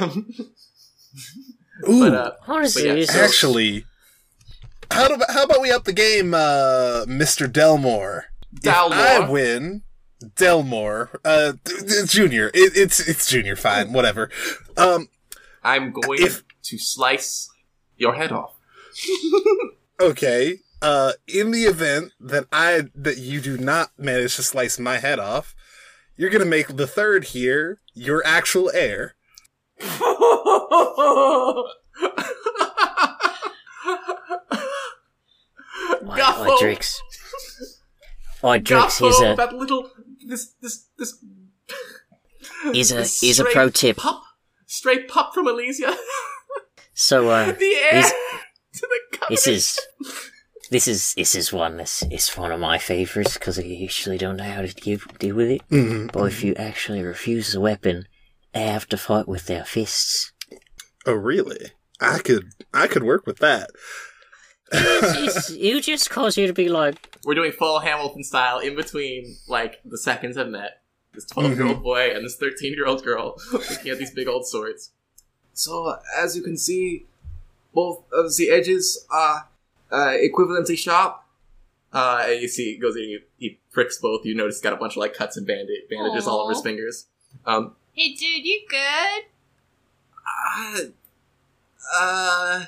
Ooh, 1.89 2.01
but 2.11 2.15
uh, 2.15 2.33
Honestly, 2.47 2.83
But 2.83 2.89
yeah, 2.97 3.03
it's, 3.03 3.15
actually, 3.15 3.85
how 4.91 5.07
about 5.07 5.31
how 5.31 5.45
about 5.45 5.61
we 5.61 5.71
up 5.71 5.85
the 5.85 5.93
game, 5.93 6.35
uh, 6.35 7.05
Mister 7.07 7.47
Delmore? 7.47 8.25
If 8.63 8.67
I 8.69 9.29
win, 9.31 9.83
Delmore, 10.37 11.21
uh, 11.25 11.53
d- 11.65 11.73
d- 11.87 12.03
Junior. 12.07 12.49
It, 12.49 12.73
it's 12.77 13.01
it's 13.01 13.29
Junior. 13.29 13.57
Fine, 13.57 13.93
whatever. 13.95 14.31
Um, 14.77 15.09
I'm 15.63 15.93
going 15.93 16.23
If- 16.23 16.43
to 16.65 16.79
slice 16.79 17.49
your 17.97 18.15
head 18.15 18.33
off. 18.33 18.55
okay. 20.01 20.59
Uh, 20.83 21.13
in 21.29 21.51
the 21.51 21.65
event 21.65 22.13
that 22.21 22.47
I 22.53 22.85
that 22.95 23.19
you 23.19 23.41
do 23.41 23.59
not 23.59 23.91
manage 23.99 24.37
to 24.37 24.43
slice 24.43 24.79
my 24.79 24.99
head 24.99 25.19
off, 25.19 25.55
you're 26.17 26.31
gonna 26.31 26.45
make 26.47 26.77
the 26.77 26.87
third 26.87 27.25
here 27.27 27.81
your 27.95 28.23
actual 28.27 28.71
heir. 28.73 29.15
Oi, 36.03 36.17
Guffle! 36.17 36.51
oi, 36.51 36.57
Drix. 36.61 36.97
Oi, 38.45 38.59
Drix, 38.59 38.99
here's 39.01 39.21
a 39.21 39.35
that 39.37 39.53
little 39.55 39.91
this 40.27 40.53
this 40.61 40.87
this 40.99 41.15
here's 42.73 42.93
a 42.93 42.97
this 42.97 43.21
here's 43.21 43.41
a 43.41 43.45
pro 43.45 43.69
tip. 43.69 43.97
Pup, 43.99 44.23
stray 44.67 45.05
pup 45.05 45.33
from 45.35 45.47
Elysia. 45.47 45.95
So, 46.95 47.29
uh, 47.31 47.53
the 47.59 47.65
heir 47.65 47.93
He's- 47.93 48.13
to 48.75 48.81
the 48.81 49.01
covenant. 49.19 49.31
this 49.31 49.47
is 49.47 49.81
this 50.71 50.87
is 50.89 51.15
this 51.15 51.35
is 51.35 51.53
one 51.53 51.77
that's 51.79 52.03
it's 52.03 52.37
one 52.37 52.53
of 52.53 52.61
my 52.61 52.79
favorites 52.79 53.35
because 53.35 53.59
I 53.59 53.63
usually 53.63 54.19
don't 54.19 54.37
know 54.37 54.45
how 54.45 54.63
to 54.63 54.73
deal, 54.73 55.01
deal 55.19 55.35
with 55.37 55.51
it. 55.51 55.63
Mm-hmm. 55.71 56.09
But 56.13 56.25
if 56.25 56.45
you 56.45 56.55
actually 56.55 57.03
refuse 57.03 57.53
the 57.53 57.61
weapon, 57.61 58.07
they 58.53 58.67
have 58.67 58.89
to 58.89 58.97
fight 58.97 59.29
with 59.29 59.47
their 59.47 59.65
fists. 59.65 60.33
Oh, 61.07 61.15
really? 61.15 61.73
I 62.01 62.19
could 62.19 62.53
I 62.73 62.87
could 62.87 63.03
work 63.03 63.27
with 63.27 63.39
that. 63.39 63.71
It's, 64.73 65.51
it'll 65.59 65.81
just 65.81 66.11
cause 66.11 66.37
you 66.37 66.47
to 66.47 66.53
be 66.53 66.69
like, 66.69 67.17
We're 67.25 67.35
doing 67.35 67.53
full 67.53 67.81
Hamilton 67.81 68.25
style 68.25 68.59
in 68.59 68.77
between, 68.77 69.37
like, 69.49 69.81
the 69.85 69.99
seconds 69.99 70.37
have 70.37 70.49
met. 70.49 70.83
This 71.13 71.27
12 71.27 71.57
year 71.57 71.67
old 71.67 71.83
boy 71.83 72.11
and 72.15 72.25
this 72.25 72.37
13 72.37 72.73
year 72.73 72.87
old 72.87 73.05
girl 73.05 73.37
looking 73.53 73.91
at 73.91 73.99
these 73.99 74.13
big 74.13 74.29
old 74.29 74.47
swords. 74.47 74.93
So, 75.53 75.99
as 76.17 76.37
you 76.37 76.43
can 76.43 76.57
see, 76.57 77.07
both 77.75 78.05
of 78.13 78.37
the 78.37 78.51
edges 78.51 79.07
are 79.11 79.49
uh, 79.91 80.15
equivalently 80.17 80.79
sharp. 80.79 81.23
Uh, 81.93 82.25
and 82.29 82.41
you 82.41 82.47
see, 82.47 82.75
he 82.75 82.79
goes 82.79 82.95
in, 82.95 83.03
he, 83.03 83.19
he 83.37 83.61
pricks 83.73 83.99
both. 83.99 84.25
You 84.25 84.37
notice 84.37 84.57
he's 84.57 84.63
got 84.63 84.73
a 84.73 84.77
bunch 84.77 84.93
of, 84.93 84.99
like, 84.99 85.15
cuts 85.15 85.37
and 85.37 85.47
bandage, 85.47 85.83
bandages 85.91 86.29
all 86.29 86.41
over 86.41 86.53
his 86.53 86.63
fingers. 86.63 87.07
Um, 87.45 87.75
hey, 87.93 88.15
dude, 88.15 88.45
you 88.45 88.63
good? 88.69 89.25
uh, 90.57 90.79
uh, 91.95 92.65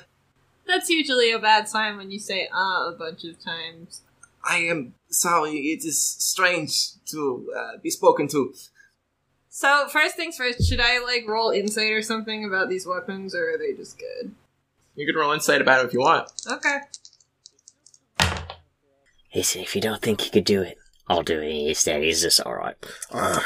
That's 0.67 0.89
usually 0.89 1.31
a 1.31 1.39
bad 1.39 1.67
sign 1.67 1.97
when 1.97 2.11
you 2.11 2.19
say 2.19 2.47
uh 2.53 2.91
a 2.91 2.95
bunch 2.97 3.23
of 3.23 3.39
times. 3.43 4.01
I 4.45 4.57
am 4.57 4.93
sorry, 5.09 5.51
it 5.53 5.85
is 5.85 6.05
strange 6.05 6.93
to 7.11 7.49
uh, 7.57 7.77
be 7.81 7.89
spoken 7.89 8.27
to. 8.29 8.53
So, 9.49 9.87
first 9.87 10.15
things 10.15 10.35
first, 10.35 10.67
should 10.67 10.79
I, 10.81 10.99
like, 10.99 11.27
roll 11.27 11.51
insight 11.51 11.91
or 11.91 12.01
something 12.01 12.43
about 12.43 12.69
these 12.69 12.87
weapons, 12.87 13.35
or 13.35 13.53
are 13.53 13.57
they 13.57 13.73
just 13.73 13.97
good? 13.99 14.33
You 14.95 15.05
can 15.05 15.15
roll 15.15 15.31
insight 15.31 15.61
about 15.61 15.83
it 15.83 15.87
if 15.87 15.93
you 15.93 15.99
want. 15.99 16.29
Okay. 16.51 16.79
listen, 19.33 19.61
if 19.61 19.75
you 19.75 19.81
don't 19.81 20.01
think 20.01 20.25
you 20.25 20.31
could 20.31 20.43
do 20.45 20.61
it, 20.61 20.77
I'll 21.07 21.23
do 21.23 21.39
it 21.39 21.67
instead. 21.69 22.03
Is 22.03 22.23
this 22.23 22.39
all 22.39 22.55
right? 22.55 22.75
Uh, 23.11 23.39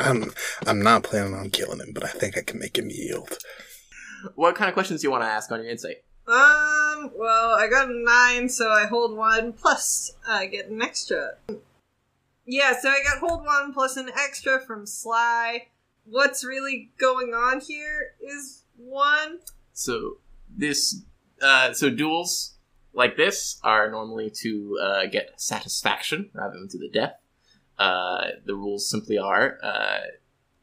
I'm 0.00 0.32
I'm 0.66 0.82
not 0.82 1.02
planning 1.02 1.34
on 1.34 1.50
killing 1.50 1.80
him, 1.80 1.92
but 1.92 2.04
I 2.04 2.08
think 2.08 2.36
I 2.36 2.42
can 2.42 2.58
make 2.58 2.78
him 2.78 2.90
yield. 2.90 3.38
What 4.34 4.54
kind 4.54 4.68
of 4.68 4.74
questions 4.74 5.00
do 5.00 5.06
you 5.06 5.10
want 5.10 5.24
to 5.24 5.28
ask 5.28 5.50
on 5.50 5.62
your 5.62 5.70
insight? 5.70 5.96
Um, 6.26 7.10
well, 7.16 7.54
I 7.54 7.66
got 7.68 7.88
a 7.88 7.92
nine, 7.92 8.48
so 8.48 8.70
I 8.70 8.86
hold 8.86 9.16
one, 9.16 9.52
plus 9.52 10.12
I 10.28 10.46
get 10.46 10.68
an 10.68 10.82
extra. 10.82 11.32
Yeah, 12.46 12.78
so 12.78 12.88
I 12.88 13.00
got 13.02 13.18
hold 13.18 13.44
one 13.44 13.72
plus 13.72 13.96
an 13.96 14.10
extra 14.16 14.60
from 14.60 14.86
Sly. 14.86 15.66
What's 16.04 16.44
really 16.44 16.90
going 16.98 17.34
on 17.34 17.60
here 17.60 18.12
is 18.20 18.64
one. 18.76 19.40
So 19.72 20.18
this, 20.48 21.02
uh, 21.40 21.72
so 21.72 21.90
duels 21.90 22.56
like 22.92 23.16
this 23.16 23.58
are 23.62 23.90
normally 23.90 24.30
to 24.42 24.78
uh, 24.82 25.06
get 25.06 25.40
satisfaction 25.40 26.30
rather 26.32 26.58
than 26.58 26.68
to 26.68 26.78
the 26.78 26.90
death. 26.92 27.14
Uh, 27.80 28.32
the 28.44 28.54
rules 28.54 28.88
simply 28.88 29.18
are 29.18 29.58
uh, 29.62 30.00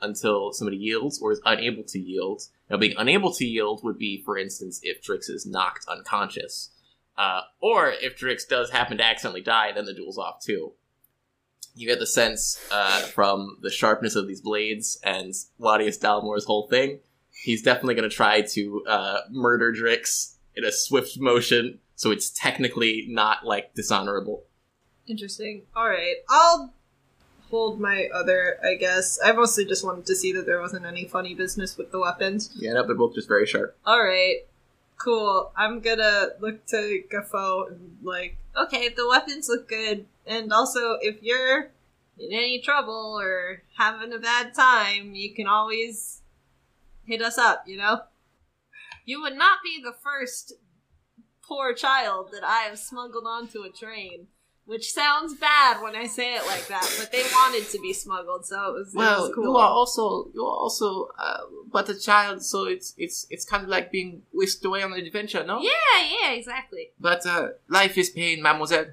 until 0.01 0.53
somebody 0.53 0.77
yields 0.77 1.19
or 1.19 1.31
is 1.31 1.41
unable 1.45 1.83
to 1.83 1.99
yield. 1.99 2.43
Now, 2.69 2.77
being 2.77 2.95
unable 2.97 3.33
to 3.33 3.45
yield 3.45 3.83
would 3.83 3.97
be, 3.97 4.21
for 4.23 4.37
instance, 4.37 4.79
if 4.83 5.01
Drix 5.01 5.29
is 5.29 5.45
knocked 5.45 5.85
unconscious, 5.87 6.69
uh, 7.17 7.41
or 7.59 7.91
if 7.91 8.17
Drix 8.17 8.47
does 8.47 8.69
happen 8.69 8.97
to 8.99 9.03
accidentally 9.03 9.41
die, 9.41 9.71
then 9.73 9.85
the 9.85 9.93
duel's 9.93 10.17
off 10.17 10.41
too. 10.41 10.73
You 11.75 11.87
get 11.87 11.99
the 11.99 12.07
sense 12.07 12.63
uh, 12.71 13.01
from 13.01 13.57
the 13.61 13.71
sharpness 13.71 14.15
of 14.15 14.27
these 14.27 14.41
blades 14.41 14.99
and 15.03 15.33
Ladius 15.59 15.97
Dalmore's 15.97 16.45
whole 16.45 16.67
thing 16.67 16.99
he's 17.41 17.61
definitely 17.61 17.95
going 17.95 18.09
to 18.09 18.15
try 18.15 18.41
to 18.41 18.83
uh, 18.87 19.19
murder 19.29 19.73
Drix 19.73 20.35
in 20.55 20.65
a 20.65 20.71
swift 20.71 21.19
motion, 21.19 21.79
so 21.95 22.11
it's 22.11 22.29
technically 22.29 23.05
not 23.09 23.45
like 23.45 23.73
dishonorable. 23.73 24.43
Interesting. 25.07 25.63
Alright, 25.75 26.17
I'll 26.29 26.73
hold 27.49 27.79
my 27.79 28.07
other, 28.13 28.57
I 28.63 28.75
guess. 28.75 29.19
I 29.23 29.31
mostly 29.31 29.65
just 29.65 29.85
wanted 29.85 30.05
to 30.05 30.15
see 30.15 30.33
that 30.33 30.45
there 30.45 30.61
wasn't 30.61 30.85
any 30.85 31.05
funny 31.05 31.33
business 31.33 31.77
with 31.77 31.91
the 31.91 31.99
weapons. 31.99 32.51
Yeah, 32.55 32.73
no, 32.73 32.85
they're 32.85 32.95
both 32.95 33.15
just 33.15 33.27
very 33.27 33.45
sharp. 33.45 33.77
Alright, 33.85 34.47
cool. 34.97 35.51
I'm 35.55 35.79
gonna 35.79 36.29
look 36.39 36.65
to 36.67 37.03
Guffo 37.11 37.67
and, 37.67 37.97
like, 38.03 38.37
okay, 38.55 38.89
the 38.89 39.07
weapons 39.07 39.47
look 39.49 39.67
good. 39.67 40.05
And 40.25 40.51
also, 40.51 40.97
if 41.01 41.21
you're 41.21 41.71
in 42.17 42.33
any 42.33 42.61
trouble 42.61 43.17
or 43.19 43.61
having 43.77 44.11
a 44.13 44.19
bad 44.19 44.53
time, 44.53 45.15
you 45.15 45.33
can 45.33 45.47
always 45.47 46.21
hit 47.05 47.21
us 47.21 47.37
up, 47.37 47.63
you 47.67 47.77
know? 47.77 48.01
You 49.05 49.21
would 49.21 49.37
not 49.37 49.59
be 49.63 49.81
the 49.81 49.95
first 50.03 50.53
poor 51.41 51.73
child 51.73 52.29
that 52.33 52.43
I 52.43 52.63
have 52.63 52.77
smuggled 52.77 53.25
onto 53.25 53.61
a 53.61 53.69
train. 53.69 54.27
Which 54.67 54.91
sounds 54.93 55.33
bad 55.33 55.81
when 55.81 55.95
I 55.95 56.05
say 56.07 56.35
it 56.35 56.45
like 56.45 56.67
that, 56.67 56.87
but 56.99 57.11
they 57.11 57.23
wanted 57.23 57.65
to 57.73 57.79
be 57.79 57.93
smuggled, 57.93 58.45
so 58.45 58.57
it 58.69 58.73
was, 58.79 58.93
it 58.93 58.97
Well, 58.97 59.21
was 59.23 59.35
cool. 59.35 59.43
you 59.45 59.55
are 59.55 59.69
also 59.69 60.29
you 60.35 60.41
are 60.43 60.57
also 60.65 61.09
uh, 61.17 61.39
but 61.71 61.89
a 61.89 61.97
child, 61.99 62.43
so 62.43 62.65
it's 62.65 62.93
it's 62.97 63.25
it's 63.29 63.45
kind 63.45 63.63
of 63.63 63.69
like 63.69 63.91
being 63.91 64.21
whisked 64.33 64.63
away 64.65 64.83
on 64.83 64.93
an 64.93 64.99
adventure, 64.99 65.43
no? 65.45 65.59
yeah, 65.61 65.99
yeah, 66.21 66.31
exactly. 66.33 66.89
But 66.99 67.25
uh, 67.25 67.47
life 67.69 67.97
is 67.97 68.09
pain, 68.09 68.41
mademoiselle, 68.41 68.87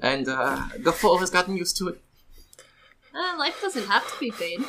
and 0.00 0.28
uh, 0.28 0.56
Gafford 0.86 1.20
has 1.20 1.30
gotten 1.30 1.56
used 1.56 1.76
to 1.78 1.88
it. 1.88 2.00
Uh, 3.14 3.34
life 3.38 3.60
doesn't 3.60 3.86
have 3.86 4.04
to 4.12 4.18
be 4.20 4.30
pain. 4.30 4.64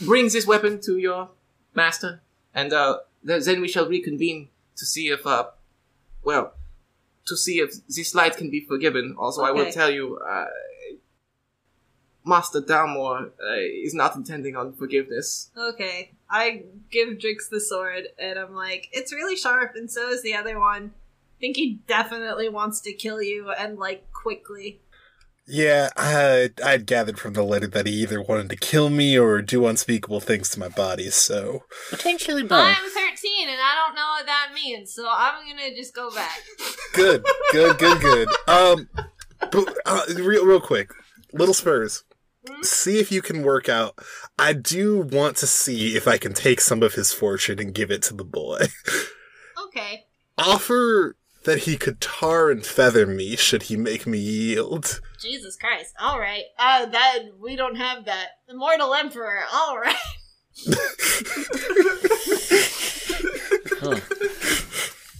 Brings 0.00 0.32
this 0.32 0.46
weapon 0.46 0.80
to 0.82 0.98
your 0.98 1.30
master, 1.74 2.20
and 2.54 2.72
uh, 2.72 2.98
then 3.22 3.60
we 3.60 3.68
shall 3.68 3.88
reconvene 3.88 4.48
to 4.76 4.84
see 4.84 5.08
if, 5.08 5.24
uh, 5.26 5.46
well, 6.22 6.52
to 7.26 7.36
see 7.36 7.60
if 7.60 7.74
this 7.88 8.14
light 8.14 8.36
can 8.36 8.50
be 8.50 8.60
forgiven. 8.60 9.16
Also, 9.18 9.42
I 9.42 9.50
will 9.50 9.70
tell 9.70 9.90
you, 9.90 10.18
uh, 10.18 10.46
Master 12.24 12.60
Dalmore 12.60 13.26
uh, 13.26 13.54
is 13.56 13.94
not 13.94 14.16
intending 14.16 14.56
on 14.56 14.72
forgiveness. 14.72 15.50
Okay, 15.56 16.12
I 16.30 16.64
give 16.90 17.10
Drix 17.18 17.48
the 17.50 17.60
sword, 17.60 18.08
and 18.18 18.38
I'm 18.38 18.54
like, 18.54 18.88
it's 18.92 19.12
really 19.12 19.36
sharp, 19.36 19.72
and 19.74 19.90
so 19.90 20.08
is 20.08 20.22
the 20.22 20.34
other 20.34 20.58
one. 20.58 20.92
I 21.36 21.40
think 21.40 21.56
he 21.56 21.80
definitely 21.86 22.48
wants 22.48 22.80
to 22.82 22.92
kill 22.92 23.22
you, 23.22 23.50
and 23.50 23.78
like 23.78 24.10
quickly. 24.12 24.80
Yeah, 25.46 25.90
I, 25.96 26.50
I'd 26.64 26.86
gathered 26.86 27.18
from 27.18 27.34
the 27.34 27.42
letter 27.42 27.66
that 27.66 27.86
he 27.86 27.92
either 28.02 28.22
wanted 28.22 28.48
to 28.50 28.56
kill 28.56 28.88
me 28.88 29.18
or 29.18 29.42
do 29.42 29.66
unspeakable 29.66 30.20
things 30.20 30.48
to 30.50 30.60
my 30.60 30.68
body, 30.68 31.10
so. 31.10 31.64
Potentially 31.90 32.42
both. 32.42 32.60
I'm 32.60 32.74
13, 32.90 33.48
and 33.50 33.58
I 33.60 33.74
don't 33.74 33.94
know 33.94 34.08
what 34.16 34.26
that 34.26 34.52
means, 34.54 34.94
so 34.94 35.06
I'm 35.06 35.46
gonna 35.46 35.74
just 35.74 35.94
go 35.94 36.10
back. 36.14 36.38
Good, 36.94 37.24
good, 37.52 37.78
good, 37.78 38.00
good. 38.00 38.28
Um, 38.48 38.88
but, 39.50 39.76
uh, 39.84 40.02
real, 40.16 40.46
real 40.46 40.60
quick, 40.60 40.90
little 41.32 41.54
Spurs. 41.54 42.04
See 42.62 42.98
if 42.98 43.10
you 43.10 43.22
can 43.22 43.42
work 43.42 43.68
out. 43.68 43.98
I 44.38 44.52
do 44.52 45.00
want 45.00 45.36
to 45.38 45.46
see 45.46 45.96
if 45.96 46.06
I 46.06 46.18
can 46.18 46.34
take 46.34 46.60
some 46.60 46.82
of 46.82 46.94
his 46.94 47.12
fortune 47.12 47.58
and 47.58 47.74
give 47.74 47.90
it 47.90 48.02
to 48.02 48.14
the 48.14 48.24
boy. 48.24 48.66
Okay. 49.66 50.04
Offer 50.36 51.16
that 51.44 51.60
he 51.60 51.76
could 51.76 52.00
tar 52.00 52.50
and 52.50 52.64
feather 52.64 53.06
me 53.06 53.36
should 53.36 53.64
he 53.64 53.76
make 53.76 54.06
me 54.06 54.18
yield. 54.18 55.00
Jesus 55.20 55.56
Christ. 55.56 55.92
All 56.00 56.18
right. 56.18 56.44
Uh, 56.58 56.86
that 56.86 57.18
we 57.38 57.56
don't 57.56 57.76
have 57.76 58.06
that. 58.06 58.28
Immortal 58.48 58.94
Emperor. 58.94 59.40
All 59.52 59.78
right. 59.78 59.96
Huh. 63.80 64.00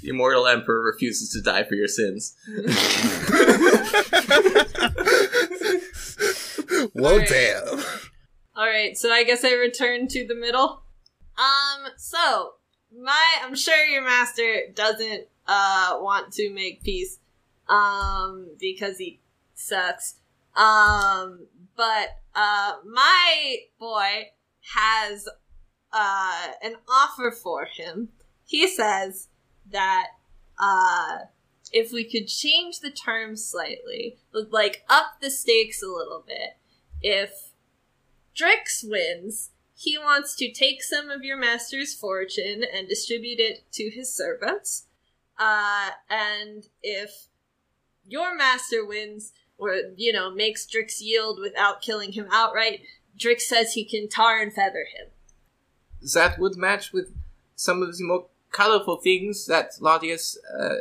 The 0.02 0.10
immortal 0.10 0.46
emperor 0.46 0.82
refuses 0.82 1.30
to 1.30 1.40
die 1.40 1.64
for 1.64 1.76
your 1.76 1.88
sins. 1.88 2.36
well, 6.94 7.14
Alright. 7.14 7.26
damn. 7.26 7.78
All 8.55 8.66
right. 8.66 8.94
So 8.98 9.10
I 9.10 9.24
guess 9.24 9.42
I 9.46 9.55
return 9.55 10.06
to 10.09 10.26
the 10.26 10.34
middle. 10.34 10.82
Um. 11.38 11.86
So 11.96 12.51
my, 12.94 13.36
I'm 13.42 13.55
sure 13.55 13.82
your 13.86 14.05
master 14.05 14.64
doesn't 14.74 15.22
uh 15.46 15.98
want 16.00 16.32
to 16.34 16.50
make 16.52 16.82
peace, 16.82 17.18
um, 17.68 18.50
because 18.58 18.98
he 18.98 19.20
sucks. 19.54 20.16
Um. 20.56 21.46
But 21.76 22.20
uh, 22.36 22.74
my 22.84 23.56
boy 23.80 24.30
has 24.74 25.28
uh 25.92 26.46
an 26.62 26.76
offer 26.88 27.32
for 27.32 27.64
him. 27.66 28.10
He 28.44 28.68
says 28.68 29.28
that 29.70 30.08
uh 30.58 31.18
if 31.72 31.92
we 31.92 32.04
could 32.04 32.28
change 32.28 32.78
the 32.78 32.92
terms 32.92 33.44
slightly, 33.44 34.18
like 34.32 34.84
up 34.88 35.16
the 35.20 35.30
stakes 35.30 35.82
a 35.82 35.88
little 35.88 36.22
bit, 36.24 36.56
if 37.02 37.50
Drix 38.36 38.88
wins, 38.88 39.50
he 39.74 39.98
wants 39.98 40.36
to 40.36 40.52
take 40.52 40.82
some 40.82 41.10
of 41.10 41.24
your 41.24 41.36
master's 41.36 41.92
fortune 41.92 42.62
and 42.62 42.88
distribute 42.88 43.40
it 43.40 43.64
to 43.72 43.90
his 43.90 44.14
servants. 44.14 44.86
Uh, 45.39 45.90
and 46.09 46.65
if 46.82 47.28
your 48.06 48.36
master 48.36 48.85
wins, 48.85 49.32
or, 49.59 49.74
you 49.97 50.12
know, 50.12 50.31
makes 50.31 50.66
Drix 50.66 51.01
yield 51.01 51.39
without 51.40 51.81
killing 51.82 52.12
him 52.12 52.27
outright, 52.32 52.81
Drix 53.19 53.43
says 53.43 53.73
he 53.73 53.85
can 53.85 54.09
tar 54.09 54.40
and 54.40 54.52
feather 54.52 54.86
him. 54.97 55.11
that 56.15 56.39
would 56.39 56.56
match 56.56 56.93
with 56.93 57.15
some 57.56 57.82
of 57.82 57.97
the 57.97 58.05
more 58.05 58.27
colorful 58.51 58.97
things 58.97 59.47
that 59.47 59.70
Laudius, 59.81 60.36
uh, 60.52 60.65
uh, 60.65 60.74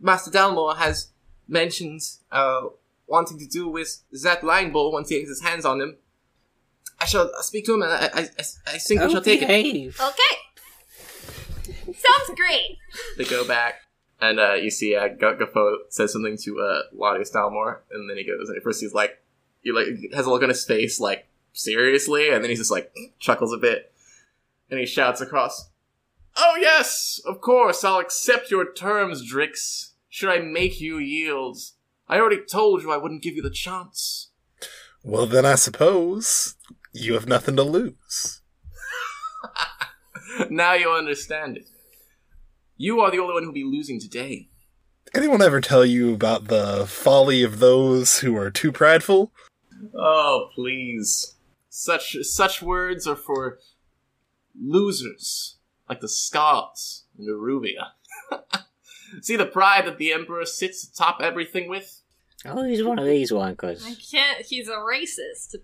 Master 0.00 0.30
Dalmore 0.30 0.76
has 0.76 1.08
mentioned 1.46 2.00
uh, 2.32 2.62
wanting 3.06 3.38
to 3.38 3.46
do 3.46 3.68
with 3.68 4.02
that 4.22 4.42
line 4.42 4.72
ball 4.72 4.92
once 4.92 5.10
he 5.10 5.18
gets 5.18 5.28
his 5.28 5.42
hands 5.42 5.64
on 5.64 5.80
him. 5.80 5.96
I 7.00 7.06
shall 7.06 7.30
speak 7.42 7.66
to 7.66 7.74
him 7.74 7.82
and 7.82 7.92
I, 7.92 8.06
I, 8.06 8.20
I, 8.20 8.44
I 8.74 8.78
think 8.78 9.02
we 9.02 9.10
shall 9.10 9.22
take 9.22 9.42
it. 9.42 9.48
behave. 9.48 10.00
Okay! 10.00 10.36
Sounds 11.84 12.30
great! 12.36 12.78
They 13.16 13.24
go 13.24 13.46
back 13.46 13.83
and 14.20 14.38
uh, 14.38 14.54
you 14.54 14.70
see 14.70 14.94
uh, 14.94 15.08
G- 15.08 15.16
Gaffo 15.20 15.76
says 15.88 16.12
something 16.12 16.36
to 16.38 16.60
uh, 16.60 16.82
Laudius 16.96 17.32
Dalmore 17.32 17.78
and 17.90 18.08
then 18.08 18.16
he 18.16 18.24
goes 18.24 18.48
and 18.48 18.56
at 18.56 18.62
first 18.62 18.80
he's 18.80 18.94
like, 18.94 19.22
he 19.62 19.72
like 19.72 19.86
has 20.14 20.26
a 20.26 20.30
look 20.30 20.42
on 20.42 20.48
his 20.48 20.64
face 20.64 21.00
like, 21.00 21.26
seriously? 21.52 22.30
And 22.30 22.42
then 22.42 22.50
he's 22.50 22.58
just 22.58 22.70
like, 22.70 22.92
chuckles 23.18 23.52
a 23.52 23.58
bit 23.58 23.92
and 24.70 24.80
he 24.80 24.86
shouts 24.86 25.20
across, 25.20 25.70
Oh 26.36 26.56
yes, 26.60 27.20
of 27.24 27.40
course, 27.40 27.84
I'll 27.84 28.00
accept 28.00 28.50
your 28.50 28.72
terms, 28.72 29.30
Drix. 29.30 29.92
Should 30.08 30.30
I 30.30 30.38
make 30.38 30.80
you 30.80 30.98
yield? 30.98 31.58
I 32.08 32.18
already 32.18 32.40
told 32.44 32.82
you 32.82 32.92
I 32.92 32.96
wouldn't 32.96 33.22
give 33.22 33.34
you 33.34 33.42
the 33.42 33.50
chance. 33.50 34.30
Well, 35.02 35.26
then 35.26 35.44
I 35.44 35.54
suppose 35.54 36.56
you 36.92 37.14
have 37.14 37.26
nothing 37.26 37.56
to 37.56 37.62
lose. 37.62 38.40
now 40.50 40.74
you 40.74 40.90
understand 40.90 41.56
it. 41.58 41.68
You 42.76 43.00
are 43.00 43.10
the 43.10 43.18
only 43.18 43.34
one 43.34 43.44
who'll 43.44 43.52
be 43.52 43.64
losing 43.64 44.00
today. 44.00 44.48
Anyone 45.14 45.42
ever 45.42 45.60
tell 45.60 45.84
you 45.84 46.12
about 46.12 46.48
the 46.48 46.86
folly 46.88 47.42
of 47.42 47.60
those 47.60 48.18
who 48.18 48.36
are 48.36 48.50
too 48.50 48.72
prideful? 48.72 49.32
Oh, 49.96 50.48
please. 50.54 51.36
Such 51.68 52.16
such 52.22 52.62
words 52.62 53.06
are 53.06 53.16
for 53.16 53.58
losers, 54.60 55.56
like 55.88 56.00
the 56.00 56.08
Scots 56.08 57.04
and 57.18 57.28
Iruvia. 57.28 57.90
See 59.22 59.36
the 59.36 59.46
pride 59.46 59.86
that 59.86 59.98
the 59.98 60.12
Emperor 60.12 60.44
sits 60.44 60.84
atop 60.84 61.20
everything 61.20 61.68
with? 61.68 62.00
Oh, 62.44 62.64
he's 62.64 62.82
one 62.82 62.98
of 62.98 63.06
these 63.06 63.32
one, 63.32 63.52
I 63.52 63.54
cause 63.54 64.08
can't, 64.10 64.44
he's 64.44 64.68
a 64.68 64.72
racist. 64.72 65.56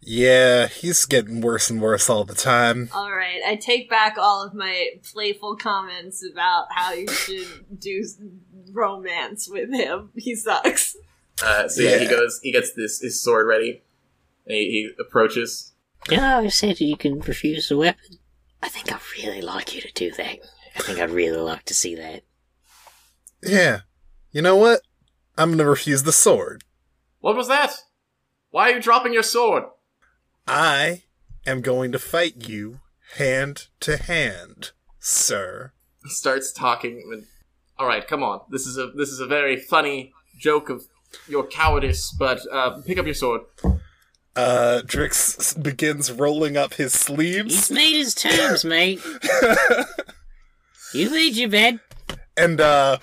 Yeah, 0.00 0.66
he's 0.66 1.04
getting 1.04 1.40
worse 1.40 1.70
and 1.70 1.80
worse 1.80 2.08
all 2.08 2.24
the 2.24 2.34
time. 2.34 2.88
Alright, 2.94 3.40
I 3.46 3.56
take 3.56 3.90
back 3.90 4.16
all 4.18 4.44
of 4.44 4.54
my 4.54 4.90
playful 5.12 5.56
comments 5.56 6.24
about 6.24 6.66
how 6.70 6.92
you 6.92 7.08
should 7.08 7.80
do 7.80 8.04
romance 8.72 9.48
with 9.48 9.72
him. 9.72 10.10
He 10.14 10.34
sucks. 10.34 10.96
Uh, 11.42 11.68
so 11.68 11.82
yeah, 11.82 11.98
he 11.98 12.06
goes, 12.08 12.40
he 12.42 12.52
gets 12.52 12.72
this 12.72 13.00
his 13.00 13.22
sword 13.22 13.46
ready, 13.46 13.82
and 14.46 14.56
he, 14.56 14.64
he 14.70 14.90
approaches. 14.98 15.72
you 16.10 16.16
know, 16.16 16.38
I 16.38 16.48
said 16.48 16.80
you 16.80 16.96
can 16.96 17.20
refuse 17.20 17.68
the 17.68 17.76
weapon. 17.76 18.18
I 18.62 18.68
think 18.68 18.92
I'd 18.92 19.00
really 19.18 19.42
like 19.42 19.74
you 19.74 19.80
to 19.82 19.92
do 19.92 20.10
that. 20.12 20.38
I 20.74 20.80
think 20.80 20.98
I'd 20.98 21.10
really 21.10 21.40
like 21.40 21.64
to 21.66 21.74
see 21.74 21.94
that. 21.96 22.22
Yeah. 23.42 23.80
You 24.32 24.42
know 24.42 24.56
what? 24.56 24.80
I'm 25.38 25.50
gonna 25.50 25.68
refuse 25.68 26.02
the 26.02 26.12
sword. 26.12 26.64
What 27.20 27.36
was 27.36 27.48
that? 27.48 27.74
Why 28.56 28.70
are 28.70 28.76
you 28.76 28.80
dropping 28.80 29.12
your 29.12 29.22
sword? 29.22 29.64
I 30.46 31.02
am 31.46 31.60
going 31.60 31.92
to 31.92 31.98
fight 31.98 32.48
you 32.48 32.80
hand 33.16 33.66
to 33.80 33.98
hand, 33.98 34.70
sir. 34.98 35.72
Starts 36.06 36.52
talking 36.52 37.02
with. 37.06 37.26
All 37.78 37.86
right, 37.86 38.08
come 38.08 38.22
on. 38.22 38.40
This 38.48 38.66
is 38.66 38.78
a 38.78 38.86
this 38.86 39.10
is 39.10 39.20
a 39.20 39.26
very 39.26 39.58
funny 39.58 40.14
joke 40.38 40.70
of 40.70 40.86
your 41.28 41.46
cowardice, 41.46 42.16
but 42.18 42.40
uh, 42.50 42.80
pick 42.80 42.96
up 42.96 43.04
your 43.04 43.14
sword. 43.14 43.42
Uh, 44.34 44.80
Drix 44.86 45.62
begins 45.62 46.10
rolling 46.10 46.56
up 46.56 46.72
his 46.72 46.94
sleeves. 46.94 47.54
He's 47.54 47.70
made 47.70 47.96
his 47.98 48.14
terms, 48.14 48.64
mate. 48.74 49.02
You 50.94 51.10
made 51.10 51.36
your 51.36 51.50
bed. 51.50 51.80
and 52.38 52.58
uh, 52.58 53.00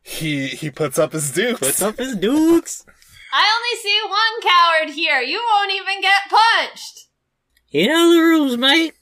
he 0.00 0.46
he 0.46 0.70
puts 0.70 0.96
up 0.96 1.12
his 1.12 1.32
dukes. 1.32 1.58
Puts 1.58 1.82
up 1.82 1.96
his 1.98 2.14
dukes. 2.14 2.86
I 3.36 3.50
only 3.56 3.82
see 3.82 4.00
one 4.08 4.40
coward 4.40 4.94
here. 4.94 5.20
You 5.20 5.42
won't 5.44 5.72
even 5.72 6.00
get 6.00 6.30
punched. 6.30 7.08
You 7.68 7.88
know 7.88 8.14
the 8.14 8.20
rules, 8.20 8.56
mate. 8.56 8.94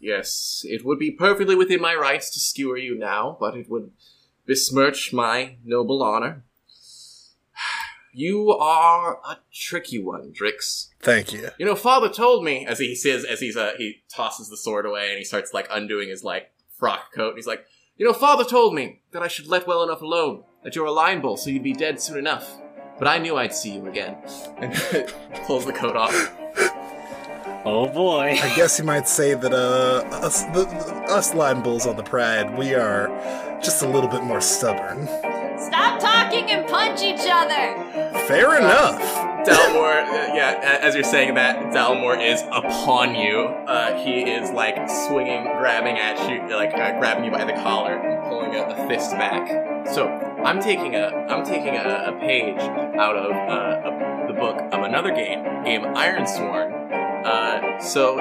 Yes, 0.00 0.66
it 0.68 0.84
would 0.84 0.98
be 0.98 1.12
perfectly 1.12 1.54
within 1.54 1.80
my 1.80 1.94
rights 1.94 2.30
to 2.30 2.40
skewer 2.40 2.76
you 2.76 2.98
now, 2.98 3.36
but 3.38 3.56
it 3.56 3.70
would 3.70 3.92
besmirch 4.44 5.12
my 5.12 5.56
noble 5.64 6.02
honor. 6.02 6.44
You 8.16 8.50
are 8.52 9.18
a 9.28 9.38
tricky 9.52 10.00
one, 10.00 10.32
Drix. 10.32 10.90
Thank 11.00 11.32
you. 11.32 11.48
You 11.58 11.66
know, 11.66 11.74
Father 11.74 12.08
told 12.08 12.44
me 12.44 12.64
as 12.64 12.78
he 12.78 12.94
says 12.94 13.24
as 13.24 13.40
he's 13.40 13.56
uh 13.56 13.72
he 13.76 14.04
tosses 14.08 14.48
the 14.48 14.56
sword 14.56 14.86
away 14.86 15.08
and 15.08 15.18
he 15.18 15.24
starts 15.24 15.52
like 15.52 15.66
undoing 15.68 16.10
his 16.10 16.22
like 16.22 16.52
frock 16.78 17.12
coat. 17.12 17.30
And 17.30 17.38
he's 17.38 17.48
like, 17.48 17.66
you 17.96 18.06
know, 18.06 18.12
Father 18.12 18.44
told 18.44 18.72
me 18.72 19.02
that 19.10 19.24
I 19.24 19.26
should 19.26 19.48
let 19.48 19.66
well 19.66 19.82
enough 19.82 20.00
alone, 20.00 20.44
that 20.62 20.76
you're 20.76 20.86
a 20.86 20.92
lion 20.92 21.22
bull, 21.22 21.36
so 21.36 21.50
you'd 21.50 21.64
be 21.64 21.72
dead 21.72 22.00
soon 22.00 22.16
enough. 22.16 22.48
But 22.98 23.08
I 23.08 23.18
knew 23.18 23.36
I'd 23.36 23.54
see 23.54 23.72
you 23.74 23.86
again. 23.88 24.16
And 24.58 24.72
pulls 25.46 25.64
the 25.66 25.72
coat 25.72 25.96
off. 25.96 26.14
Oh 27.66 27.86
boy. 27.88 28.38
I 28.42 28.54
guess 28.54 28.78
you 28.78 28.84
might 28.84 29.08
say 29.08 29.34
that 29.34 29.52
uh, 29.52 30.06
us, 30.16 30.42
the, 30.44 30.64
the- 30.64 30.94
us 31.12 31.34
lion 31.34 31.62
bulls 31.62 31.86
on 31.86 31.96
the 31.96 32.02
pride, 32.02 32.56
we 32.58 32.74
are 32.74 33.08
just 33.62 33.82
a 33.82 33.88
little 33.88 34.08
bit 34.10 34.22
more 34.22 34.40
stubborn. 34.40 35.06
Stop 35.58 35.98
talking 36.00 36.50
and 36.50 36.66
punch 36.68 37.00
each 37.02 37.20
other! 37.26 37.74
Fair 38.26 38.56
enough. 38.58 39.00
Dalmor, 39.46 40.02
uh, 40.04 40.34
yeah, 40.34 40.78
as 40.82 40.94
you're 40.94 41.04
saying 41.04 41.34
that, 41.34 41.56
Dalmor 41.72 42.20
is 42.20 42.42
upon 42.50 43.14
you. 43.14 43.40
Uh, 43.66 44.02
he 44.04 44.22
is 44.30 44.50
like 44.50 44.76
swinging, 45.06 45.44
grabbing 45.58 45.96
at 45.96 46.18
you, 46.28 46.54
like 46.54 46.74
uh, 46.74 46.98
grabbing 46.98 47.24
you 47.24 47.30
by 47.30 47.44
the 47.44 47.52
collar 47.62 47.96
and 47.98 48.22
pulling 48.28 48.54
a, 48.56 48.62
a 48.64 48.88
fist 48.88 49.12
back. 49.12 49.86
So 49.86 50.08
I'm 50.44 50.60
taking 50.60 50.94
a, 50.94 51.08
I'm 51.28 51.44
taking 51.44 51.74
a, 51.76 52.12
a 52.14 52.20
page 52.20 52.58
out 52.60 53.16
of 53.16 53.30
uh, 53.32 53.88
a, 53.88 54.32
the 54.32 54.38
book 54.38 54.58
of 54.72 54.82
another 54.84 55.10
game, 55.10 55.42
game 55.64 55.82
Ironsworn. 55.82 56.70
Uh, 57.24 57.80
so 57.80 58.16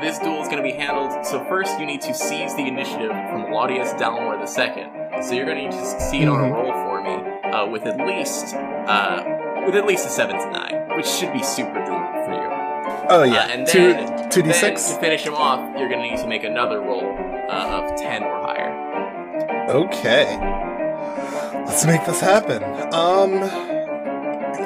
this 0.00 0.18
duel 0.18 0.40
is 0.40 0.48
going 0.48 0.56
to 0.56 0.62
be 0.62 0.72
handled. 0.72 1.26
So 1.26 1.44
first, 1.44 1.78
you 1.78 1.84
need 1.84 2.00
to 2.02 2.14
seize 2.14 2.54
the 2.56 2.66
initiative 2.66 3.10
from 3.10 3.46
Laudius 3.52 3.92
Dalmor 3.98 4.40
II. 4.40 5.22
So 5.22 5.34
you're 5.34 5.44
going 5.44 5.58
to 5.58 5.62
need 5.64 5.72
to 5.72 5.84
succeed 5.86 6.28
on 6.28 6.40
a 6.42 6.52
roll 6.52 6.72
for 6.72 7.02
me 7.02 7.50
uh, 7.50 7.66
with 7.66 7.82
at 7.86 7.98
least. 8.06 8.54
Uh, 8.54 9.36
with 9.66 9.74
at 9.74 9.86
least 9.86 10.06
a 10.06 10.08
seven 10.08 10.36
to 10.36 10.50
nine, 10.50 10.96
which 10.96 11.06
should 11.06 11.32
be 11.34 11.42
super 11.42 11.78
doable 11.80 12.24
for 12.24 12.32
you. 12.32 12.48
Oh 13.10 13.20
Uh, 13.20 13.24
yeah, 13.24 13.48
and 13.50 13.66
then, 13.66 14.30
two 14.30 14.40
d 14.42 14.48
then 14.48 14.74
to 14.74 15.00
finish 15.00 15.22
him 15.22 15.34
off, 15.34 15.60
you're 15.78 15.88
gonna 15.90 16.02
need 16.10 16.16
to 16.18 16.26
make 16.26 16.44
another 16.44 16.80
roll 16.80 17.04
uh, 17.50 17.82
of 17.82 18.00
ten 18.00 18.22
or 18.22 18.40
higher. 18.40 19.68
Okay, 19.68 20.24
let's 21.66 21.84
make 21.86 22.04
this 22.06 22.20
happen. 22.20 22.62
Um, 22.94 23.38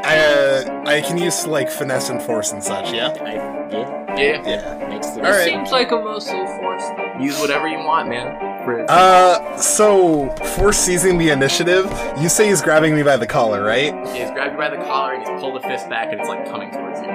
I 0.07 0.17
uh, 0.19 0.83
I 0.87 1.01
can 1.01 1.19
use 1.19 1.47
like 1.47 1.71
finesse 1.71 2.11
and 2.11 2.21
force 2.23 2.53
and 2.53 2.63
such. 2.63 2.93
Yeah. 2.93 3.09
I, 3.21 3.35
yeah, 3.73 4.17
Yeah, 4.17 4.49
Yeah. 4.49 4.89
makes 4.89 5.09
the 5.09 5.25
All 5.25 5.31
right. 5.33 5.45
Seems 5.45 5.71
like 5.73 5.91
a 5.93 5.97
mostly 5.97 6.45
force. 6.59 6.85
thing. 6.89 7.23
use 7.23 7.39
whatever 7.41 7.67
you 7.69 7.79
want, 7.79 8.09
man. 8.09 8.37
For, 8.65 8.85
Uh, 8.89 9.57
so 9.57 10.31
for 10.57 10.73
seizing 10.73 11.19
the 11.19 11.31
initiative, 11.31 11.85
you 12.19 12.29
say 12.29 12.49
he's 12.49 12.63
grabbing 12.63 12.95
me 12.97 13.03
by 13.03 13.17
the 13.17 13.27
collar, 13.27 13.63
right? 13.63 13.93
he's 14.17 14.31
grabbed 14.31 14.53
you 14.53 14.59
by 14.59 14.71
the 14.71 14.77
collar 14.85 15.15
and 15.15 15.27
he's 15.27 15.41
pulled 15.41 15.57
the 15.57 15.67
fist 15.69 15.89
back 15.91 16.13
and 16.13 16.21
it's 16.21 16.29
like 16.29 16.47
coming 16.51 16.71
towards 16.71 17.01
you. 17.01 17.09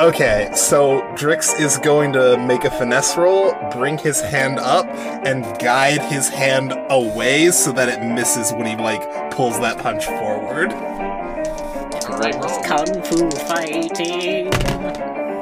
Okay, 0.00 0.50
so 0.54 1.02
Drix 1.14 1.60
is 1.60 1.76
going 1.78 2.14
to 2.14 2.38
make 2.38 2.64
a 2.64 2.70
finesse 2.70 3.16
roll, 3.16 3.54
bring 3.72 3.98
his 3.98 4.20
hand 4.20 4.58
up, 4.58 4.86
and 5.26 5.44
guide 5.60 6.00
his 6.02 6.28
hand 6.28 6.72
away 6.88 7.50
so 7.50 7.72
that 7.72 7.88
it 7.88 8.02
misses 8.02 8.52
when 8.52 8.66
he 8.66 8.74
like 8.74 9.02
pulls 9.32 9.60
that 9.60 9.78
punch 9.78 10.06
forward. 10.06 10.72
All 10.72 12.18
right, 12.18 12.34
roll. 12.34 12.62
kung 12.62 13.02
fu 13.02 13.30
fighting. 13.46 14.50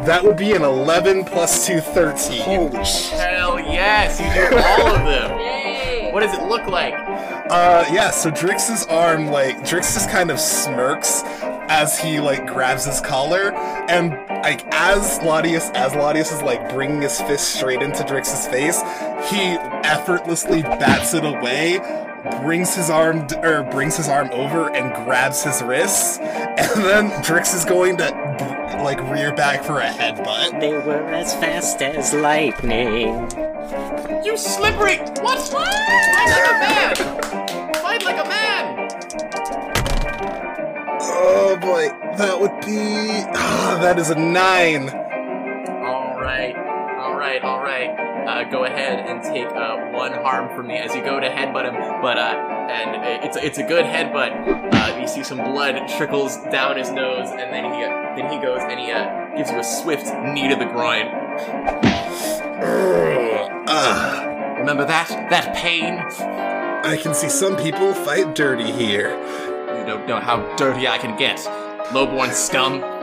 That 0.05 0.25
would 0.25 0.37
be 0.37 0.53
an 0.53 0.63
11 0.63 1.25
plus 1.25 1.67
2, 1.67 1.81
13. 1.81 2.43
Holy 2.43 2.85
shit. 2.85 3.21
Hell 3.21 3.61
yes, 3.61 4.19
you 4.19 4.27
do 4.35 4.57
all 4.57 4.97
of 4.97 5.07
them. 5.07 5.39
Yay! 5.39 6.11
What 6.13 6.21
does 6.21 6.37
it 6.37 6.43
look 6.47 6.67
like? 6.67 6.95
Uh, 7.51 7.85
yeah, 7.91 8.11
so 8.11 8.31
Drix's 8.31 8.87
arm, 8.87 9.27
like, 9.27 9.59
Drix 9.65 9.93
just 9.95 10.09
kind 10.09 10.31
of 10.31 10.39
smirks 10.39 11.25
as 11.69 11.99
he, 11.99 12.21
like, 12.21 12.47
grabs 12.47 12.85
his 12.85 13.01
collar, 13.01 13.53
and, 13.91 14.13
like, 14.45 14.65
as 14.73 15.19
Laudius, 15.19 15.75
as 15.75 15.91
Laudius 15.95 16.33
is, 16.33 16.43
like, 16.43 16.73
bringing 16.73 17.03
his 17.03 17.21
fist 17.23 17.57
straight 17.57 17.83
into 17.83 18.05
Drix's 18.05 18.47
face, 18.47 18.81
he 19.29 19.59
effortlessly 19.83 20.63
bats 20.63 21.13
it 21.13 21.25
away, 21.25 21.79
brings 22.41 22.77
his 22.77 22.89
arm, 22.89 23.27
or 23.43 23.65
brings 23.65 23.97
his 23.97 24.07
arm 24.07 24.31
over 24.31 24.73
and 24.73 24.95
grabs 25.05 25.43
his 25.43 25.61
wrists, 25.61 26.19
and 26.23 26.85
then 26.85 27.11
Drix 27.25 27.53
is 27.53 27.65
going 27.65 27.97
to, 27.97 28.05
like, 28.83 29.01
rear 29.11 29.35
back 29.35 29.65
for 29.65 29.81
a 29.81 29.89
headbutt. 29.89 30.61
They 30.61 30.73
were 30.73 31.05
as 31.09 31.35
fast 31.35 31.83
as 31.83 32.13
lightning. 32.13 33.31
You 34.25 34.37
slippery! 34.37 34.99
What? 35.23 35.39
Fight 35.49 36.31
like 36.31 36.51
a 36.51 36.59
man! 36.59 36.95
Fight 37.75 38.05
like 38.05 38.25
a 38.25 38.29
man! 38.29 38.89
Oh 41.03 41.57
boy, 41.61 41.89
that 42.17 42.41
would 42.41 42.61
be, 42.65 43.25
ah, 43.35 43.79
that 43.83 43.99
is 43.99 44.11
a 44.11 44.15
9. 44.15 44.89
All 44.91 46.19
right, 46.21 46.57
all 46.99 47.15
right, 47.15 47.43
all 47.43 47.63
right. 47.63 48.10
Uh, 48.31 48.45
go 48.45 48.63
ahead 48.63 49.01
and 49.09 49.25
take 49.25 49.49
uh, 49.49 49.91
one 49.91 50.13
harm 50.13 50.55
from 50.55 50.69
me 50.69 50.77
as 50.77 50.95
you 50.95 51.03
go 51.03 51.19
to 51.19 51.29
headbutt 51.29 51.65
him. 51.65 51.75
But 52.01 52.17
uh, 52.17 52.69
and 52.71 53.25
it's 53.25 53.37
it's 53.37 53.59
a 53.59 53.65
good 53.65 53.85
headbutt. 53.85 54.73
Uh, 54.73 55.01
you 55.01 55.09
see 55.09 55.25
some 55.25 55.39
blood 55.39 55.89
trickles 55.97 56.37
down 56.45 56.77
his 56.77 56.93
nose, 56.93 57.29
and 57.29 57.53
then 57.53 57.65
he 57.75 57.83
uh, 57.83 58.15
then 58.15 58.31
he 58.31 58.39
goes 58.39 58.61
and 58.63 58.79
he 58.79 58.93
uh, 58.93 59.35
gives 59.37 59.51
you 59.51 59.59
a 59.59 59.65
swift 59.65 60.07
knee 60.23 60.49
to 60.49 60.55
the 60.55 60.67
groin. 60.67 61.07
Remember 64.61 64.85
that 64.87 65.09
that 65.31 65.57
pain? 65.57 65.99
I 66.85 66.97
can 67.03 67.15
see 67.15 67.29
some 67.29 67.57
people 67.57 67.95
fight 67.95 68.37
dirty 68.37 68.71
here. 68.71 69.11
You 69.77 69.85
don't 69.85 70.07
know 70.07 70.21
how 70.21 70.55
dirty 70.55 70.87
I 70.87 70.99
can 70.99 71.19
get. 71.19 71.41
Lowborn 71.93 72.31
scum. 72.31 73.00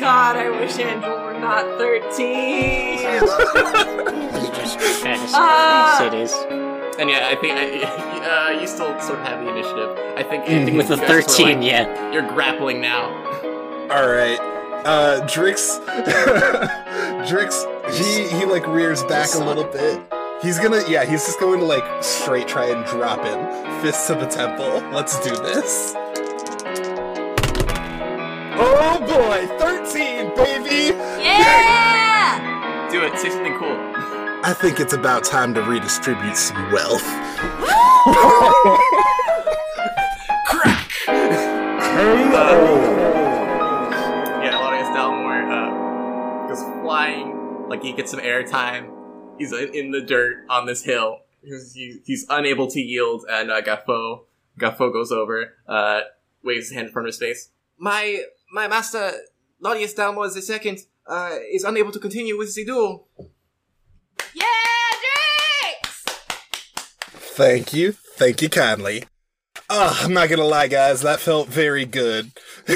God, 0.00 0.36
I 0.36 0.48
wish 0.48 0.78
Angel 0.78 1.10
were 1.10 1.38
not 1.38 1.78
13. 1.78 3.00
It's 4.32 4.48
just 4.56 4.80
fast 5.02 5.34
Ah. 5.36 5.98
And 6.98 7.10
yeah, 7.10 7.28
I 7.30 7.36
think 7.36 7.54
uh, 7.58 8.58
you 8.60 8.66
still 8.66 8.98
sort 9.00 9.18
of 9.20 9.26
have 9.26 9.44
the 9.44 9.50
initiative. 9.50 9.96
I 10.16 10.22
think, 10.22 10.44
I 10.44 10.64
think 10.64 10.76
With 10.76 10.88
you 10.88 10.94
a 10.94 10.98
guys 10.98 11.08
were, 11.08 11.22
13, 11.22 11.46
like, 11.58 11.66
yeah. 11.66 12.12
You're 12.12 12.26
grappling 12.28 12.80
now. 12.80 13.10
All 13.90 14.08
right, 14.08 14.38
uh, 14.84 15.20
Drix, 15.26 15.78
Drix, 17.28 17.64
he 17.92 18.28
he 18.38 18.44
like 18.44 18.66
rears 18.66 19.02
back 19.04 19.34
a 19.34 19.38
little 19.38 19.64
bit. 19.64 20.00
He's 20.42 20.58
gonna, 20.58 20.82
yeah, 20.88 21.04
he's 21.04 21.26
just 21.26 21.40
going 21.40 21.58
to 21.60 21.66
like 21.66 21.84
straight 22.02 22.46
try 22.48 22.66
and 22.66 22.84
drop 22.86 23.22
him, 23.24 23.82
fist 23.82 24.06
to 24.06 24.14
the 24.14 24.26
temple. 24.26 24.80
Let's 24.92 25.18
do 25.20 25.34
this. 25.36 25.94
Oh 29.02 29.06
boy, 29.06 29.46
thirteen, 29.58 30.34
baby! 30.36 30.94
Yeah! 31.22 32.88
Do 32.90 33.02
it. 33.02 33.18
Say 33.18 33.30
something 33.30 33.56
cool. 33.58 33.78
I 34.44 34.54
think 34.54 34.78
it's 34.78 34.92
about 34.92 35.24
time 35.24 35.54
to 35.54 35.62
redistribute 35.62 36.36
some 36.36 36.70
wealth. 36.70 37.02
Crack 40.46 40.90
Yeah, 44.42 44.50
Claudius 44.52 44.88
Dalmor 44.88 45.48
uh, 45.48 46.48
goes 46.48 46.62
flying, 46.82 47.68
like 47.70 47.82
he 47.82 47.92
gets 47.94 48.10
some 48.10 48.20
airtime. 48.20 48.90
He's 49.38 49.52
in, 49.52 49.74
in 49.74 49.90
the 49.92 50.02
dirt 50.02 50.44
on 50.50 50.66
this 50.66 50.84
hill. 50.84 51.20
He's, 51.42 51.72
he's 52.04 52.26
unable 52.28 52.66
to 52.70 52.80
yield, 52.80 53.24
and 53.30 53.50
uh, 53.50 53.62
Gaffo, 53.62 54.24
Gaffo 54.58 54.92
goes 54.92 55.10
over, 55.10 55.54
uh, 55.66 56.00
waves 56.44 56.68
his 56.68 56.74
hand 56.76 56.88
in 56.88 56.92
front 56.92 57.08
of 57.08 57.14
his 57.14 57.18
face. 57.18 57.48
My 57.78 58.24
my 58.50 58.68
master, 58.68 59.12
Claudius 59.62 59.94
Dalmor 59.94 60.32
the 60.32 60.42
second, 60.42 60.78
uh, 61.06 61.36
is 61.52 61.64
unable 61.64 61.92
to 61.92 61.98
continue 61.98 62.36
with 62.36 62.54
the 62.54 62.64
duel. 62.64 63.08
Yeah, 64.34 64.44
Drix! 65.02 65.86
Thank 67.36 67.72
you, 67.72 67.92
thank 67.92 68.42
you 68.42 68.48
kindly. 68.48 69.04
Ah, 69.68 70.04
I'm 70.04 70.12
not 70.12 70.28
gonna 70.28 70.44
lie, 70.44 70.68
guys, 70.68 71.02
that 71.02 71.20
felt 71.20 71.48
very 71.48 71.84
good. 71.84 72.32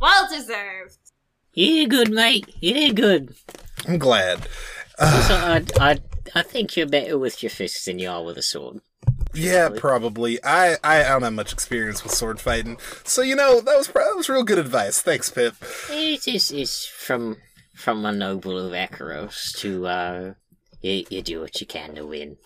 Well 0.00 0.28
deserved. 0.30 0.96
You 1.52 1.66
did 1.66 1.90
good, 1.90 2.10
mate. 2.10 2.46
You 2.60 2.72
did 2.72 2.96
good. 2.96 3.34
I'm 3.86 3.98
glad. 3.98 4.48
So 4.98 5.34
I, 5.34 5.62
I, 5.78 5.98
I 6.34 6.42
think 6.42 6.76
you're 6.76 6.86
better 6.88 7.18
with 7.18 7.42
your 7.42 7.50
fists 7.50 7.84
than 7.84 7.98
you 7.98 8.08
are 8.08 8.24
with 8.24 8.38
a 8.38 8.42
sword. 8.42 8.80
Yeah, 9.34 9.68
probably. 9.76 10.42
I, 10.42 10.76
I 10.82 11.02
don't 11.02 11.22
have 11.22 11.32
much 11.32 11.52
experience 11.52 12.02
with 12.02 12.12
sword 12.12 12.40
fighting, 12.40 12.78
so 13.04 13.22
you 13.22 13.36
know 13.36 13.60
that 13.60 13.76
was 13.76 13.88
pro- 13.88 14.04
that 14.04 14.16
was 14.16 14.28
real 14.28 14.42
good 14.42 14.58
advice. 14.58 15.02
Thanks, 15.02 15.30
Pip. 15.30 15.54
It 15.90 16.26
is 16.26 16.50
it's 16.50 16.86
from 16.86 17.36
from 17.74 18.04
a 18.04 18.12
noble 18.12 18.58
of 18.58 18.72
Akoros 18.72 19.56
to 19.58 19.86
uh, 19.86 20.34
you, 20.82 21.04
you 21.08 21.22
do 21.22 21.40
what 21.40 21.60
you 21.60 21.66
can 21.66 21.94
to 21.94 22.06
win. 22.06 22.36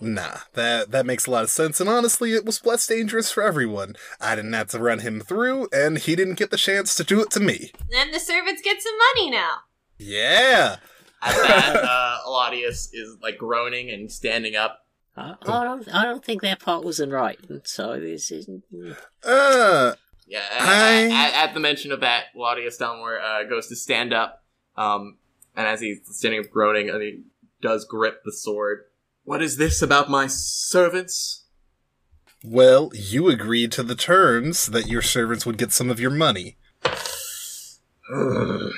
Nah, 0.00 0.38
that 0.54 0.92
that 0.92 1.06
makes 1.06 1.26
a 1.26 1.30
lot 1.30 1.44
of 1.44 1.50
sense, 1.50 1.80
and 1.80 1.88
honestly, 1.88 2.32
it 2.32 2.44
was 2.44 2.64
less 2.64 2.86
dangerous 2.86 3.32
for 3.32 3.42
everyone. 3.42 3.96
I 4.20 4.36
didn't 4.36 4.52
have 4.52 4.68
to 4.68 4.78
run 4.78 5.00
him 5.00 5.20
through, 5.20 5.68
and 5.72 5.98
he 5.98 6.14
didn't 6.14 6.38
get 6.38 6.50
the 6.50 6.56
chance 6.56 6.94
to 6.96 7.04
do 7.04 7.20
it 7.20 7.30
to 7.32 7.40
me. 7.40 7.72
And 7.96 8.14
the 8.14 8.20
servants 8.20 8.62
get 8.62 8.80
some 8.80 8.94
money 9.16 9.30
now. 9.30 9.50
Yeah. 9.98 10.76
At 11.20 11.34
that, 11.34 11.76
uh, 11.82 12.18
Claudius 12.24 12.90
is 12.92 13.16
like 13.20 13.38
groaning 13.38 13.90
and 13.90 14.10
standing 14.10 14.54
up. 14.54 14.84
I, 15.18 15.34
I 15.42 15.64
don't 15.64 15.88
I 15.94 16.04
don't 16.04 16.24
think 16.24 16.42
that 16.42 16.60
part 16.60 16.84
was 16.84 17.00
in 17.00 17.10
writing. 17.10 17.60
So 17.64 17.98
this 17.98 18.30
is 18.30 18.48
Uh, 19.24 19.94
Yeah, 20.26 20.42
I- 20.52 21.08
at, 21.10 21.48
at 21.48 21.54
the 21.54 21.60
mention 21.60 21.90
of 21.92 22.00
that, 22.00 22.32
Claudius 22.34 22.76
Delmore 22.78 23.18
uh, 23.20 23.44
goes 23.44 23.66
to 23.68 23.76
stand 23.76 24.12
up, 24.12 24.44
um, 24.76 25.16
and 25.56 25.66
as 25.66 25.80
he's 25.80 25.98
standing 26.10 26.40
up 26.40 26.50
groaning, 26.50 26.88
and 26.90 27.02
he 27.02 27.22
does 27.60 27.84
grip 27.84 28.22
the 28.24 28.32
sword. 28.32 28.84
What 29.24 29.42
is 29.42 29.56
this 29.56 29.82
about 29.82 30.08
my 30.08 30.26
servants? 30.26 31.44
Well, 32.44 32.90
you 32.94 33.28
agreed 33.28 33.72
to 33.72 33.82
the 33.82 33.96
terms 33.96 34.66
that 34.66 34.86
your 34.86 35.02
servants 35.02 35.44
would 35.44 35.58
get 35.58 35.72
some 35.72 35.90
of 35.90 35.98
your 35.98 36.10
money. 36.12 36.56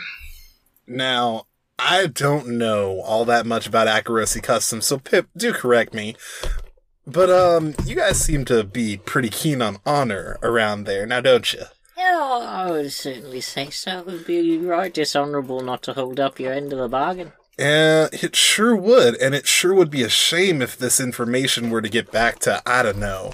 now, 0.87 1.47
I 1.83 2.07
don't 2.07 2.47
know 2.59 3.01
all 3.01 3.25
that 3.25 3.47
much 3.47 3.67
about 3.67 3.89
Akorosi 3.89 4.43
Customs, 4.43 4.87
so 4.87 4.99
Pip, 4.99 5.29
do 5.37 5.53
correct 5.53 5.95
me. 5.95 6.15
But 7.07 7.31
um, 7.31 7.75
you 7.85 7.97
guys 7.97 8.21
seem 8.21 8.45
to 8.47 8.63
be 8.63 8.99
pretty 8.99 9.31
keen 9.31 9.63
on 9.63 9.79
honor 9.87 10.39
around 10.43 10.85
there, 10.85 11.07
now 11.07 11.21
don't 11.21 11.53
you? 11.53 11.63
Yeah, 11.97 12.39
I 12.43 12.71
would 12.71 12.93
certainly 12.93 13.41
say 13.41 13.71
so. 13.71 14.01
It 14.01 14.07
would 14.07 14.27
be 14.27 14.59
right 14.59 14.93
dishonorable 14.93 15.61
not 15.63 15.83
to 15.85 15.95
hold 15.95 16.21
up 16.21 16.39
your 16.39 16.53
end 16.53 16.73
of 16.73 16.79
the 16.79 16.89
bargain. 16.89 17.33
Uh, 17.59 18.09
it 18.13 18.37
sure 18.37 18.77
would, 18.77 19.17
and 19.17 19.35
it 19.35 19.47
sure 19.47 19.75
would 19.75 19.91
be 19.91 20.03
a 20.03 20.09
shame 20.09 20.63
if 20.63 20.79
this 20.79 21.01
information 21.01 21.71
were 21.71 21.83
to 21.83 21.89
get 21.89 22.11
back 22.11 22.39
to 22.41 22.63
I 22.65 22.83
don't 22.83 22.99
know, 22.99 23.33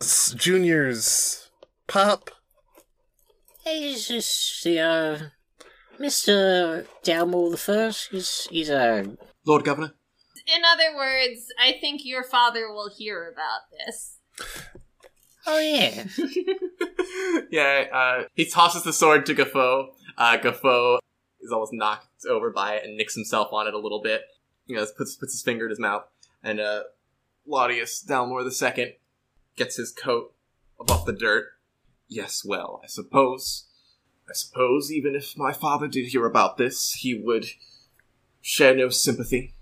S- 0.00 0.32
Junior's 0.36 1.50
pop. 1.86 2.30
He's 3.64 4.08
just 4.08 4.62
the 4.64 4.80
uh, 4.80 5.18
Mister 5.98 6.86
Dalmore 7.04 7.50
the 7.50 7.56
First. 7.56 8.08
He's 8.10 8.46
he's 8.50 8.70
a 8.70 9.16
Lord 9.44 9.64
Governor. 9.64 9.92
In 10.46 10.62
other 10.64 10.96
words, 10.96 11.48
I 11.60 11.72
think 11.80 12.02
your 12.04 12.22
father 12.22 12.68
will 12.68 12.88
hear 12.88 13.32
about 13.32 13.62
this. 13.86 14.18
oh 15.46 15.58
yeah. 15.58 16.04
yeah, 17.50 17.84
uh, 17.92 18.24
he 18.34 18.48
tosses 18.48 18.84
the 18.84 18.92
sword 18.92 19.26
to 19.26 19.34
Gafo. 19.34 19.88
Uh, 20.16 20.38
Gafo 20.38 20.98
is 21.40 21.50
almost 21.52 21.72
knocked 21.72 22.06
over 22.28 22.50
by 22.50 22.74
it 22.74 22.84
and 22.84 22.96
nicks 22.96 23.14
himself 23.14 23.52
on 23.52 23.66
it 23.66 23.74
a 23.74 23.78
little 23.78 24.02
bit. 24.02 24.22
You 24.66 24.76
know, 24.76 24.86
puts 24.96 25.16
puts 25.16 25.32
his 25.32 25.42
finger 25.42 25.64
in 25.64 25.70
his 25.70 25.80
mouth, 25.80 26.04
and 26.42 26.60
uh, 26.60 26.82
Laudius 27.48 28.04
Dalmore 28.06 28.44
the 28.44 28.52
second 28.52 28.92
gets 29.56 29.76
his 29.76 29.92
coat 29.92 30.34
above 30.78 31.06
the 31.06 31.12
dirt. 31.12 31.46
Yes, 32.08 32.44
well, 32.44 32.80
I 32.84 32.86
suppose, 32.86 33.65
I 34.28 34.32
suppose, 34.32 34.92
even 34.92 35.14
if 35.14 35.36
my 35.36 35.52
father 35.52 35.86
did 35.86 36.08
hear 36.08 36.26
about 36.26 36.56
this, 36.56 36.94
he 36.94 37.14
would 37.14 37.46
share 38.42 38.74
no 38.74 38.88
sympathy. 38.88 39.54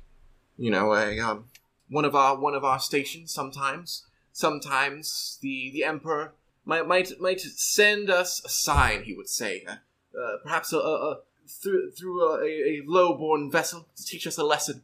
You 0.57 0.71
know, 0.71 0.95
a 0.95 1.19
um, 1.21 1.47
one 1.89 2.05
of 2.05 2.15
our 2.15 2.39
one 2.39 2.55
of 2.55 2.65
our 2.65 2.79
stations 2.79 3.33
sometimes, 3.33 4.07
sometimes 4.33 5.39
the 5.43 5.71
the 5.73 5.85
emperor 5.85 6.35
might 6.65 6.87
might 6.87 7.21
might 7.21 7.41
send 7.41 8.09
us 8.09 8.43
a 8.45 8.49
sign. 8.49 9.03
He 9.03 9.15
would 9.15 9.29
say, 9.29 9.65
uh, 9.69 10.19
uh, 10.19 10.37
perhaps 10.43 10.73
a, 10.73 10.79
a, 10.79 11.11
a 11.11 11.19
through 11.47 11.91
through 11.91 12.23
a, 12.23 12.45
a 12.45 12.83
low-born 12.87 13.51
vessel 13.51 13.87
to 13.97 14.05
teach 14.05 14.27
us 14.27 14.39
a 14.39 14.45
lesson. 14.45 14.83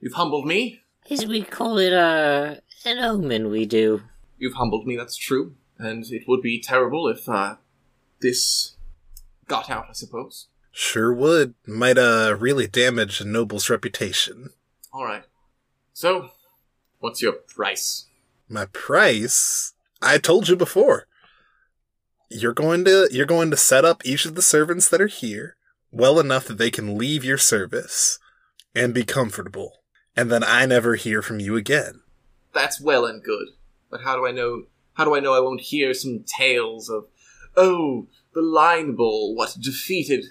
You've 0.00 0.14
humbled 0.14 0.46
me. 0.46 0.80
As 1.08 1.24
we 1.24 1.42
call 1.42 1.78
it, 1.78 1.92
uh, 1.92 2.56
an 2.84 2.98
omen. 2.98 3.50
We 3.50 3.64
do. 3.64 4.02
You've 4.38 4.54
humbled 4.54 4.86
me. 4.86 4.96
That's 4.96 5.16
true, 5.16 5.54
and 5.78 6.04
it 6.10 6.24
would 6.28 6.42
be 6.42 6.60
terrible 6.60 7.08
if 7.08 7.28
uh, 7.28 7.56
this 8.20 8.75
got 9.48 9.70
out. 9.70 9.86
I 9.88 9.92
suppose. 9.92 10.48
Sure 10.72 11.12
would. 11.12 11.54
Might 11.66 11.98
uh 11.98 12.36
really 12.38 12.66
damage 12.66 13.20
a 13.20 13.24
noble's 13.24 13.70
reputation. 13.70 14.50
All 14.92 15.04
right. 15.04 15.24
So, 15.92 16.30
what's 17.00 17.22
your 17.22 17.32
price? 17.32 18.06
My 18.48 18.66
price? 18.66 19.72
I 20.02 20.18
told 20.18 20.48
you 20.48 20.56
before. 20.56 21.06
You're 22.28 22.52
going 22.52 22.84
to 22.84 23.08
you're 23.10 23.26
going 23.26 23.50
to 23.50 23.56
set 23.56 23.84
up 23.84 24.04
each 24.04 24.24
of 24.24 24.34
the 24.34 24.42
servants 24.42 24.88
that 24.88 25.00
are 25.00 25.06
here 25.06 25.56
well 25.90 26.20
enough 26.20 26.46
that 26.46 26.58
they 26.58 26.70
can 26.70 26.98
leave 26.98 27.24
your 27.24 27.38
service 27.38 28.18
and 28.74 28.92
be 28.92 29.04
comfortable. 29.04 29.78
And 30.14 30.30
then 30.30 30.44
I 30.44 30.66
never 30.66 30.94
hear 30.94 31.22
from 31.22 31.40
you 31.40 31.56
again. 31.56 32.02
That's 32.52 32.80
well 32.80 33.04
and 33.04 33.22
good, 33.22 33.48
but 33.90 34.02
how 34.02 34.16
do 34.16 34.26
I 34.26 34.30
know? 34.30 34.64
How 34.94 35.04
do 35.04 35.14
I 35.14 35.20
know 35.20 35.34
I 35.34 35.40
won't 35.40 35.60
hear 35.60 35.92
some 35.92 36.24
tales 36.26 36.88
of, 36.88 37.04
oh, 37.54 38.06
the 38.36 38.42
Line 38.42 38.94
Bull, 38.94 39.34
what 39.34 39.56
defeated 39.60 40.26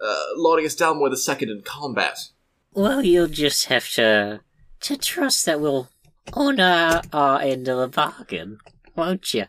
uh, 0.00 0.24
Laudius 0.38 0.76
Dalmore 0.76 1.10
II 1.10 1.50
in 1.50 1.62
combat? 1.62 2.18
Well, 2.74 3.02
you'll 3.02 3.28
just 3.28 3.64
have 3.66 3.88
to 3.92 4.40
to 4.80 4.96
trust 4.98 5.46
that 5.46 5.58
we'll 5.60 5.88
honor 6.34 7.00
our 7.12 7.40
end 7.40 7.66
of 7.66 7.78
the 7.78 7.88
bargain, 7.88 8.58
won't 8.94 9.32
you? 9.32 9.46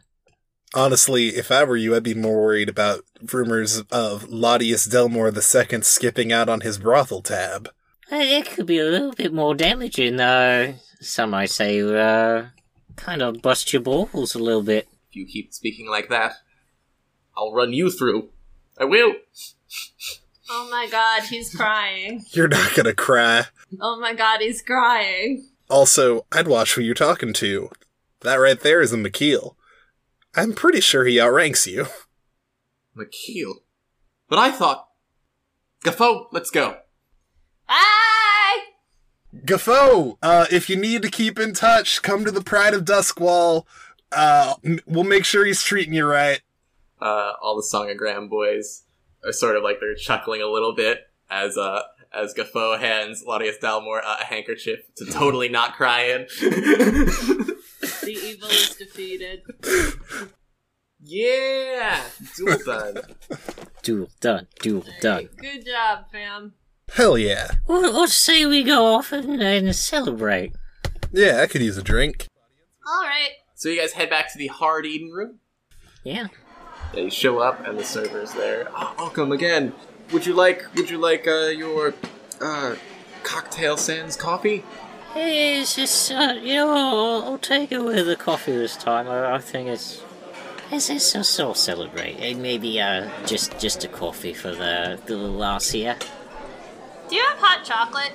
Honestly, 0.74 1.30
if 1.30 1.52
I 1.52 1.66
were 1.66 1.76
you, 1.76 1.96
I'd 1.96 2.04
be 2.04 2.14
more 2.14 2.42
worried 2.42 2.70
about 2.70 3.04
rumors 3.34 3.80
of 3.92 4.30
Laudius 4.30 4.88
Delmore 4.90 5.32
II 5.36 5.82
skipping 5.82 6.32
out 6.32 6.48
on 6.50 6.62
his 6.62 6.78
brothel 6.78 7.22
tab. 7.22 7.68
Uh, 8.12 8.16
It 8.16 8.46
could 8.48 8.66
be 8.66 8.80
a 8.80 8.86
little 8.86 9.12
bit 9.14 9.34
more 9.34 9.54
damaging, 9.54 10.16
though. 10.16 10.76
Some 11.02 11.32
might 11.32 11.50
say, 11.52 11.82
uh, 11.82 12.48
kind 12.96 13.22
of 13.22 13.42
bust 13.42 13.74
your 13.74 13.82
balls 13.82 14.34
a 14.34 14.40
little 14.40 14.64
bit. 14.64 14.88
If 15.10 15.16
you 15.16 15.26
keep 15.26 15.54
speaking 15.54 15.90
like 15.90 16.08
that, 16.10 16.34
I'll 17.38 17.54
run 17.54 17.72
you 17.72 17.92
through. 17.92 18.30
I 18.80 18.86
will. 18.86 19.14
Oh 20.50 20.68
my 20.72 20.88
god, 20.90 21.24
he's 21.24 21.54
crying. 21.54 22.26
You're 22.32 22.48
not 22.48 22.74
gonna 22.74 22.94
cry. 22.94 23.46
Oh 23.80 24.00
my 24.00 24.14
god, 24.14 24.42
he's 24.42 24.62
crying. 24.62 25.48
Also, 25.70 26.26
I'd 26.32 26.48
watch 26.48 26.74
who 26.74 26.82
you're 26.82 26.96
talking 26.96 27.34
to. 27.34 27.70
That 28.22 28.36
right 28.36 28.60
there 28.60 28.82
is 28.82 28.94
a 28.94 28.98
McKeel. 28.98 29.56
I'm 30.36 30.54
pretty 30.54 30.80
sure 30.80 31.04
he 31.04 31.20
outranks 31.20 31.68
you. 31.68 31.88
McKeel. 32.98 33.56
But 34.30 34.40
I 34.40 34.52
thought. 34.52 34.88
Gaffo, 35.84 36.28
let's 36.32 36.50
go. 36.50 36.78
Bye! 37.68 38.58
Gafo, 39.46 40.18
uh, 40.24 40.46
if 40.50 40.70
you 40.70 40.78
need 40.78 41.02
to 41.02 41.10
keep 41.12 41.38
in 41.38 41.54
touch, 41.54 42.02
come 42.02 42.24
to 42.24 42.32
the 42.32 42.42
Pride 42.42 42.74
of 42.74 42.86
Duskwall. 42.86 43.66
Uh, 44.12 44.56
we'll 44.86 45.04
make 45.04 45.26
sure 45.26 45.46
he's 45.46 45.62
treating 45.62 45.94
you 45.94 46.06
right. 46.06 46.40
Uh, 47.00 47.34
all 47.42 47.56
the 47.56 47.64
Song 47.64 47.90
of 47.90 47.98
Graham 47.98 48.28
boys 48.28 48.84
are 49.26 49.32
sort 49.32 49.56
of 49.56 49.64
like 49.64 49.80
they're 49.80 49.96
chuckling 49.96 50.42
a 50.42 50.48
little 50.48 50.74
bit 50.76 51.02
as 51.30 51.58
uh 51.58 51.84
as 52.14 52.34
Gafo 52.34 52.80
hands 52.80 53.24
Laudius 53.28 53.60
Dalmore 53.62 54.02
uh, 54.04 54.18
a 54.22 54.24
handkerchief 54.24 54.80
to 54.96 55.06
totally 55.06 55.50
not 55.50 55.76
cry 55.76 56.04
in. 56.04 56.28
The 58.08 58.14
evil 58.14 58.48
is 58.48 58.76
defeated. 58.76 59.42
yeah, 61.04 62.02
duel 62.38 62.58
done. 62.66 62.98
Duel 63.84 64.10
done, 64.22 64.48
duel 64.62 64.86
done. 65.02 65.28
Good 65.38 65.66
job, 65.66 66.06
fam. 66.12 66.54
Hell 66.94 67.18
yeah. 67.18 67.52
Well, 67.68 67.92
let's 67.92 68.14
say 68.14 68.46
we 68.46 68.64
go 68.64 68.86
off 68.86 69.12
and, 69.12 69.42
and 69.42 69.76
celebrate. 69.76 70.54
Yeah, 71.12 71.42
I 71.42 71.48
could 71.48 71.62
use 71.62 71.78
a 71.78 71.84
drink. 71.84 72.28
Alright. 72.88 73.32
So 73.56 73.68
you 73.68 73.80
guys 73.82 73.92
head 73.92 74.10
back 74.10 74.32
to 74.32 74.38
the 74.38 74.48
Hard 74.48 74.86
Eden 74.86 75.12
room. 75.12 75.40
Yeah. 76.04 76.28
Yeah, 76.94 77.02
you 77.02 77.10
show 77.10 77.40
up 77.40 77.66
and 77.68 77.78
the 77.78 77.84
server's 77.84 78.34
there. 78.34 78.68
Oh, 78.76 78.94
welcome 78.98 79.32
again. 79.32 79.74
Would 80.12 80.26
you 80.26 80.34
like 80.34 80.64
Would 80.76 80.90
you 80.90 80.98
like 80.98 81.28
uh, 81.28 81.48
your 81.48 81.94
uh, 82.42 82.76
cocktail 83.24 83.78
sans 83.78 84.16
coffee? 84.16 84.64
Hey, 85.14 85.62
it's 85.62 85.76
just, 85.76 86.12
uh, 86.12 86.36
you 86.42 86.56
know, 86.56 86.70
I'll, 86.70 87.24
I'll 87.32 87.38
take 87.38 87.72
it 87.72 87.80
with 87.80 88.06
the 88.06 88.16
coffee 88.16 88.52
this 88.52 88.76
time. 88.78 89.08
I, 89.08 89.36
I 89.36 89.40
think 89.40 89.68
it's. 89.70 90.02
It's, 90.70 90.90
it's 90.90 91.16
a 91.16 91.24
sort 91.24 91.52
of 91.52 91.58
celebrate. 91.58 92.18
And 92.20 92.42
maybe, 92.42 92.80
uh, 92.82 93.10
just 93.26 93.58
just 93.58 93.84
a 93.86 93.88
coffee 93.88 94.34
for 94.34 94.52
the, 94.52 95.00
the 95.06 95.16
little 95.16 95.44
ass 95.44 95.70
here. 95.70 95.96
Do 97.10 97.16
you 97.16 97.24
have 97.24 97.38
hot 97.40 97.64
chocolate? 97.66 98.14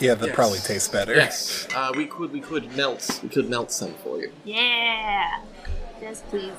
Yeah, 0.00 0.14
that 0.14 0.26
Yes. 0.26 0.34
probably 0.34 0.58
tastes 0.58 0.88
better. 0.88 1.14
Yes. 1.14 1.66
Uh, 1.74 1.92
we 1.96 2.06
could 2.06 2.30
we 2.30 2.40
could 2.40 2.76
melt 2.76 3.20
we 3.22 3.28
could 3.30 3.48
melt 3.48 3.72
some 3.72 3.94
for 3.94 4.18
you. 4.20 4.30
Yeah. 4.44 5.40
Yes, 6.02 6.22
please. 6.28 6.52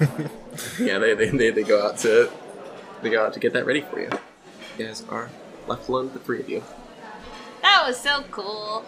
Yeah, 0.78 0.98
they, 0.98 1.14
they, 1.14 1.28
they, 1.30 1.50
they 1.50 1.62
go 1.62 1.86
out 1.86 1.96
to 1.98 2.30
they 3.02 3.10
go 3.10 3.24
out 3.24 3.32
to 3.34 3.40
get 3.40 3.52
that 3.52 3.66
ready 3.66 3.80
for 3.82 4.00
you. 4.00 4.10
You 4.78 4.86
guys 4.86 5.02
are 5.08 5.30
left 5.66 5.88
alone, 5.88 6.10
the 6.12 6.18
three 6.18 6.40
of 6.40 6.48
you. 6.48 6.62
That 7.62 7.84
was 7.86 7.98
so 7.98 8.24
cool. 8.30 8.84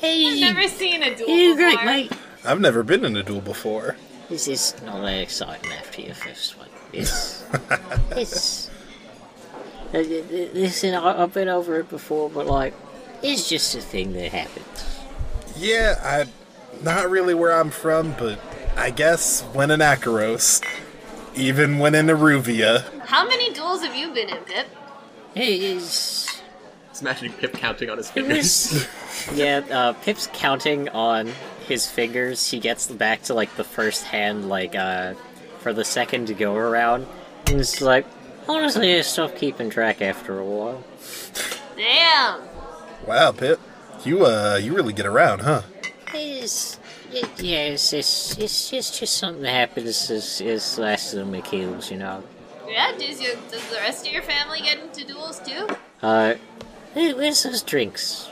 Hey, 0.00 0.26
I've 0.32 0.40
never 0.40 0.68
seen 0.68 1.02
a 1.02 1.14
duel 1.14 1.28
you 1.28 1.54
before. 1.56 1.70
great, 1.76 1.84
mate. 1.84 2.12
I've 2.44 2.60
never 2.60 2.82
been 2.82 3.04
in 3.04 3.16
a 3.16 3.22
duel 3.22 3.40
before. 3.40 3.96
This 4.28 4.48
is 4.48 4.74
not 4.84 5.02
that 5.02 5.20
exciting 5.20 5.70
after 5.72 6.02
your 6.02 6.14
first 6.14 6.58
one. 6.58 6.68
It's. 6.92 7.44
it's. 8.12 8.70
uh, 9.94 9.98
Listen, 9.98 10.94
I- 10.94 11.22
I've 11.22 11.34
been 11.34 11.48
over 11.48 11.78
it 11.80 11.88
before, 11.88 12.30
but 12.30 12.46
like, 12.46 12.74
it's 13.22 13.48
just 13.48 13.74
a 13.74 13.80
thing 13.80 14.12
that 14.14 14.32
happens. 14.32 14.98
Yeah, 15.56 16.00
I 16.02 16.26
not 16.82 17.10
really 17.10 17.34
where 17.34 17.52
I'm 17.52 17.70
from, 17.70 18.14
but 18.18 18.38
I 18.76 18.90
guess 18.90 19.42
when 19.52 19.70
in 19.70 19.80
Akoros, 19.80 20.64
even 21.34 21.78
when 21.78 21.94
in 21.94 22.06
Iruvia. 22.06 23.00
How 23.06 23.26
many 23.26 23.52
duels 23.52 23.82
have 23.82 23.94
you 23.94 24.12
been 24.12 24.28
in, 24.28 24.38
Pip? 24.44 24.66
It 25.34 25.48
is. 25.48 26.40
Just 26.88 27.02
imagining 27.02 27.32
Pip 27.34 27.52
counting 27.54 27.90
on 27.90 27.98
his 27.98 28.10
fingers. 28.10 28.86
yeah, 29.34 29.62
uh, 29.70 29.92
Pip's 29.92 30.28
counting 30.32 30.88
on 30.90 31.30
his 31.66 31.88
fingers. 31.88 32.50
He 32.50 32.58
gets 32.58 32.86
back 32.86 33.22
to 33.24 33.34
like 33.34 33.54
the 33.56 33.64
first 33.64 34.04
hand, 34.04 34.48
like 34.48 34.74
uh, 34.74 35.14
for 35.60 35.72
the 35.72 35.84
second 35.84 36.26
to 36.26 36.34
go 36.34 36.54
around, 36.54 37.06
and 37.46 37.60
it's 37.60 37.80
like, 37.80 38.06
honestly, 38.48 38.96
I 38.96 39.02
stopped 39.02 39.36
keeping 39.36 39.70
track 39.70 40.02
after 40.02 40.38
a 40.38 40.44
while. 40.44 40.84
Damn. 41.76 42.40
Wow, 43.06 43.32
Pip, 43.32 43.60
you 44.04 44.26
uh, 44.26 44.58
you 44.62 44.74
really 44.74 44.92
get 44.92 45.06
around, 45.06 45.40
huh? 45.40 45.62
It's 46.14 46.78
Y- 47.12 47.22
Yeah, 47.38 47.58
it's, 47.64 47.92
it's, 47.92 48.38
it's, 48.38 48.72
it's 48.72 48.98
just 48.98 49.16
something 49.16 49.42
that 49.42 49.50
happens 49.52 50.10
It's, 50.10 50.40
as 50.40 50.78
last 50.78 51.14
of 51.14 51.30
the 51.30 51.36
McHale's, 51.38 51.90
you 51.90 51.98
know. 51.98 52.22
Yeah, 52.68 52.92
does 52.98 53.20
your 53.20 53.34
does 53.50 53.68
the 53.68 53.76
rest 53.76 54.06
of 54.06 54.12
your 54.12 54.22
family 54.22 54.60
get 54.62 54.78
into 54.78 55.04
duels 55.06 55.40
too? 55.40 55.68
Uh, 56.00 56.34
hey, 56.94 57.12
where's 57.12 57.42
those 57.42 57.60
drinks? 57.62 58.28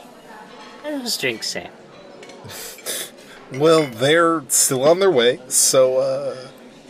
Where's 0.81 1.01
those 1.01 1.17
drinks 1.17 1.55
at? 1.55 1.71
Well, 3.53 3.85
they're 3.85 4.43
still 4.47 4.85
on 4.87 4.99
their 5.01 5.11
way, 5.11 5.41
so, 5.49 5.97
uh, 5.97 6.37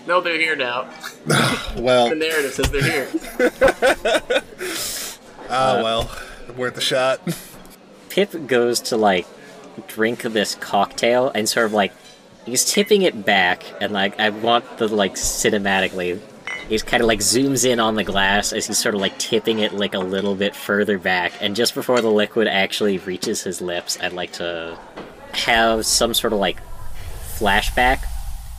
No, 0.06 0.22
they're 0.22 0.38
here 0.40 0.56
now. 0.56 0.88
well, 1.76 2.10
The 2.10 2.16
narrative 2.16 2.54
says 2.54 2.70
they're 2.70 2.84
here. 2.84 3.08
ah, 5.50 5.82
well, 5.82 6.12
worth 6.56 6.78
a 6.78 6.82
shot. 6.82 7.20
Pip 8.10 8.46
goes 8.46 8.80
to 8.82 8.96
like 8.96 9.26
drink 9.88 10.22
this 10.22 10.56
cocktail 10.56 11.32
and 11.34 11.48
sort 11.48 11.66
of 11.66 11.74
like 11.74 11.94
he's 12.46 12.66
tipping 12.66 13.02
it 13.02 13.26
back 13.26 13.64
and 13.82 13.94
like 13.94 14.20
I 14.20 14.30
want 14.30 14.78
the 14.78 14.88
like 14.88 15.16
cinematically 15.16 16.20
he's 16.68 16.84
kind 16.84 17.02
of 17.02 17.08
like 17.08 17.20
zooms 17.20 17.70
in 17.70 17.80
on 17.80 17.96
the 17.96 18.04
glass 18.04 18.54
as 18.54 18.68
he's 18.68 18.78
sort 18.78 18.96
of 18.96 19.02
like 19.02 19.18
tipping 19.18 19.60
it 19.60 19.74
like 19.74 19.94
a 19.94 20.00
little 20.00 20.36
bit 20.36 20.56
further 20.56 20.98
back 20.98 21.34
and 21.42 21.56
just 21.56 21.76
before 21.76 22.02
the 22.02 22.12
liquid 22.12 22.48
actually 22.48 22.98
reaches 23.00 23.44
his 23.44 23.62
lips 23.62 23.98
I'd 24.02 24.14
like 24.14 24.34
to 24.34 24.78
have 25.34 25.86
some 25.86 26.14
sort 26.14 26.34
of 26.34 26.40
like 26.40 26.60
flashback 27.38 28.04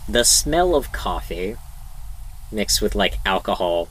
the 0.08 0.24
smell 0.24 0.74
of 0.74 0.92
coffee 0.92 1.56
mixed 2.50 2.82
with 2.82 2.94
like 2.94 3.14
alcohol 3.24 3.88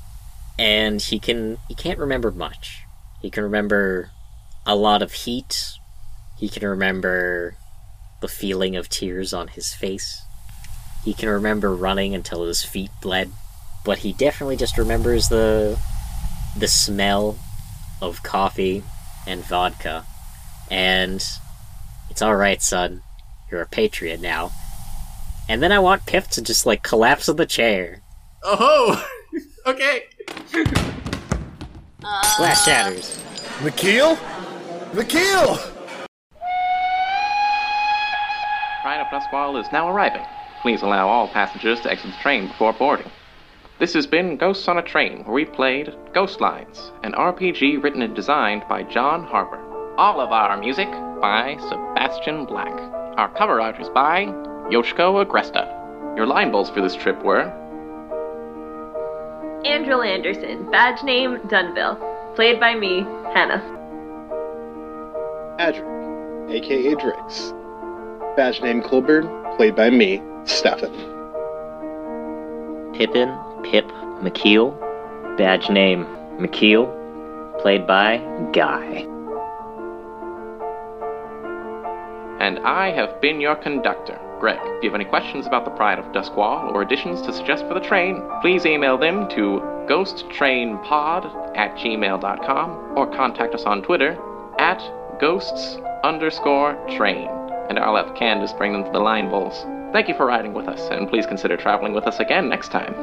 and 0.59 1.01
he 1.01 1.19
can 1.19 1.57
he 1.67 1.75
can't 1.75 1.99
remember 1.99 2.31
much 2.31 2.83
he 3.21 3.29
can 3.29 3.43
remember 3.43 4.11
a 4.65 4.75
lot 4.75 5.01
of 5.01 5.11
heat. 5.11 5.77
He 6.41 6.49
can 6.49 6.67
remember 6.67 7.55
the 8.19 8.27
feeling 8.27 8.75
of 8.75 8.89
tears 8.89 9.31
on 9.31 9.49
his 9.49 9.75
face. 9.75 10.23
He 11.05 11.13
can 11.13 11.29
remember 11.29 11.75
running 11.75 12.15
until 12.15 12.47
his 12.47 12.63
feet 12.63 12.89
bled, 12.99 13.31
but 13.85 13.99
he 13.99 14.11
definitely 14.11 14.57
just 14.57 14.75
remembers 14.75 15.29
the 15.29 15.79
the 16.57 16.67
smell 16.67 17.37
of 18.01 18.23
coffee 18.23 18.83
and 19.27 19.45
vodka. 19.45 20.03
And 20.71 21.23
it's 22.09 22.23
all 22.23 22.35
right, 22.35 22.59
son. 22.59 23.03
You're 23.51 23.61
a 23.61 23.67
patriot 23.67 24.19
now. 24.19 24.51
And 25.47 25.61
then 25.61 25.71
I 25.71 25.77
want 25.77 26.07
Piff 26.07 26.27
to 26.31 26.41
just 26.41 26.65
like 26.65 26.81
collapse 26.81 27.29
on 27.29 27.35
the 27.35 27.45
chair. 27.45 28.01
Oh, 28.41 29.07
okay. 29.67 30.05
Glass 32.01 32.65
shatters. 32.65 33.23
McKeel? 33.59 34.15
McKeel! 34.93 35.70
Pride 38.81 38.99
of 38.99 39.07
Duskwall 39.07 39.61
is 39.61 39.71
now 39.71 39.93
arriving. 39.93 40.25
Please 40.63 40.81
allow 40.81 41.07
all 41.07 41.27
passengers 41.27 41.79
to 41.81 41.91
exit 41.91 42.09
the 42.11 42.17
train 42.17 42.47
before 42.47 42.73
boarding. 42.73 43.11
This 43.77 43.93
has 43.93 44.07
been 44.07 44.37
Ghosts 44.37 44.67
on 44.67 44.79
a 44.79 44.81
Train, 44.81 45.23
where 45.23 45.35
we 45.35 45.45
played 45.45 45.93
Ghost 46.13 46.41
Lines, 46.41 46.91
an 47.03 47.11
RPG 47.11 47.83
written 47.83 48.01
and 48.01 48.15
designed 48.15 48.63
by 48.67 48.81
John 48.81 49.23
Harper. 49.23 49.59
All 49.97 50.19
of 50.19 50.31
our 50.31 50.57
music 50.57 50.89
by 51.21 51.57
Sebastian 51.69 52.45
Black. 52.45 52.73
Our 53.19 53.31
cover 53.37 53.61
art 53.61 53.79
is 53.79 53.89
by 53.89 54.25
Yoshiko 54.71 55.23
Agresta. 55.23 55.67
Your 56.17 56.25
line 56.25 56.51
bowls 56.51 56.71
for 56.71 56.81
this 56.81 56.95
trip 56.95 57.23
were 57.23 57.53
Andrel 59.63 60.03
Anderson, 60.03 60.71
badge 60.71 61.03
name 61.03 61.37
Dunville. 61.49 61.99
Played 62.35 62.59
by 62.59 62.73
me, 62.73 63.01
Hannah. 63.31 63.61
Adric, 65.59 66.49
aka 66.49 66.95
Drix. 66.95 67.60
Badge 68.35 68.61
name 68.61 68.81
Colburn, 68.81 69.27
played 69.57 69.75
by 69.75 69.89
me, 69.89 70.21
Stefan. 70.45 70.91
Pippin, 72.93 73.37
Pip, 73.63 73.85
McKeel. 74.21 74.77
Badge 75.37 75.69
name 75.69 76.05
McKeel. 76.39 76.87
Played 77.61 77.85
by 77.85 78.17
Guy. 78.53 79.05
And 82.39 82.59
I 82.59 82.91
have 82.91 83.19
been 83.21 83.41
your 83.41 83.55
conductor, 83.55 84.17
Greg. 84.39 84.59
If 84.63 84.83
you 84.83 84.89
have 84.89 84.95
any 84.95 85.05
questions 85.09 85.45
about 85.45 85.65
the 85.65 85.71
Pride 85.71 85.99
of 85.99 86.05
Duskwall 86.05 86.73
or 86.73 86.81
additions 86.81 87.21
to 87.23 87.33
suggest 87.33 87.67
for 87.67 87.73
the 87.73 87.81
train, 87.81 88.23
please 88.41 88.65
email 88.65 88.97
them 88.97 89.27
to 89.29 89.61
ghosttrainpod 89.89 91.57
at 91.57 91.75
gmail.com 91.75 92.97
or 92.97 93.13
contact 93.13 93.53
us 93.53 93.63
on 93.65 93.83
Twitter 93.83 94.17
at 94.57 94.81
ghosts 95.19 95.77
underscore 96.03 96.75
train. 96.97 97.29
And 97.71 97.79
I'll 97.79 97.95
have 97.95 98.13
Candace 98.15 98.51
bring 98.51 98.73
them 98.73 98.83
to 98.83 98.91
the 98.91 98.99
line 98.99 99.29
bowls. 99.29 99.63
Thank 99.93 100.09
you 100.09 100.13
for 100.13 100.25
riding 100.25 100.53
with 100.53 100.67
us, 100.67 100.89
and 100.91 101.07
please 101.07 101.25
consider 101.25 101.55
traveling 101.55 101.93
with 101.93 102.03
us 102.03 102.19
again 102.19 102.49
next 102.49 102.69
time. 102.69 102.93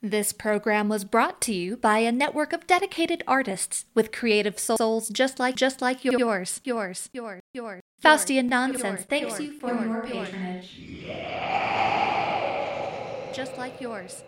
This 0.00 0.32
program 0.32 0.88
was 0.88 1.02
brought 1.02 1.40
to 1.40 1.52
you 1.52 1.76
by 1.76 1.98
a 1.98 2.12
network 2.12 2.52
of 2.52 2.68
dedicated 2.68 3.24
artists 3.26 3.86
with 3.92 4.12
creative 4.12 4.60
souls 4.60 5.08
just 5.08 5.40
like 5.40 5.56
just 5.56 5.82
like 5.82 6.04
yours, 6.04 6.60
yours, 6.62 7.10
yours, 7.12 7.40
yours. 7.52 7.80
Faustian 8.00 8.48
Nonsense 8.48 9.02
thanks 9.02 9.40
you 9.40 9.58
for 9.58 9.74
your 9.74 10.02
patronage. 10.02 10.78
Just 13.34 13.58
like 13.58 13.80
yours. 13.80 14.22